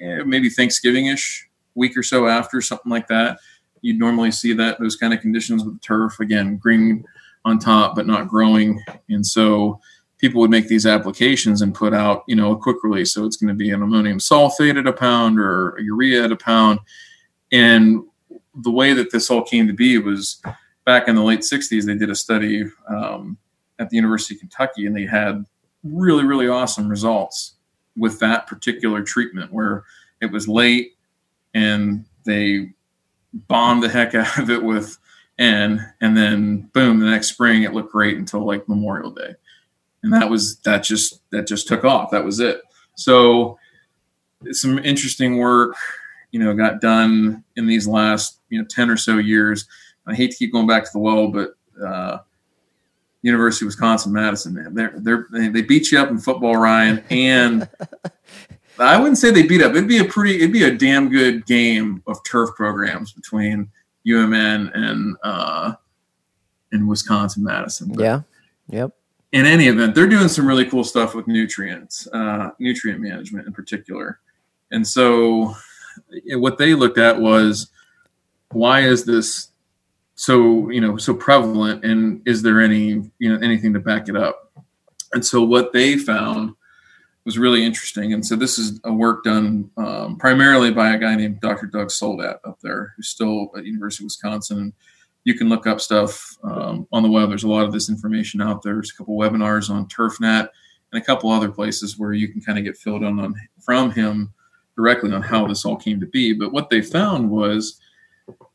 maybe 0.00 0.48
Thanksgiving 0.48 1.06
ish, 1.06 1.48
week 1.74 1.96
or 1.96 2.02
so 2.02 2.26
after, 2.26 2.60
something 2.60 2.90
like 2.90 3.06
that. 3.08 3.38
You'd 3.82 3.98
normally 3.98 4.32
see 4.32 4.52
that 4.54 4.80
those 4.80 4.96
kind 4.96 5.14
of 5.14 5.20
conditions 5.20 5.64
with 5.64 5.80
turf 5.80 6.18
again, 6.18 6.56
green 6.56 7.04
on 7.44 7.58
top 7.58 7.94
but 7.94 8.06
not 8.06 8.28
growing. 8.28 8.82
And 9.08 9.24
so 9.24 9.80
people 10.18 10.40
would 10.40 10.50
make 10.50 10.68
these 10.68 10.86
applications 10.86 11.62
and 11.62 11.74
put 11.74 11.94
out, 11.94 12.24
you 12.26 12.34
know, 12.34 12.52
a 12.52 12.58
quick 12.58 12.78
release. 12.82 13.12
So 13.12 13.24
it's 13.24 13.36
going 13.36 13.48
to 13.48 13.54
be 13.54 13.70
an 13.70 13.82
ammonium 13.82 14.18
sulfate 14.18 14.78
at 14.78 14.86
a 14.86 14.92
pound 14.92 15.38
or 15.38 15.76
a 15.76 15.82
urea 15.82 16.24
at 16.24 16.32
a 16.32 16.36
pound. 16.36 16.80
And 17.52 18.02
the 18.54 18.70
way 18.70 18.94
that 18.94 19.12
this 19.12 19.30
all 19.30 19.42
came 19.42 19.66
to 19.66 19.74
be 19.74 19.98
was 19.98 20.40
back 20.84 21.08
in 21.08 21.14
the 21.14 21.22
late 21.22 21.40
60s, 21.40 21.84
they 21.84 21.94
did 21.94 22.10
a 22.10 22.14
study 22.14 22.64
um, 22.88 23.36
at 23.78 23.90
the 23.90 23.96
University 23.96 24.34
of 24.34 24.40
Kentucky 24.40 24.86
and 24.86 24.96
they 24.96 25.04
had 25.04 25.44
really, 25.84 26.24
really 26.24 26.48
awesome 26.48 26.88
results 26.88 27.55
with 27.96 28.18
that 28.20 28.46
particular 28.46 29.02
treatment 29.02 29.52
where 29.52 29.84
it 30.20 30.30
was 30.30 30.48
late 30.48 30.96
and 31.54 32.04
they 32.24 32.70
bombed 33.32 33.82
the 33.82 33.88
heck 33.88 34.14
out 34.14 34.38
of 34.38 34.50
it 34.50 34.62
with 34.62 34.98
N 35.38 35.92
and 36.00 36.16
then 36.16 36.70
boom, 36.72 37.00
the 37.00 37.06
next 37.06 37.28
spring 37.28 37.62
it 37.62 37.74
looked 37.74 37.92
great 37.92 38.16
until 38.16 38.44
like 38.44 38.68
Memorial 38.68 39.10
Day 39.10 39.34
and 40.06 40.22
that 40.22 40.30
was 40.30 40.56
that 40.58 40.82
just 40.82 41.20
that 41.30 41.46
just 41.46 41.68
took 41.68 41.84
off. 41.84 42.10
That 42.10 42.24
was 42.24 42.40
it. 42.40 42.62
So 42.94 43.58
some 44.52 44.78
interesting 44.78 45.38
work, 45.38 45.74
you 46.30 46.40
know, 46.40 46.54
got 46.54 46.80
done 46.80 47.44
in 47.56 47.66
these 47.66 47.86
last 47.86 48.40
you 48.48 48.58
know 48.58 48.66
ten 48.68 48.88
or 48.88 48.96
so 48.96 49.18
years. 49.18 49.66
I 50.06 50.14
hate 50.14 50.30
to 50.30 50.36
keep 50.36 50.52
going 50.52 50.66
back 50.68 50.84
to 50.84 50.90
the 50.92 51.00
well, 51.00 51.28
but 51.28 51.54
uh, 51.84 52.18
University 53.26 53.64
of 53.64 53.68
Wisconsin 53.68 54.12
Madison, 54.12 54.54
man, 54.54 54.74
they're, 54.74 54.94
they're 54.96 55.26
they 55.50 55.62
beat 55.62 55.90
you 55.90 55.98
up 55.98 56.10
in 56.10 56.18
football, 56.18 56.56
Ryan, 56.56 57.04
and 57.10 57.68
I 58.78 58.98
wouldn't 58.98 59.18
say 59.18 59.30
they 59.30 59.46
beat 59.46 59.62
up. 59.62 59.72
It'd 59.72 59.88
be 59.88 59.98
a 59.98 60.04
pretty, 60.04 60.36
it'd 60.36 60.52
be 60.52 60.64
a 60.64 60.74
damn 60.74 61.08
good 61.08 61.46
game 61.46 62.02
of 62.06 62.22
turf 62.24 62.50
programs 62.56 63.12
between 63.12 63.70
UMN 64.06 64.70
and 64.74 65.16
uh, 65.22 65.74
and 66.72 66.88
Wisconsin 66.88 67.44
Madison. 67.44 67.92
But, 67.92 68.02
yeah. 68.02 68.20
Yep 68.68 68.92
in 69.32 69.44
any 69.44 69.68
event, 69.68 69.94
they're 69.94 70.06
doing 70.06 70.28
some 70.28 70.46
really 70.46 70.64
cool 70.64 70.84
stuff 70.84 71.14
with 71.14 71.26
nutrients, 71.26 72.06
uh, 72.12 72.50
nutrient 72.58 73.00
management 73.00 73.46
in 73.46 73.52
particular. 73.52 74.20
And 74.70 74.86
so, 74.86 75.54
what 76.32 76.58
they 76.58 76.74
looked 76.74 76.98
at 76.98 77.20
was 77.20 77.68
why 78.52 78.80
is 78.80 79.04
this 79.04 79.48
so 80.16 80.68
you 80.70 80.80
know 80.80 80.96
so 80.96 81.14
prevalent, 81.14 81.84
and 81.84 82.20
is 82.26 82.42
there 82.42 82.60
any 82.60 83.02
you 83.18 83.32
know 83.32 83.38
anything 83.42 83.72
to 83.74 83.80
back 83.80 84.08
it 84.08 84.16
up? 84.16 84.52
And 85.12 85.24
so, 85.24 85.42
what 85.42 85.72
they 85.72 85.96
found 85.96 86.54
was 87.24 87.38
really 87.38 87.64
interesting. 87.64 88.12
And 88.12 88.26
so, 88.26 88.34
this 88.34 88.58
is 88.58 88.80
a 88.84 88.92
work 88.92 89.24
done 89.24 89.70
um, 89.76 90.16
primarily 90.16 90.72
by 90.72 90.94
a 90.94 90.98
guy 90.98 91.14
named 91.14 91.40
Dr. 91.40 91.66
Doug 91.66 91.90
Soldat 91.90 92.40
up 92.44 92.58
there, 92.62 92.92
who's 92.96 93.08
still 93.08 93.50
at 93.56 93.64
University 93.64 94.02
of 94.02 94.06
Wisconsin 94.06 94.72
you 95.26 95.34
can 95.34 95.48
look 95.48 95.66
up 95.66 95.80
stuff 95.80 96.36
um, 96.44 96.86
on 96.92 97.02
the 97.02 97.10
web. 97.10 97.28
There's 97.28 97.42
a 97.42 97.48
lot 97.48 97.64
of 97.64 97.72
this 97.72 97.90
information 97.90 98.40
out 98.40 98.62
there. 98.62 98.74
There's 98.74 98.92
a 98.92 98.96
couple 98.96 99.18
webinars 99.18 99.68
on 99.68 99.88
TurfNet 99.88 100.48
and 100.92 101.02
a 101.02 101.04
couple 101.04 101.32
other 101.32 101.50
places 101.50 101.98
where 101.98 102.12
you 102.12 102.28
can 102.28 102.40
kind 102.40 102.58
of 102.58 102.64
get 102.64 102.76
filled 102.76 103.02
in 103.02 103.18
on 103.18 103.34
from 103.60 103.90
him 103.90 104.32
directly 104.76 105.12
on 105.12 105.22
how 105.22 105.44
this 105.48 105.64
all 105.64 105.74
came 105.74 105.98
to 105.98 106.06
be. 106.06 106.32
But 106.32 106.52
what 106.52 106.70
they 106.70 106.80
found 106.80 107.28
was 107.28 107.80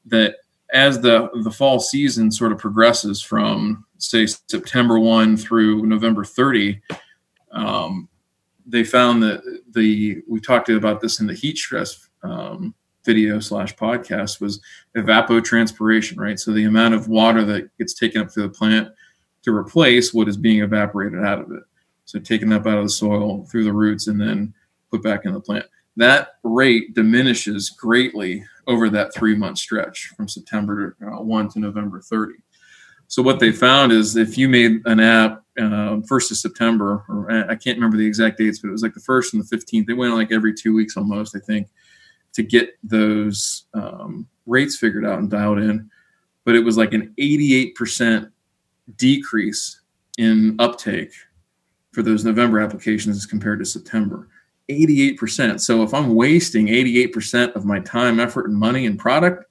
that 0.06 0.36
as 0.74 1.02
the 1.02 1.30
the 1.44 1.52
fall 1.52 1.80
season 1.80 2.32
sort 2.32 2.52
of 2.52 2.58
progresses 2.58 3.22
from 3.22 3.86
say 3.98 4.26
September 4.26 5.00
one 5.00 5.38
through 5.38 5.86
November 5.86 6.24
thirty, 6.24 6.82
um, 7.52 8.08
they 8.66 8.84
found 8.84 9.22
that 9.24 9.42
the 9.72 10.22
we 10.28 10.40
talked 10.40 10.70
about 10.70 11.02
this 11.02 11.20
in 11.20 11.28
the 11.28 11.34
heat 11.34 11.58
stress 11.58 12.10
um, 12.24 12.74
video 13.04 13.40
slash 13.40 13.76
podcast 13.76 14.40
was 14.40 14.62
evapotranspiration, 14.96 16.18
right? 16.18 16.40
So 16.40 16.52
the 16.52 16.66
amount 16.66 16.94
of 16.94 17.08
water 17.08 17.44
that 17.46 17.76
gets 17.78 17.94
taken 17.94 18.22
up 18.22 18.32
through 18.32 18.44
the 18.44 18.50
plant 18.50 18.90
to 19.44 19.56
replace 19.56 20.14
what 20.14 20.28
is 20.28 20.38
being 20.38 20.62
evaporated 20.62 21.24
out 21.24 21.42
of 21.42 21.52
it. 21.52 21.64
So 22.06 22.20
taken 22.20 22.54
up 22.54 22.68
out 22.68 22.78
of 22.78 22.84
the 22.84 22.90
soil 22.90 23.46
through 23.46 23.64
the 23.64 23.74
roots 23.74 24.08
and 24.08 24.22
then 24.22 24.54
put 24.92 25.02
back 25.02 25.26
in 25.26 25.34
the 25.34 25.40
plant. 25.40 25.66
That 25.98 26.36
rate 26.44 26.94
diminishes 26.94 27.70
greatly 27.70 28.46
over 28.68 28.90
that 28.90 29.14
three 29.14 29.36
month 29.36 29.58
stretch 29.58 30.12
from 30.16 30.28
September 30.28 30.96
uh, 31.02 31.22
1 31.22 31.50
to 31.50 31.60
November 31.60 32.02
30. 32.02 32.34
So 33.08 33.22
what 33.22 33.40
they 33.40 33.52
found 33.52 33.92
is 33.92 34.16
if 34.16 34.38
you 34.38 34.48
made 34.48 34.82
an 34.86 35.00
app 35.00 35.44
uh, 35.60 35.98
first 36.08 36.32
of 36.32 36.38
September, 36.38 37.04
or 37.10 37.30
I 37.30 37.56
can't 37.56 37.78
remember 37.78 37.98
the 37.98 38.06
exact 38.06 38.38
dates, 38.38 38.60
but 38.60 38.70
it 38.70 38.72
was 38.72 38.84
like 38.84 38.94
the 38.94 39.02
first 39.02 39.34
and 39.34 39.44
the 39.44 39.56
15th. 39.56 39.86
They 39.86 39.94
went 39.94 40.14
like 40.14 40.32
every 40.32 40.54
two 40.54 40.74
weeks 40.74 40.96
almost, 40.96 41.36
I 41.36 41.40
think 41.40 41.68
to 42.34 42.44
get 42.44 42.78
those 42.84 43.66
um, 43.74 44.28
rates 44.46 44.78
figured 44.78 45.06
out 45.06 45.20
and 45.20 45.30
dialed 45.30 45.60
in. 45.60 45.90
But 46.46 46.56
it 46.56 46.64
was 46.64 46.78
like 46.78 46.94
an 46.94 47.14
88% 47.20 48.32
decrease 48.96 49.82
in 50.18 50.56
uptake 50.60 51.12
for 51.92 52.02
those 52.02 52.26
November 52.26 52.60
applications 52.60 53.18
as 53.18 53.26
compared 53.26 53.60
to 53.60 53.66
September. 53.66 54.30
88%. 54.72 55.60
So 55.60 55.84
if 55.84 55.94
I'm 55.94 56.16
wasting 56.16 56.68
88% 56.68 57.54
of 57.56 57.66
my 57.66 57.80
time, 57.80 58.20
effort, 58.20 58.48
and 58.48 58.56
money 58.56 58.86
and 58.86 58.98
product, 58.98 59.46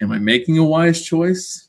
am 0.00 0.12
I 0.12 0.18
making 0.18 0.58
a 0.58 0.64
wise 0.64 1.04
choice? 1.04 1.68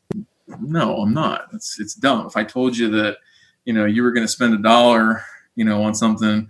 No, 0.59 0.97
I'm 0.97 1.13
not. 1.13 1.47
It's 1.53 1.79
it's 1.79 1.93
dumb. 1.93 2.25
If 2.25 2.37
I 2.37 2.43
told 2.43 2.77
you 2.77 2.89
that, 2.91 3.17
you 3.65 3.73
know, 3.73 3.85
you 3.85 4.03
were 4.03 4.11
going 4.11 4.25
to 4.25 4.31
spend 4.31 4.53
a 4.53 4.57
dollar, 4.57 5.23
you 5.55 5.65
know, 5.65 5.83
on 5.83 5.93
something 5.93 6.49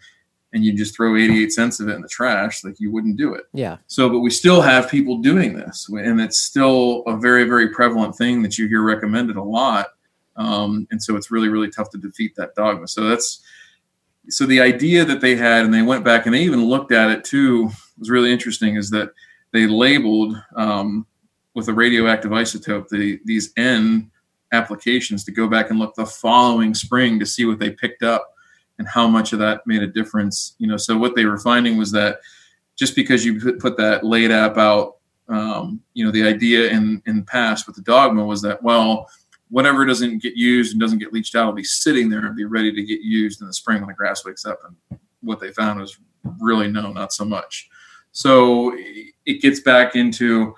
and 0.53 0.63
you 0.63 0.73
just 0.73 0.95
throw 0.95 1.15
88 1.15 1.51
cents 1.51 1.79
of 1.79 1.89
it 1.89 1.95
in 1.95 2.01
the 2.01 2.07
trash, 2.07 2.63
like 2.63 2.79
you 2.79 2.91
wouldn't 2.91 3.17
do 3.17 3.33
it. 3.33 3.45
Yeah. 3.53 3.77
So, 3.87 4.09
but 4.09 4.19
we 4.19 4.29
still 4.29 4.61
have 4.61 4.89
people 4.89 5.17
doing 5.17 5.53
this, 5.53 5.89
and 5.89 6.21
it's 6.21 6.39
still 6.39 7.03
a 7.05 7.17
very, 7.17 7.43
very 7.43 7.69
prevalent 7.69 8.15
thing 8.15 8.41
that 8.43 8.57
you 8.57 8.67
hear 8.67 8.81
recommended 8.81 9.35
a 9.35 9.43
lot. 9.43 9.87
Um, 10.35 10.87
and 10.91 11.01
so 11.01 11.15
it's 11.15 11.31
really, 11.31 11.49
really 11.49 11.69
tough 11.69 11.89
to 11.91 11.97
defeat 11.97 12.35
that 12.37 12.55
dogma. 12.55 12.87
So 12.87 13.03
that's 13.09 13.41
so 14.29 14.45
the 14.45 14.61
idea 14.61 15.05
that 15.05 15.21
they 15.21 15.35
had, 15.35 15.65
and 15.65 15.73
they 15.73 15.81
went 15.81 16.03
back 16.03 16.25
and 16.25 16.35
they 16.35 16.41
even 16.41 16.65
looked 16.65 16.91
at 16.91 17.09
it 17.09 17.23
too, 17.23 17.69
was 17.97 18.09
really 18.09 18.31
interesting. 18.31 18.75
Is 18.75 18.89
that 18.91 19.11
they 19.51 19.67
labeled 19.67 20.35
um, 20.55 21.05
with 21.53 21.67
a 21.69 21.73
radioactive 21.73 22.31
isotope 22.31 22.89
the, 22.89 23.19
these 23.25 23.51
N 23.57 24.11
applications 24.51 25.23
to 25.25 25.31
go 25.31 25.47
back 25.47 25.69
and 25.69 25.79
look 25.79 25.95
the 25.95 26.05
following 26.05 26.73
spring 26.73 27.19
to 27.19 27.25
see 27.25 27.45
what 27.45 27.59
they 27.59 27.71
picked 27.71 28.03
up 28.03 28.33
and 28.79 28.87
how 28.87 29.07
much 29.07 29.33
of 29.33 29.39
that 29.39 29.65
made 29.65 29.81
a 29.81 29.87
difference. 29.87 30.55
You 30.59 30.67
know, 30.67 30.77
so 30.77 30.97
what 30.97 31.15
they 31.15 31.25
were 31.25 31.39
finding 31.39 31.77
was 31.77 31.91
that 31.91 32.19
just 32.77 32.95
because 32.95 33.25
you 33.25 33.57
put, 33.59 33.77
that 33.77 34.03
late 34.03 34.31
app 34.31 34.57
out, 34.57 34.97
um, 35.29 35.81
you 35.93 36.05
know, 36.05 36.11
the 36.11 36.23
idea 36.23 36.69
in 36.69 37.01
in 37.05 37.23
past 37.23 37.67
with 37.67 37.75
the 37.75 37.81
dogma 37.81 38.23
was 38.23 38.41
that 38.43 38.61
well 38.63 39.09
whatever 39.49 39.85
doesn't 39.85 40.21
get 40.21 40.35
used 40.35 40.73
and 40.73 40.81
doesn't 40.81 40.99
get 40.99 41.13
leached 41.13 41.35
out 41.35 41.47
will 41.47 41.53
be 41.53 41.63
sitting 41.63 42.09
there 42.09 42.25
and 42.25 42.35
be 42.35 42.45
ready 42.45 42.71
to 42.71 42.83
get 42.83 43.01
used 43.01 43.41
in 43.41 43.47
the 43.47 43.53
spring 43.53 43.79
when 43.79 43.87
the 43.87 43.93
grass 43.93 44.25
wakes 44.25 44.45
up. 44.45 44.59
And 44.65 44.99
what 45.21 45.39
they 45.39 45.51
found 45.51 45.79
was 45.79 45.97
really 46.39 46.69
no, 46.69 46.91
not 46.91 47.13
so 47.13 47.25
much. 47.25 47.69
So 48.11 48.73
it 49.25 49.41
gets 49.41 49.59
back 49.59 49.95
into 49.95 50.55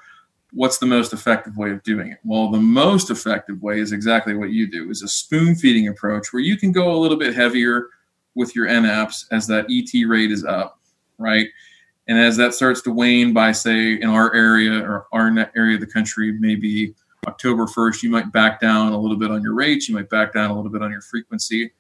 what's 0.52 0.80
the 0.80 0.86
most 0.86 1.14
effective 1.14 1.58
way 1.58 1.72
of 1.72 1.84
doing 1.84 2.12
it? 2.12 2.20
Well, 2.24 2.50
the 2.50 2.60
most 2.60 3.12
effective 3.12 3.62
way 3.62 3.80
is 3.80 3.92
exactly 3.92 4.34
what 4.36 4.50
you 4.50 4.70
do 4.70 4.90
is 4.90 5.04
a 5.04 5.08
spoon 5.08 5.56
feeding 5.56 5.88
approach 5.88 6.34
where 6.34 6.42
you 6.42 6.58
can 6.58 6.72
go 6.72 6.94
a 6.94 6.98
little 6.98 7.18
bit 7.18 7.36
heavier 7.36 7.90
with 8.36 8.56
your 8.56 8.66
NAPs 8.68 9.28
as 9.32 9.46
that 9.48 9.66
ET 9.70 10.08
rate 10.08 10.32
is 10.32 10.46
up, 10.46 10.80
right? 11.18 11.48
And 12.08 12.18
as 12.18 12.38
that 12.38 12.56
starts 12.56 12.82
to 12.84 12.92
wane 12.92 13.34
by, 13.34 13.52
say, 13.52 13.94
in 13.94 14.10
our 14.10 14.34
area 14.34 14.82
or 14.82 15.06
our 15.12 15.52
area 15.56 15.76
of 15.76 15.82
the 15.82 15.88
country, 15.88 16.32
maybe 16.32 16.96
October 17.28 17.66
1st, 17.66 18.04
you 18.04 18.10
might 18.10 18.32
back 18.32 18.60
down 18.60 18.94
a 18.94 19.00
little 19.00 19.18
bit 19.18 19.32
on 19.32 19.42
your 19.42 19.54
rates, 19.54 19.90
you 19.90 19.96
might 19.96 20.10
back 20.10 20.34
down 20.34 20.50
a 20.50 20.56
little 20.56 20.72
bit 20.72 20.82
on 20.82 20.92
your 20.92 21.02
frequency, 21.02 21.72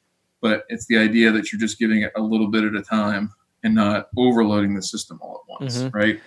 but 0.42 0.64
it's 0.70 0.86
the 0.88 0.98
idea 0.98 1.32
that 1.32 1.52
you're 1.52 1.60
just 1.60 1.80
giving 1.80 2.02
it 2.02 2.12
a 2.16 2.22
little 2.22 2.48
bit 2.48 2.64
at 2.64 2.76
a 2.76 2.82
time 2.82 3.34
and 3.64 3.76
not 3.76 4.10
overloading 4.18 4.76
the 4.76 4.82
system 4.82 5.20
all 5.22 5.44
at 5.44 5.62
once, 5.62 5.78
mm-hmm. 5.78 5.98
right? 5.98 6.20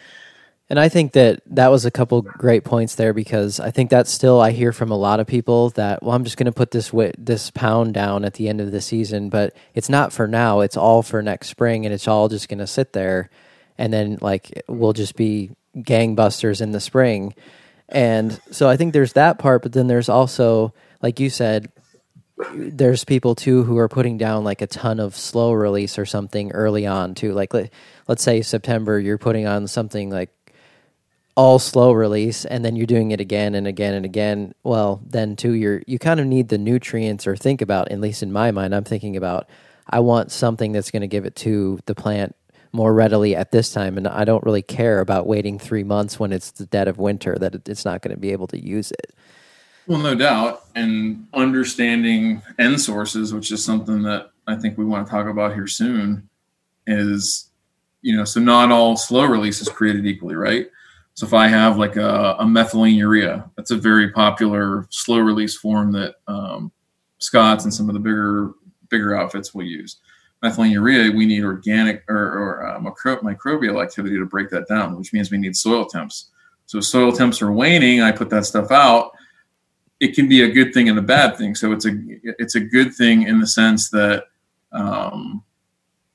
And 0.73 0.81
I 0.81 0.89
think 0.89 1.13
that 1.13 1.43
that 1.49 1.71
was 1.71 1.85
a 1.85 1.91
couple 1.91 2.23
great 2.23 2.65
points 2.65 2.95
there 2.95 3.13
because 3.13 3.61
I 3.61 3.71
think 3.71 3.91
that's 3.91 4.11
still 4.11 4.41
I 4.41 4.53
hear 4.53 4.73
from 4.73 4.91
a 4.91 4.97
lot 4.97 5.21
of 5.21 5.27
people 5.27 5.69
that 5.71 6.03
well 6.03 6.15
I'm 6.15 6.25
just 6.25 6.39
going 6.39 6.47
to 6.47 6.53
put 6.53 6.71
this 6.71 6.89
wi- 6.89 7.13
this 7.19 7.51
pound 7.51 7.93
down 7.93 8.25
at 8.25 8.35
the 8.35 8.49
end 8.49 8.61
of 8.61 8.71
the 8.71 8.81
season, 8.81 9.29
but 9.29 9.55
it's 9.75 9.91
not 9.91 10.15
for 10.15 10.27
now. 10.27 10.61
It's 10.61 10.77
all 10.77 11.03
for 11.03 11.21
next 11.21 11.49
spring, 11.49 11.85
and 11.85 11.95
it's 11.95 12.09
all 12.09 12.29
just 12.31 12.49
going 12.49 12.61
to 12.61 12.67
sit 12.67 12.95
there, 12.95 13.29
and 13.77 13.93
then 13.93 14.17
like 14.23 14.63
we'll 14.67 14.95
just 14.95 15.15
be 15.15 15.51
gangbusters 15.77 16.63
in 16.63 16.73
the 16.73 16.81
spring. 16.81 17.35
And 17.93 18.41
so 18.51 18.69
I 18.69 18.77
think 18.77 18.95
there's 18.95 19.13
that 19.13 19.39
part, 19.39 19.63
but 19.63 19.73
then 19.73 19.87
there's 19.87 20.09
also, 20.09 20.73
like 21.03 21.21
you 21.21 21.29
said, 21.29 21.71
there's 22.55 23.05
people 23.05 23.35
too 23.35 23.63
who 23.65 23.77
are 23.77 23.89
putting 23.89 24.17
down 24.17 24.45
like 24.45 24.63
a 24.63 24.67
ton 24.67 24.99
of 24.99 25.15
slow 25.15 25.53
release 25.53 25.99
or 25.99 26.07
something 26.07 26.51
early 26.53 26.87
on 26.87 27.15
too. 27.15 27.35
Like 27.35 27.53
let, 27.53 27.71
let's 28.09 28.23
say 28.23 28.41
September, 28.41 28.99
you're 28.99 29.19
putting 29.19 29.47
on 29.47 29.69
something 29.69 30.11
like 30.11 30.31
all 31.37 31.59
slow 31.59 31.93
release 31.93 32.47
and 32.47 32.65
then 32.65 32.77
you're 32.77 32.87
doing 32.87 33.11
it 33.11 33.21
again 33.21 33.55
and 33.55 33.67
again 33.67 33.93
and 33.93 34.07
again. 34.07 34.55
Well, 34.65 35.03
then 35.07 35.37
too, 35.37 35.53
you're 35.53 35.83
you 35.87 35.99
kind 35.99 36.19
of 36.19 36.27
need 36.27 36.49
the 36.49 36.59
nutrients 36.59 37.27
or 37.27 37.37
think 37.37 37.61
about, 37.61 37.93
at 37.93 38.01
least 38.01 38.23
in 38.23 38.33
my 38.33 38.51
mind, 38.51 38.75
I'm 38.75 38.85
thinking 38.85 39.17
about 39.17 39.49
I 39.89 40.01
want 40.01 40.33
something 40.33 40.73
that's 40.73 40.91
going 40.91 41.03
to 41.03 41.09
give 41.09 41.27
it 41.27 41.37
to 41.37 41.79
the 41.85 41.95
plant 41.95 42.35
more 42.73 42.95
readily 42.95 43.37
at 43.37 43.53
this 43.53 43.73
time. 43.73 43.97
And 43.99 44.09
I 44.09 44.25
don't 44.25 44.45
really 44.45 44.63
care 44.63 45.01
about 45.01 45.27
waiting 45.27 45.59
three 45.59 45.85
months 45.85 46.19
when 46.19 46.33
it's 46.33 46.51
the 46.53 46.67
dead 46.67 46.89
of 46.89 46.99
winter 46.99 47.37
that 47.39 47.69
it's 47.69 47.85
not 47.85 48.03
going 48.03 48.15
to 48.15 48.21
be 48.21 48.33
able 48.33 48.47
to 48.49 48.59
use 48.59 48.91
it. 48.91 49.15
Well, 49.87 50.01
no 50.01 50.15
doubt. 50.15 50.65
And 50.75 51.27
understanding 51.35 52.41
N 52.59 52.79
sources, 52.79 53.35
which 53.35 53.53
is 53.53 53.65
something 53.65 54.03
that 54.03 54.31
I 54.47 54.57
think 54.57 54.79
we 54.79 54.85
want 54.85 55.07
to 55.07 55.11
talk 55.11 55.27
about 55.27 55.55
here 55.55 55.67
soon, 55.67 56.29
is, 56.87 57.51
you 58.01 58.17
know, 58.17 58.25
so 58.25 58.41
not 58.41 58.73
all 58.73 58.97
slow 58.97 59.25
release 59.25 59.61
is 59.61 59.69
created 59.69 60.07
equally, 60.07 60.35
right? 60.35 60.69
So 61.15 61.27
if 61.27 61.35
I 61.35 61.49
have 61.49 61.77
like 61.77 61.97
a, 61.97 62.37
a 62.39 62.45
methylene 62.45 62.97
urea, 62.97 63.51
that's 63.57 63.71
a 63.71 63.77
very 63.77 64.11
popular 64.11 64.87
slow 64.91 65.19
release 65.19 65.57
form 65.57 65.93
that 65.93 66.15
um, 66.27 66.73
Scotts 67.19 67.65
and 67.65 67.75
some 67.75 67.89
of 67.89 67.95
the 67.95 68.01
bigger 68.01 68.53
bigger 68.89 69.15
outfits 69.15 69.55
will 69.55 69.65
use 69.65 69.99
methylene 70.43 70.73
urea, 70.73 71.13
we 71.13 71.27
need 71.27 71.45
organic 71.45 72.05
or, 72.09 72.17
or 72.17 72.67
uh, 72.67 72.81
microbial 72.81 73.83
activity 73.83 74.19
to 74.19 74.27
break 74.27 74.51
that 74.51 74.67
down, 74.69 74.99
which 74.99 75.13
means 75.13 75.31
we 75.31 75.39
need 75.39 75.57
soil 75.57 75.85
temps. 75.85 76.31
So 76.67 76.81
soil 76.81 77.13
temps 77.13 77.41
are 77.43 77.53
waning. 77.53 78.03
I 78.03 78.13
put 78.13 78.31
that 78.31 78.47
stuff 78.47 78.71
out. 78.71 79.13
It 80.01 80.15
can 80.15 80.29
be 80.29 80.43
a 80.43 80.51
good 80.51 80.75
thing 80.75 80.89
and 80.89 80.99
a 80.99 81.03
bad 81.03 81.37
thing. 81.37 81.55
So 81.55 81.73
it's 81.73 81.87
a 81.87 81.93
it's 82.25 82.57
a 82.57 82.61
good 82.61 82.95
thing 82.95 83.23
in 83.23 83.39
the 83.39 83.47
sense 83.47 83.91
that 83.91 84.25
um, 84.73 85.45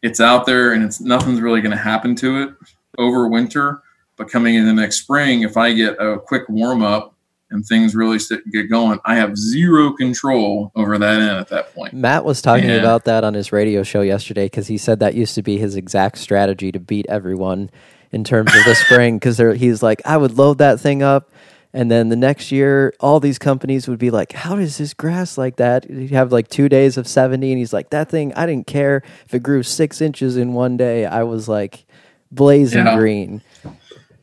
it's 0.01 0.19
out 0.19 0.45
there 0.45 0.73
and 0.73 0.83
it's 0.83 0.99
nothing's 0.99 1.41
really 1.41 1.61
going 1.61 1.71
to 1.71 1.77
happen 1.77 2.15
to 2.15 2.41
it 2.43 2.49
over 2.97 3.27
winter. 3.27 3.81
But 4.17 4.29
coming 4.29 4.55
in 4.55 4.65
the 4.65 4.73
next 4.73 5.01
spring, 5.01 5.43
if 5.43 5.57
I 5.57 5.73
get 5.73 6.01
a 6.01 6.19
quick 6.19 6.49
warm 6.49 6.81
up 6.81 7.13
and 7.49 7.65
things 7.65 7.95
really 7.95 8.19
get 8.51 8.69
going, 8.69 8.99
I 9.05 9.15
have 9.15 9.37
zero 9.37 9.93
control 9.93 10.71
over 10.75 10.97
that 10.97 11.21
end 11.21 11.29
at 11.29 11.47
that 11.49 11.73
point. 11.73 11.93
Matt 11.93 12.25
was 12.25 12.41
talking 12.41 12.69
and, 12.69 12.79
about 12.79 13.05
that 13.05 13.23
on 13.23 13.33
his 13.33 13.51
radio 13.51 13.83
show 13.83 14.01
yesterday 14.01 14.45
because 14.45 14.67
he 14.67 14.77
said 14.77 14.99
that 14.99 15.15
used 15.15 15.35
to 15.35 15.41
be 15.41 15.57
his 15.57 15.75
exact 15.75 16.17
strategy 16.17 16.71
to 16.71 16.79
beat 16.79 17.05
everyone 17.07 17.69
in 18.11 18.23
terms 18.23 18.53
of 18.53 18.65
the 18.65 18.75
spring. 18.85 19.17
Because 19.17 19.37
he's 19.59 19.81
like, 19.81 20.01
I 20.05 20.17
would 20.17 20.37
load 20.37 20.57
that 20.57 20.79
thing 20.79 21.01
up. 21.01 21.31
And 21.73 21.91
then 21.91 22.09
the 22.09 22.15
next 22.15 22.51
year, 22.51 22.93
all 22.99 23.19
these 23.19 23.37
companies 23.37 23.87
would 23.87 23.99
be 23.99 24.09
like, 24.09 24.31
How 24.31 24.55
does 24.55 24.77
this 24.77 24.93
grass 24.93 25.37
like 25.37 25.57
that? 25.57 25.89
You 25.89 26.07
have 26.09 26.31
like 26.31 26.47
two 26.47 26.69
days 26.69 26.97
of 26.97 27.07
70. 27.07 27.51
And 27.51 27.59
he's 27.59 27.73
like, 27.73 27.91
That 27.91 28.09
thing, 28.09 28.33
I 28.33 28.45
didn't 28.45 28.67
care 28.67 29.03
if 29.25 29.33
it 29.33 29.43
grew 29.43 29.63
six 29.63 30.01
inches 30.01 30.37
in 30.37 30.53
one 30.53 30.77
day. 30.77 31.05
I 31.05 31.23
was 31.23 31.47
like 31.47 31.85
blazing 32.31 32.85
yeah. 32.85 32.97
green. 32.97 33.41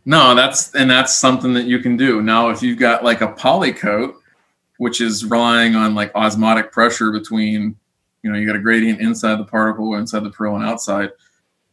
No, 0.07 0.35
that's 0.35 0.75
and 0.75 0.91
that's 0.91 1.17
something 1.17 1.55
that 1.55 1.65
you 1.65 1.79
can 1.79 1.97
do. 1.97 2.21
Now, 2.21 2.51
if 2.51 2.63
you've 2.63 2.79
got 2.79 3.05
like 3.05 3.23
a 3.23 3.29
polycoat, 3.29 4.15
which 4.79 5.01
is 5.01 5.25
relying 5.25 5.75
on 5.75 5.95
like 5.95 6.15
osmotic 6.15 6.73
pressure 6.73 7.11
between, 7.11 7.77
you 8.23 8.31
know, 8.31 8.39
you 8.39 8.47
got 8.47 8.57
a 8.57 8.61
gradient 8.61 9.01
inside 9.01 9.39
the 9.39 9.45
particle, 9.45 9.95
inside 9.95 10.25
the 10.25 10.31
pearl, 10.31 10.57
and 10.57 10.65
outside. 10.65 11.11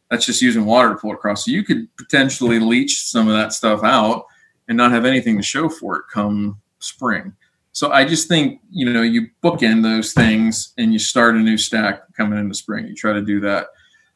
That's 0.09 0.25
just 0.25 0.41
using 0.41 0.65
water 0.65 0.89
to 0.89 0.95
pull 0.95 1.11
it 1.11 1.15
across. 1.15 1.45
So 1.45 1.51
you 1.51 1.63
could 1.63 1.87
potentially 1.95 2.59
leach 2.59 3.05
some 3.05 3.27
of 3.27 3.33
that 3.33 3.53
stuff 3.53 3.81
out 3.83 4.25
and 4.67 4.77
not 4.77 4.91
have 4.91 5.05
anything 5.05 5.37
to 5.37 5.43
show 5.43 5.69
for 5.69 5.97
it 5.97 6.05
come 6.11 6.59
spring. 6.79 7.33
So 7.73 7.91
I 7.91 8.05
just 8.05 8.27
think 8.27 8.61
you 8.69 8.91
know 8.91 9.01
you 9.01 9.27
bookend 9.43 9.83
those 9.83 10.13
things 10.13 10.73
and 10.77 10.93
you 10.93 10.99
start 10.99 11.35
a 11.35 11.39
new 11.39 11.57
stack 11.57 12.13
coming 12.15 12.39
into 12.39 12.55
spring. 12.55 12.87
You 12.87 12.95
try 12.95 13.13
to 13.13 13.21
do 13.21 13.39
that. 13.41 13.67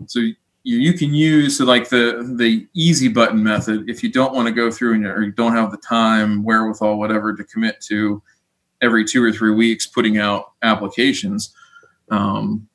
So 0.08 0.22
you, 0.68 0.94
can 0.94 1.14
use 1.14 1.60
like 1.60 1.90
the 1.90 2.36
the 2.38 2.68
easy 2.74 3.08
button 3.08 3.44
method. 3.44 3.90
If 3.90 4.04
you 4.04 4.12
don't 4.12 4.34
want 4.34 4.48
to 4.48 4.54
go 4.54 4.72
through 4.72 4.96
and 4.96 5.06
or 5.06 5.24
you 5.24 5.32
don't 5.32 5.56
have 5.56 5.72
the 5.72 5.78
time 5.78 6.44
wherewithal 6.44 6.98
whatever 6.98 7.36
to 7.36 7.44
commit 7.44 7.82
to 7.82 8.22
every 8.82 9.06
two 9.06 9.24
or 9.24 9.32
three 9.32 9.54
weeks 9.54 9.88
putting 9.88 10.18
out 10.18 10.54
applications 10.62 11.54
um, 12.12 12.68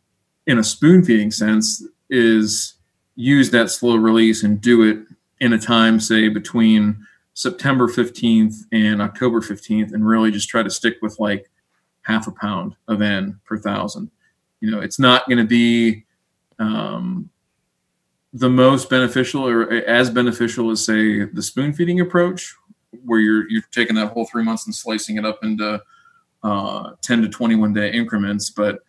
in 0.46 0.58
a 0.58 0.64
spoon 0.64 1.04
feeding 1.04 1.30
sense 1.30 1.86
is 2.08 2.74
use 3.16 3.50
that 3.50 3.70
slow 3.70 3.96
release 3.96 4.42
and 4.42 4.60
do 4.60 4.82
it 4.82 4.98
in 5.40 5.52
a 5.52 5.58
time 5.58 6.00
say 6.00 6.28
between 6.28 7.06
september 7.34 7.86
15th 7.86 8.54
and 8.72 9.02
october 9.02 9.40
15th 9.40 9.92
and 9.92 10.06
really 10.06 10.30
just 10.30 10.48
try 10.48 10.62
to 10.62 10.70
stick 10.70 10.96
with 11.02 11.20
like 11.20 11.50
half 12.02 12.26
a 12.26 12.32
pound 12.32 12.76
of 12.88 13.02
n 13.02 13.38
per 13.44 13.58
thousand. 13.58 14.10
You 14.60 14.70
know 14.70 14.80
it's 14.80 14.98
not 14.98 15.26
going 15.26 15.38
to 15.38 15.44
be 15.44 16.04
um, 16.58 17.30
the 18.32 18.48
most 18.48 18.89
beneficial 18.89 19.47
or 19.47 19.73
as 19.73 20.09
beneficial 20.09 20.70
as 20.70 20.85
say 20.85 21.24
the 21.24 21.43
spoon 21.43 21.73
feeding 21.73 22.01
approach 22.01 22.55
where 23.05 23.19
you're 23.19 23.48
you're 23.51 23.62
taking 23.73 23.97
that 23.97 24.12
whole 24.12 24.24
three 24.27 24.44
months 24.44 24.66
and 24.66 24.74
slicing 24.74 25.16
it 25.16 25.24
up 25.24 25.40
into 25.43 25.82
uh, 26.43 26.93
10 27.02 27.23
to 27.23 27.28
21 27.28 27.73
day 27.73 27.90
increments 27.93 28.51
but 28.51 28.81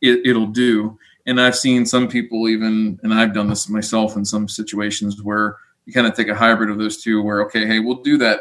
it, 0.00 0.26
it'll 0.26 0.46
do. 0.46 0.98
And 1.26 1.40
i've 1.40 1.56
seen 1.56 1.84
some 1.84 2.08
people 2.08 2.48
even 2.48 2.98
and 3.02 3.12
i've 3.12 3.34
done 3.34 3.48
this 3.48 3.68
myself 3.68 4.16
in 4.16 4.24
some 4.24 4.48
situations 4.48 5.22
where 5.22 5.56
you 5.84 5.92
kind 5.92 6.06
of 6.06 6.14
take 6.14 6.28
a 6.28 6.34
hybrid 6.34 6.70
of 6.70 6.78
those 6.78 7.02
two 7.02 7.22
where 7.22 7.42
okay 7.44 7.66
hey 7.66 7.80
we'll 7.80 8.02
do 8.02 8.16
that 8.18 8.40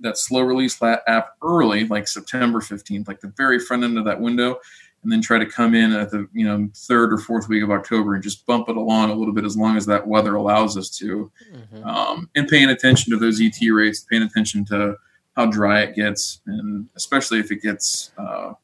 that 0.00 0.18
slow 0.18 0.42
release 0.42 0.80
app 0.82 1.36
early 1.42 1.86
like 1.86 2.06
september 2.06 2.60
15th 2.60 3.08
like 3.08 3.20
the 3.20 3.32
very 3.36 3.58
front 3.58 3.82
end 3.82 3.98
of 3.98 4.04
that 4.04 4.20
window 4.20 4.58
and 5.06 5.12
then 5.12 5.22
try 5.22 5.38
to 5.38 5.46
come 5.46 5.72
in 5.72 5.92
at 5.92 6.10
the 6.10 6.26
you 6.32 6.44
know 6.44 6.68
third 6.74 7.12
or 7.12 7.18
fourth 7.18 7.48
week 7.48 7.62
of 7.62 7.70
October 7.70 8.14
and 8.14 8.24
just 8.24 8.44
bump 8.44 8.68
it 8.68 8.76
along 8.76 9.08
a 9.08 9.14
little 9.14 9.32
bit 9.32 9.44
as 9.44 9.56
long 9.56 9.76
as 9.76 9.86
that 9.86 10.04
weather 10.04 10.34
allows 10.34 10.76
us 10.76 10.90
to, 10.98 11.30
mm-hmm. 11.54 11.84
um, 11.84 12.28
and 12.34 12.48
paying 12.48 12.70
attention 12.70 13.12
to 13.12 13.16
those 13.16 13.40
ET 13.40 13.54
rates, 13.70 14.00
paying 14.10 14.24
attention 14.24 14.64
to 14.64 14.96
how 15.36 15.46
dry 15.46 15.82
it 15.82 15.94
gets, 15.94 16.40
and 16.46 16.88
especially 16.96 17.38
if 17.38 17.52
it 17.52 17.62
gets 17.62 18.10
uh, 18.18 18.54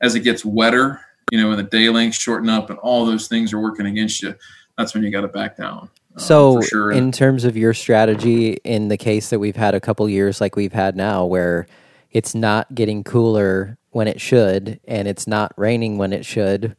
as 0.00 0.16
it 0.16 0.20
gets 0.20 0.44
wetter, 0.44 1.00
you 1.30 1.40
know, 1.40 1.50
and 1.50 1.58
the 1.60 1.62
day 1.62 1.88
lengths 1.88 2.18
shorten 2.18 2.48
up, 2.48 2.68
and 2.68 2.80
all 2.80 3.06
those 3.06 3.28
things 3.28 3.52
are 3.52 3.60
working 3.60 3.86
against 3.86 4.22
you. 4.22 4.34
That's 4.76 4.94
when 4.94 5.04
you 5.04 5.12
got 5.12 5.20
to 5.20 5.28
back 5.28 5.56
down. 5.56 5.88
Um, 6.14 6.20
so, 6.20 6.60
sure. 6.60 6.92
in 6.92 7.12
terms 7.12 7.44
of 7.44 7.56
your 7.56 7.74
strategy, 7.74 8.58
in 8.64 8.88
the 8.88 8.96
case 8.96 9.30
that 9.30 9.38
we've 9.38 9.56
had 9.56 9.74
a 9.74 9.80
couple 9.80 10.08
years 10.08 10.40
like 10.40 10.56
we've 10.56 10.72
had 10.72 10.96
now, 10.96 11.24
where 11.24 11.66
it's 12.10 12.34
not 12.34 12.74
getting 12.74 13.02
cooler 13.02 13.78
when 13.90 14.08
it 14.08 14.20
should 14.20 14.80
and 14.86 15.06
it's 15.06 15.26
not 15.26 15.52
raining 15.56 15.98
when 15.98 16.12
it 16.12 16.24
should 16.24 16.76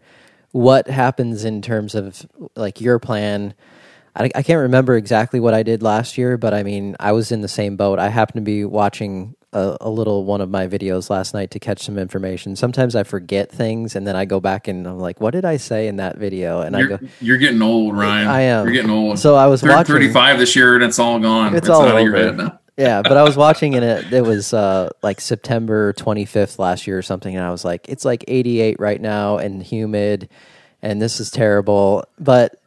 what 0.52 0.88
happens 0.88 1.46
in 1.46 1.62
terms 1.62 1.96
of 1.96 2.26
like 2.56 2.82
your 2.82 3.00
plan 3.00 3.54
I, 4.16 4.30
I, 4.36 4.44
can't 4.44 4.62
remember 4.62 4.96
exactly 4.96 5.40
what 5.40 5.54
i 5.54 5.64
did 5.64 5.82
last 5.82 6.18
year 6.18 6.38
but 6.38 6.54
i 6.54 6.64
mean 6.64 6.96
i 7.00 7.12
was 7.12 7.32
in 7.32 7.42
the 7.42 7.48
same 7.48 7.78
boat 7.78 8.00
i 8.00 8.10
happened 8.10 8.46
to 8.46 8.52
be 8.52 8.66
watching 8.66 9.36
a, 9.54 9.78
a, 9.82 9.90
little 9.90 10.26
one 10.26 10.42
of 10.42 10.50
my 10.50 10.68
videos 10.68 11.10
last 11.10 11.34
night 11.34 11.52
to 11.52 11.60
catch 11.60 11.84
some 11.84 11.98
information. 11.98 12.56
Sometimes 12.56 12.96
i 12.96 13.04
forget 13.04 13.52
things 13.52 13.96
and 13.96 14.06
then 14.06 14.16
i 14.16 14.26
go 14.26 14.40
back 14.40 14.68
and 14.68 14.88
i'm 14.88 15.00
like 15.00 15.22
what 15.22 15.32
did 15.32 15.46
i 15.46 15.58
say 15.58 15.88
in 15.88 15.98
that 15.98 16.18
video? 16.18 16.62
And 16.62 16.76
you're, 16.76 16.94
i 16.94 16.98
go 16.98 17.08
you're 17.22 17.38
getting 17.38 17.62
old 17.62 17.98
ryan. 17.98 18.28
I 18.28 18.42
am. 18.42 18.66
You're 18.66 18.74
getting 18.74 18.92
old. 18.92 19.20
So 19.20 19.36
i 19.36 19.48
was 19.48 19.64
watching 19.64 19.96
35 19.96 20.40
this 20.40 20.56
year 20.56 20.76
and 20.76 20.84
it's 20.84 21.00
all 21.00 21.20
gone. 21.20 21.56
It's, 21.56 21.68
it's 21.68 21.70
all 21.70 21.84
over. 21.84 22.60
yeah, 22.78 23.02
but 23.02 23.18
I 23.18 23.24
was 23.24 23.38
watching 23.38 23.76
and 23.76 23.86
it. 23.86 24.12
It 24.12 24.22
was 24.22 24.54
uh, 24.54 24.90
like 25.02 25.22
September 25.22 25.94
25th 25.94 26.58
last 26.58 26.88
year 26.88 26.98
or 26.98 27.04
something, 27.04 27.36
and 27.36 27.46
I 27.46 27.52
was 27.52 27.64
like, 27.64 27.88
it's 27.88 28.04
like 28.04 28.26
88 28.28 28.80
right 28.80 29.00
now 29.00 29.38
and 29.38 29.62
humid, 29.62 30.30
and 30.82 31.02
this 31.02 31.20
is 31.20 31.30
terrible. 31.30 32.04
But 32.20 32.60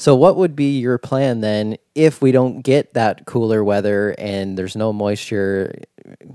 so, 0.00 0.14
what 0.14 0.36
would 0.36 0.56
be 0.56 0.78
your 0.78 0.96
plan 0.96 1.42
then 1.42 1.76
if 1.94 2.22
we 2.22 2.32
don't 2.32 2.62
get 2.62 2.94
that 2.94 3.26
cooler 3.26 3.62
weather 3.62 4.14
and 4.16 4.56
there's 4.56 4.74
no 4.74 4.94
moisture, 4.94 5.74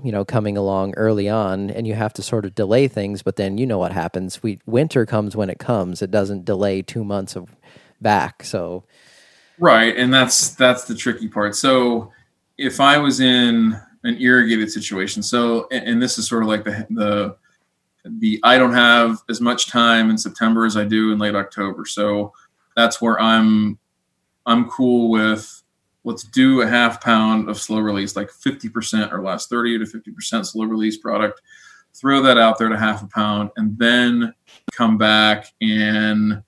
you 0.02 0.12
know, 0.12 0.24
coming 0.24 0.56
along 0.56 0.94
early 0.96 1.28
on, 1.28 1.70
and 1.70 1.86
you 1.86 1.94
have 1.94 2.12
to 2.14 2.22
sort 2.22 2.44
of 2.44 2.54
delay 2.54 2.88
things? 2.88 3.22
But 3.22 3.36
then 3.36 3.58
you 3.58 3.66
know 3.66 3.78
what 3.78 3.92
happens: 3.92 4.42
we 4.42 4.58
winter 4.66 5.06
comes 5.06 5.36
when 5.36 5.50
it 5.50 5.58
comes. 5.58 6.02
It 6.02 6.10
doesn't 6.10 6.44
delay 6.44 6.82
two 6.82 7.04
months 7.04 7.36
of 7.36 7.54
back. 8.00 8.44
So, 8.44 8.84
right, 9.58 9.96
and 9.96 10.12
that's 10.12 10.50
that's 10.54 10.84
the 10.84 10.94
tricky 10.94 11.28
part. 11.28 11.56
So 11.56 12.12
if 12.58 12.80
I 12.80 12.98
was 12.98 13.20
in 13.20 13.80
an 14.04 14.16
irrigated 14.20 14.70
situation, 14.70 15.22
so 15.22 15.68
and, 15.70 15.86
and 15.86 16.02
this 16.02 16.18
is 16.18 16.28
sort 16.28 16.42
of 16.42 16.48
like 16.48 16.64
the 16.64 16.86
the 16.90 17.36
the 18.04 18.40
I 18.42 18.58
don't 18.58 18.74
have 18.74 19.22
as 19.28 19.40
much 19.40 19.68
time 19.68 20.10
in 20.10 20.18
September 20.18 20.64
as 20.64 20.76
I 20.76 20.84
do 20.84 21.12
in 21.12 21.18
late 21.18 21.34
October. 21.34 21.84
So 21.84 22.32
that's 22.76 23.00
where 23.00 23.20
I'm 23.20 23.78
I'm 24.46 24.68
cool 24.68 25.10
with 25.10 25.62
let's 26.06 26.22
do 26.22 26.62
a 26.62 26.66
half 26.66 27.02
pound 27.02 27.50
of 27.50 27.58
slow 27.58 27.80
release, 27.80 28.14
like 28.14 28.30
50% 28.30 29.12
or 29.12 29.22
less, 29.22 29.48
30 29.48 29.80
to 29.80 29.84
50% 29.84 30.46
slow 30.46 30.64
release 30.64 30.96
product. 30.96 31.42
Throw 31.94 32.22
that 32.22 32.38
out 32.38 32.58
there 32.58 32.68
to 32.68 32.78
half 32.78 33.02
a 33.02 33.08
pound 33.08 33.50
and 33.56 33.76
then 33.76 34.32
come 34.70 34.96
back 34.96 35.52
in 35.60 36.42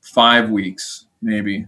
five 0.00 0.48
weeks, 0.48 1.06
maybe 1.20 1.66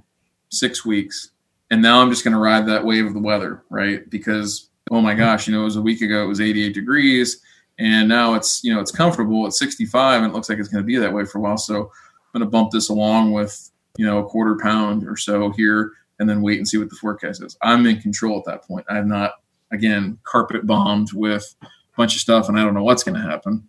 six 0.51 0.85
weeks, 0.85 1.33
and 1.71 1.83
now 1.83 2.01
I'm 2.01 2.11
just 2.11 2.25
going 2.25 2.35
to 2.35 2.41
ride 2.41 2.67
that 2.67 2.85
wave 2.85 3.07
of 3.07 3.15
the 3.15 3.21
weather, 3.21 3.65
right? 3.71 4.09
Because 4.09 4.71
oh 4.91 5.01
my 5.01 5.15
gosh, 5.15 5.47
you 5.47 5.55
know, 5.55 5.63
it 5.63 5.65
was 5.65 5.77
a 5.77 5.83
week 5.83 6.03
ago 6.03 6.23
it 6.23 6.29
was 6.29 6.41
88 6.41 6.75
degrees, 6.75 7.43
and 7.79 8.09
now 8.09 8.35
it's 8.35 8.63
you 8.63 8.73
know 8.73 8.81
it's 8.81 8.93
comfortable 8.93 9.47
at 9.47 9.53
65, 9.53 10.23
and 10.23 10.31
it 10.31 10.35
looks 10.35 10.49
like 10.49 10.59
it's 10.59 10.69
going 10.69 10.83
to 10.83 10.87
be 10.87 10.97
that 10.97 11.13
way 11.13 11.25
for 11.25 11.39
a 11.39 11.41
while. 11.41 11.59
So 11.59 11.75
I'm 11.75 12.41
going 12.41 12.47
to 12.47 12.51
bump 12.51 12.71
this 12.71 12.89
along 12.89 13.33
with 13.33 13.71
you 13.97 14.07
know 14.07 14.19
a 14.19 14.29
quarter 14.29 14.59
pound 14.63 15.09
or 15.09 15.17
so 15.17 15.51
here, 15.51 15.93
and 16.21 16.29
then 16.29 16.43
wait 16.43 16.59
and 16.59 16.69
see 16.69 16.79
what 16.79 16.91
the 16.91 16.97
forecast 16.97 17.43
is. 17.43 17.57
I'm 17.63 17.85
in 17.87 18.01
control 18.01 18.39
at 18.39 18.45
that 18.45 18.63
point. 18.63 18.87
I'm 18.89 19.09
not 19.09 19.33
again 19.73 20.19
carpet 20.23 20.67
bombed 20.67 21.09
with 21.13 21.57
a 21.63 21.67
bunch 21.97 22.15
of 22.15 22.21
stuff, 22.21 22.49
and 22.49 22.61
I 22.61 22.65
don't 22.65 22.75
know 22.75 22.85
what's 22.85 23.03
going 23.03 23.21
to 23.21 23.29
happen. 23.29 23.67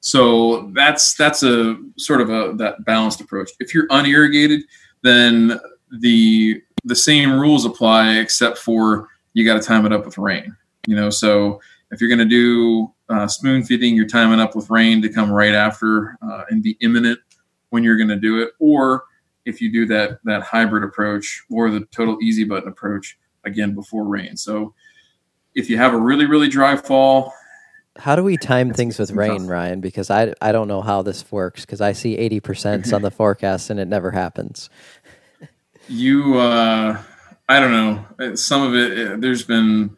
So 0.00 0.70
that's 0.74 1.14
that's 1.14 1.42
a 1.42 1.76
sort 1.98 2.20
of 2.20 2.30
a 2.30 2.52
that 2.58 2.84
balanced 2.84 3.20
approach. 3.20 3.50
If 3.58 3.74
you're 3.74 3.88
unirrigated, 3.90 4.62
then 5.02 5.58
the 6.00 6.62
the 6.84 6.94
same 6.94 7.32
rules 7.40 7.64
apply 7.64 8.18
except 8.18 8.58
for 8.58 9.08
you 9.32 9.44
got 9.44 9.60
to 9.60 9.66
time 9.66 9.84
it 9.84 9.92
up 9.92 10.04
with 10.04 10.18
rain. 10.18 10.54
You 10.86 10.94
know, 10.94 11.10
so 11.10 11.60
if 11.90 12.00
you're 12.00 12.08
going 12.08 12.20
to 12.20 12.24
do 12.24 12.92
uh, 13.08 13.26
spoon 13.26 13.64
feeding, 13.64 13.94
you're 13.94 14.06
timing 14.06 14.40
up 14.40 14.54
with 14.54 14.70
rain 14.70 15.02
to 15.02 15.08
come 15.08 15.30
right 15.30 15.54
after 15.54 16.16
uh, 16.22 16.44
and 16.50 16.62
be 16.62 16.76
imminent 16.80 17.18
when 17.70 17.82
you're 17.82 17.96
going 17.96 18.08
to 18.08 18.16
do 18.16 18.40
it. 18.40 18.50
Or 18.58 19.04
if 19.46 19.60
you 19.60 19.72
do 19.72 19.86
that 19.86 20.18
that 20.24 20.42
hybrid 20.42 20.84
approach 20.84 21.44
or 21.50 21.70
the 21.70 21.86
total 21.86 22.18
easy 22.22 22.44
button 22.44 22.68
approach, 22.68 23.18
again 23.44 23.74
before 23.74 24.04
rain. 24.04 24.36
So 24.36 24.74
if 25.54 25.70
you 25.70 25.78
have 25.78 25.94
a 25.94 25.98
really 25.98 26.26
really 26.26 26.48
dry 26.48 26.76
fall. 26.76 27.32
How 27.98 28.14
do 28.14 28.22
we 28.22 28.36
time 28.36 28.74
things 28.74 28.98
with 28.98 29.10
rain, 29.12 29.38
tough. 29.38 29.48
Ryan? 29.48 29.80
Because 29.80 30.10
I, 30.10 30.34
I 30.42 30.52
don't 30.52 30.68
know 30.68 30.82
how 30.82 31.00
this 31.00 31.32
works 31.32 31.62
because 31.62 31.80
I 31.80 31.92
see 31.92 32.14
80% 32.14 32.92
on 32.92 33.00
the 33.00 33.10
forecast 33.22 33.70
and 33.70 33.80
it 33.80 33.88
never 33.88 34.10
happens 34.10 34.68
you 35.88 36.36
uh 36.38 37.00
i 37.48 37.60
don't 37.60 37.70
know 37.70 38.34
some 38.34 38.62
of 38.62 38.74
it 38.74 39.20
there's 39.20 39.44
been 39.44 39.96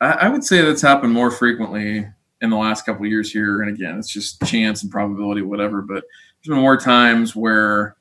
I, 0.00 0.12
I, 0.12 0.28
would 0.28 0.44
say 0.44 0.62
that's 0.62 0.80
happened 0.80 1.12
more 1.12 1.30
frequently 1.30 2.06
in 2.40 2.50
the 2.50 2.56
last 2.56 2.86
couple 2.86 3.04
of 3.04 3.10
years 3.10 3.30
here 3.30 3.60
and 3.60 3.70
again 3.70 3.98
it's 3.98 4.10
just 4.10 4.42
chance 4.42 4.82
and 4.82 4.90
probability 4.90 5.42
whatever 5.42 5.82
but 5.82 6.04
there's 6.42 6.54
been 6.54 6.62
more 6.62 6.78
times 6.78 7.36
where 7.36 7.96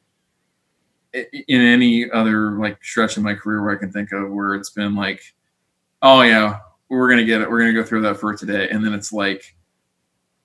in 1.14 1.61
any 1.61 2.10
other 2.11 2.52
like 2.60 2.84
stretch 2.84 3.18
in 3.18 3.23
my 3.23 3.34
career 3.34 3.61
where 3.61 3.76
i 3.76 3.80
can 3.80 3.91
think 3.91 4.11
of 4.11 4.30
where 4.30 4.56
it's 4.56 4.69
been 4.69 4.95
like 4.95 5.22
oh 6.02 6.22
yeah 6.22 6.60
we're 6.90 7.10
gonna 7.10 7.26
get 7.26 7.41
it 7.41 7.49
we're 7.49 7.60
gonna 7.60 7.73
go 7.73 7.84
through 7.84 8.02
that 8.02 8.18
for 8.18 8.36
today 8.36 8.69
and 8.69 8.86
then 8.86 8.94
it's 8.94 9.11
like 9.11 9.56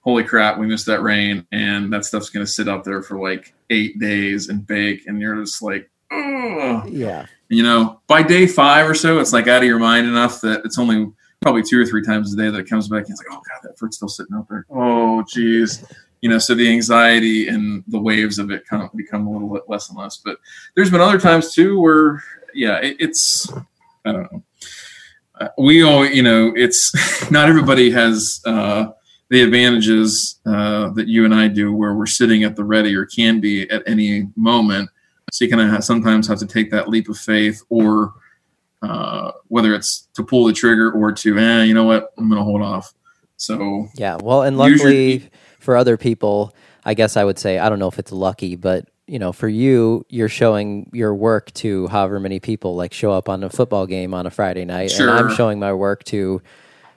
holy 0.01 0.25
crap 0.25 0.59
we 0.59 0.67
missed 0.67 0.87
that 0.87 1.03
rain 1.03 1.47
and 1.53 1.93
that 1.93 2.05
stuff's 2.05 2.31
gonna 2.31 2.47
sit 2.47 2.69
out 2.69 2.85
there 2.85 3.03
for 3.03 3.19
like 3.19 3.53
eight 3.71 3.99
days 3.99 4.49
and 4.49 4.67
bake 4.67 5.07
and 5.07 5.21
you're 5.21 5.37
just 5.37 5.63
like 5.63 5.91
yeah. 6.87 7.27
You 7.49 7.63
know, 7.63 8.01
by 8.07 8.23
day 8.23 8.47
five 8.47 8.89
or 8.89 8.95
so, 8.95 9.19
it's 9.19 9.33
like 9.33 9.49
out 9.49 9.63
of 9.63 9.69
your 9.69 9.79
mind 9.79 10.07
enough 10.07 10.41
that 10.43 10.63
it's 10.65 10.79
only 10.79 11.11
probably 11.41 11.63
two 11.63 11.81
or 11.81 11.87
three 11.87 12.03
times 12.03 12.33
a 12.33 12.37
day 12.37 12.51
that 12.51 12.59
it 12.59 12.69
comes 12.69 12.89
back 12.89 13.05
and 13.05 13.11
it's 13.11 13.19
like, 13.21 13.29
oh 13.31 13.43
god, 13.43 13.61
that 13.63 13.79
fruit's 13.79 13.97
still 13.97 14.09
sitting 14.09 14.35
out 14.35 14.49
there. 14.49 14.67
Oh 14.71 15.23
geez. 15.29 15.85
You 16.25 16.31
know, 16.31 16.39
so 16.39 16.55
the 16.55 16.71
anxiety 16.71 17.49
and 17.49 17.85
the 17.89 18.01
waves 18.01 18.39
of 18.39 18.51
it 18.51 18.67
kind 18.67 18.83
of 18.83 18.91
become 18.97 19.27
a 19.27 19.31
little 19.31 19.53
bit 19.53 19.65
less 19.69 19.91
and 19.91 19.99
less. 19.99 20.17
But 20.17 20.39
there's 20.75 20.91
been 20.91 21.03
other 21.03 21.21
times 21.21 21.53
too 21.53 21.79
where, 21.79 22.23
yeah, 22.55 22.79
it, 22.79 22.97
it's 22.99 23.53
I 24.05 24.13
don't 24.13 24.33
know. 24.33 24.43
Uh, 25.39 25.49
we 25.59 25.83
all, 25.83 26.07
you 26.07 26.23
know, 26.23 26.53
it's 26.57 27.31
not 27.31 27.49
everybody 27.49 27.91
has 27.91 28.41
uh, 28.47 28.87
the 29.29 29.43
advantages 29.43 30.41
uh, 30.47 30.89
that 30.91 31.09
you 31.09 31.25
and 31.27 31.35
I 31.35 31.49
do, 31.49 31.75
where 31.75 31.95
we're 31.95 32.07
sitting 32.07 32.45
at 32.45 32.57
the 32.57 32.65
ready 32.65 32.95
or 32.95 33.05
can 33.05 33.41
be 33.41 33.69
at 33.71 33.83
any 33.87 34.29
moment 34.37 34.89
so 35.35 35.45
you 35.45 35.51
kind 35.51 35.75
of 35.75 35.83
sometimes 35.83 36.29
have 36.29 36.39
to 36.39 36.47
take 36.47 36.71
that 36.71 36.89
leap 36.89 37.09
of 37.09 37.19
faith, 37.19 37.61
or 37.69 38.15
uh, 38.83 39.33
whether 39.49 39.75
it's 39.75 40.09
to 40.15 40.23
pull 40.23 40.45
the 40.45 40.53
trigger 40.53 40.93
or 40.93 41.11
to, 41.11 41.37
eh, 41.37 41.65
you 41.65 41.75
know 41.75 41.83
what, 41.83 42.13
I'm 42.17 42.29
going 42.29 42.39
to 42.39 42.45
hold 42.45 42.63
off. 42.63 42.95
So 43.37 43.89
yeah, 43.97 44.17
well, 44.23 44.43
and 44.43 44.57
luckily 44.57 44.73
usually, 44.73 45.31
for 45.65 45.77
other 45.77 45.97
people, 45.97 46.55
I 46.85 46.95
guess 46.95 47.17
I 47.17 47.25
would 47.25 47.39
say 47.39 47.59
I 47.59 47.69
don't 47.69 47.79
know 47.79 47.89
if 47.89 47.99
it's 47.99 48.13
lucky, 48.13 48.55
but 48.55 48.87
you 49.07 49.19
know, 49.19 49.33
for 49.33 49.49
you, 49.49 50.07
you're 50.09 50.29
showing 50.29 50.89
your 50.93 51.15
work 51.15 51.53
to 51.55 51.89
however 51.89 52.21
many 52.21 52.41
people 52.41 52.77
like 52.77 52.93
show 52.93 53.13
up 53.13 53.29
on 53.29 53.43
a 53.43 53.51
football 53.51 53.87
game 53.87 54.15
on 54.15 54.27
a 54.27 54.31
Friday 54.31 54.65
night, 54.65 54.91
sure. 54.91 55.09
and 55.09 55.19
I'm 55.19 55.35
showing 55.35 55.59
my 55.59 55.73
work 55.73 56.05
to 56.05 56.41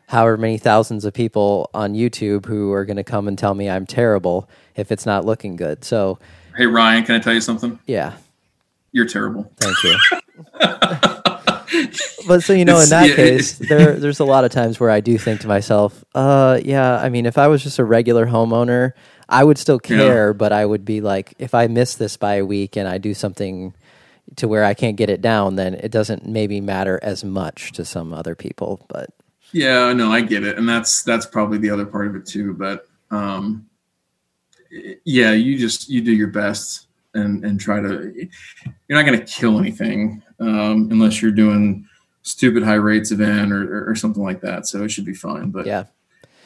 however 0.07 0.37
many 0.37 0.57
thousands 0.57 1.05
of 1.05 1.13
people 1.13 1.69
on 1.73 1.93
YouTube 1.93 2.45
who 2.45 2.71
are 2.71 2.85
going 2.85 2.97
to 2.97 3.03
come 3.03 3.27
and 3.27 3.37
tell 3.37 3.53
me 3.53 3.69
I'm 3.69 3.85
terrible 3.85 4.49
if 4.75 4.91
it's 4.91 5.05
not 5.05 5.25
looking 5.25 5.55
good. 5.55 5.83
So, 5.83 6.19
hey 6.55 6.65
Ryan, 6.65 7.03
can 7.03 7.15
I 7.15 7.19
tell 7.19 7.33
you 7.33 7.41
something? 7.41 7.79
Yeah. 7.85 8.13
You're 8.93 9.07
terrible. 9.07 9.51
Thank 9.57 9.83
you. 9.83 11.13
but 12.27 12.43
so 12.43 12.53
you 12.53 12.65
know, 12.65 12.79
in 12.79 12.89
that 12.89 13.09
yeah, 13.09 13.15
case, 13.15 13.57
there 13.69 13.93
there's 13.93 14.19
a 14.19 14.25
lot 14.25 14.43
of 14.43 14.51
times 14.51 14.79
where 14.79 14.89
I 14.89 14.99
do 14.99 15.17
think 15.17 15.41
to 15.41 15.47
myself, 15.47 16.03
uh, 16.13 16.59
yeah, 16.63 16.97
I 16.97 17.09
mean, 17.09 17.25
if 17.25 17.37
I 17.37 17.47
was 17.47 17.63
just 17.63 17.79
a 17.79 17.83
regular 17.83 18.25
homeowner, 18.25 18.93
I 19.29 19.43
would 19.43 19.57
still 19.57 19.79
care, 19.79 20.27
yeah. 20.27 20.33
but 20.33 20.51
I 20.51 20.65
would 20.65 20.85
be 20.85 21.01
like, 21.01 21.33
if 21.39 21.53
I 21.53 21.67
miss 21.67 21.95
this 21.95 22.17
by 22.17 22.35
a 22.35 22.45
week 22.45 22.75
and 22.75 22.87
I 22.87 22.97
do 22.97 23.13
something 23.13 23.73
to 24.35 24.47
where 24.47 24.63
I 24.63 24.73
can't 24.73 24.97
get 24.97 25.09
it 25.09 25.21
down, 25.21 25.55
then 25.55 25.75
it 25.75 25.91
doesn't 25.91 26.25
maybe 26.25 26.59
matter 26.61 26.99
as 27.01 27.23
much 27.23 27.71
to 27.73 27.85
some 27.85 28.13
other 28.13 28.35
people. 28.35 28.85
But 28.87 29.09
yeah, 29.51 29.93
no, 29.93 30.11
I 30.11 30.21
get 30.21 30.43
it, 30.43 30.57
and 30.57 30.67
that's 30.67 31.03
that's 31.03 31.25
probably 31.25 31.57
the 31.57 31.69
other 31.69 31.85
part 31.85 32.07
of 32.07 32.15
it 32.15 32.25
too. 32.25 32.53
But 32.53 32.87
um, 33.11 33.67
yeah, 35.05 35.31
you 35.31 35.57
just 35.57 35.89
you 35.89 36.01
do 36.01 36.13
your 36.13 36.27
best 36.27 36.87
and 37.13 37.43
and 37.43 37.59
try 37.59 37.79
to. 37.81 38.13
You're 38.87 38.97
not 38.97 39.05
going 39.05 39.19
to 39.19 39.25
kill 39.25 39.59
anything 39.59 40.21
um, 40.39 40.89
unless 40.91 41.21
you're 41.21 41.31
doing 41.31 41.87
stupid 42.27 42.63
high 42.63 42.75
rates 42.75 43.11
event 43.11 43.51
or, 43.51 43.73
or, 43.73 43.91
or, 43.91 43.95
something 43.95 44.21
like 44.21 44.41
that. 44.41 44.67
So 44.67 44.83
it 44.83 44.91
should 44.91 45.05
be 45.05 45.13
fine. 45.13 45.49
But 45.49 45.65
yeah. 45.65 45.85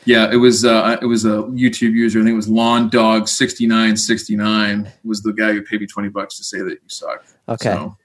Yeah, 0.06 0.32
it 0.32 0.38
was 0.38 0.66
uh, 0.66 0.98
it 1.00 1.06
was 1.06 1.26
a 1.26 1.44
YouTube 1.54 1.94
user. 1.94 2.20
I 2.20 2.24
think 2.24 2.34
it 2.34 2.36
was 2.36 2.50
Lawn 2.50 2.90
Dog 2.90 3.28
sixty 3.28 3.68
nine 3.68 3.96
sixty 3.96 4.36
nine 4.36 4.92
was 5.04 5.22
the 5.22 5.32
guy 5.32 5.54
who 5.54 5.62
paid 5.62 5.80
me 5.82 5.86
twenty 5.86 6.10
bucks 6.10 6.38
to 6.38 6.44
say 6.44 6.60
that 6.60 6.72
you 6.72 6.80
suck. 6.88 7.24
Okay. 7.48 7.74
So, 7.74 7.98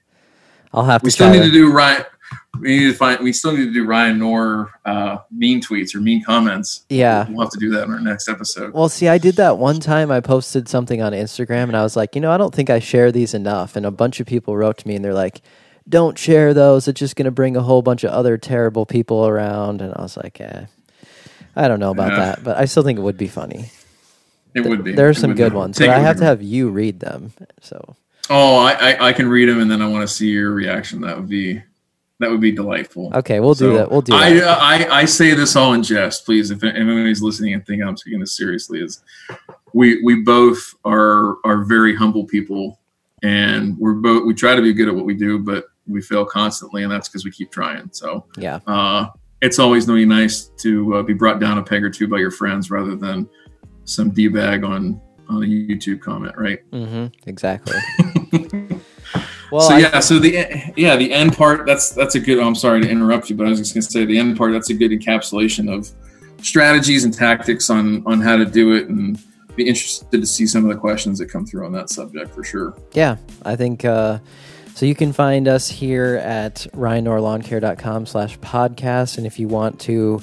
I'll 0.73 0.83
have 0.83 1.01
to. 1.01 1.05
we 1.05 1.09
still 1.09 1.31
need 1.31 1.41
to 1.41 1.51
do 1.51 1.71
Ryan. 1.71 2.05
We 2.59 2.77
need 2.77 2.91
to 2.91 2.93
find. 2.93 3.23
We 3.23 3.33
still 3.33 3.51
need 3.51 3.65
to 3.65 3.73
do 3.73 3.85
Ryan 3.85 4.19
Knorr 4.19 4.71
uh, 4.85 5.17
mean 5.31 5.59
tweets 5.59 5.95
or 5.95 5.99
mean 5.99 6.23
comments. 6.23 6.85
Yeah. 6.89 7.25
we'll 7.29 7.41
have 7.41 7.51
to 7.51 7.59
do 7.59 7.71
that 7.71 7.85
in 7.85 7.93
our 7.93 7.99
next 7.99 8.29
episode. 8.29 8.73
Well, 8.73 8.89
see, 8.89 9.07
I 9.07 9.17
did 9.17 9.37
that 9.37 9.57
one 9.57 9.79
time. 9.79 10.11
I 10.11 10.19
posted 10.19 10.67
something 10.67 11.01
on 11.01 11.13
Instagram 11.13 11.63
and 11.63 11.77
I 11.77 11.83
was 11.83 11.95
like, 11.95 12.13
you 12.13 12.21
know, 12.21 12.31
I 12.31 12.37
don't 12.37 12.53
think 12.53 12.69
I 12.69 12.79
share 12.79 13.11
these 13.11 13.33
enough. 13.33 13.75
And 13.75 13.85
a 13.85 13.91
bunch 13.91 14.19
of 14.19 14.27
people 14.27 14.55
wrote 14.57 14.77
to 14.79 14.87
me 14.87 14.95
and 14.95 15.05
they're 15.05 15.13
like, 15.13 15.41
don't 15.87 16.17
share 16.17 16.53
those. 16.53 16.87
It's 16.87 16.99
just 16.99 17.15
going 17.15 17.25
to 17.25 17.31
bring 17.31 17.55
a 17.55 17.61
whole 17.61 17.81
bunch 17.81 18.03
of 18.03 18.11
other 18.11 18.37
terrible 18.37 18.85
people 18.85 19.27
around. 19.27 19.81
And 19.81 19.93
I 19.95 20.01
was 20.01 20.17
like, 20.17 20.39
eh, 20.41 20.65
I 21.55 21.67
don't 21.67 21.79
know 21.79 21.91
about 21.91 22.11
Yeah. 22.11 22.19
that, 22.19 22.43
but 22.43 22.57
I 22.57 22.65
still 22.65 22.83
think 22.83 22.99
it 22.99 23.01
would 23.03 23.17
be 23.17 23.27
funny. 23.27 23.71
It 24.53 24.65
would 24.65 24.83
be. 24.83 24.93
There 24.93 25.07
are 25.07 25.13
some 25.13 25.35
good 25.35 25.51
be. 25.51 25.57
ones, 25.57 25.77
but 25.79 25.89
I 25.89 25.99
have 25.99 26.17
to 26.17 26.25
have 26.25 26.41
you 26.41 26.69
read 26.69 26.99
them. 26.99 27.31
So, 27.61 27.95
Oh, 28.29 28.57
I, 28.57 28.71
I 28.73 29.07
I 29.09 29.13
can 29.13 29.29
read 29.29 29.47
them 29.47 29.61
and 29.61 29.69
then 29.71 29.81
I 29.81 29.87
want 29.87 30.07
to 30.07 30.13
see 30.13 30.29
your 30.29 30.51
reaction. 30.51 30.99
That 31.01 31.15
would 31.17 31.29
be 31.29 31.61
that 32.19 32.31
would 32.31 32.41
be 32.41 32.51
delightful. 32.51 33.11
okay, 33.15 33.39
we'll 33.39 33.53
do 33.53 33.73
that. 33.75 33.91
We'll 33.91 34.01
do 34.01 34.13
I, 34.13 34.33
that. 34.33 34.57
I 34.61 35.01
I 35.01 35.05
say 35.05 35.33
this 35.35 35.55
all 35.55 35.73
in 35.73 35.83
jest, 35.83 36.25
please. 36.25 36.49
If 36.51 36.63
anybody's 36.63 37.21
listening 37.21 37.53
and 37.53 37.65
thinking 37.65 37.87
I'm 37.87 37.95
taking 37.95 38.19
this 38.19 38.35
seriously, 38.35 38.81
is 38.81 39.01
we 39.73 40.01
we 40.03 40.23
both 40.23 40.73
are 40.83 41.37
are 41.45 41.63
very 41.63 41.95
humble 41.95 42.25
people, 42.25 42.79
and 43.23 43.77
we're 43.77 43.93
both 43.93 44.25
we 44.25 44.33
try 44.33 44.55
to 44.55 44.61
be 44.61 44.73
good 44.73 44.89
at 44.89 44.95
what 44.95 45.05
we 45.05 45.13
do, 45.13 45.37
but 45.39 45.65
we 45.87 46.01
fail 46.01 46.25
constantly, 46.25 46.83
and 46.83 46.91
that's 46.91 47.07
because 47.09 47.23
we 47.25 47.31
keep 47.31 47.51
trying. 47.51 47.89
So 47.91 48.25
Yeah. 48.37 48.59
uh, 48.67 49.07
it's 49.41 49.59
always 49.59 49.87
really 49.87 50.05
nice 50.05 50.45
to 50.61 50.95
uh, 50.97 51.03
be 51.03 51.13
brought 51.13 51.39
down 51.39 51.57
a 51.57 51.63
peg 51.63 51.83
or 51.83 51.89
two 51.89 52.07
by 52.07 52.17
your 52.17 52.31
friends 52.31 52.69
rather 52.71 52.95
than 52.95 53.29
some 53.85 54.09
d 54.09 54.27
bag 54.27 54.63
on 54.63 54.99
on 55.29 55.43
a 55.43 55.45
YouTube 55.45 55.99
comment, 55.99 56.35
right? 56.37 56.59
Mm-hmm, 56.71 57.07
Exactly. 57.29 57.75
well, 59.51 59.61
so 59.61 59.75
I- 59.75 59.79
yeah, 59.79 59.99
so 59.99 60.19
the 60.19 60.71
yeah 60.75 60.95
the 60.95 61.11
end 61.13 61.35
part 61.35 61.65
that's 61.65 61.91
that's 61.91 62.15
a 62.15 62.19
good. 62.19 62.39
I'm 62.39 62.55
sorry 62.55 62.81
to 62.81 62.89
interrupt 62.89 63.29
you, 63.29 63.35
but 63.35 63.45
I 63.47 63.49
was 63.49 63.59
just 63.59 63.73
going 63.73 63.83
to 63.83 63.91
say 63.91 64.05
the 64.05 64.17
end 64.17 64.37
part 64.37 64.51
that's 64.53 64.69
a 64.69 64.73
good 64.73 64.91
encapsulation 64.91 65.73
of 65.73 65.89
strategies 66.43 67.03
and 67.03 67.13
tactics 67.13 67.69
on 67.69 68.03
on 68.05 68.21
how 68.21 68.37
to 68.37 68.45
do 68.45 68.73
it, 68.73 68.87
and 68.89 69.19
be 69.55 69.67
interested 69.67 70.11
to 70.11 70.25
see 70.25 70.45
some 70.47 70.63
of 70.63 70.69
the 70.69 70.79
questions 70.79 71.17
that 71.19 71.27
come 71.29 71.45
through 71.45 71.65
on 71.65 71.71
that 71.73 71.89
subject 71.89 72.33
for 72.33 72.43
sure. 72.43 72.75
Yeah, 72.93 73.17
I 73.43 73.55
think 73.55 73.85
uh, 73.85 74.19
so. 74.77 74.85
You 74.85 74.95
can 74.95 75.11
find 75.11 75.47
us 75.47 75.69
here 75.69 76.15
at 76.23 76.67
ryanknorrlawncare.com 76.73 78.05
slash 78.05 78.37
podcast. 78.39 79.17
And 79.17 79.25
if 79.25 79.39
you 79.39 79.47
want 79.47 79.79
to, 79.81 80.21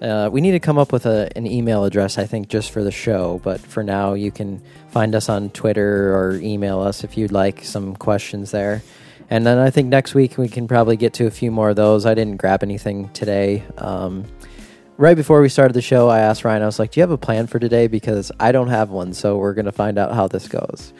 uh, 0.00 0.30
we 0.32 0.40
need 0.40 0.52
to 0.52 0.60
come 0.60 0.78
up 0.78 0.92
with 0.92 1.06
a, 1.06 1.30
an 1.36 1.46
email 1.46 1.84
address, 1.84 2.18
I 2.18 2.26
think, 2.26 2.48
just 2.48 2.70
for 2.70 2.82
the 2.82 2.90
show. 2.90 3.40
But 3.44 3.60
for 3.60 3.82
now, 3.82 4.14
you 4.14 4.30
can 4.30 4.62
find 4.88 5.14
us 5.14 5.28
on 5.28 5.50
Twitter 5.50 6.14
or 6.14 6.36
email 6.36 6.80
us 6.80 7.04
if 7.04 7.18
you'd 7.18 7.32
like 7.32 7.62
some 7.62 7.94
questions 7.94 8.50
there. 8.50 8.82
And 9.28 9.46
then 9.46 9.58
I 9.58 9.70
think 9.70 9.88
next 9.88 10.14
week 10.14 10.38
we 10.38 10.48
can 10.48 10.66
probably 10.66 10.96
get 10.96 11.12
to 11.14 11.26
a 11.26 11.30
few 11.30 11.50
more 11.52 11.70
of 11.70 11.76
those. 11.76 12.04
I 12.04 12.14
didn't 12.14 12.38
grab 12.38 12.64
anything 12.64 13.10
today. 13.10 13.62
Um, 13.78 14.24
right 14.96 15.16
before 15.16 15.40
we 15.40 15.48
started 15.48 15.74
the 15.74 15.82
show, 15.82 16.08
I 16.08 16.18
asked 16.18 16.44
Ryan, 16.44 16.62
I 16.62 16.66
was 16.66 16.80
like, 16.80 16.92
Do 16.92 17.00
you 17.00 17.02
have 17.02 17.12
a 17.12 17.18
plan 17.18 17.46
for 17.46 17.60
today? 17.60 17.86
Because 17.86 18.32
I 18.40 18.50
don't 18.50 18.68
have 18.68 18.90
one. 18.90 19.12
So 19.12 19.38
we're 19.38 19.54
going 19.54 19.66
to 19.66 19.72
find 19.72 19.98
out 19.98 20.12
how 20.12 20.26
this 20.26 20.48
goes. 20.48 20.92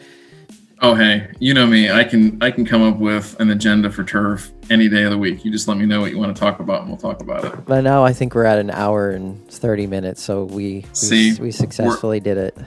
Oh 0.83 0.95
hey, 0.95 1.31
you 1.37 1.53
know 1.53 1.67
me. 1.67 1.91
I 1.91 2.03
can 2.03 2.41
I 2.41 2.49
can 2.49 2.65
come 2.65 2.81
up 2.81 2.97
with 2.97 3.39
an 3.39 3.51
agenda 3.51 3.91
for 3.91 4.03
turf 4.03 4.51
any 4.71 4.89
day 4.89 5.03
of 5.03 5.11
the 5.11 5.17
week. 5.17 5.45
You 5.45 5.51
just 5.51 5.67
let 5.67 5.77
me 5.77 5.85
know 5.85 6.01
what 6.01 6.09
you 6.09 6.17
want 6.17 6.35
to 6.35 6.39
talk 6.39 6.59
about, 6.59 6.81
and 6.81 6.89
we'll 6.89 6.97
talk 6.97 7.21
about 7.21 7.45
it. 7.45 7.65
But 7.65 7.83
now 7.83 8.03
I 8.03 8.13
think 8.13 8.33
we're 8.33 8.45
at 8.45 8.57
an 8.57 8.71
hour 8.71 9.11
and 9.11 9.47
30 9.51 9.85
minutes. 9.85 10.23
So 10.23 10.45
we, 10.45 10.53
we, 10.55 10.85
See, 10.93 11.33
we 11.39 11.51
successfully 11.51 12.19
did 12.19 12.37
it. 12.39 12.57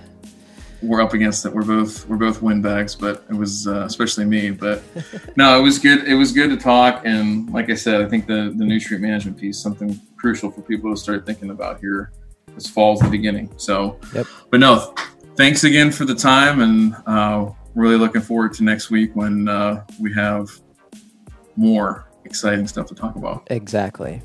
we're 0.80 1.02
up 1.02 1.12
against 1.12 1.44
it. 1.44 1.52
We're 1.52 1.64
both 1.64 2.06
we're 2.08 2.16
both 2.16 2.40
windbags, 2.40 2.94
but 2.94 3.24
it 3.28 3.34
was 3.34 3.66
uh, 3.66 3.82
especially 3.84 4.26
me. 4.26 4.50
But 4.52 4.84
no, 5.36 5.58
it 5.58 5.62
was 5.62 5.80
good. 5.80 6.06
It 6.06 6.14
was 6.14 6.30
good 6.30 6.50
to 6.50 6.56
talk, 6.56 7.02
and 7.04 7.50
like 7.50 7.68
I 7.68 7.74
said, 7.74 8.00
I 8.00 8.08
think 8.08 8.28
the 8.28 8.52
the 8.54 8.64
nutrient 8.64 9.02
management 9.02 9.38
piece 9.38 9.58
something 9.58 10.00
crucial 10.16 10.52
for 10.52 10.62
people 10.62 10.94
to 10.94 10.96
start 10.96 11.26
thinking 11.26 11.50
about 11.50 11.80
here. 11.80 12.12
This 12.54 12.68
fall's 12.70 13.00
the 13.00 13.08
beginning. 13.10 13.50
So, 13.56 13.98
Yep. 14.14 14.26
but 14.52 14.60
no, 14.60 14.94
thanks 15.34 15.64
again 15.64 15.90
for 15.90 16.04
the 16.04 16.14
time, 16.14 16.60
and 16.60 16.94
uh, 17.06 17.50
really 17.74 17.96
looking 17.96 18.20
forward 18.20 18.52
to 18.54 18.64
next 18.64 18.90
week 18.90 19.14
when 19.14 19.48
uh, 19.48 19.84
we 20.00 20.12
have 20.14 20.50
more 21.56 22.06
exciting 22.24 22.66
stuff 22.66 22.86
to 22.88 22.94
talk 22.94 23.16
about. 23.16 23.46
Exactly. 23.50 24.22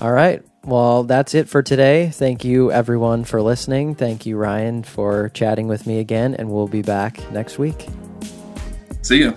All 0.00 0.12
right. 0.12 0.42
Well, 0.64 1.04
that's 1.04 1.34
it 1.34 1.48
for 1.48 1.62
today. 1.62 2.10
Thank 2.10 2.44
you, 2.44 2.70
everyone, 2.70 3.24
for 3.24 3.42
listening. 3.42 3.94
Thank 3.94 4.26
you, 4.26 4.36
Ryan, 4.36 4.82
for 4.84 5.28
chatting 5.30 5.66
with 5.66 5.86
me 5.86 5.98
again. 5.98 6.34
And 6.34 6.50
we'll 6.50 6.68
be 6.68 6.82
back 6.82 7.30
next 7.32 7.58
week. 7.58 7.88
See 9.02 9.24
ya. 9.24 9.32